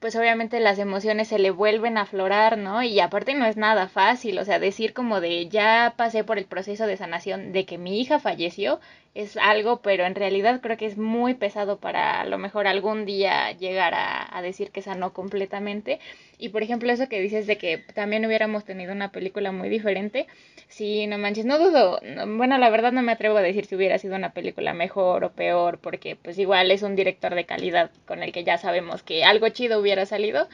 pues 0.00 0.16
obviamente 0.16 0.60
las 0.60 0.78
emociones 0.78 1.28
se 1.28 1.38
le 1.38 1.50
vuelven 1.50 1.98
a 1.98 2.02
aflorar, 2.02 2.58
¿no? 2.58 2.82
Y 2.82 3.00
aparte 3.00 3.34
no 3.34 3.46
es 3.46 3.56
nada 3.56 3.88
fácil, 3.88 4.38
o 4.38 4.44
sea, 4.44 4.58
decir 4.60 4.92
como 4.94 5.20
de 5.22 5.48
ya 5.48 5.94
pasé 5.96 6.24
por 6.24 6.38
el 6.38 6.44
proceso 6.46 6.86
de 6.86 6.96
sanación 6.98 7.52
de 7.52 7.64
que 7.66 7.78
mi 7.78 8.00
hija 8.00 8.18
falleció 8.20 8.80
es 9.16 9.38
algo, 9.38 9.80
pero 9.80 10.04
en 10.04 10.14
realidad 10.14 10.60
creo 10.60 10.76
que 10.76 10.84
es 10.84 10.98
muy 10.98 11.32
pesado 11.34 11.78
para 11.78 12.20
a 12.20 12.26
lo 12.26 12.36
mejor 12.36 12.66
algún 12.66 13.06
día 13.06 13.52
llegar 13.52 13.94
a, 13.94 14.36
a, 14.36 14.42
decir 14.42 14.70
que 14.70 14.82
sanó 14.82 15.14
completamente. 15.14 16.00
Y 16.38 16.50
por 16.50 16.62
ejemplo, 16.62 16.92
eso 16.92 17.08
que 17.08 17.20
dices 17.20 17.46
de 17.46 17.56
que 17.56 17.78
también 17.94 18.26
hubiéramos 18.26 18.64
tenido 18.66 18.92
una 18.92 19.12
película 19.12 19.52
muy 19.52 19.70
diferente, 19.70 20.26
sí, 20.68 21.06
no 21.06 21.16
manches, 21.16 21.46
no 21.46 21.58
dudo, 21.58 21.98
bueno, 22.36 22.58
la 22.58 22.68
verdad 22.68 22.92
no 22.92 23.02
me 23.02 23.12
atrevo 23.12 23.38
a 23.38 23.42
decir 23.42 23.64
si 23.64 23.74
hubiera 23.74 23.98
sido 23.98 24.16
una 24.16 24.32
película 24.32 24.74
mejor 24.74 25.24
o 25.24 25.32
peor, 25.32 25.78
porque 25.78 26.16
pues 26.16 26.38
igual 26.38 26.70
es 26.70 26.82
un 26.82 26.94
director 26.94 27.34
de 27.34 27.46
calidad 27.46 27.90
con 28.06 28.22
el 28.22 28.32
que 28.32 28.44
ya 28.44 28.58
sabemos 28.58 29.02
que 29.02 29.24
algo 29.24 29.48
chido 29.48 29.80
hubiera 29.80 30.04
salido, 30.04 30.46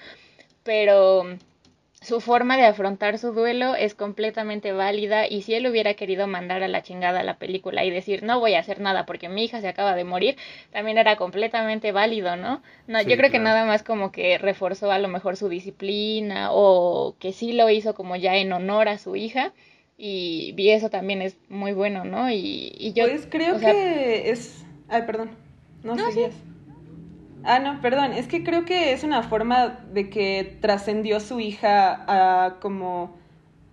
pero 0.63 1.25
su 2.03 2.21
forma 2.21 2.57
de 2.57 2.67
afrontar 2.67 3.19
su 3.19 3.33
duelo 3.33 3.75
es 3.75 3.95
completamente 3.95 4.73
válida 4.73 5.27
y 5.29 5.43
si 5.43 5.55
él 5.55 5.67
hubiera 5.67 5.95
querido 5.95 6.27
mandar 6.27 6.63
a 6.63 6.69
la 6.69 6.83
chingada 6.83 7.23
la 7.23 7.39
película 7.39 7.85
y 7.85 7.91
decir 7.91 8.23
no 8.23 8.41
voy 8.41 8.55
a 8.55 8.59
hacer 8.59 8.81
nada 8.81 9.07
porque 9.07 9.29
mi 9.29 9.45
hija 9.45 9.61
se 9.61 9.69
acaba 9.69 9.95
de 9.95 10.05
morir, 10.05 10.37
también 10.73 10.99
era 10.99 11.17
completamente 11.17 11.93
válido, 11.93 12.37
¿no? 12.37 12.63
No, 12.89 13.01
yo 13.01 13.17
creo 13.17 13.31
que 13.31 13.39
nada 13.39 13.65
más 13.65 13.83
como 13.83 14.11
que 14.11 14.37
reforzó 14.39 14.91
a 14.91 14.99
lo 14.99 15.09
mejor 15.09 15.37
su 15.37 15.49
disciplina 15.49 16.49
o 16.51 17.15
que 17.19 17.33
sí 17.33 17.53
lo 17.53 17.71
hizo 17.71 17.95
como 17.95 18.17
ya 18.17 18.37
en 18.37 18.53
honor 18.53 18.89
a 18.89 18.99
su 18.99 19.17
hija 19.17 19.53
y, 19.97 20.55
y 20.57 20.71
eso 20.71 20.91
también 20.91 21.23
es 21.23 21.37
muy 21.49 21.73
bueno, 21.73 22.05
¿no? 22.05 22.31
Y, 22.31 22.75
y 22.77 22.93
yo... 22.93 23.09
Pues 23.09 23.27
creo 23.31 23.61
que 23.61 24.31
es... 24.31 24.65
Ay, 24.89 25.03
perdón. 25.03 25.31
No, 25.85 25.95
no 25.95 26.11
Ah, 27.45 27.59
no, 27.59 27.81
perdón, 27.81 28.13
es 28.13 28.29
que 28.29 28.45
creo 28.45 28.65
que 28.65 28.93
es 28.93 29.05
una 29.05 29.23
forma 29.23 29.81
de 29.93 30.11
que 30.11 30.59
trascendió 30.61 31.21
su 31.21 31.41
hija 31.41 32.05
a 32.07 32.61
como, 32.61 33.17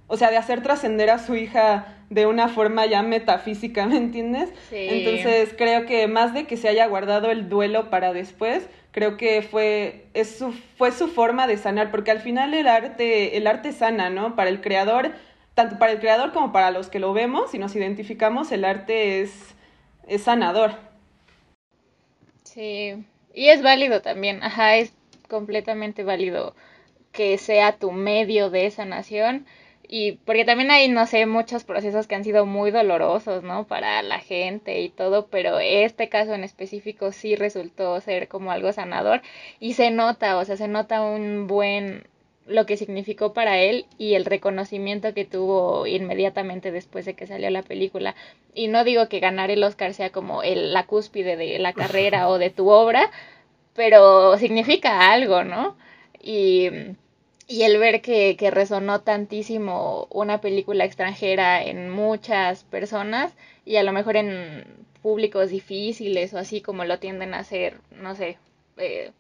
o 0.07 0.17
sea, 0.17 0.31
de 0.31 0.37
hacer 0.37 0.63
trascender 0.63 1.09
a 1.09 1.19
su 1.19 1.35
hija 1.35 1.95
de 2.09 2.25
una 2.25 2.47
forma 2.47 2.85
ya 2.85 3.03
metafísica, 3.03 3.85
¿me 3.87 3.97
entiendes? 3.97 4.49
Sí. 4.69 4.87
Entonces 4.89 5.53
creo 5.57 5.85
que 5.85 6.07
más 6.07 6.33
de 6.33 6.45
que 6.45 6.57
se 6.57 6.67
haya 6.67 6.87
guardado 6.87 7.29
el 7.29 7.49
duelo 7.49 7.89
para 7.89 8.13
después, 8.13 8.67
creo 8.91 9.17
que 9.17 9.41
fue, 9.41 10.07
es 10.13 10.37
su, 10.37 10.51
fue 10.77 10.91
su 10.91 11.07
forma 11.07 11.47
de 11.47 11.57
sanar, 11.57 11.91
porque 11.91 12.11
al 12.11 12.19
final 12.19 12.53
el 12.53 12.67
arte, 12.67 13.37
el 13.37 13.47
arte 13.47 13.71
sana, 13.71 14.09
¿no? 14.09 14.35
Para 14.35 14.49
el 14.49 14.61
creador, 14.61 15.11
tanto 15.53 15.77
para 15.77 15.91
el 15.91 15.99
creador 15.99 16.33
como 16.33 16.51
para 16.51 16.71
los 16.71 16.89
que 16.89 16.99
lo 16.99 17.13
vemos, 17.13 17.53
y 17.53 17.59
nos 17.59 17.75
identificamos, 17.75 18.51
el 18.51 18.65
arte 18.65 19.21
es, 19.21 19.55
es 20.07 20.23
sanador. 20.23 20.71
Sí, 22.43 23.05
y 23.33 23.49
es 23.49 23.61
válido 23.61 24.01
también, 24.01 24.43
ajá, 24.43 24.77
es 24.77 24.93
completamente 25.27 26.03
válido 26.03 26.55
que 27.11 27.37
sea 27.37 27.77
tu 27.77 27.91
medio 27.91 28.49
de 28.49 28.69
sanación 28.71 29.45
y 29.91 30.13
porque 30.25 30.45
también 30.45 30.69
hay, 30.71 30.87
no 30.87 31.07
sé, 31.07 31.25
muchos 31.25 31.63
procesos 31.63 32.05
que 32.07 32.15
han 32.15 32.23
sido 32.23 32.45
muy 32.45 32.69
dolorosos, 32.71 33.43
¿no? 33.43 33.65
Para 33.67 34.03
la 34.03 34.19
gente 34.19 34.81
y 34.81 34.89
todo, 34.89 35.27
pero 35.27 35.59
este 35.59 36.09
caso 36.09 36.33
en 36.35 36.43
específico 36.43 37.11
sí 37.11 37.35
resultó 37.35 37.99
ser 38.01 38.27
como 38.27 38.51
algo 38.51 38.71
sanador 38.71 39.21
y 39.59 39.73
se 39.73 39.89
nota, 39.91 40.37
o 40.37 40.45
sea, 40.45 40.57
se 40.57 40.67
nota 40.67 41.01
un 41.01 41.47
buen 41.47 42.03
lo 42.49 42.65
que 42.65 42.77
significó 42.77 43.31
para 43.33 43.59
él 43.59 43.85
y 43.97 44.15
el 44.15 44.25
reconocimiento 44.25 45.13
que 45.13 45.23
tuvo 45.25 45.85
inmediatamente 45.87 46.71
después 46.71 47.05
de 47.05 47.13
que 47.13 47.27
salió 47.27 47.49
la 47.49 47.61
película. 47.63 48.15
Y 48.53 48.67
no 48.67 48.83
digo 48.83 49.07
que 49.07 49.19
ganar 49.19 49.51
el 49.51 49.63
Oscar 49.63 49.93
sea 49.93 50.11
como 50.11 50.43
el, 50.43 50.73
la 50.73 50.85
cúspide 50.87 51.37
de 51.37 51.59
la 51.59 51.73
carrera 51.73 52.27
o 52.29 52.37
de 52.39 52.49
tu 52.49 52.69
obra, 52.69 53.11
pero 53.75 54.37
significa 54.37 55.11
algo, 55.11 55.43
¿no? 55.43 55.77
Y, 56.21 56.69
y 57.47 57.63
el 57.63 57.77
ver 57.77 58.01
que, 58.01 58.35
que 58.37 58.51
resonó 58.51 59.01
tantísimo 59.01 60.07
una 60.09 60.41
película 60.41 60.85
extranjera 60.85 61.63
en 61.63 61.89
muchas 61.89 62.63
personas 62.63 63.33
y 63.65 63.75
a 63.77 63.83
lo 63.83 63.93
mejor 63.93 64.17
en 64.17 64.65
públicos 65.01 65.49
difíciles 65.49 66.33
o 66.33 66.39
así 66.39 66.61
como 66.61 66.83
lo 66.83 66.99
tienden 66.99 67.33
a 67.33 67.39
hacer, 67.39 67.79
no 67.91 68.15
sé, 68.15 68.37
eh, 68.77 69.11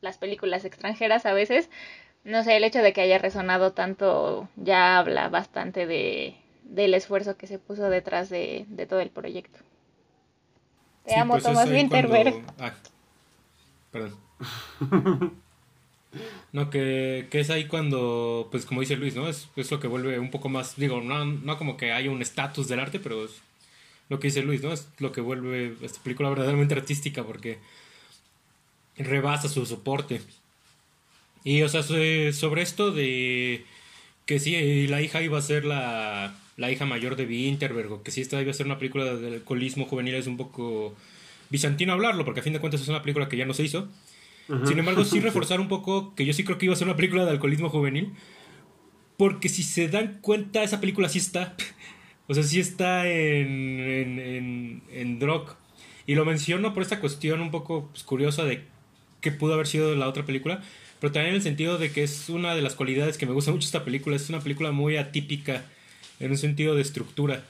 las 0.00 0.18
películas 0.18 0.64
extranjeras 0.64 1.26
a 1.26 1.32
veces, 1.32 1.68
no 2.24 2.44
sé, 2.44 2.56
el 2.56 2.64
hecho 2.64 2.80
de 2.82 2.92
que 2.92 3.00
haya 3.02 3.18
resonado 3.18 3.72
tanto 3.72 4.48
ya 4.56 4.98
habla 4.98 5.28
bastante 5.28 5.86
de, 5.86 6.36
del 6.64 6.94
esfuerzo 6.94 7.36
que 7.36 7.46
se 7.46 7.58
puso 7.58 7.88
detrás 7.90 8.28
de, 8.30 8.66
de 8.68 8.86
todo 8.86 9.00
el 9.00 9.10
proyecto. 9.10 9.58
Te 11.06 11.16
amo, 11.16 11.34
pues 11.34 11.44
Thomas 11.44 11.68
Winterberg. 11.68 12.32
cuando- 12.44 12.54
Ah, 12.58 12.74
perdón. 13.90 14.16
No, 16.52 16.68
que, 16.70 17.28
que 17.30 17.38
es 17.38 17.48
ahí 17.50 17.66
cuando, 17.68 18.48
pues 18.50 18.66
como 18.66 18.80
dice 18.80 18.96
Luis, 18.96 19.14
¿no? 19.14 19.28
Es, 19.28 19.48
es 19.54 19.70
lo 19.70 19.78
que 19.78 19.86
vuelve 19.86 20.18
un 20.18 20.32
poco 20.32 20.48
más, 20.48 20.74
digo, 20.74 21.00
no, 21.00 21.24
no 21.24 21.56
como 21.56 21.76
que 21.76 21.92
haya 21.92 22.10
un 22.10 22.20
estatus 22.20 22.66
del 22.66 22.80
arte, 22.80 22.98
pero 22.98 23.24
es 23.24 23.40
lo 24.08 24.18
que 24.18 24.26
dice 24.26 24.42
Luis, 24.42 24.60
¿no? 24.60 24.72
Es 24.72 24.88
lo 24.98 25.12
que 25.12 25.20
vuelve 25.20 25.76
esta 25.82 26.02
película 26.02 26.28
verdaderamente 26.28 26.74
artística 26.74 27.22
porque 27.22 27.60
rebasa 28.96 29.48
su 29.48 29.64
soporte. 29.66 30.20
Y, 31.44 31.62
o 31.62 31.68
sea, 31.68 31.82
so- 31.82 32.32
sobre 32.32 32.62
esto 32.62 32.90
de 32.92 33.64
que 34.26 34.38
sí, 34.38 34.86
la 34.88 35.00
hija 35.02 35.22
iba 35.22 35.38
a 35.38 35.42
ser 35.42 35.64
la, 35.64 36.34
la 36.56 36.70
hija 36.70 36.86
mayor 36.86 37.16
de 37.16 37.26
Winterberg, 37.26 37.90
o 37.92 38.02
que 38.02 38.10
sí, 38.10 38.20
esta 38.20 38.40
iba 38.40 38.50
a 38.50 38.54
ser 38.54 38.66
una 38.66 38.78
película 38.78 39.14
del 39.16 39.34
alcoholismo 39.34 39.86
juvenil, 39.86 40.14
es 40.14 40.26
un 40.26 40.36
poco 40.36 40.94
bizantino 41.50 41.92
hablarlo, 41.92 42.24
porque 42.24 42.40
a 42.40 42.42
fin 42.42 42.52
de 42.52 42.60
cuentas 42.60 42.80
es 42.82 42.88
una 42.88 43.02
película 43.02 43.28
que 43.28 43.36
ya 43.36 43.46
no 43.46 43.54
se 43.54 43.64
hizo. 43.64 43.88
Sin 44.66 44.78
embargo, 44.78 45.04
sí 45.04 45.20
reforzar 45.28 45.60
un 45.60 45.68
poco 45.68 46.14
que 46.14 46.24
yo 46.26 46.32
sí 46.32 46.44
creo 46.44 46.58
que 46.58 46.66
iba 46.66 46.74
a 46.74 46.76
ser 46.76 46.86
una 46.88 46.96
película 46.96 47.24
de 47.24 47.30
alcoholismo 47.30 47.68
juvenil. 47.70 48.12
Porque 49.16 49.48
si 49.48 49.62
se 49.62 49.88
dan 49.88 50.18
cuenta, 50.22 50.62
esa 50.62 50.80
película 50.80 51.08
sí 51.08 51.18
está. 51.18 51.54
O 52.26 52.34
sea, 52.34 52.44
sí 52.44 52.60
está 52.60 53.08
en, 53.08 53.80
en, 53.80 54.18
en, 54.20 54.82
en 54.92 55.18
Drog. 55.18 55.56
Y 56.06 56.14
lo 56.14 56.24
menciono 56.24 56.72
por 56.72 56.84
esta 56.84 57.00
cuestión 57.00 57.40
un 57.40 57.50
poco 57.50 57.88
pues, 57.90 58.04
curiosa 58.04 58.44
de 58.44 58.62
qué 59.20 59.32
pudo 59.32 59.54
haber 59.54 59.66
sido 59.66 59.96
la 59.96 60.08
otra 60.08 60.24
película. 60.24 60.62
Pero 61.00 61.12
también 61.12 61.30
en 61.30 61.36
el 61.36 61.42
sentido 61.42 61.78
de 61.78 61.90
que 61.92 62.02
es 62.02 62.28
una 62.28 62.54
de 62.54 62.62
las 62.62 62.74
cualidades 62.74 63.16
que 63.18 63.26
me 63.26 63.32
gusta 63.32 63.50
mucho 63.52 63.66
esta 63.66 63.84
película. 63.84 64.16
Es 64.16 64.28
una 64.28 64.40
película 64.40 64.70
muy 64.70 64.96
atípica 64.96 65.64
en 66.20 66.30
un 66.30 66.38
sentido 66.38 66.74
de 66.74 66.82
estructura. 66.82 67.44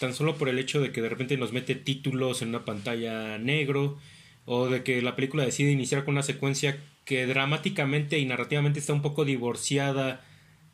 Tan 0.00 0.14
solo 0.14 0.36
por 0.36 0.48
el 0.48 0.58
hecho 0.58 0.80
de 0.80 0.92
que 0.92 1.02
de 1.02 1.08
repente 1.08 1.36
nos 1.36 1.52
mete 1.52 1.74
títulos 1.74 2.42
en 2.42 2.48
una 2.48 2.64
pantalla 2.64 3.38
negro 3.38 3.98
o 4.46 4.68
de 4.68 4.82
que 4.82 5.02
la 5.02 5.14
película 5.16 5.44
decide 5.44 5.70
iniciar 5.70 6.04
con 6.04 6.14
una 6.14 6.22
secuencia 6.22 6.78
que 7.04 7.26
dramáticamente 7.26 8.18
y 8.18 8.24
narrativamente 8.26 8.78
está 8.78 8.92
un 8.92 9.02
poco 9.02 9.24
divorciada 9.24 10.24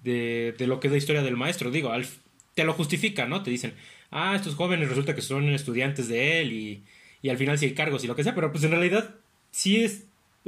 de, 0.02 0.54
de 0.58 0.66
lo 0.66 0.80
que 0.80 0.88
es 0.88 0.92
la 0.92 0.98
historia 0.98 1.22
del 1.22 1.36
maestro. 1.36 1.70
Digo, 1.70 1.90
al- 1.92 2.06
te 2.54 2.64
lo 2.64 2.72
justifica, 2.74 3.26
¿no? 3.26 3.42
Te 3.42 3.50
dicen, 3.50 3.72
ah, 4.10 4.34
estos 4.36 4.54
jóvenes 4.54 4.88
resulta 4.88 5.14
que 5.14 5.22
son 5.22 5.48
estudiantes 5.50 6.08
de 6.08 6.40
él 6.40 6.52
y, 6.52 6.82
y 7.22 7.28
al 7.30 7.38
final 7.38 7.58
sí 7.58 7.66
hay 7.66 7.74
cargos 7.74 8.04
y 8.04 8.06
lo 8.06 8.16
que 8.16 8.24
sea, 8.24 8.34
pero 8.34 8.50
pues 8.52 8.64
en 8.64 8.70
realidad 8.72 9.14
sí 9.50 9.76
es, 9.84 10.04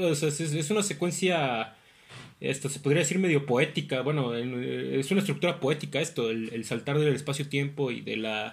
es, 0.09 0.71
una 0.71 0.83
secuencia, 0.83 1.75
esto 2.41 2.69
se 2.69 2.81
podría 2.81 3.01
decir 3.03 3.19
medio 3.19 3.47
poética, 3.47 4.03
bueno, 4.03 4.37
en- 4.37 4.63
es 4.99 5.11
una 5.11 5.21
estructura 5.21 5.61
poética 5.61 6.01
esto, 6.01 6.31
el, 6.31 6.51
el 6.53 6.65
saltar 6.65 6.99
del 6.99 7.15
espacio-tiempo 7.15 7.91
y 7.91 8.01
de 8.03 8.17
la 8.17 8.53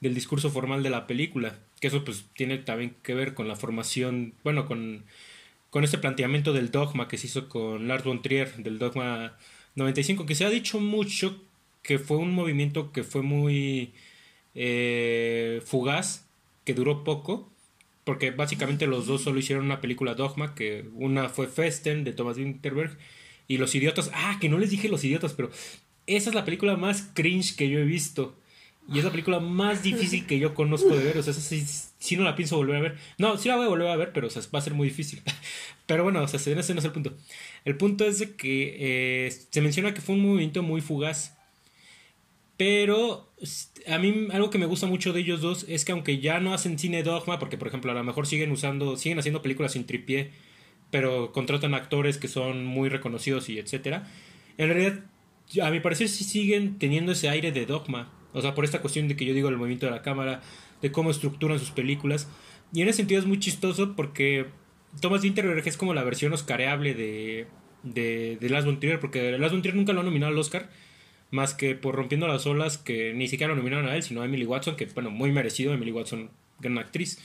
del 0.00 0.14
discurso 0.14 0.50
formal 0.50 0.82
de 0.82 0.90
la 0.90 1.06
película, 1.06 1.58
que 1.80 1.88
eso 1.88 2.04
pues 2.04 2.24
tiene 2.34 2.58
también 2.58 2.96
que 3.02 3.14
ver 3.14 3.34
con 3.34 3.48
la 3.48 3.56
formación, 3.56 4.34
bueno, 4.44 4.66
con, 4.66 5.04
con 5.70 5.84
este 5.84 5.98
planteamiento 5.98 6.52
del 6.52 6.70
dogma 6.70 7.08
que 7.08 7.18
se 7.18 7.26
hizo 7.28 7.48
con 7.48 7.88
Lars 7.88 8.04
von 8.04 8.22
Trier, 8.22 8.54
del 8.56 8.78
dogma 8.78 9.36
95, 9.76 10.26
que 10.26 10.34
se 10.34 10.44
ha 10.44 10.50
dicho 10.50 10.80
mucho 10.80 11.42
que 11.82 11.98
fue 11.98 12.16
un 12.18 12.34
movimiento 12.34 12.92
que 12.92 13.04
fue 13.04 13.22
muy 13.22 13.92
eh, 14.54 15.62
fugaz, 15.64 16.26
que 16.64 16.74
duró 16.74 17.04
poco, 17.04 17.49
porque 18.10 18.32
básicamente 18.32 18.88
los 18.88 19.06
dos 19.06 19.22
solo 19.22 19.38
hicieron 19.38 19.66
una 19.66 19.80
película 19.80 20.16
dogma, 20.16 20.56
que 20.56 20.84
una 20.94 21.28
fue 21.28 21.46
Festen 21.46 22.02
de 22.02 22.12
Thomas 22.12 22.38
Winterberg, 22.38 22.98
y 23.46 23.58
Los 23.58 23.72
Idiotas, 23.76 24.10
ah, 24.12 24.36
que 24.40 24.48
no 24.48 24.58
les 24.58 24.70
dije 24.70 24.88
Los 24.88 25.04
Idiotas, 25.04 25.32
pero 25.32 25.48
esa 26.08 26.30
es 26.30 26.34
la 26.34 26.44
película 26.44 26.76
más 26.76 27.08
cringe 27.14 27.54
que 27.54 27.70
yo 27.70 27.78
he 27.78 27.84
visto. 27.84 28.36
Y 28.92 28.98
es 28.98 29.04
la 29.04 29.12
película 29.12 29.38
más 29.38 29.84
difícil 29.84 30.26
que 30.26 30.40
yo 30.40 30.54
conozco 30.54 30.88
de 30.88 31.04
ver. 31.04 31.18
O 31.18 31.22
sea, 31.22 31.32
sí, 31.32 31.64
sí 32.00 32.16
no 32.16 32.24
la 32.24 32.34
pienso 32.34 32.56
volver 32.56 32.74
a 32.74 32.80
ver. 32.80 32.98
No, 33.16 33.38
sí 33.38 33.46
la 33.48 33.54
voy 33.54 33.66
a 33.66 33.68
volver 33.68 33.86
a 33.86 33.94
ver, 33.94 34.12
pero 34.12 34.26
o 34.26 34.30
sea, 34.30 34.42
va 34.52 34.58
a 34.58 34.62
ser 34.62 34.74
muy 34.74 34.88
difícil. 34.88 35.22
Pero 35.86 36.02
bueno, 36.02 36.20
o 36.20 36.26
sea, 36.26 36.40
ese 36.40 36.52
no 36.74 36.80
es 36.80 36.84
el 36.84 36.90
punto. 36.90 37.16
El 37.64 37.76
punto 37.76 38.04
es 38.04 38.18
de 38.18 38.34
que 38.34 39.26
eh, 39.26 39.30
se 39.30 39.60
menciona 39.60 39.94
que 39.94 40.00
fue 40.00 40.16
un 40.16 40.22
movimiento 40.22 40.64
muy 40.64 40.80
fugaz. 40.80 41.36
Pero 42.60 43.32
a 43.88 43.96
mí 43.96 44.28
algo 44.34 44.50
que 44.50 44.58
me 44.58 44.66
gusta 44.66 44.86
mucho 44.86 45.14
de 45.14 45.20
ellos 45.20 45.40
dos 45.40 45.64
es 45.66 45.86
que 45.86 45.92
aunque 45.92 46.18
ya 46.18 46.40
no 46.40 46.52
hacen 46.52 46.78
cine 46.78 47.02
dogma, 47.02 47.38
porque 47.38 47.56
por 47.56 47.68
ejemplo 47.68 47.90
a 47.90 47.94
lo 47.94 48.04
mejor 48.04 48.26
siguen 48.26 48.52
usando, 48.52 48.98
siguen 48.98 49.18
haciendo 49.18 49.40
películas 49.40 49.72
sin 49.72 49.86
tripié, 49.86 50.30
pero 50.90 51.32
contratan 51.32 51.72
actores 51.72 52.18
que 52.18 52.28
son 52.28 52.66
muy 52.66 52.90
reconocidos 52.90 53.48
y 53.48 53.58
etcétera. 53.58 54.06
En 54.58 54.68
realidad, 54.68 55.00
a 55.62 55.70
mi 55.70 55.80
parecer 55.80 56.10
sí 56.10 56.22
siguen 56.22 56.78
teniendo 56.78 57.12
ese 57.12 57.30
aire 57.30 57.50
de 57.50 57.64
dogma. 57.64 58.12
O 58.34 58.42
sea, 58.42 58.54
por 58.54 58.66
esta 58.66 58.82
cuestión 58.82 59.08
de 59.08 59.16
que 59.16 59.24
yo 59.24 59.32
digo 59.32 59.48
el 59.48 59.56
movimiento 59.56 59.86
de 59.86 59.92
la 59.92 60.02
cámara, 60.02 60.42
de 60.82 60.92
cómo 60.92 61.10
estructuran 61.10 61.58
sus 61.58 61.70
películas. 61.70 62.28
Y 62.74 62.82
en 62.82 62.88
ese 62.88 62.98
sentido 62.98 63.20
es 63.20 63.26
muy 63.26 63.38
chistoso 63.38 63.96
porque 63.96 64.48
Thomas 65.00 65.22
Winterberg 65.22 65.66
es 65.66 65.78
como 65.78 65.94
la 65.94 66.04
versión 66.04 66.34
oscareable 66.34 66.92
de, 66.92 67.46
de, 67.84 68.36
de 68.38 68.48
Lars 68.50 68.66
von 68.66 68.80
Trier, 68.80 69.00
porque 69.00 69.38
Lars 69.38 69.50
von 69.50 69.62
Trier 69.62 69.76
nunca 69.76 69.94
lo 69.94 70.00
ha 70.00 70.04
nominado 70.04 70.30
al 70.30 70.38
Oscar, 70.38 70.68
más 71.30 71.54
que 71.54 71.74
por 71.74 71.94
Rompiendo 71.94 72.26
las 72.26 72.46
Olas, 72.46 72.78
que 72.78 73.12
ni 73.14 73.28
siquiera 73.28 73.52
lo 73.52 73.56
nominaron 73.56 73.88
a 73.88 73.96
él, 73.96 74.02
sino 74.02 74.22
a 74.22 74.24
Emily 74.24 74.46
Watson, 74.46 74.76
que 74.76 74.86
bueno, 74.86 75.10
muy 75.10 75.32
merecido, 75.32 75.72
Emily 75.72 75.92
Watson, 75.92 76.30
gran 76.58 76.78
actriz. 76.78 77.20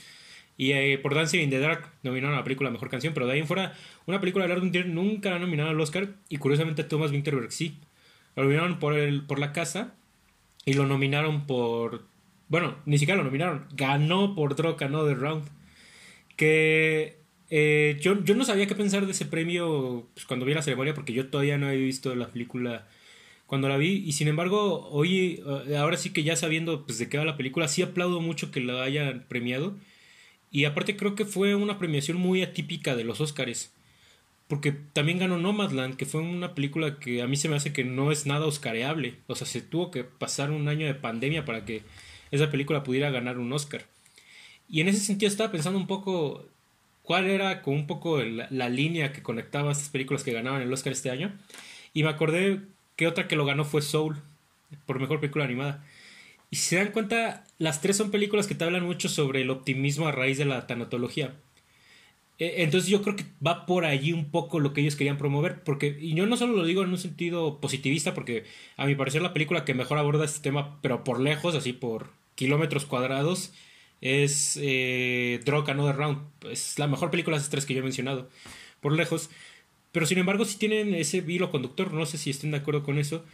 Y 0.58 0.72
eh, 0.72 0.98
por 0.98 1.14
Dancing 1.14 1.40
in 1.40 1.50
the 1.50 1.58
Dark 1.58 1.90
nominaron 2.02 2.34
a 2.34 2.38
la 2.38 2.44
película 2.44 2.70
Mejor 2.70 2.88
Canción, 2.88 3.12
pero 3.12 3.26
de 3.26 3.34
ahí 3.34 3.40
en 3.40 3.46
fuera, 3.46 3.74
una 4.06 4.20
película 4.20 4.44
de 4.44 4.48
Lars 4.48 4.62
von 4.62 4.70
Trier 4.70 4.86
nunca 4.86 5.30
la 5.30 5.36
ha 5.36 5.38
nominado 5.38 5.70
al 5.70 5.80
Oscar, 5.80 6.08
y 6.28 6.38
curiosamente 6.38 6.84
Thomas 6.84 7.10
Winterberg 7.10 7.52
sí. 7.52 7.78
Lo 8.36 8.44
nominaron 8.44 8.78
por, 8.78 8.94
el, 8.94 9.22
por 9.24 9.38
La 9.38 9.52
Casa, 9.52 9.94
y 10.64 10.74
lo 10.74 10.86
nominaron 10.86 11.46
por... 11.46 12.04
Bueno, 12.48 12.76
ni 12.86 12.98
siquiera 12.98 13.18
lo 13.18 13.24
nominaron, 13.24 13.66
ganó 13.74 14.34
por 14.34 14.54
Drug 14.56 14.82
Another 14.82 15.18
Round. 15.18 15.48
Que 16.36 17.18
eh, 17.50 17.96
yo, 18.00 18.22
yo 18.24 18.34
no 18.34 18.44
sabía 18.44 18.66
qué 18.66 18.74
pensar 18.74 19.06
de 19.06 19.12
ese 19.12 19.26
premio 19.26 20.08
pues, 20.14 20.26
cuando 20.26 20.46
vi 20.46 20.54
la 20.54 20.62
ceremonia, 20.62 20.94
porque 20.94 21.12
yo 21.12 21.28
todavía 21.28 21.58
no 21.58 21.66
había 21.66 21.80
visto 21.80 22.14
la 22.14 22.28
película 22.28 22.86
cuando 23.46 23.68
la 23.68 23.76
vi. 23.76 24.02
Y 24.06 24.12
sin 24.12 24.28
embargo, 24.28 24.88
hoy, 24.90 25.42
eh, 25.68 25.76
ahora 25.76 25.96
sí 25.96 26.10
que 26.12 26.22
ya 26.22 26.36
sabiendo 26.36 26.84
pues, 26.86 26.98
de 26.98 27.08
qué 27.08 27.18
va 27.18 27.24
la 27.24 27.36
película, 27.36 27.68
sí 27.68 27.82
aplaudo 27.82 28.20
mucho 28.20 28.50
que 28.50 28.60
la 28.60 28.82
hayan 28.82 29.24
premiado. 29.28 29.76
Y 30.50 30.64
aparte 30.64 30.96
creo 30.96 31.14
que 31.14 31.24
fue 31.24 31.54
una 31.54 31.78
premiación 31.78 32.16
muy 32.18 32.42
atípica 32.42 32.96
de 32.96 33.04
los 33.04 33.20
Oscars. 33.20 33.72
Porque 34.48 34.72
también 34.72 35.18
ganó 35.18 35.38
Nomadland, 35.38 35.96
que 35.96 36.06
fue 36.06 36.20
una 36.20 36.54
película 36.54 36.98
que 37.00 37.20
a 37.20 37.26
mí 37.26 37.36
se 37.36 37.48
me 37.48 37.56
hace 37.56 37.72
que 37.72 37.84
no 37.84 38.12
es 38.12 38.26
nada 38.26 38.46
oscareable. 38.46 39.16
O 39.26 39.34
sea, 39.34 39.46
se 39.46 39.60
tuvo 39.60 39.90
que 39.90 40.04
pasar 40.04 40.50
un 40.50 40.68
año 40.68 40.86
de 40.86 40.94
pandemia 40.94 41.44
para 41.44 41.64
que 41.64 41.82
esa 42.30 42.50
película 42.50 42.84
pudiera 42.84 43.10
ganar 43.10 43.38
un 43.38 43.52
Oscar. 43.52 43.86
Y 44.68 44.80
en 44.80 44.88
ese 44.88 45.00
sentido 45.00 45.28
estaba 45.30 45.52
pensando 45.52 45.78
un 45.78 45.86
poco 45.86 46.48
cuál 47.02 47.26
era 47.26 47.62
como 47.62 47.76
un 47.76 47.86
poco 47.86 48.20
la, 48.22 48.68
línea 48.68 49.12
que 49.12 49.22
conectaba 49.22 49.72
estas 49.72 49.88
películas 49.90 50.24
que 50.24 50.32
ganaban 50.32 50.62
el 50.62 50.72
Oscar 50.72 50.92
este 50.92 51.10
año. 51.10 51.36
Y 51.92 52.02
me 52.02 52.10
acordé 52.10 52.60
que 52.96 53.06
otra 53.06 53.28
que 53.28 53.36
lo 53.36 53.44
ganó 53.44 53.64
fue 53.64 53.82
Soul, 53.82 54.22
por 54.86 55.00
mejor 55.00 55.20
película 55.20 55.44
animada. 55.44 55.84
Y 56.50 56.56
si 56.56 56.66
se 56.70 56.76
dan 56.76 56.92
cuenta, 56.92 57.44
las 57.58 57.80
tres 57.80 57.96
son 57.96 58.10
películas 58.10 58.46
que 58.46 58.54
te 58.54 58.64
hablan 58.64 58.84
mucho 58.84 59.08
sobre 59.08 59.42
el 59.42 59.50
optimismo 59.50 60.08
a 60.08 60.12
raíz 60.12 60.38
de 60.38 60.44
la 60.44 60.66
tanatología. 60.66 61.34
Eh, 62.38 62.56
Entonces 62.58 62.88
yo 62.90 63.02
creo 63.02 63.16
que 63.16 63.24
va 63.44 63.66
por 63.66 63.84
allí 63.84 64.12
un 64.12 64.30
poco 64.30 64.60
lo 64.60 64.72
que 64.72 64.80
ellos 64.82 64.96
querían 64.96 65.18
promover, 65.18 65.62
porque, 65.64 65.96
y 66.00 66.14
yo 66.14 66.26
no 66.26 66.36
solo 66.36 66.54
lo 66.54 66.64
digo 66.64 66.82
en 66.82 66.90
un 66.90 66.98
sentido 66.98 67.60
positivista, 67.60 68.14
porque 68.14 68.44
a 68.76 68.86
mi 68.86 68.94
parecer 68.94 69.22
la 69.22 69.32
película 69.32 69.64
que 69.64 69.74
mejor 69.74 69.98
aborda 69.98 70.24
este 70.24 70.40
tema, 70.40 70.80
pero 70.82 71.04
por 71.04 71.20
lejos, 71.20 71.54
así 71.54 71.72
por 71.72 72.10
kilómetros 72.34 72.84
cuadrados, 72.86 73.52
es 74.00 74.58
eh, 74.62 75.40
Another 75.46 75.96
Round. 75.96 76.20
Es 76.50 76.78
la 76.78 76.86
mejor 76.86 77.10
película 77.10 77.36
de 77.36 77.40
esas 77.40 77.50
tres 77.50 77.66
que 77.66 77.74
yo 77.74 77.80
he 77.80 77.82
mencionado, 77.82 78.28
por 78.80 78.92
lejos. 78.92 79.30
Pero 79.96 80.04
sin 80.04 80.18
embargo, 80.18 80.44
sí 80.44 80.58
tienen 80.58 80.94
ese 80.94 81.24
hilo 81.26 81.50
conductor, 81.50 81.90
no 81.94 82.04
sé 82.04 82.18
si 82.18 82.28
estén 82.28 82.50
de 82.50 82.58
acuerdo 82.58 82.82
con 82.82 82.98
eso. 82.98 83.24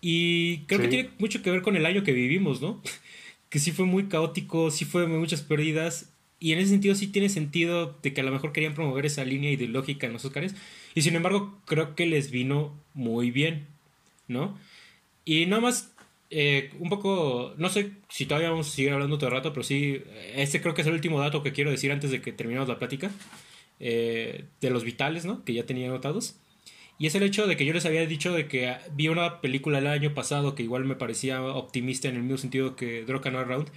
Y 0.00 0.58
creo 0.68 0.80
que 0.80 0.86
tiene 0.86 1.10
mucho 1.18 1.42
que 1.42 1.50
ver 1.50 1.60
con 1.60 1.74
el 1.74 1.86
año 1.86 2.04
que 2.04 2.12
vivimos, 2.12 2.62
¿no? 2.62 2.80
que 3.50 3.58
sí 3.58 3.72
fue 3.72 3.84
muy 3.84 4.04
caótico, 4.04 4.70
sí 4.70 4.84
fue 4.84 5.08
muchas 5.08 5.42
pérdidas. 5.42 6.12
Y 6.38 6.52
en 6.52 6.60
ese 6.60 6.70
sentido 6.70 6.94
sí 6.94 7.08
tiene 7.08 7.28
sentido 7.28 7.98
de 8.00 8.14
que 8.14 8.20
a 8.20 8.24
lo 8.24 8.30
mejor 8.30 8.52
querían 8.52 8.74
promover 8.74 9.06
esa 9.06 9.24
línea 9.24 9.50
ideológica 9.50 10.06
en 10.06 10.12
los 10.12 10.24
Oscars. 10.24 10.54
Y 10.94 11.02
sin 11.02 11.16
embargo, 11.16 11.58
creo 11.64 11.96
que 11.96 12.06
les 12.06 12.30
vino 12.30 12.72
muy 12.92 13.32
bien, 13.32 13.66
¿no? 14.28 14.56
Y 15.24 15.46
nada 15.46 15.62
más, 15.62 15.94
eh, 16.30 16.70
un 16.78 16.90
poco, 16.90 17.54
no 17.58 17.70
sé 17.70 17.90
si 18.08 18.26
todavía 18.26 18.50
vamos 18.50 18.68
a 18.68 18.70
seguir 18.70 18.92
hablando 18.92 19.18
todo 19.18 19.30
el 19.30 19.34
rato, 19.34 19.52
pero 19.52 19.64
sí, 19.64 20.00
este 20.36 20.60
creo 20.60 20.74
que 20.74 20.82
es 20.82 20.86
el 20.86 20.94
último 20.94 21.18
dato 21.18 21.42
que 21.42 21.50
quiero 21.50 21.72
decir 21.72 21.90
antes 21.90 22.12
de 22.12 22.22
que 22.22 22.32
terminemos 22.32 22.68
la 22.68 22.78
plática. 22.78 23.10
Eh, 23.80 24.44
de 24.60 24.70
los 24.70 24.84
vitales, 24.84 25.24
¿no? 25.24 25.44
Que 25.44 25.54
ya 25.54 25.64
tenía 25.66 25.88
anotados. 25.88 26.36
Y 26.98 27.06
es 27.08 27.14
el 27.16 27.24
hecho 27.24 27.46
de 27.46 27.56
que 27.56 27.64
yo 27.66 27.72
les 27.72 27.86
había 27.86 28.06
dicho 28.06 28.32
de 28.32 28.46
que 28.46 28.76
vi 28.94 29.08
una 29.08 29.40
película 29.40 29.78
el 29.78 29.86
año 29.88 30.14
pasado 30.14 30.54
que 30.54 30.62
igual 30.62 30.84
me 30.84 30.94
parecía 30.94 31.42
optimista 31.42 32.08
en 32.08 32.16
el 32.16 32.22
mismo 32.22 32.38
sentido 32.38 32.76
que 32.76 33.04
Another 33.08 33.48
Round. 33.48 33.68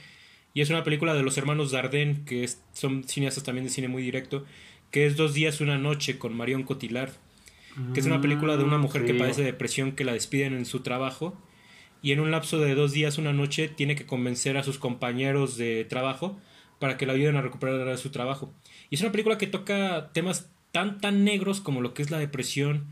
Y 0.54 0.62
es 0.62 0.70
una 0.70 0.84
película 0.84 1.14
de 1.16 1.24
los 1.24 1.38
hermanos 1.38 1.72
Dardenne, 1.72 2.24
que 2.26 2.44
es- 2.44 2.62
son 2.74 3.04
cineastas 3.04 3.44
también 3.44 3.66
de 3.66 3.72
cine 3.72 3.88
muy 3.88 4.04
directo, 4.04 4.46
que 4.92 5.06
es 5.06 5.18
Dos 5.18 5.34
días, 5.34 5.62
una 5.62 5.78
noche 5.78 6.18
con 6.20 6.36
Marion 6.36 6.64
Cotillard, 6.64 7.12
que 7.94 8.00
es 8.00 8.06
una 8.06 8.22
película 8.22 8.56
de 8.58 8.64
una 8.64 8.78
mujer 8.78 9.02
que 9.06 9.14
padece 9.20 9.42
depresión 9.44 9.92
que 9.94 10.04
la 10.04 10.14
despiden 10.14 10.54
en 10.54 10.66
su 10.66 10.80
trabajo 10.82 11.40
y 12.02 12.12
en 12.12 12.20
un 12.20 12.32
lapso 12.32 12.60
de 12.60 12.74
dos 12.76 12.92
días, 12.92 13.18
una 13.18 13.34
noche, 13.34 13.68
tiene 13.68 13.96
que 13.96 14.06
convencer 14.06 14.58
a 14.58 14.64
sus 14.64 14.78
compañeros 14.80 15.58
de 15.58 15.86
trabajo 15.86 16.40
para 16.80 16.98
que 16.98 17.06
la 17.08 17.14
ayuden 17.14 17.36
a 17.36 17.42
recuperar 17.42 17.98
su 17.98 18.10
trabajo. 18.12 18.54
Y 18.90 18.96
es 18.96 19.02
una 19.02 19.12
película 19.12 19.38
que 19.38 19.48
toca 19.48 20.12
temas 20.14 20.50
tan, 20.72 21.00
tan 21.00 21.24
negros 21.24 21.62
como 21.62 21.82
lo 21.82 21.94
que 21.94 22.02
es 22.02 22.12
la 22.12 22.20
depresión 22.20 22.86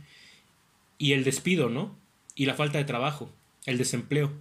y 0.98 1.14
el 1.14 1.24
despido, 1.24 1.70
¿no? 1.70 1.96
Y 2.36 2.46
la 2.46 2.54
falta 2.54 2.78
de 2.78 2.86
trabajo, 2.86 3.30
el 3.66 3.78
desempleo. 3.78 4.32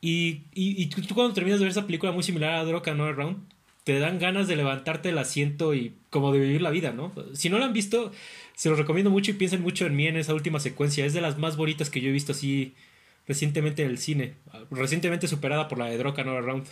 Y, 0.00 0.42
y, 0.52 0.86
tú, 0.86 1.14
cuando 1.14 1.32
terminas 1.32 1.60
de 1.60 1.64
ver 1.64 1.70
esa 1.70 1.86
película 1.86 2.10
muy 2.10 2.24
similar 2.24 2.54
a 2.54 2.64
Drog 2.64 2.86
No 2.96 3.12
Round, 3.12 3.38
te 3.84 3.98
dan 4.00 4.18
ganas 4.18 4.48
de 4.48 4.56
levantarte 4.56 5.10
el 5.10 5.18
asiento 5.18 5.74
y 5.74 5.94
como 6.10 6.32
de 6.32 6.40
vivir 6.40 6.60
la 6.60 6.70
vida, 6.70 6.92
¿no? 6.92 7.12
Si 7.34 7.48
no 7.48 7.58
la 7.58 7.66
han 7.66 7.72
visto, 7.72 8.10
se 8.54 8.68
los 8.68 8.78
recomiendo 8.78 9.10
mucho 9.10 9.30
y 9.30 9.34
piensen 9.34 9.62
mucho 9.62 9.86
en 9.86 9.94
mí 9.94 10.08
en 10.08 10.16
esa 10.16 10.34
última 10.34 10.58
secuencia. 10.58 11.06
Es 11.06 11.14
de 11.14 11.20
las 11.20 11.38
más 11.38 11.56
bonitas 11.56 11.88
que 11.88 12.00
yo 12.00 12.08
he 12.08 12.12
visto 12.12 12.32
así 12.32 12.74
recientemente 13.28 13.82
en 13.82 13.90
el 13.90 13.98
cine. 13.98 14.34
Recientemente 14.70 15.28
superada 15.28 15.68
por 15.68 15.78
la 15.78 15.86
de 15.86 15.98
Drog 15.98 16.18
No 16.24 16.40
Round. 16.40 16.66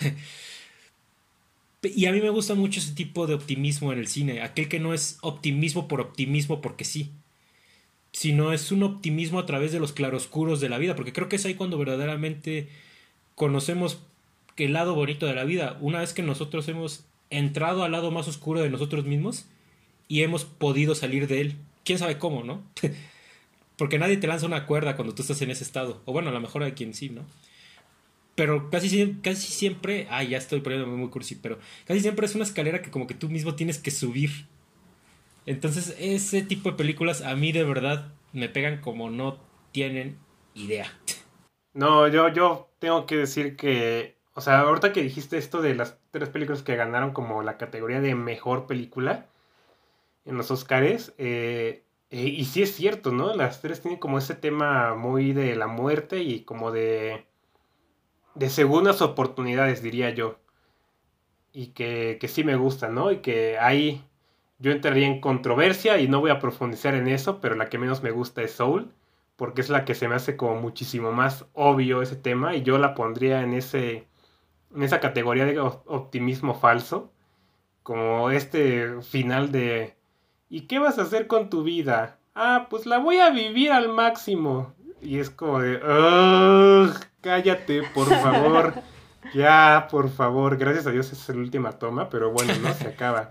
Y 1.82 2.06
a 2.06 2.12
mí 2.12 2.20
me 2.20 2.30
gusta 2.30 2.54
mucho 2.54 2.78
ese 2.78 2.94
tipo 2.94 3.26
de 3.26 3.34
optimismo 3.34 3.92
en 3.92 3.98
el 3.98 4.06
cine, 4.06 4.42
aquel 4.42 4.68
que 4.68 4.80
no 4.80 4.92
es 4.92 5.18
optimismo 5.22 5.88
por 5.88 6.00
optimismo 6.00 6.60
porque 6.60 6.84
sí, 6.84 7.10
sino 8.12 8.52
es 8.52 8.70
un 8.70 8.82
optimismo 8.82 9.38
a 9.38 9.46
través 9.46 9.72
de 9.72 9.80
los 9.80 9.92
claroscuros 9.92 10.60
de 10.60 10.68
la 10.68 10.78
vida, 10.78 10.94
porque 10.94 11.12
creo 11.12 11.28
que 11.28 11.36
es 11.36 11.46
ahí 11.46 11.54
cuando 11.54 11.78
verdaderamente 11.78 12.68
conocemos 13.34 14.00
el 14.56 14.74
lado 14.74 14.94
bonito 14.94 15.26
de 15.26 15.34
la 15.34 15.44
vida, 15.44 15.78
una 15.80 16.00
vez 16.00 16.12
que 16.12 16.22
nosotros 16.22 16.68
hemos 16.68 17.06
entrado 17.30 17.82
al 17.82 17.92
lado 17.92 18.10
más 18.10 18.28
oscuro 18.28 18.60
de 18.60 18.68
nosotros 18.68 19.06
mismos 19.06 19.46
y 20.06 20.22
hemos 20.22 20.44
podido 20.44 20.94
salir 20.94 21.28
de 21.28 21.40
él. 21.40 21.56
¿Quién 21.84 21.98
sabe 21.98 22.18
cómo, 22.18 22.44
no? 22.44 22.62
porque 23.76 23.98
nadie 23.98 24.18
te 24.18 24.26
lanza 24.26 24.44
una 24.44 24.66
cuerda 24.66 24.96
cuando 24.96 25.14
tú 25.14 25.22
estás 25.22 25.40
en 25.40 25.50
ese 25.50 25.64
estado, 25.64 26.02
o 26.04 26.12
bueno, 26.12 26.28
a 26.28 26.32
lo 26.32 26.40
mejor 26.40 26.62
hay 26.62 26.72
quien 26.72 26.92
sí, 26.92 27.08
¿no? 27.08 27.22
Pero 28.34 28.70
casi, 28.70 29.16
casi 29.22 29.52
siempre, 29.52 30.06
ay, 30.10 30.28
ya 30.28 30.38
estoy 30.38 30.60
poniéndome 30.60 30.96
muy 30.96 31.10
cursi, 31.10 31.34
pero 31.34 31.58
casi 31.84 32.00
siempre 32.00 32.26
es 32.26 32.34
una 32.34 32.44
escalera 32.44 32.82
que 32.82 32.90
como 32.90 33.06
que 33.06 33.14
tú 33.14 33.28
mismo 33.28 33.54
tienes 33.54 33.78
que 33.78 33.90
subir. 33.90 34.46
Entonces, 35.46 35.96
ese 35.98 36.42
tipo 36.42 36.70
de 36.70 36.76
películas 36.76 37.22
a 37.22 37.34
mí 37.36 37.52
de 37.52 37.64
verdad 37.64 38.12
me 38.32 38.48
pegan 38.48 38.80
como 38.80 39.10
no 39.10 39.38
tienen 39.72 40.18
idea. 40.54 40.92
No, 41.72 42.08
yo, 42.08 42.28
yo 42.28 42.68
tengo 42.78 43.06
que 43.06 43.16
decir 43.16 43.56
que, 43.56 44.16
o 44.34 44.40
sea, 44.40 44.60
ahorita 44.60 44.92
que 44.92 45.02
dijiste 45.02 45.38
esto 45.38 45.62
de 45.62 45.74
las 45.74 45.98
tres 46.10 46.28
películas 46.28 46.62
que 46.62 46.76
ganaron 46.76 47.12
como 47.12 47.42
la 47.42 47.58
categoría 47.58 48.00
de 48.00 48.14
mejor 48.14 48.66
película 48.66 49.26
en 50.24 50.36
los 50.36 50.50
Oscars, 50.50 51.14
eh, 51.18 51.84
eh, 52.10 52.26
y 52.26 52.44
sí 52.44 52.62
es 52.62 52.74
cierto, 52.74 53.12
¿no? 53.12 53.34
Las 53.34 53.60
tres 53.60 53.80
tienen 53.80 54.00
como 54.00 54.18
ese 54.18 54.34
tema 54.34 54.94
muy 54.94 55.32
de 55.32 55.54
la 55.56 55.68
muerte 55.68 56.22
y 56.22 56.42
como 56.42 56.72
de 56.72 57.24
de 58.40 58.48
segundas 58.48 59.02
oportunidades, 59.02 59.82
diría 59.82 60.08
yo. 60.10 60.38
Y 61.52 61.68
que, 61.68 62.16
que 62.18 62.26
sí 62.26 62.42
me 62.42 62.56
gusta, 62.56 62.88
¿no? 62.88 63.12
Y 63.12 63.18
que 63.18 63.58
ahí 63.58 64.02
yo 64.58 64.72
entraría 64.72 65.06
en 65.06 65.20
controversia 65.20 65.98
y 65.98 66.08
no 66.08 66.20
voy 66.20 66.30
a 66.30 66.38
profundizar 66.38 66.94
en 66.94 67.06
eso, 67.06 67.40
pero 67.42 67.54
la 67.54 67.68
que 67.68 67.76
menos 67.76 68.02
me 68.02 68.12
gusta 68.12 68.40
es 68.40 68.52
Soul, 68.52 68.90
porque 69.36 69.60
es 69.60 69.68
la 69.68 69.84
que 69.84 69.94
se 69.94 70.08
me 70.08 70.14
hace 70.14 70.38
como 70.38 70.58
muchísimo 70.58 71.12
más 71.12 71.44
obvio 71.52 72.00
ese 72.00 72.16
tema 72.16 72.56
y 72.56 72.62
yo 72.62 72.78
la 72.78 72.94
pondría 72.94 73.42
en 73.42 73.52
ese 73.52 74.08
en 74.74 74.82
esa 74.84 75.00
categoría 75.00 75.44
de 75.44 75.60
optimismo 75.60 76.54
falso, 76.54 77.12
como 77.82 78.30
este 78.30 79.02
final 79.02 79.52
de 79.52 79.96
¿y 80.48 80.62
qué 80.62 80.78
vas 80.78 80.98
a 80.98 81.02
hacer 81.02 81.26
con 81.26 81.50
tu 81.50 81.62
vida? 81.62 82.18
Ah, 82.34 82.68
pues 82.70 82.86
la 82.86 82.98
voy 82.98 83.18
a 83.18 83.28
vivir 83.28 83.70
al 83.70 83.90
máximo. 83.90 84.74
Y 85.02 85.18
es 85.18 85.28
como 85.28 85.60
de, 85.60 85.78
cállate, 87.20 87.82
por 87.94 88.08
favor. 88.08 88.74
ya, 89.34 89.88
por 89.90 90.10
favor. 90.10 90.56
Gracias 90.56 90.86
a 90.86 90.90
Dios 90.90 91.12
es 91.12 91.28
la 91.28 91.36
última 91.36 91.72
toma, 91.72 92.08
pero 92.08 92.30
bueno, 92.30 92.52
no 92.62 92.72
se 92.74 92.88
acaba. 92.88 93.30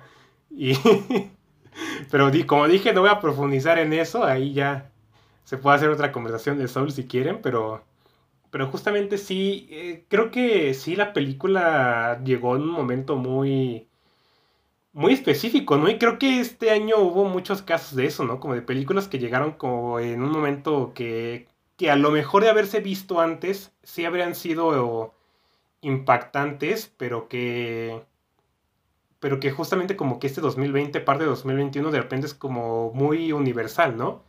Y 0.49 0.73
pero 2.11 2.31
como 2.47 2.67
dije, 2.67 2.93
no 2.93 3.01
voy 3.01 3.09
a 3.09 3.19
profundizar 3.19 3.77
en 3.79 3.93
eso, 3.93 4.23
ahí 4.23 4.53
ya 4.53 4.91
se 5.43 5.57
puede 5.57 5.77
hacer 5.77 5.89
otra 5.89 6.11
conversación 6.11 6.57
de 6.57 6.67
Soul 6.67 6.91
si 6.91 7.05
quieren, 7.07 7.41
pero 7.41 7.83
pero 8.51 8.67
justamente 8.67 9.17
sí, 9.17 9.67
eh, 9.69 10.05
creo 10.09 10.31
que 10.31 10.73
sí 10.73 10.95
la 10.95 11.13
película 11.13 12.19
llegó 12.23 12.55
en 12.55 12.63
un 12.63 12.71
momento 12.71 13.15
muy 13.15 13.87
muy 14.93 15.13
específico, 15.13 15.77
¿no? 15.77 15.89
Y 15.89 15.97
creo 15.97 16.17
que 16.19 16.39
este 16.39 16.71
año 16.71 16.97
hubo 16.97 17.25
muchos 17.25 17.61
casos 17.61 17.95
de 17.95 18.05
eso, 18.05 18.23
¿no? 18.25 18.39
Como 18.39 18.55
de 18.55 18.61
películas 18.61 19.07
que 19.07 19.19
llegaron 19.19 19.53
como 19.53 19.99
en 19.99 20.21
un 20.23 20.31
momento 20.31 20.93
que 20.95 21.47
que 21.79 21.89
a 21.89 21.95
lo 21.95 22.11
mejor 22.11 22.43
de 22.43 22.49
haberse 22.49 22.81
visto 22.81 23.21
antes, 23.21 23.71
sí 23.83 24.03
habrían 24.03 24.35
sido 24.35 25.13
impactantes, 25.81 26.93
pero 26.97 27.29
que 27.29 28.05
pero 29.21 29.39
que 29.39 29.51
justamente 29.51 29.95
como 29.95 30.19
que 30.19 30.27
este 30.27 30.41
2020, 30.41 30.99
parte 31.01 31.23
de 31.23 31.29
2021, 31.29 31.91
de 31.91 32.01
repente 32.01 32.27
es 32.27 32.33
como 32.33 32.91
muy 32.93 33.31
universal, 33.31 33.95
¿no? 33.97 34.23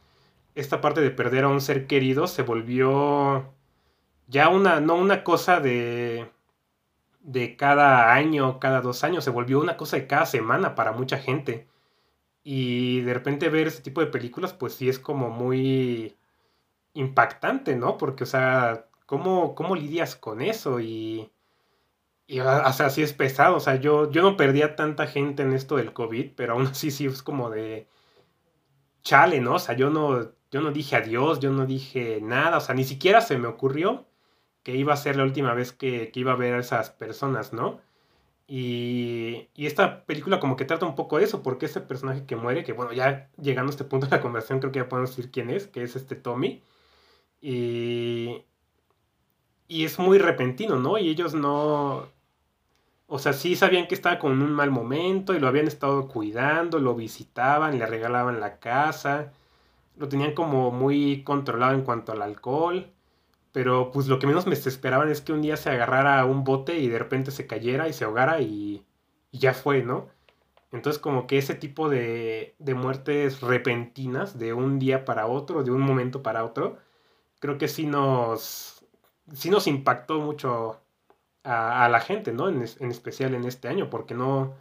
Esta 0.55 0.81
parte 0.81 1.01
de 1.01 1.11
perder 1.11 1.45
a 1.45 1.49
un 1.49 1.61
ser 1.61 1.87
querido 1.89 2.29
se 2.29 2.43
volvió 2.43 3.53
ya 4.29 4.49
una, 4.49 4.81
no 4.81 4.95
una 4.97 5.25
cosa 5.25 5.61
de, 5.61 6.31
de 7.21 7.57
cada 7.57 8.13
año, 8.15 8.61
cada 8.61 8.81
dos 8.81 9.05
años, 9.05 9.25
se 9.25 9.31
volvió 9.31 9.61
una 9.61 9.77
cosa 9.77 9.97
de 9.97 10.07
cada 10.07 10.27
semana 10.27 10.75
para 10.77 10.93
mucha 10.93 11.19
gente. 11.19 11.69
Y 12.45 13.03
de 13.03 13.15
repente 13.15 13.49
ver 13.51 13.69
ese 13.69 13.83
tipo 13.83 14.01
de 14.01 14.09
películas, 14.09 14.55
pues 14.55 14.75
sí 14.75 14.89
es 14.89 14.99
como 15.01 15.31
muy, 15.31 16.17
impactante, 16.95 17.77
¿no? 17.77 17.99
Porque, 17.99 18.25
o 18.25 18.27
sea, 18.27 18.87
¿cómo, 19.07 19.55
cómo 19.55 19.77
lidias 19.77 20.17
con 20.17 20.41
eso? 20.41 20.81
Y, 20.81 21.31
y, 22.27 22.41
o 22.41 22.73
sea, 22.73 22.91
sí 22.91 23.03
es 23.03 23.13
pesado. 23.13 23.57
O 23.57 23.61
sea, 23.61 23.77
yo, 23.77 24.11
yo 24.11 24.23
no 24.23 24.37
perdía 24.37 24.77
tanta 24.77 25.07
gente 25.07 25.43
en 25.43 25.53
esto 25.53 25.77
del 25.77 25.93
COVID, 25.93 26.33
pero 26.37 26.55
aún 26.55 26.67
así 26.69 26.91
sí 26.91 27.07
es 27.07 27.23
como 27.23 27.51
de 27.51 27.89
chale, 29.03 29.41
¿no? 29.41 29.55
O 29.55 29.59
sea, 29.59 29.77
yo 29.77 29.91
no, 29.91 30.33
yo 30.51 30.61
no 30.61 30.73
dije 30.73 30.97
adiós, 30.97 31.41
yo 31.41 31.51
no 31.51 31.67
dije 31.67 32.21
nada, 32.23 32.59
o 32.59 32.61
sea, 32.61 32.75
ni 32.75 32.85
siquiera 32.85 33.21
se 33.21 33.39
me 33.39 33.49
ocurrió 33.49 34.07
que 34.63 34.77
iba 34.77 34.93
a 34.93 34.97
ser 34.97 35.17
la 35.17 35.25
última 35.25 35.55
vez 35.55 35.73
que, 35.73 36.11
que 36.13 36.21
iba 36.21 36.33
a 36.33 36.37
ver 36.37 36.55
a 36.55 36.61
esas 36.61 36.91
personas, 36.91 37.53
¿no? 37.53 37.81
Y, 38.47 39.49
y, 39.55 39.67
esta 39.67 40.05
película 40.07 40.41
como 40.41 40.57
que 40.57 40.65
trata 40.65 40.85
un 40.85 40.97
poco 40.97 41.19
de 41.19 41.25
eso, 41.25 41.43
porque 41.43 41.67
ese 41.67 41.81
personaje 41.81 42.27
que 42.27 42.37
muere, 42.37 42.65
que 42.65 42.73
bueno, 42.73 42.93
ya 42.93 43.31
llegando 43.41 43.71
a 43.71 43.73
este 43.73 43.85
punto 43.85 44.07
de 44.07 44.17
la 44.17 44.23
conversación 44.23 44.59
creo 44.59 44.73
que 44.73 44.81
ya 44.81 44.89
podemos 44.89 45.11
decir 45.11 45.31
quién 45.31 45.51
es, 45.51 45.69
que 45.69 45.83
es 45.85 45.95
este 45.97 46.17
Tommy, 46.17 46.63
y, 47.41 48.45
y 49.69 49.85
es 49.85 49.99
muy 49.99 50.19
repentino, 50.19 50.77
¿no? 50.79 50.99
Y 50.99 51.09
ellos 51.09 51.35
no... 51.35 52.09
O 53.07 53.19
sea, 53.19 53.33
sí 53.33 53.57
sabían 53.57 53.89
que 53.89 53.95
estaba 53.95 54.19
con 54.19 54.41
un 54.41 54.53
mal 54.53 54.71
momento 54.71 55.35
y 55.35 55.41
lo 55.41 55.49
habían 55.49 55.67
estado 55.67 56.09
cuidando, 56.09 56.79
lo 56.79 56.95
visitaban, 56.95 57.79
le 57.79 57.87
regalaban 57.87 58.41
la 58.41 58.61
casa, 58.61 59.33
lo 59.97 60.09
tenían 60.09 60.35
como 60.35 60.71
muy 60.73 61.25
controlado 61.25 61.75
en 61.75 61.83
cuanto 61.83 62.13
al 62.13 62.23
alcohol, 62.23 62.93
pero 63.53 63.91
pues 63.93 64.09
lo 64.09 64.19
que 64.19 64.27
menos 64.27 64.47
me 64.47 64.55
esperaban 64.55 65.11
es 65.11 65.21
que 65.23 65.33
un 65.33 65.43
día 65.43 65.57
se 65.57 65.71
agarrara 65.71 66.21
a 66.21 66.27
un 66.27 66.45
bote 66.45 66.79
y 66.79 66.89
de 66.89 66.99
repente 66.99 67.31
se 67.33 67.47
cayera 67.47 67.89
y 67.89 67.93
se 67.93 68.05
ahogara 68.05 68.41
y, 68.43 68.85
y 69.33 69.39
ya 69.39 69.55
fue, 69.55 69.83
¿no? 69.83 70.09
Entonces 70.73 71.01
como 71.01 71.27
que 71.27 71.39
ese 71.39 71.55
tipo 71.55 71.89
de, 71.89 72.55
de 72.59 72.75
muertes 72.75 73.41
repentinas, 73.41 74.39
de 74.39 74.53
un 74.55 74.79
día 74.79 75.05
para 75.05 75.27
otro, 75.27 75.63
de 75.65 75.71
un 75.73 75.81
momento 75.83 76.23
para 76.23 76.45
otro, 76.45 76.79
creo 77.41 77.59
que 77.59 77.69
sí 77.69 77.87
nos, 77.87 78.87
sí 79.35 79.51
nos 79.51 79.67
impactó 79.67 80.21
mucho 80.21 80.81
a, 81.43 81.89
la 81.89 82.01
gente, 82.01 82.33
¿no? 82.33 82.49
En, 82.49 82.63
especial 82.63 83.35
en 83.35 83.45
este 83.45 83.69
año, 83.69 83.91
porque 83.91 84.15
no, 84.15 84.55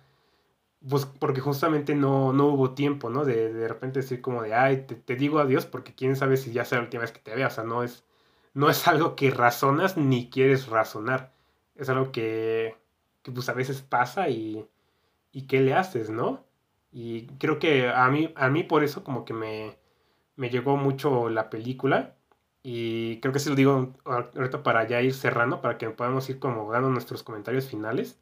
pues 0.90 1.06
porque 1.06 1.42
justamente 1.42 1.96
no, 1.96 2.34
no 2.34 2.48
hubo 2.48 2.74
tiempo, 2.74 3.10
¿no? 3.10 3.26
De, 3.26 3.54
de 3.54 3.68
repente 3.68 4.00
decir 4.02 4.22
como 4.22 4.42
de, 4.44 4.54
ay, 4.56 4.88
te, 5.06 5.16
digo 5.16 5.40
adiós 5.40 5.66
porque 5.66 5.94
quién 5.96 6.16
sabe 6.16 6.38
si 6.38 6.52
ya 6.54 6.66
sea 6.66 6.80
la 6.80 6.86
última 6.86 7.02
vez 7.02 7.12
que 7.12 7.20
te 7.20 7.36
vea, 7.36 7.48
o 7.48 7.52
sea, 7.52 7.64
no 7.66 7.84
es, 7.84 8.06
no 8.54 8.70
es 8.70 8.88
algo 8.88 9.16
que 9.16 9.32
razonas 9.32 9.98
ni 9.98 10.30
quieres 10.30 10.68
razonar, 10.68 11.34
es 11.76 11.90
algo 11.90 12.12
que, 12.12 12.78
que 13.24 13.32
pues 13.32 13.50
a 13.50 13.54
veces 13.54 13.82
pasa 13.82 14.30
y, 14.30 14.66
y 15.32 15.44
qué 15.48 15.62
le 15.62 15.74
haces, 15.74 16.10
¿no? 16.10 16.46
Y 16.92 17.28
creo 17.38 17.60
que 17.60 17.90
a 17.90 18.10
mí, 18.10 18.34
a 18.36 18.50
mí 18.50 18.64
por 18.64 18.84
eso 18.84 19.04
como 19.04 19.26
que 19.26 19.34
me, 19.34 19.78
me 20.38 20.50
llegó 20.50 20.78
mucho 20.78 21.30
la 21.30 21.50
película 21.50 22.16
y 22.64 23.20
creo 23.22 23.34
que 23.34 23.40
sí 23.40 23.50
lo 23.50 23.56
digo 23.56 23.94
ahorita 24.06 24.64
para 24.64 24.88
ya 24.88 25.02
ir 25.02 25.14
cerrando, 25.14 25.62
para 25.62 25.78
que 25.78 25.90
podamos 25.90 26.30
ir 26.30 26.40
como 26.40 26.72
dando 26.72 26.90
nuestros 26.90 27.24
comentarios 27.24 27.68
finales. 27.70 28.20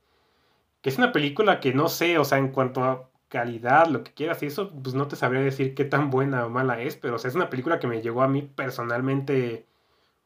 Que 0.81 0.89
es 0.89 0.97
una 0.97 1.11
película 1.11 1.59
que 1.59 1.73
no 1.73 1.89
sé, 1.89 2.17
o 2.19 2.25
sea, 2.25 2.37
en 2.37 2.49
cuanto 2.49 2.83
a 2.83 3.09
calidad, 3.29 3.87
lo 3.87 4.03
que 4.03 4.13
quieras 4.13 4.41
y 4.43 4.47
eso, 4.47 4.71
pues 4.71 4.95
no 4.95 5.07
te 5.07 5.15
sabría 5.15 5.41
decir 5.41 5.75
qué 5.75 5.85
tan 5.85 6.09
buena 6.09 6.45
o 6.45 6.49
mala 6.49 6.81
es, 6.81 6.95
pero 6.95 7.15
o 7.15 7.19
sea, 7.19 7.29
es 7.29 7.35
una 7.35 7.49
película 7.49 7.79
que 7.79 7.87
me 7.87 8.01
llegó 8.01 8.21
a 8.23 8.27
mí 8.27 8.41
personalmente 8.43 9.65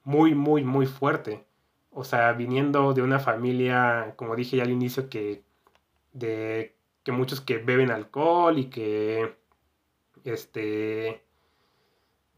muy, 0.03 0.35
muy, 0.35 0.63
muy 0.63 0.85
fuerte. 0.87 1.45
O 1.91 2.03
sea, 2.03 2.33
viniendo 2.33 2.93
de 2.93 3.01
una 3.03 3.19
familia, 3.19 4.13
como 4.17 4.35
dije 4.35 4.57
ya 4.57 4.63
al 4.63 4.71
inicio, 4.71 5.09
que 5.09 5.43
de 6.13 6.75
que 7.03 7.11
muchos 7.11 7.41
que 7.41 7.57
beben 7.57 7.91
alcohol 7.91 8.57
y 8.59 8.65
que 8.69 9.35
este 10.23 11.23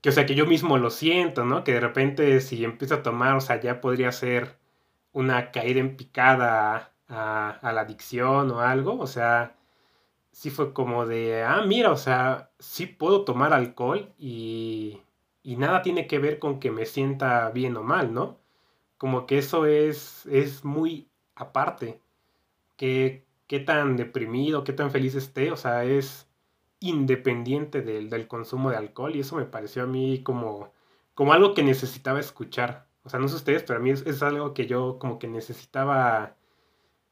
que 0.03 0.09
o 0.09 0.13
sea 0.13 0.27
que 0.27 0.35
yo 0.35 0.47
mismo 0.47 0.77
lo 0.79 0.91
siento, 0.91 1.45
¿no? 1.45 1.63
Que 1.65 1.73
de 1.73 1.81
repente 1.81 2.41
si 2.41 2.65
empiezo 2.65 2.95
a 2.95 3.03
tomar, 3.03 3.35
o 3.37 3.41
sea, 3.41 3.61
ya 3.61 3.81
podría 3.81 4.11
ser 4.13 4.59
una 5.13 5.51
caída 5.51 5.79
en 5.81 5.97
picada 5.97 6.93
a, 7.09 7.49
a 7.51 7.73
la 7.73 7.81
adicción 7.81 8.51
o 8.51 8.61
algo, 8.61 8.99
o 8.99 9.07
sea, 9.07 9.57
sí 10.31 10.49
fue 10.51 10.73
como 10.73 11.05
de, 11.07 11.43
ah, 11.43 11.63
mira, 11.67 11.91
o 11.91 11.97
sea, 11.97 12.51
sí 12.59 12.87
puedo 12.87 13.25
tomar 13.25 13.53
alcohol 13.53 14.13
y, 14.17 15.01
y 15.43 15.57
nada 15.57 15.81
tiene 15.83 16.07
que 16.07 16.19
ver 16.19 16.39
con 16.39 16.59
que 16.59 16.71
me 16.71 16.85
sienta 16.85 17.49
bien 17.51 17.77
o 17.77 17.83
mal, 17.83 18.13
¿no? 18.13 18.39
Como 18.97 19.27
que 19.27 19.37
eso 19.39 19.65
es, 19.67 20.25
es 20.27 20.65
muy 20.65 21.09
aparte. 21.35 22.01
Que, 22.77 23.25
qué 23.47 23.59
tan 23.59 23.97
deprimido, 23.97 24.63
qué 24.63 24.73
tan 24.73 24.91
feliz 24.91 25.15
esté, 25.15 25.51
o 25.51 25.57
sea, 25.57 25.85
es 25.85 26.27
independiente 26.83 27.81
del, 27.81 28.09
del, 28.09 28.27
consumo 28.27 28.69
de 28.69 28.75
alcohol 28.75 29.15
y 29.15 29.21
eso 29.21 29.37
me 29.37 29.45
pareció 29.45 29.83
a 29.83 29.87
mí 29.87 30.21
como, 30.21 30.73
como 31.13 31.31
algo 31.31 31.53
que 31.53 31.63
necesitaba 31.63 32.19
escuchar. 32.19 32.87
O 33.05 33.09
sea, 33.09 33.19
no 33.21 33.29
sé 33.29 33.35
ustedes, 33.35 33.63
pero 33.63 33.79
a 33.79 33.81
mí 33.81 33.89
es, 33.89 34.05
es 34.05 34.21
algo 34.21 34.53
que 34.53 34.67
yo 34.67 34.99
como 34.99 35.17
que 35.17 35.27
necesitaba, 35.27 36.35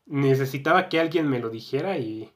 necesitaba 0.06 0.90
que 0.90 1.00
alguien 1.00 1.30
me 1.30 1.40
lo 1.40 1.50
dijera 1.50 1.98
y, 1.98 2.34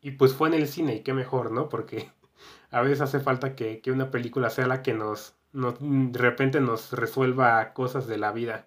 y 0.00 0.12
pues 0.12 0.32
fue 0.32 0.48
en 0.48 0.54
el 0.54 0.66
cine, 0.66 0.96
y 0.96 1.00
qué 1.00 1.12
mejor, 1.12 1.52
¿no? 1.52 1.68
Porque 1.68 2.10
a 2.70 2.80
veces 2.80 3.02
hace 3.02 3.20
falta 3.20 3.54
que, 3.54 3.80
que 3.80 3.92
una 3.92 4.10
película 4.10 4.48
sea 4.48 4.66
la 4.66 4.82
que 4.82 4.94
nos, 4.94 5.34
nos, 5.52 5.76
de 5.78 6.18
repente 6.18 6.60
nos 6.62 6.92
resuelva 6.92 7.74
cosas 7.74 8.06
de 8.06 8.16
la 8.16 8.32
vida. 8.32 8.66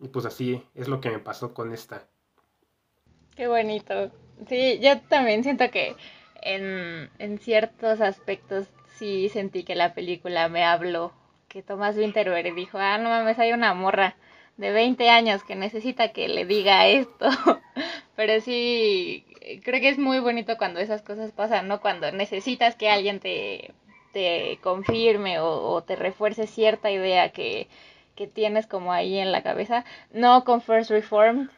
Y 0.00 0.08
pues 0.08 0.26
así 0.26 0.64
es 0.74 0.88
lo 0.88 1.00
que 1.00 1.10
me 1.10 1.20
pasó 1.20 1.54
con 1.54 1.72
esta. 1.72 2.08
Qué 3.36 3.46
bonito. 3.46 4.10
Sí, 4.48 4.80
yo 4.82 5.00
también 5.02 5.44
siento 5.44 5.70
que 5.70 5.94
en, 6.42 7.10
en 7.18 7.38
ciertos 7.38 8.00
aspectos 8.00 8.68
sí 8.96 9.28
sentí 9.28 9.64
que 9.64 9.74
la 9.74 9.94
película 9.94 10.48
me 10.48 10.64
habló. 10.64 11.12
Que 11.48 11.62
Tomás 11.62 11.96
Winterberg 11.96 12.54
dijo, 12.54 12.78
ah, 12.78 12.98
no 12.98 13.08
mames, 13.08 13.38
hay 13.38 13.52
una 13.52 13.74
morra 13.74 14.16
de 14.56 14.70
20 14.72 15.08
años 15.10 15.42
que 15.42 15.56
necesita 15.56 16.12
que 16.12 16.28
le 16.28 16.44
diga 16.44 16.86
esto. 16.86 17.28
Pero 18.16 18.40
sí, 18.40 19.24
creo 19.64 19.80
que 19.80 19.88
es 19.88 19.98
muy 19.98 20.20
bonito 20.20 20.56
cuando 20.58 20.80
esas 20.80 21.02
cosas 21.02 21.32
pasan, 21.32 21.68
¿no? 21.68 21.80
Cuando 21.80 22.12
necesitas 22.12 22.76
que 22.76 22.90
alguien 22.90 23.20
te, 23.20 23.72
te 24.12 24.58
confirme 24.62 25.40
o, 25.40 25.48
o 25.72 25.82
te 25.82 25.96
refuerce 25.96 26.46
cierta 26.46 26.90
idea 26.90 27.30
que, 27.30 27.68
que 28.14 28.26
tienes 28.26 28.66
como 28.66 28.92
ahí 28.92 29.18
en 29.18 29.32
la 29.32 29.42
cabeza. 29.42 29.84
No 30.12 30.44
con 30.44 30.60
First 30.60 30.90
Reformed, 30.90 31.48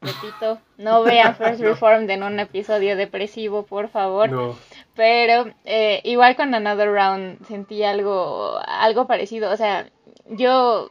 repito, 0.00 0.58
no 0.76 1.02
vean 1.02 1.34
First 1.36 1.60
Reformed 1.60 2.10
en 2.10 2.22
un 2.22 2.38
episodio 2.40 2.96
depresivo, 2.96 3.64
por 3.64 3.88
favor. 3.88 4.30
No. 4.30 4.56
Pero 4.94 5.52
eh, 5.64 6.00
igual 6.04 6.36
con 6.36 6.54
Another 6.54 6.90
Round 6.90 7.46
sentí 7.46 7.82
algo, 7.82 8.58
algo 8.66 9.06
parecido. 9.06 9.50
O 9.52 9.56
sea, 9.56 9.88
yo, 10.28 10.88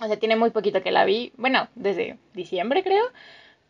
o 0.00 0.06
sea, 0.06 0.16
tiene 0.18 0.36
muy 0.36 0.50
poquito 0.50 0.82
que 0.82 0.92
la 0.92 1.04
vi. 1.04 1.32
Bueno, 1.36 1.68
desde 1.74 2.18
diciembre 2.32 2.82
creo. 2.82 3.04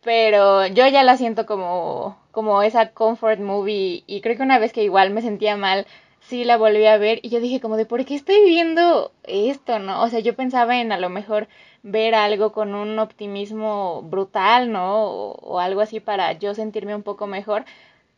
Pero 0.03 0.67
yo 0.67 0.87
ya 0.87 1.03
la 1.03 1.17
siento 1.17 1.45
como, 1.45 2.17
como 2.31 2.61
esa 2.61 2.91
comfort 2.91 3.39
movie. 3.39 4.03
Y 4.07 4.21
creo 4.21 4.37
que 4.37 4.43
una 4.43 4.59
vez 4.59 4.71
que 4.71 4.83
igual 4.83 5.09
me 5.09 5.21
sentía 5.21 5.57
mal, 5.57 5.87
sí 6.21 6.43
la 6.43 6.57
volví 6.57 6.85
a 6.85 6.97
ver. 6.97 7.19
Y 7.23 7.29
yo 7.29 7.39
dije 7.39 7.59
como 7.59 7.77
de, 7.77 7.85
¿por 7.85 8.05
qué 8.05 8.15
estoy 8.15 8.43
viendo 8.45 9.11
esto, 9.23 9.79
no? 9.79 10.03
O 10.03 10.09
sea, 10.09 10.19
yo 10.19 10.35
pensaba 10.35 10.79
en 10.79 10.91
a 10.91 10.99
lo 10.99 11.09
mejor 11.09 11.47
ver 11.85 12.15
algo 12.15 12.51
con 12.51 12.75
un 12.75 12.99
optimismo 12.99 14.01
brutal, 14.03 14.71
¿no? 14.71 15.05
O, 15.05 15.31
o 15.41 15.59
algo 15.59 15.81
así 15.81 15.99
para 15.99 16.33
yo 16.33 16.53
sentirme 16.53 16.95
un 16.95 17.03
poco 17.03 17.27
mejor 17.27 17.65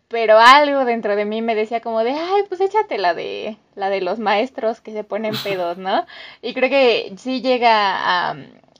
pero 0.07 0.39
algo 0.39 0.85
dentro 0.85 1.15
de 1.15 1.26
mí 1.26 1.41
me 1.41 1.56
decía 1.56 1.81
como 1.81 2.03
de, 2.03 2.11
ay, 2.11 2.44
pues 2.48 2.61
échate 2.61 2.98
la 2.98 3.14
de, 3.14 3.57
la 3.76 3.89
de 3.89 4.02
los 4.02 4.19
maestros 4.19 4.81
que 4.81 4.94
se 4.94 5.03
ponen 5.03 5.34
pedos, 5.44 5.77
¿no? 5.77 6.06
Y 6.41 6.53
creo 6.53 6.69
que 6.69 7.14
sí 7.18 7.41
llega 7.41 8.31
a, 8.31 8.35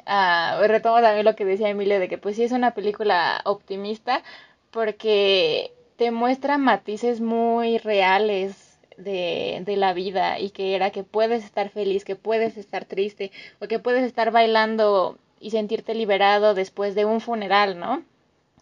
a, 0.06 0.68
retomo 0.68 1.02
también 1.02 1.26
lo 1.26 1.36
que 1.36 1.46
decía 1.46 1.70
Emilio, 1.70 2.00
de 2.00 2.08
que 2.08 2.18
pues 2.18 2.36
sí 2.38 2.44
es 2.44 2.52
una 2.52 2.72
película 2.72 3.42
optimista, 3.46 4.24
porque 4.72 5.74
te 5.98 6.12
muestra 6.12 6.58
matices 6.58 7.22
muy 7.22 7.78
reales 7.80 8.67
de, 8.98 9.62
de 9.66 9.78
la 9.78 9.94
vida 9.94 10.40
y 10.40 10.50
que 10.50 10.76
era 10.76 10.92
que 10.92 11.04
puedes 11.04 11.44
estar 11.46 11.70
feliz, 11.70 12.04
que 12.04 12.16
puedes 12.16 12.58
estar 12.58 12.86
triste, 12.86 13.32
o 13.62 13.68
que 13.68 13.80
puedes 13.80 14.04
estar 14.04 14.32
bailando 14.32 15.18
y 15.40 15.52
sentirte 15.52 15.96
liberado 15.96 16.54
después 16.54 16.96
de 16.96 17.06
un 17.06 17.22
funeral, 17.22 17.80
¿no? 17.80 18.04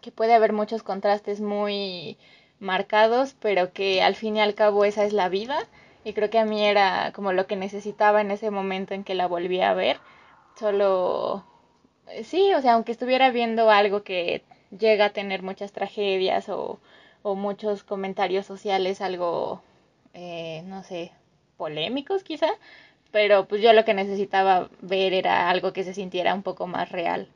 Que 0.02 0.12
puede 0.12 0.34
haber 0.34 0.52
muchos 0.52 0.82
contrastes 0.82 1.40
muy 1.40 2.18
marcados, 2.60 3.34
pero 3.40 3.72
que 3.72 4.02
al 4.02 4.14
fin 4.14 4.36
y 4.36 4.40
al 4.40 4.54
cabo 4.54 4.84
esa 4.84 5.04
es 5.04 5.12
la 5.12 5.28
vida. 5.28 5.58
Y 6.04 6.12
creo 6.12 6.30
que 6.30 6.38
a 6.38 6.44
mí 6.44 6.64
era 6.64 7.12
como 7.14 7.32
lo 7.32 7.46
que 7.46 7.56
necesitaba 7.56 8.20
en 8.20 8.30
ese 8.30 8.50
momento 8.50 8.94
en 8.94 9.04
que 9.04 9.14
la 9.14 9.26
volví 9.26 9.60
a 9.60 9.74
ver. 9.74 9.98
Solo, 10.58 11.44
sí, 12.22 12.54
o 12.54 12.62
sea, 12.62 12.74
aunque 12.74 12.92
estuviera 12.92 13.30
viendo 13.30 13.70
algo 13.70 14.02
que 14.04 14.42
llega 14.78 15.06
a 15.06 15.10
tener 15.10 15.42
muchas 15.42 15.72
tragedias 15.72 16.48
o, 16.48 16.78
o 17.22 17.34
muchos 17.34 17.82
comentarios 17.82 18.46
sociales, 18.46 19.00
algo, 19.00 19.62
eh, 20.16 20.62
no 20.64 20.82
sé, 20.82 21.12
polémicos 21.58 22.24
quizá, 22.24 22.48
pero 23.12 23.46
pues 23.46 23.60
yo 23.60 23.74
lo 23.74 23.84
que 23.84 23.92
necesitaba 23.92 24.70
ver 24.80 25.12
era 25.12 25.50
algo 25.50 25.74
que 25.74 25.84
se 25.84 25.92
sintiera 25.92 26.34
un 26.34 26.42
poco 26.42 26.66
más 26.66 26.90
real. 26.90 27.28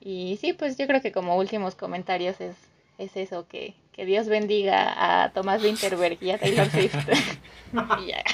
Y 0.00 0.36
sí, 0.40 0.52
pues 0.52 0.76
yo 0.76 0.88
creo 0.88 1.00
que 1.00 1.12
como 1.12 1.36
últimos 1.36 1.76
comentarios 1.76 2.40
es, 2.40 2.56
es 2.98 3.16
eso, 3.16 3.46
que, 3.46 3.74
que 3.92 4.04
Dios 4.04 4.28
bendiga 4.28 5.24
a 5.24 5.30
Tomás 5.30 5.62
Winterberg 5.62 6.18
y 6.20 6.32
a 6.32 6.38
Taylor 6.38 6.68
Swift. 6.70 6.96
y 8.00 8.06
ya. 8.06 8.24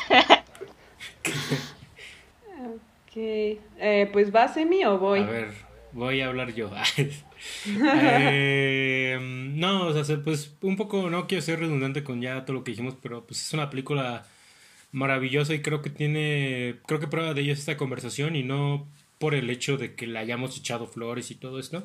Ok, 2.64 3.16
eh, 3.16 4.08
pues 4.12 4.34
va 4.34 4.48
Semi 4.48 4.84
o 4.86 4.98
voy. 4.98 5.20
A 5.20 5.26
ver, 5.26 5.52
voy 5.92 6.22
a 6.22 6.28
hablar 6.28 6.54
yo. 6.54 6.70
eh, 7.66 9.18
no, 9.20 9.86
o 9.86 10.04
sea, 10.04 10.22
pues 10.22 10.54
un 10.62 10.76
poco, 10.76 11.10
no 11.10 11.26
quiero 11.26 11.42
ser 11.42 11.60
redundante 11.60 12.04
con 12.04 12.20
ya 12.20 12.44
todo 12.44 12.56
lo 12.56 12.64
que 12.64 12.72
dijimos, 12.72 12.94
pero 13.02 13.24
pues 13.26 13.40
es 13.40 13.52
una 13.52 13.70
película 13.70 14.26
maravillosa 14.92 15.54
y 15.54 15.62
creo 15.62 15.82
que 15.82 15.90
tiene, 15.90 16.76
creo 16.86 17.00
que 17.00 17.06
prueba 17.06 17.34
de 17.34 17.42
ello 17.42 17.52
es 17.52 17.60
esta 17.60 17.76
conversación 17.76 18.36
y 18.36 18.42
no 18.42 18.86
por 19.18 19.34
el 19.34 19.50
hecho 19.50 19.76
de 19.76 19.94
que 19.94 20.06
le 20.06 20.18
hayamos 20.18 20.56
echado 20.58 20.86
flores 20.86 21.30
y 21.30 21.34
todo 21.34 21.60
esto, 21.60 21.84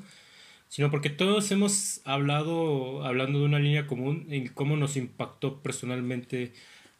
sino 0.70 0.90
porque 0.92 1.10
todos 1.10 1.52
hemos 1.52 2.02
hablado, 2.06 3.06
hablando 3.06 3.40
de 3.40 3.46
una 3.46 3.60
línea 3.60 3.88
común, 3.88 4.28
en 4.30 4.48
cómo 4.48 4.78
nos 4.78 4.98
impactó 4.98 5.62
personalmente 5.62 6.54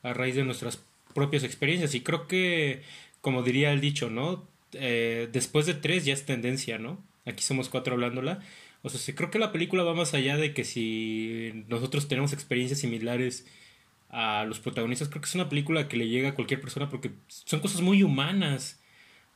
a 0.04 0.14
raíz 0.14 0.36
de 0.36 0.44
nuestras 0.46 0.84
propias 1.14 1.44
experiencias. 1.44 1.96
Y 1.96 2.02
creo 2.02 2.28
que, 2.28 2.84
como 3.22 3.44
diría 3.44 3.72
el 3.72 3.82
dicho, 3.82 4.10
¿no? 4.10 4.48
Eh, 4.74 5.30
después 5.32 5.66
de 5.66 5.74
tres 5.74 6.06
ya 6.06 6.14
es 6.14 6.26
tendencia, 6.26 6.78
¿no? 6.78 7.00
Aquí 7.26 7.44
somos 7.44 7.70
cuatro 7.70 7.94
hablándola. 7.94 8.40
O 8.82 8.90
sea, 8.90 9.00
sí, 9.00 9.14
creo 9.14 9.32
que 9.32 9.40
la 9.40 9.52
película 9.52 9.84
va 9.84 9.94
más 9.94 10.14
allá 10.14 10.38
de 10.38 10.54
que 10.54 10.64
si 10.64 11.66
nosotros 11.68 12.08
tenemos 12.08 12.34
experiencias 12.34 12.80
similares 12.80 13.48
a 14.10 14.46
los 14.46 14.60
protagonistas, 14.60 15.10
creo 15.10 15.22
que 15.22 15.28
es 15.28 15.36
una 15.36 15.50
película 15.50 15.88
que 15.88 15.98
le 15.98 16.08
llega 16.08 16.30
a 16.30 16.36
cualquier 16.36 16.62
persona 16.62 16.90
porque 16.90 17.12
son 17.28 17.60
cosas 17.60 17.82
muy 17.82 18.04
humanas. 18.04 18.82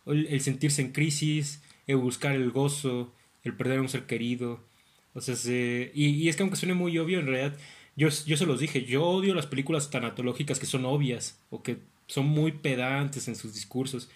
El, 0.06 0.28
el 0.28 0.42
sentirse 0.42 0.82
en 0.82 0.92
crisis, 0.92 1.64
el 1.88 1.98
buscar 1.98 2.34
el 2.36 2.52
gozo, 2.52 3.14
el 3.44 3.56
perder 3.56 3.80
a 3.80 3.82
un 3.82 3.90
ser 3.90 4.06
querido. 4.06 4.64
O 5.14 5.22
sea, 5.22 5.36
se, 5.36 5.92
y, 5.94 6.08
y, 6.10 6.30
es 6.30 6.36
que 6.36 6.44
aunque 6.44 6.58
suene 6.58 6.74
muy 6.76 6.98
obvio, 6.98 7.20
en 7.20 7.28
realidad, 7.28 7.58
yo, 7.96 8.10
yo 8.26 8.38
se 8.38 8.46
los 8.46 8.60
dije, 8.60 8.86
yo 8.86 9.04
odio 9.04 9.34
las 9.36 9.48
películas 9.48 9.90
tanatológicas 9.90 10.60
que 10.60 10.66
son 10.66 10.86
obvias 10.86 11.40
o 11.50 11.64
que 11.64 11.80
son 12.08 12.28
muy 12.28 12.52
pedantes 12.54 13.28
en 13.28 13.36
sus 13.36 13.54
discursos. 13.54 14.10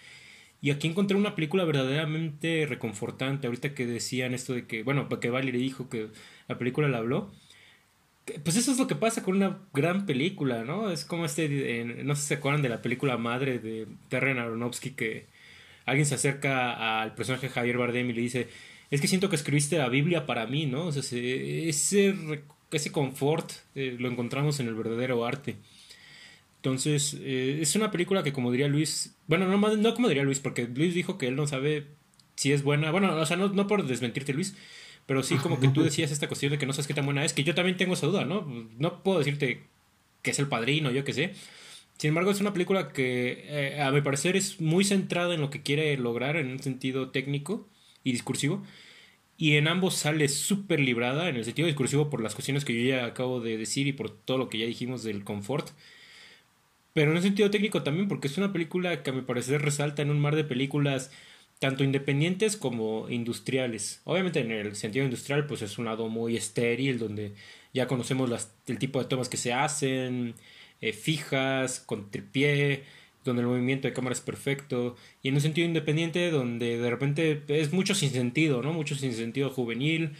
Y 0.64 0.70
aquí 0.70 0.88
encontré 0.88 1.14
una 1.14 1.34
película 1.34 1.62
verdaderamente 1.64 2.64
reconfortante. 2.66 3.46
Ahorita 3.46 3.74
que 3.74 3.86
decían 3.86 4.32
esto 4.32 4.54
de 4.54 4.66
que, 4.66 4.82
bueno, 4.82 5.10
que 5.10 5.28
Valerie 5.28 5.60
dijo 5.60 5.90
que 5.90 6.08
la 6.48 6.56
película 6.56 6.88
la 6.88 6.96
habló. 6.96 7.30
Pues 8.42 8.56
eso 8.56 8.72
es 8.72 8.78
lo 8.78 8.86
que 8.86 8.94
pasa 8.94 9.22
con 9.22 9.36
una 9.36 9.58
gran 9.74 10.06
película, 10.06 10.64
¿no? 10.64 10.90
Es 10.90 11.04
como 11.04 11.26
este, 11.26 11.84
no 12.02 12.16
sé 12.16 12.22
si 12.22 12.28
se 12.28 12.34
acuerdan 12.36 12.62
de 12.62 12.70
la 12.70 12.80
película 12.80 13.18
madre 13.18 13.58
de 13.58 13.86
Terren 14.08 14.38
Aronofsky 14.38 14.92
que 14.92 15.26
alguien 15.84 16.06
se 16.06 16.14
acerca 16.14 17.02
al 17.02 17.14
personaje 17.14 17.50
Javier 17.50 17.76
Bardem 17.76 18.08
y 18.08 18.14
le 18.14 18.22
dice, 18.22 18.48
es 18.90 19.02
que 19.02 19.06
siento 19.06 19.28
que 19.28 19.36
escribiste 19.36 19.76
la 19.76 19.90
Biblia 19.90 20.24
para 20.24 20.46
mí, 20.46 20.64
¿no? 20.64 20.86
O 20.86 20.92
sea, 20.92 21.02
ese, 21.02 22.14
ese 22.70 22.90
confort 22.90 23.52
eh, 23.74 23.96
lo 23.98 24.08
encontramos 24.08 24.60
en 24.60 24.68
el 24.68 24.74
verdadero 24.74 25.26
arte. 25.26 25.56
Entonces, 26.64 27.18
eh, 27.20 27.58
es 27.60 27.76
una 27.76 27.90
película 27.90 28.22
que 28.22 28.32
como 28.32 28.50
diría 28.50 28.68
Luis, 28.68 29.18
bueno, 29.26 29.46
no, 29.46 29.76
no 29.76 29.94
como 29.94 30.08
diría 30.08 30.22
Luis, 30.22 30.40
porque 30.40 30.66
Luis 30.66 30.94
dijo 30.94 31.18
que 31.18 31.26
él 31.26 31.36
no 31.36 31.46
sabe 31.46 31.88
si 32.36 32.52
es 32.52 32.62
buena, 32.62 32.90
bueno, 32.90 33.14
o 33.14 33.26
sea, 33.26 33.36
no, 33.36 33.48
no 33.50 33.66
por 33.66 33.86
desmentirte 33.86 34.32
Luis, 34.32 34.56
pero 35.04 35.22
sí 35.22 35.36
como 35.36 35.60
que 35.60 35.68
tú 35.68 35.82
decías 35.84 36.10
esta 36.10 36.26
cuestión 36.26 36.52
de 36.52 36.58
que 36.58 36.64
no 36.64 36.72
sabes 36.72 36.86
qué 36.86 36.94
tan 36.94 37.04
buena 37.04 37.22
es, 37.22 37.34
que 37.34 37.44
yo 37.44 37.54
también 37.54 37.76
tengo 37.76 37.92
esa 37.92 38.06
duda, 38.06 38.24
¿no? 38.24 38.46
No 38.78 39.02
puedo 39.02 39.18
decirte 39.18 39.64
que 40.22 40.30
es 40.30 40.38
el 40.38 40.48
padrino, 40.48 40.90
yo 40.90 41.04
qué 41.04 41.12
sé. 41.12 41.34
Sin 41.98 42.08
embargo, 42.08 42.30
es 42.30 42.40
una 42.40 42.54
película 42.54 42.94
que 42.94 43.44
eh, 43.46 43.82
a 43.82 43.90
mi 43.90 44.00
parecer 44.00 44.34
es 44.34 44.58
muy 44.58 44.84
centrada 44.84 45.34
en 45.34 45.42
lo 45.42 45.50
que 45.50 45.60
quiere 45.60 45.94
lograr 45.98 46.36
en 46.36 46.50
un 46.50 46.62
sentido 46.62 47.10
técnico 47.10 47.68
y 48.04 48.12
discursivo. 48.12 48.62
Y 49.36 49.56
en 49.56 49.68
ambos 49.68 49.96
sale 49.96 50.28
súper 50.28 50.80
librada, 50.80 51.28
en 51.28 51.36
el 51.36 51.44
sentido 51.44 51.66
discursivo 51.66 52.08
por 52.08 52.22
las 52.22 52.34
cuestiones 52.34 52.64
que 52.64 52.74
yo 52.74 52.88
ya 52.88 53.04
acabo 53.04 53.40
de 53.42 53.58
decir 53.58 53.86
y 53.86 53.92
por 53.92 54.10
todo 54.10 54.38
lo 54.38 54.48
que 54.48 54.56
ya 54.56 54.66
dijimos 54.66 55.02
del 55.02 55.24
confort. 55.24 55.68
Pero 56.94 57.10
en 57.10 57.18
el 57.18 57.22
sentido 57.22 57.50
técnico 57.50 57.82
también, 57.82 58.08
porque 58.08 58.28
es 58.28 58.38
una 58.38 58.52
película 58.52 59.02
que 59.02 59.10
a 59.10 59.12
mi 59.12 59.22
parecer 59.22 59.60
resalta 59.62 60.02
en 60.02 60.10
un 60.10 60.20
mar 60.20 60.36
de 60.36 60.44
películas 60.44 61.10
tanto 61.58 61.84
independientes 61.84 62.56
como 62.56 63.08
industriales. 63.10 64.00
Obviamente 64.04 64.40
en 64.40 64.52
el 64.52 64.76
sentido 64.76 65.04
industrial 65.04 65.46
pues 65.46 65.62
es 65.62 65.78
un 65.78 65.84
lado 65.86 66.08
muy 66.08 66.36
estéril 66.36 66.98
donde 66.98 67.34
ya 67.74 67.86
conocemos 67.86 68.48
el 68.66 68.78
tipo 68.78 69.00
de 69.00 69.06
tomas 69.06 69.28
que 69.28 69.36
se 69.36 69.52
hacen, 69.52 70.34
eh, 70.80 70.92
fijas, 70.92 71.80
con 71.80 72.10
tripié, 72.10 72.84
donde 73.24 73.42
el 73.42 73.48
movimiento 73.48 73.88
de 73.88 73.94
cámara 73.94 74.12
es 74.12 74.20
perfecto, 74.20 74.96
y 75.22 75.28
en 75.28 75.34
un 75.34 75.40
sentido 75.40 75.66
independiente 75.66 76.30
donde 76.30 76.78
de 76.78 76.90
repente 76.90 77.42
es 77.48 77.72
mucho 77.72 77.94
sin 77.94 78.10
sentido, 78.10 78.62
¿no? 78.62 78.72
Mucho 78.72 78.94
sin 78.94 79.14
sentido 79.14 79.50
juvenil, 79.50 80.12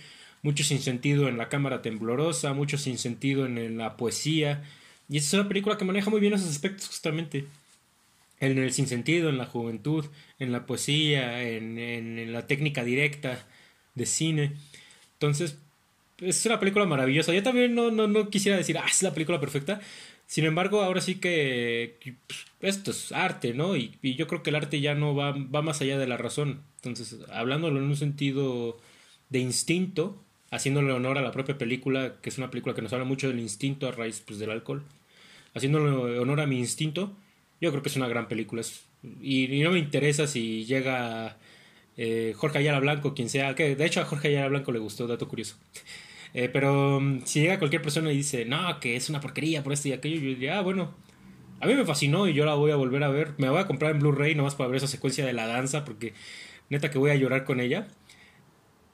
mucho 0.42 0.64
sin 0.64 0.80
sentido 0.80 1.28
en 1.28 1.36
la 1.36 1.48
cámara 1.48 1.82
temblorosa, 1.82 2.54
mucho 2.54 2.78
sin 2.78 2.98
sentido 2.98 3.46
en, 3.46 3.76
la 3.78 3.96
poesía, 3.96 4.64
y 5.08 5.18
es 5.18 5.32
una 5.32 5.48
película 5.48 5.76
que 5.76 5.84
maneja 5.84 6.10
muy 6.10 6.20
bien 6.20 6.32
esos 6.32 6.50
aspectos 6.50 6.86
justamente. 6.88 7.46
En 8.40 8.58
el 8.58 8.72
sinsentido, 8.72 9.28
en 9.30 9.38
la 9.38 9.46
juventud, 9.46 10.06
en 10.38 10.52
la 10.52 10.66
poesía, 10.66 11.42
en, 11.42 11.78
en 11.78 12.32
la 12.32 12.46
técnica 12.46 12.84
directa 12.84 13.46
de 13.94 14.06
cine. 14.06 14.52
Entonces, 15.14 15.58
es 16.18 16.44
una 16.46 16.60
película 16.60 16.84
maravillosa. 16.84 17.32
Yo 17.32 17.42
también 17.42 17.74
no, 17.74 17.90
no, 17.90 18.06
no 18.08 18.28
quisiera 18.30 18.58
decir, 18.58 18.76
ah, 18.78 18.86
es 18.88 19.02
la 19.02 19.14
película 19.14 19.40
perfecta, 19.40 19.80
sin 20.26 20.44
embargo, 20.44 20.82
ahora 20.82 21.00
sí 21.00 21.16
que 21.16 21.98
pues, 22.26 22.46
esto 22.60 22.90
es 22.90 23.12
arte, 23.12 23.54
¿no? 23.54 23.76
Y, 23.76 23.98
yo 24.02 24.26
creo 24.26 24.42
que 24.42 24.50
el 24.50 24.56
arte 24.56 24.80
ya 24.80 24.94
no 24.94 25.14
va, 25.14 25.32
va 25.32 25.62
más 25.62 25.80
allá 25.80 25.98
de 25.98 26.06
la 26.06 26.16
razón. 26.16 26.62
Entonces, 26.76 27.18
hablándolo 27.32 27.78
en 27.78 27.86
un 27.86 27.96
sentido 27.96 28.80
de 29.28 29.40
instinto, 29.40 30.23
haciéndole 30.54 30.92
honor 30.92 31.18
a 31.18 31.22
la 31.22 31.32
propia 31.32 31.58
película, 31.58 32.14
que 32.22 32.30
es 32.30 32.38
una 32.38 32.50
película 32.50 32.74
que 32.74 32.82
nos 32.82 32.92
habla 32.92 33.04
mucho 33.04 33.28
del 33.28 33.40
instinto 33.40 33.88
a 33.88 33.92
raíz 33.92 34.22
pues, 34.24 34.38
del 34.38 34.50
alcohol, 34.50 34.82
haciéndole 35.54 36.18
honor 36.18 36.40
a 36.40 36.46
mi 36.46 36.58
instinto, 36.58 37.12
yo 37.60 37.70
creo 37.70 37.82
que 37.82 37.88
es 37.88 37.96
una 37.96 38.08
gran 38.08 38.28
película. 38.28 38.62
y, 39.20 39.60
no 39.62 39.70
me 39.72 39.78
interesa 39.78 40.26
si 40.26 40.64
llega 40.64 41.38
eh, 41.96 42.34
Jorge 42.36 42.58
Ayala 42.58 42.80
Blanco, 42.80 43.14
quien 43.14 43.28
sea, 43.28 43.54
que 43.54 43.76
de 43.76 43.86
hecho 43.86 44.00
a 44.00 44.04
Jorge 44.04 44.28
Ayala 44.28 44.48
Blanco 44.48 44.72
le 44.72 44.78
gustó, 44.78 45.06
dato 45.06 45.28
curioso. 45.28 45.56
Eh, 46.36 46.48
pero 46.52 46.98
mm, 47.00 47.20
si 47.26 47.42
llega 47.42 47.60
cualquier 47.60 47.80
persona 47.80 48.10
y 48.10 48.16
dice, 48.16 48.44
no, 48.44 48.80
que 48.80 48.96
es 48.96 49.08
una 49.08 49.20
porquería 49.20 49.62
por 49.62 49.72
esto 49.72 49.86
y 49.86 49.92
aquello, 49.92 50.16
yo 50.16 50.30
diría, 50.30 50.58
ah, 50.58 50.62
bueno, 50.62 50.92
a 51.60 51.66
mí 51.66 51.74
me 51.74 51.84
fascinó 51.84 52.26
y 52.26 52.34
yo 52.34 52.44
la 52.44 52.54
voy 52.54 52.72
a 52.72 52.76
volver 52.76 53.04
a 53.04 53.08
ver. 53.08 53.34
Me 53.38 53.48
voy 53.48 53.60
a 53.60 53.68
comprar 53.68 53.92
en 53.92 54.00
Blu-ray 54.00 54.34
nomás 54.34 54.56
para 54.56 54.68
ver 54.68 54.78
esa 54.78 54.88
secuencia 54.88 55.24
de 55.24 55.32
la 55.32 55.46
danza, 55.46 55.84
porque 55.84 56.12
neta 56.70 56.90
que 56.90 56.98
voy 56.98 57.12
a 57.12 57.14
llorar 57.14 57.44
con 57.44 57.60
ella. 57.60 57.86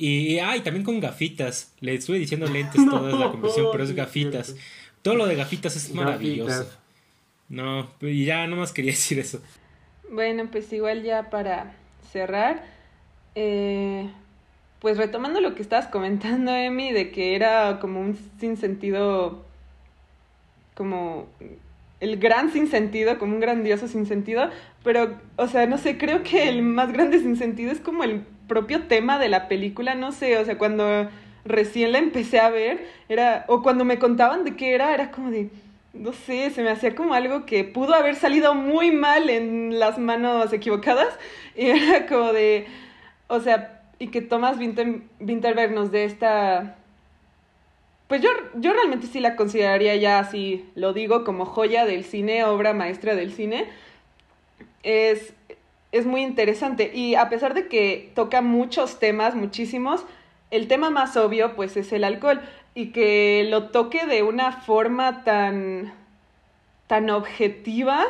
Y, 0.02 0.38
ah, 0.38 0.54
también 0.64 0.82
con 0.82 0.98
gafitas. 0.98 1.74
Le 1.80 1.94
estuve 1.94 2.18
diciendo 2.18 2.46
lentes 2.46 2.82
toda 2.90 3.12
la 3.18 3.30
conversión, 3.30 3.66
pero 3.70 3.84
es 3.84 3.94
gafitas. 3.94 4.56
Todo 5.02 5.14
lo 5.14 5.26
de 5.26 5.36
gafitas 5.36 5.76
es 5.76 5.94
maravilloso. 5.94 6.66
No, 7.50 7.90
y 8.00 8.24
ya 8.24 8.46
nomás 8.46 8.72
quería 8.72 8.92
decir 8.92 9.18
eso. 9.18 9.42
Bueno, 10.10 10.48
pues 10.50 10.72
igual 10.72 11.02
ya 11.02 11.28
para 11.28 11.76
cerrar, 12.12 12.64
eh, 13.34 14.10
pues 14.78 14.96
retomando 14.96 15.42
lo 15.42 15.54
que 15.54 15.60
estabas 15.60 15.88
comentando, 15.88 16.54
Emi, 16.54 16.92
de 16.92 17.10
que 17.10 17.36
era 17.36 17.78
como 17.78 18.00
un 18.00 18.16
sinsentido, 18.38 19.44
como 20.74 21.28
el 22.00 22.16
gran 22.18 22.50
sinsentido, 22.50 23.18
como 23.18 23.34
un 23.34 23.40
grandioso 23.40 23.86
sinsentido, 23.86 24.50
pero, 24.82 25.18
o 25.36 25.46
sea, 25.46 25.66
no 25.66 25.78
sé, 25.78 25.98
creo 25.98 26.22
que 26.22 26.48
el 26.48 26.62
más 26.62 26.92
grande 26.92 27.18
sinsentido 27.20 27.70
es 27.70 27.80
como 27.80 28.04
el 28.04 28.22
propio 28.48 28.82
tema 28.84 29.18
de 29.18 29.28
la 29.28 29.48
película, 29.48 29.94
no 29.94 30.10
sé, 30.10 30.38
o 30.38 30.44
sea, 30.44 30.58
cuando 30.58 31.08
recién 31.44 31.92
la 31.92 31.98
empecé 31.98 32.40
a 32.40 32.50
ver, 32.50 32.86
era, 33.08 33.44
o 33.48 33.62
cuando 33.62 33.84
me 33.84 33.98
contaban 33.98 34.44
de 34.44 34.56
qué 34.56 34.74
era, 34.74 34.94
era 34.94 35.10
como 35.10 35.30
de, 35.30 35.50
no 35.92 36.12
sé, 36.12 36.50
se 36.50 36.62
me 36.62 36.70
hacía 36.70 36.94
como 36.94 37.14
algo 37.14 37.44
que 37.46 37.64
pudo 37.64 37.94
haber 37.94 38.16
salido 38.16 38.54
muy 38.54 38.90
mal 38.90 39.28
en 39.28 39.78
las 39.78 39.98
manos 39.98 40.52
equivocadas, 40.52 41.18
y 41.54 41.66
era 41.66 42.06
como 42.06 42.32
de, 42.32 42.66
o 43.28 43.40
sea, 43.40 43.82
y 43.98 44.08
que 44.08 44.22
Thomas 44.22 44.56
Winterberg 44.58 45.72
nos 45.72 45.92
dé 45.92 46.04
esta... 46.04 46.76
Pues 48.10 48.22
yo, 48.22 48.30
yo 48.56 48.72
realmente 48.72 49.06
sí 49.06 49.20
la 49.20 49.36
consideraría 49.36 49.94
ya 49.94 50.18
así, 50.18 50.68
lo 50.74 50.92
digo, 50.92 51.22
como 51.22 51.44
joya 51.44 51.86
del 51.86 52.02
cine, 52.02 52.42
obra 52.42 52.72
maestra 52.72 53.14
del 53.14 53.32
cine. 53.32 53.68
Es, 54.82 55.32
es 55.92 56.06
muy 56.06 56.22
interesante 56.22 56.90
y 56.92 57.14
a 57.14 57.28
pesar 57.28 57.54
de 57.54 57.68
que 57.68 58.10
toca 58.16 58.42
muchos 58.42 58.98
temas, 58.98 59.36
muchísimos, 59.36 60.04
el 60.50 60.66
tema 60.66 60.90
más 60.90 61.16
obvio 61.16 61.54
pues 61.54 61.76
es 61.76 61.92
el 61.92 62.02
alcohol 62.02 62.40
y 62.74 62.90
que 62.90 63.46
lo 63.48 63.68
toque 63.68 64.04
de 64.06 64.24
una 64.24 64.50
forma 64.50 65.22
tan 65.22 65.94
tan 66.88 67.10
objetiva 67.10 68.04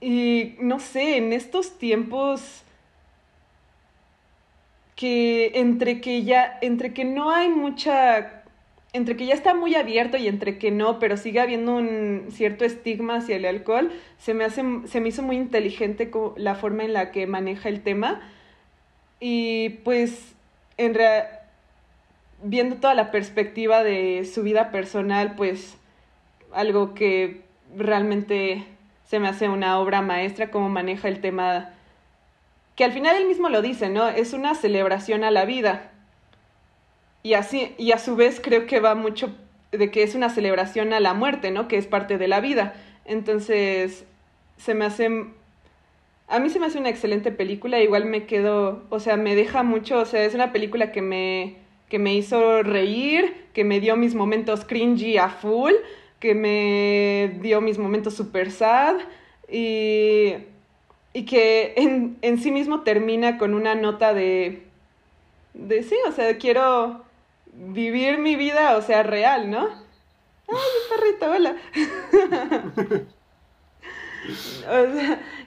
y 0.00 0.54
no 0.60 0.78
sé, 0.78 1.16
en 1.16 1.32
estos 1.32 1.80
tiempos 1.80 2.62
que 4.96 5.52
entre 5.54 6.00
que 6.00 6.24
ya, 6.24 6.58
entre 6.60 6.92
que 6.92 7.04
no 7.04 7.30
hay 7.30 7.48
mucha, 7.48 8.42
entre 8.92 9.16
que 9.16 9.26
ya 9.26 9.34
está 9.34 9.54
muy 9.54 9.74
abierto 9.74 10.16
y 10.16 10.28
entre 10.28 10.58
que 10.58 10.70
no, 10.70 10.98
pero 10.98 11.16
sigue 11.16 11.40
habiendo 11.40 11.76
un 11.76 12.26
cierto 12.30 12.64
estigma 12.64 13.16
hacia 13.16 13.36
el 13.36 13.44
alcohol, 13.46 13.90
se 14.18 14.34
me 14.34 14.44
hace, 14.44 14.62
se 14.86 15.00
me 15.00 15.08
hizo 15.08 15.22
muy 15.22 15.36
inteligente 15.36 16.10
la 16.36 16.54
forma 16.54 16.84
en 16.84 16.92
la 16.92 17.10
que 17.10 17.26
maneja 17.26 17.68
el 17.68 17.82
tema. 17.82 18.20
Y 19.20 19.70
pues, 19.84 20.34
en 20.76 20.96
viendo 22.42 22.76
toda 22.76 22.94
la 22.94 23.10
perspectiva 23.10 23.82
de 23.82 24.24
su 24.24 24.42
vida 24.42 24.70
personal, 24.70 25.36
pues 25.36 25.76
algo 26.52 26.94
que 26.94 27.42
realmente 27.76 28.66
se 29.06 29.20
me 29.20 29.28
hace 29.28 29.48
una 29.48 29.78
obra 29.78 30.02
maestra, 30.02 30.50
cómo 30.50 30.68
maneja 30.68 31.08
el 31.08 31.20
tema 31.20 31.70
que 32.76 32.84
al 32.84 32.92
final 32.92 33.16
él 33.16 33.26
mismo 33.26 33.48
lo 33.48 33.62
dice, 33.62 33.88
¿no? 33.88 34.08
Es 34.08 34.32
una 34.32 34.54
celebración 34.54 35.24
a 35.24 35.30
la 35.30 35.44
vida. 35.44 35.90
Y 37.22 37.34
así, 37.34 37.74
y 37.78 37.92
a 37.92 37.98
su 37.98 38.16
vez 38.16 38.40
creo 38.42 38.66
que 38.66 38.80
va 38.80 38.94
mucho 38.94 39.34
de 39.70 39.90
que 39.90 40.02
es 40.02 40.14
una 40.14 40.28
celebración 40.28 40.92
a 40.92 41.00
la 41.00 41.14
muerte, 41.14 41.50
¿no? 41.50 41.68
Que 41.68 41.76
es 41.78 41.86
parte 41.86 42.18
de 42.18 42.28
la 42.28 42.40
vida. 42.40 42.74
Entonces, 43.04 44.04
se 44.56 44.74
me 44.74 44.84
hace 44.84 45.26
a 46.28 46.38
mí 46.38 46.48
se 46.48 46.58
me 46.58 46.66
hace 46.66 46.78
una 46.78 46.88
excelente 46.88 47.30
película, 47.30 47.80
igual 47.80 48.06
me 48.06 48.24
quedo, 48.24 48.84
o 48.88 49.00
sea, 49.00 49.18
me 49.18 49.34
deja 49.34 49.62
mucho, 49.62 49.98
o 49.98 50.06
sea, 50.06 50.24
es 50.24 50.34
una 50.34 50.50
película 50.50 50.90
que 50.90 51.02
me 51.02 51.56
que 51.90 51.98
me 51.98 52.14
hizo 52.14 52.62
reír, 52.62 53.48
que 53.52 53.64
me 53.64 53.78
dio 53.78 53.96
mis 53.96 54.14
momentos 54.14 54.64
cringy 54.64 55.18
a 55.18 55.28
full, 55.28 55.74
que 56.20 56.34
me 56.34 57.38
dio 57.42 57.60
mis 57.60 57.78
momentos 57.78 58.14
super 58.14 58.50
sad 58.50 58.96
y 59.46 60.36
y 61.12 61.24
que 61.24 61.74
en, 61.76 62.16
en, 62.22 62.38
sí 62.38 62.50
mismo 62.50 62.82
termina 62.82 63.38
con 63.38 63.54
una 63.54 63.74
nota 63.74 64.14
de, 64.14 64.62
de 65.54 65.82
sí, 65.82 65.96
o 66.08 66.12
sea, 66.12 66.38
quiero 66.38 67.04
vivir 67.52 68.18
mi 68.18 68.36
vida, 68.36 68.76
o 68.76 68.82
sea, 68.82 69.02
real, 69.02 69.50
¿no? 69.50 69.68
Ay, 70.48 70.56
perrito, 70.90 71.30
hola. 71.30 71.56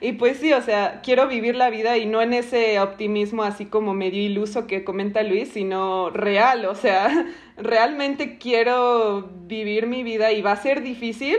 y 0.00 0.12
pues 0.12 0.38
sí, 0.38 0.52
o 0.52 0.60
sea, 0.62 1.00
quiero 1.02 1.26
vivir 1.26 1.56
la 1.56 1.70
vida 1.70 1.96
y 1.96 2.06
no 2.06 2.20
en 2.20 2.34
ese 2.34 2.78
optimismo 2.80 3.42
así 3.42 3.66
como 3.66 3.94
medio 3.94 4.22
iluso 4.22 4.66
que 4.66 4.84
comenta 4.84 5.22
Luis, 5.22 5.50
sino 5.52 6.10
real, 6.10 6.66
o 6.66 6.74
sea, 6.74 7.26
realmente 7.56 8.38
quiero 8.38 9.30
vivir 9.46 9.86
mi 9.86 10.02
vida 10.02 10.32
y 10.32 10.42
va 10.42 10.52
a 10.52 10.56
ser 10.56 10.82
difícil, 10.82 11.38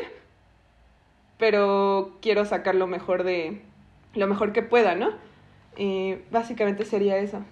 pero 1.38 2.18
quiero 2.22 2.46
sacar 2.46 2.76
lo 2.76 2.88
mejor 2.88 3.24
de, 3.24 3.62
lo 4.18 4.28
mejor 4.28 4.52
que 4.54 4.64
pueda, 4.64 4.96
¿no? 4.96 5.12
Básicamente 6.32 6.86
sería 6.86 7.18
eso. 7.18 7.44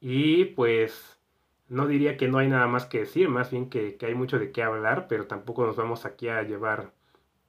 Y 0.00 0.46
pues 0.46 1.20
no 1.68 1.86
diría 1.86 2.16
que 2.16 2.28
no 2.28 2.38
hay 2.38 2.48
nada 2.48 2.66
más 2.66 2.86
que 2.86 3.00
decir, 3.00 3.28
más 3.28 3.50
bien 3.50 3.70
que, 3.70 3.96
hay 4.00 4.14
mucho 4.14 4.38
de 4.38 4.50
qué 4.50 4.62
hablar, 4.62 5.06
pero 5.08 5.26
tampoco 5.26 5.64
nos 5.64 5.76
vamos 5.76 6.04
aquí 6.04 6.28
a 6.28 6.42
llevar 6.42 6.92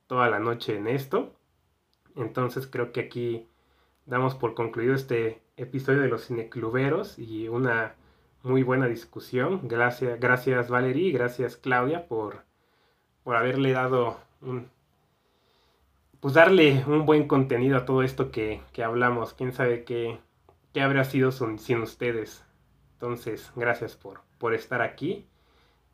toda 0.08 0.30
la 0.30 0.40
noche 0.40 0.78
en 0.78 0.88
esto. 0.88 1.34
Entonces 2.16 2.68
creo 2.68 2.92
que 2.92 3.00
aquí 3.02 3.48
damos 4.06 4.36
por 4.36 4.54
concluido 4.54 4.94
este 4.94 5.42
episodio 5.58 6.02
de 6.02 6.10
los 6.10 6.28
cinecluberos 6.28 7.18
y 7.18 7.48
una 7.48 7.96
muy 8.44 8.64
buena 8.64 8.88
discusión. 8.88 9.62
Gracias, 9.64 10.20
gracias 10.20 10.70
Valerie 10.70 11.12
gracias 11.12 11.56
Claudia 11.58 12.08
por, 12.08 12.44
por 13.24 13.36
haberle 13.36 13.72
dado 13.72 14.20
un, 14.42 14.70
pues 16.22 16.36
darle 16.36 16.86
un 16.86 17.06
buen 17.06 17.28
contenido 17.28 17.78
a 17.78 17.86
todo 17.86 18.04
esto 18.04 18.32
que, 18.32 18.62
hablamos. 18.82 19.34
Quién 19.34 19.52
sabe 19.52 19.84
qué, 19.84 20.20
qué 20.72 20.82
habría 20.82 21.04
sido 21.04 21.32
sin, 21.32 21.82
ustedes. 21.82 22.46
Entonces, 22.94 23.52
gracias 23.56 23.96
por, 23.96 24.22
por 24.38 24.54
estar 24.54 24.82
aquí. 24.82 25.26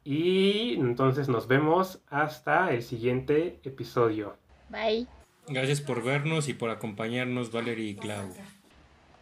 Y 0.03 0.75
entonces 0.75 1.29
nos 1.29 1.47
vemos 1.47 2.01
hasta 2.09 2.71
el 2.71 2.83
siguiente 2.83 3.59
episodio. 3.63 4.37
Bye. 4.69 5.07
Gracias 5.47 5.79
por 5.79 6.03
vernos 6.03 6.49
y 6.49 6.53
por 6.53 6.69
acompañarnos, 6.69 7.51
Valerie 7.51 7.91
y 7.91 7.95
Clau. 7.95 8.27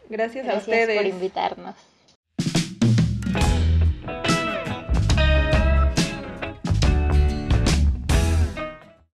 Gracias, 0.09 0.49
a 0.49 0.57
ustedes. 0.57 0.97
por 0.97 1.05
invitarnos. 1.05 1.75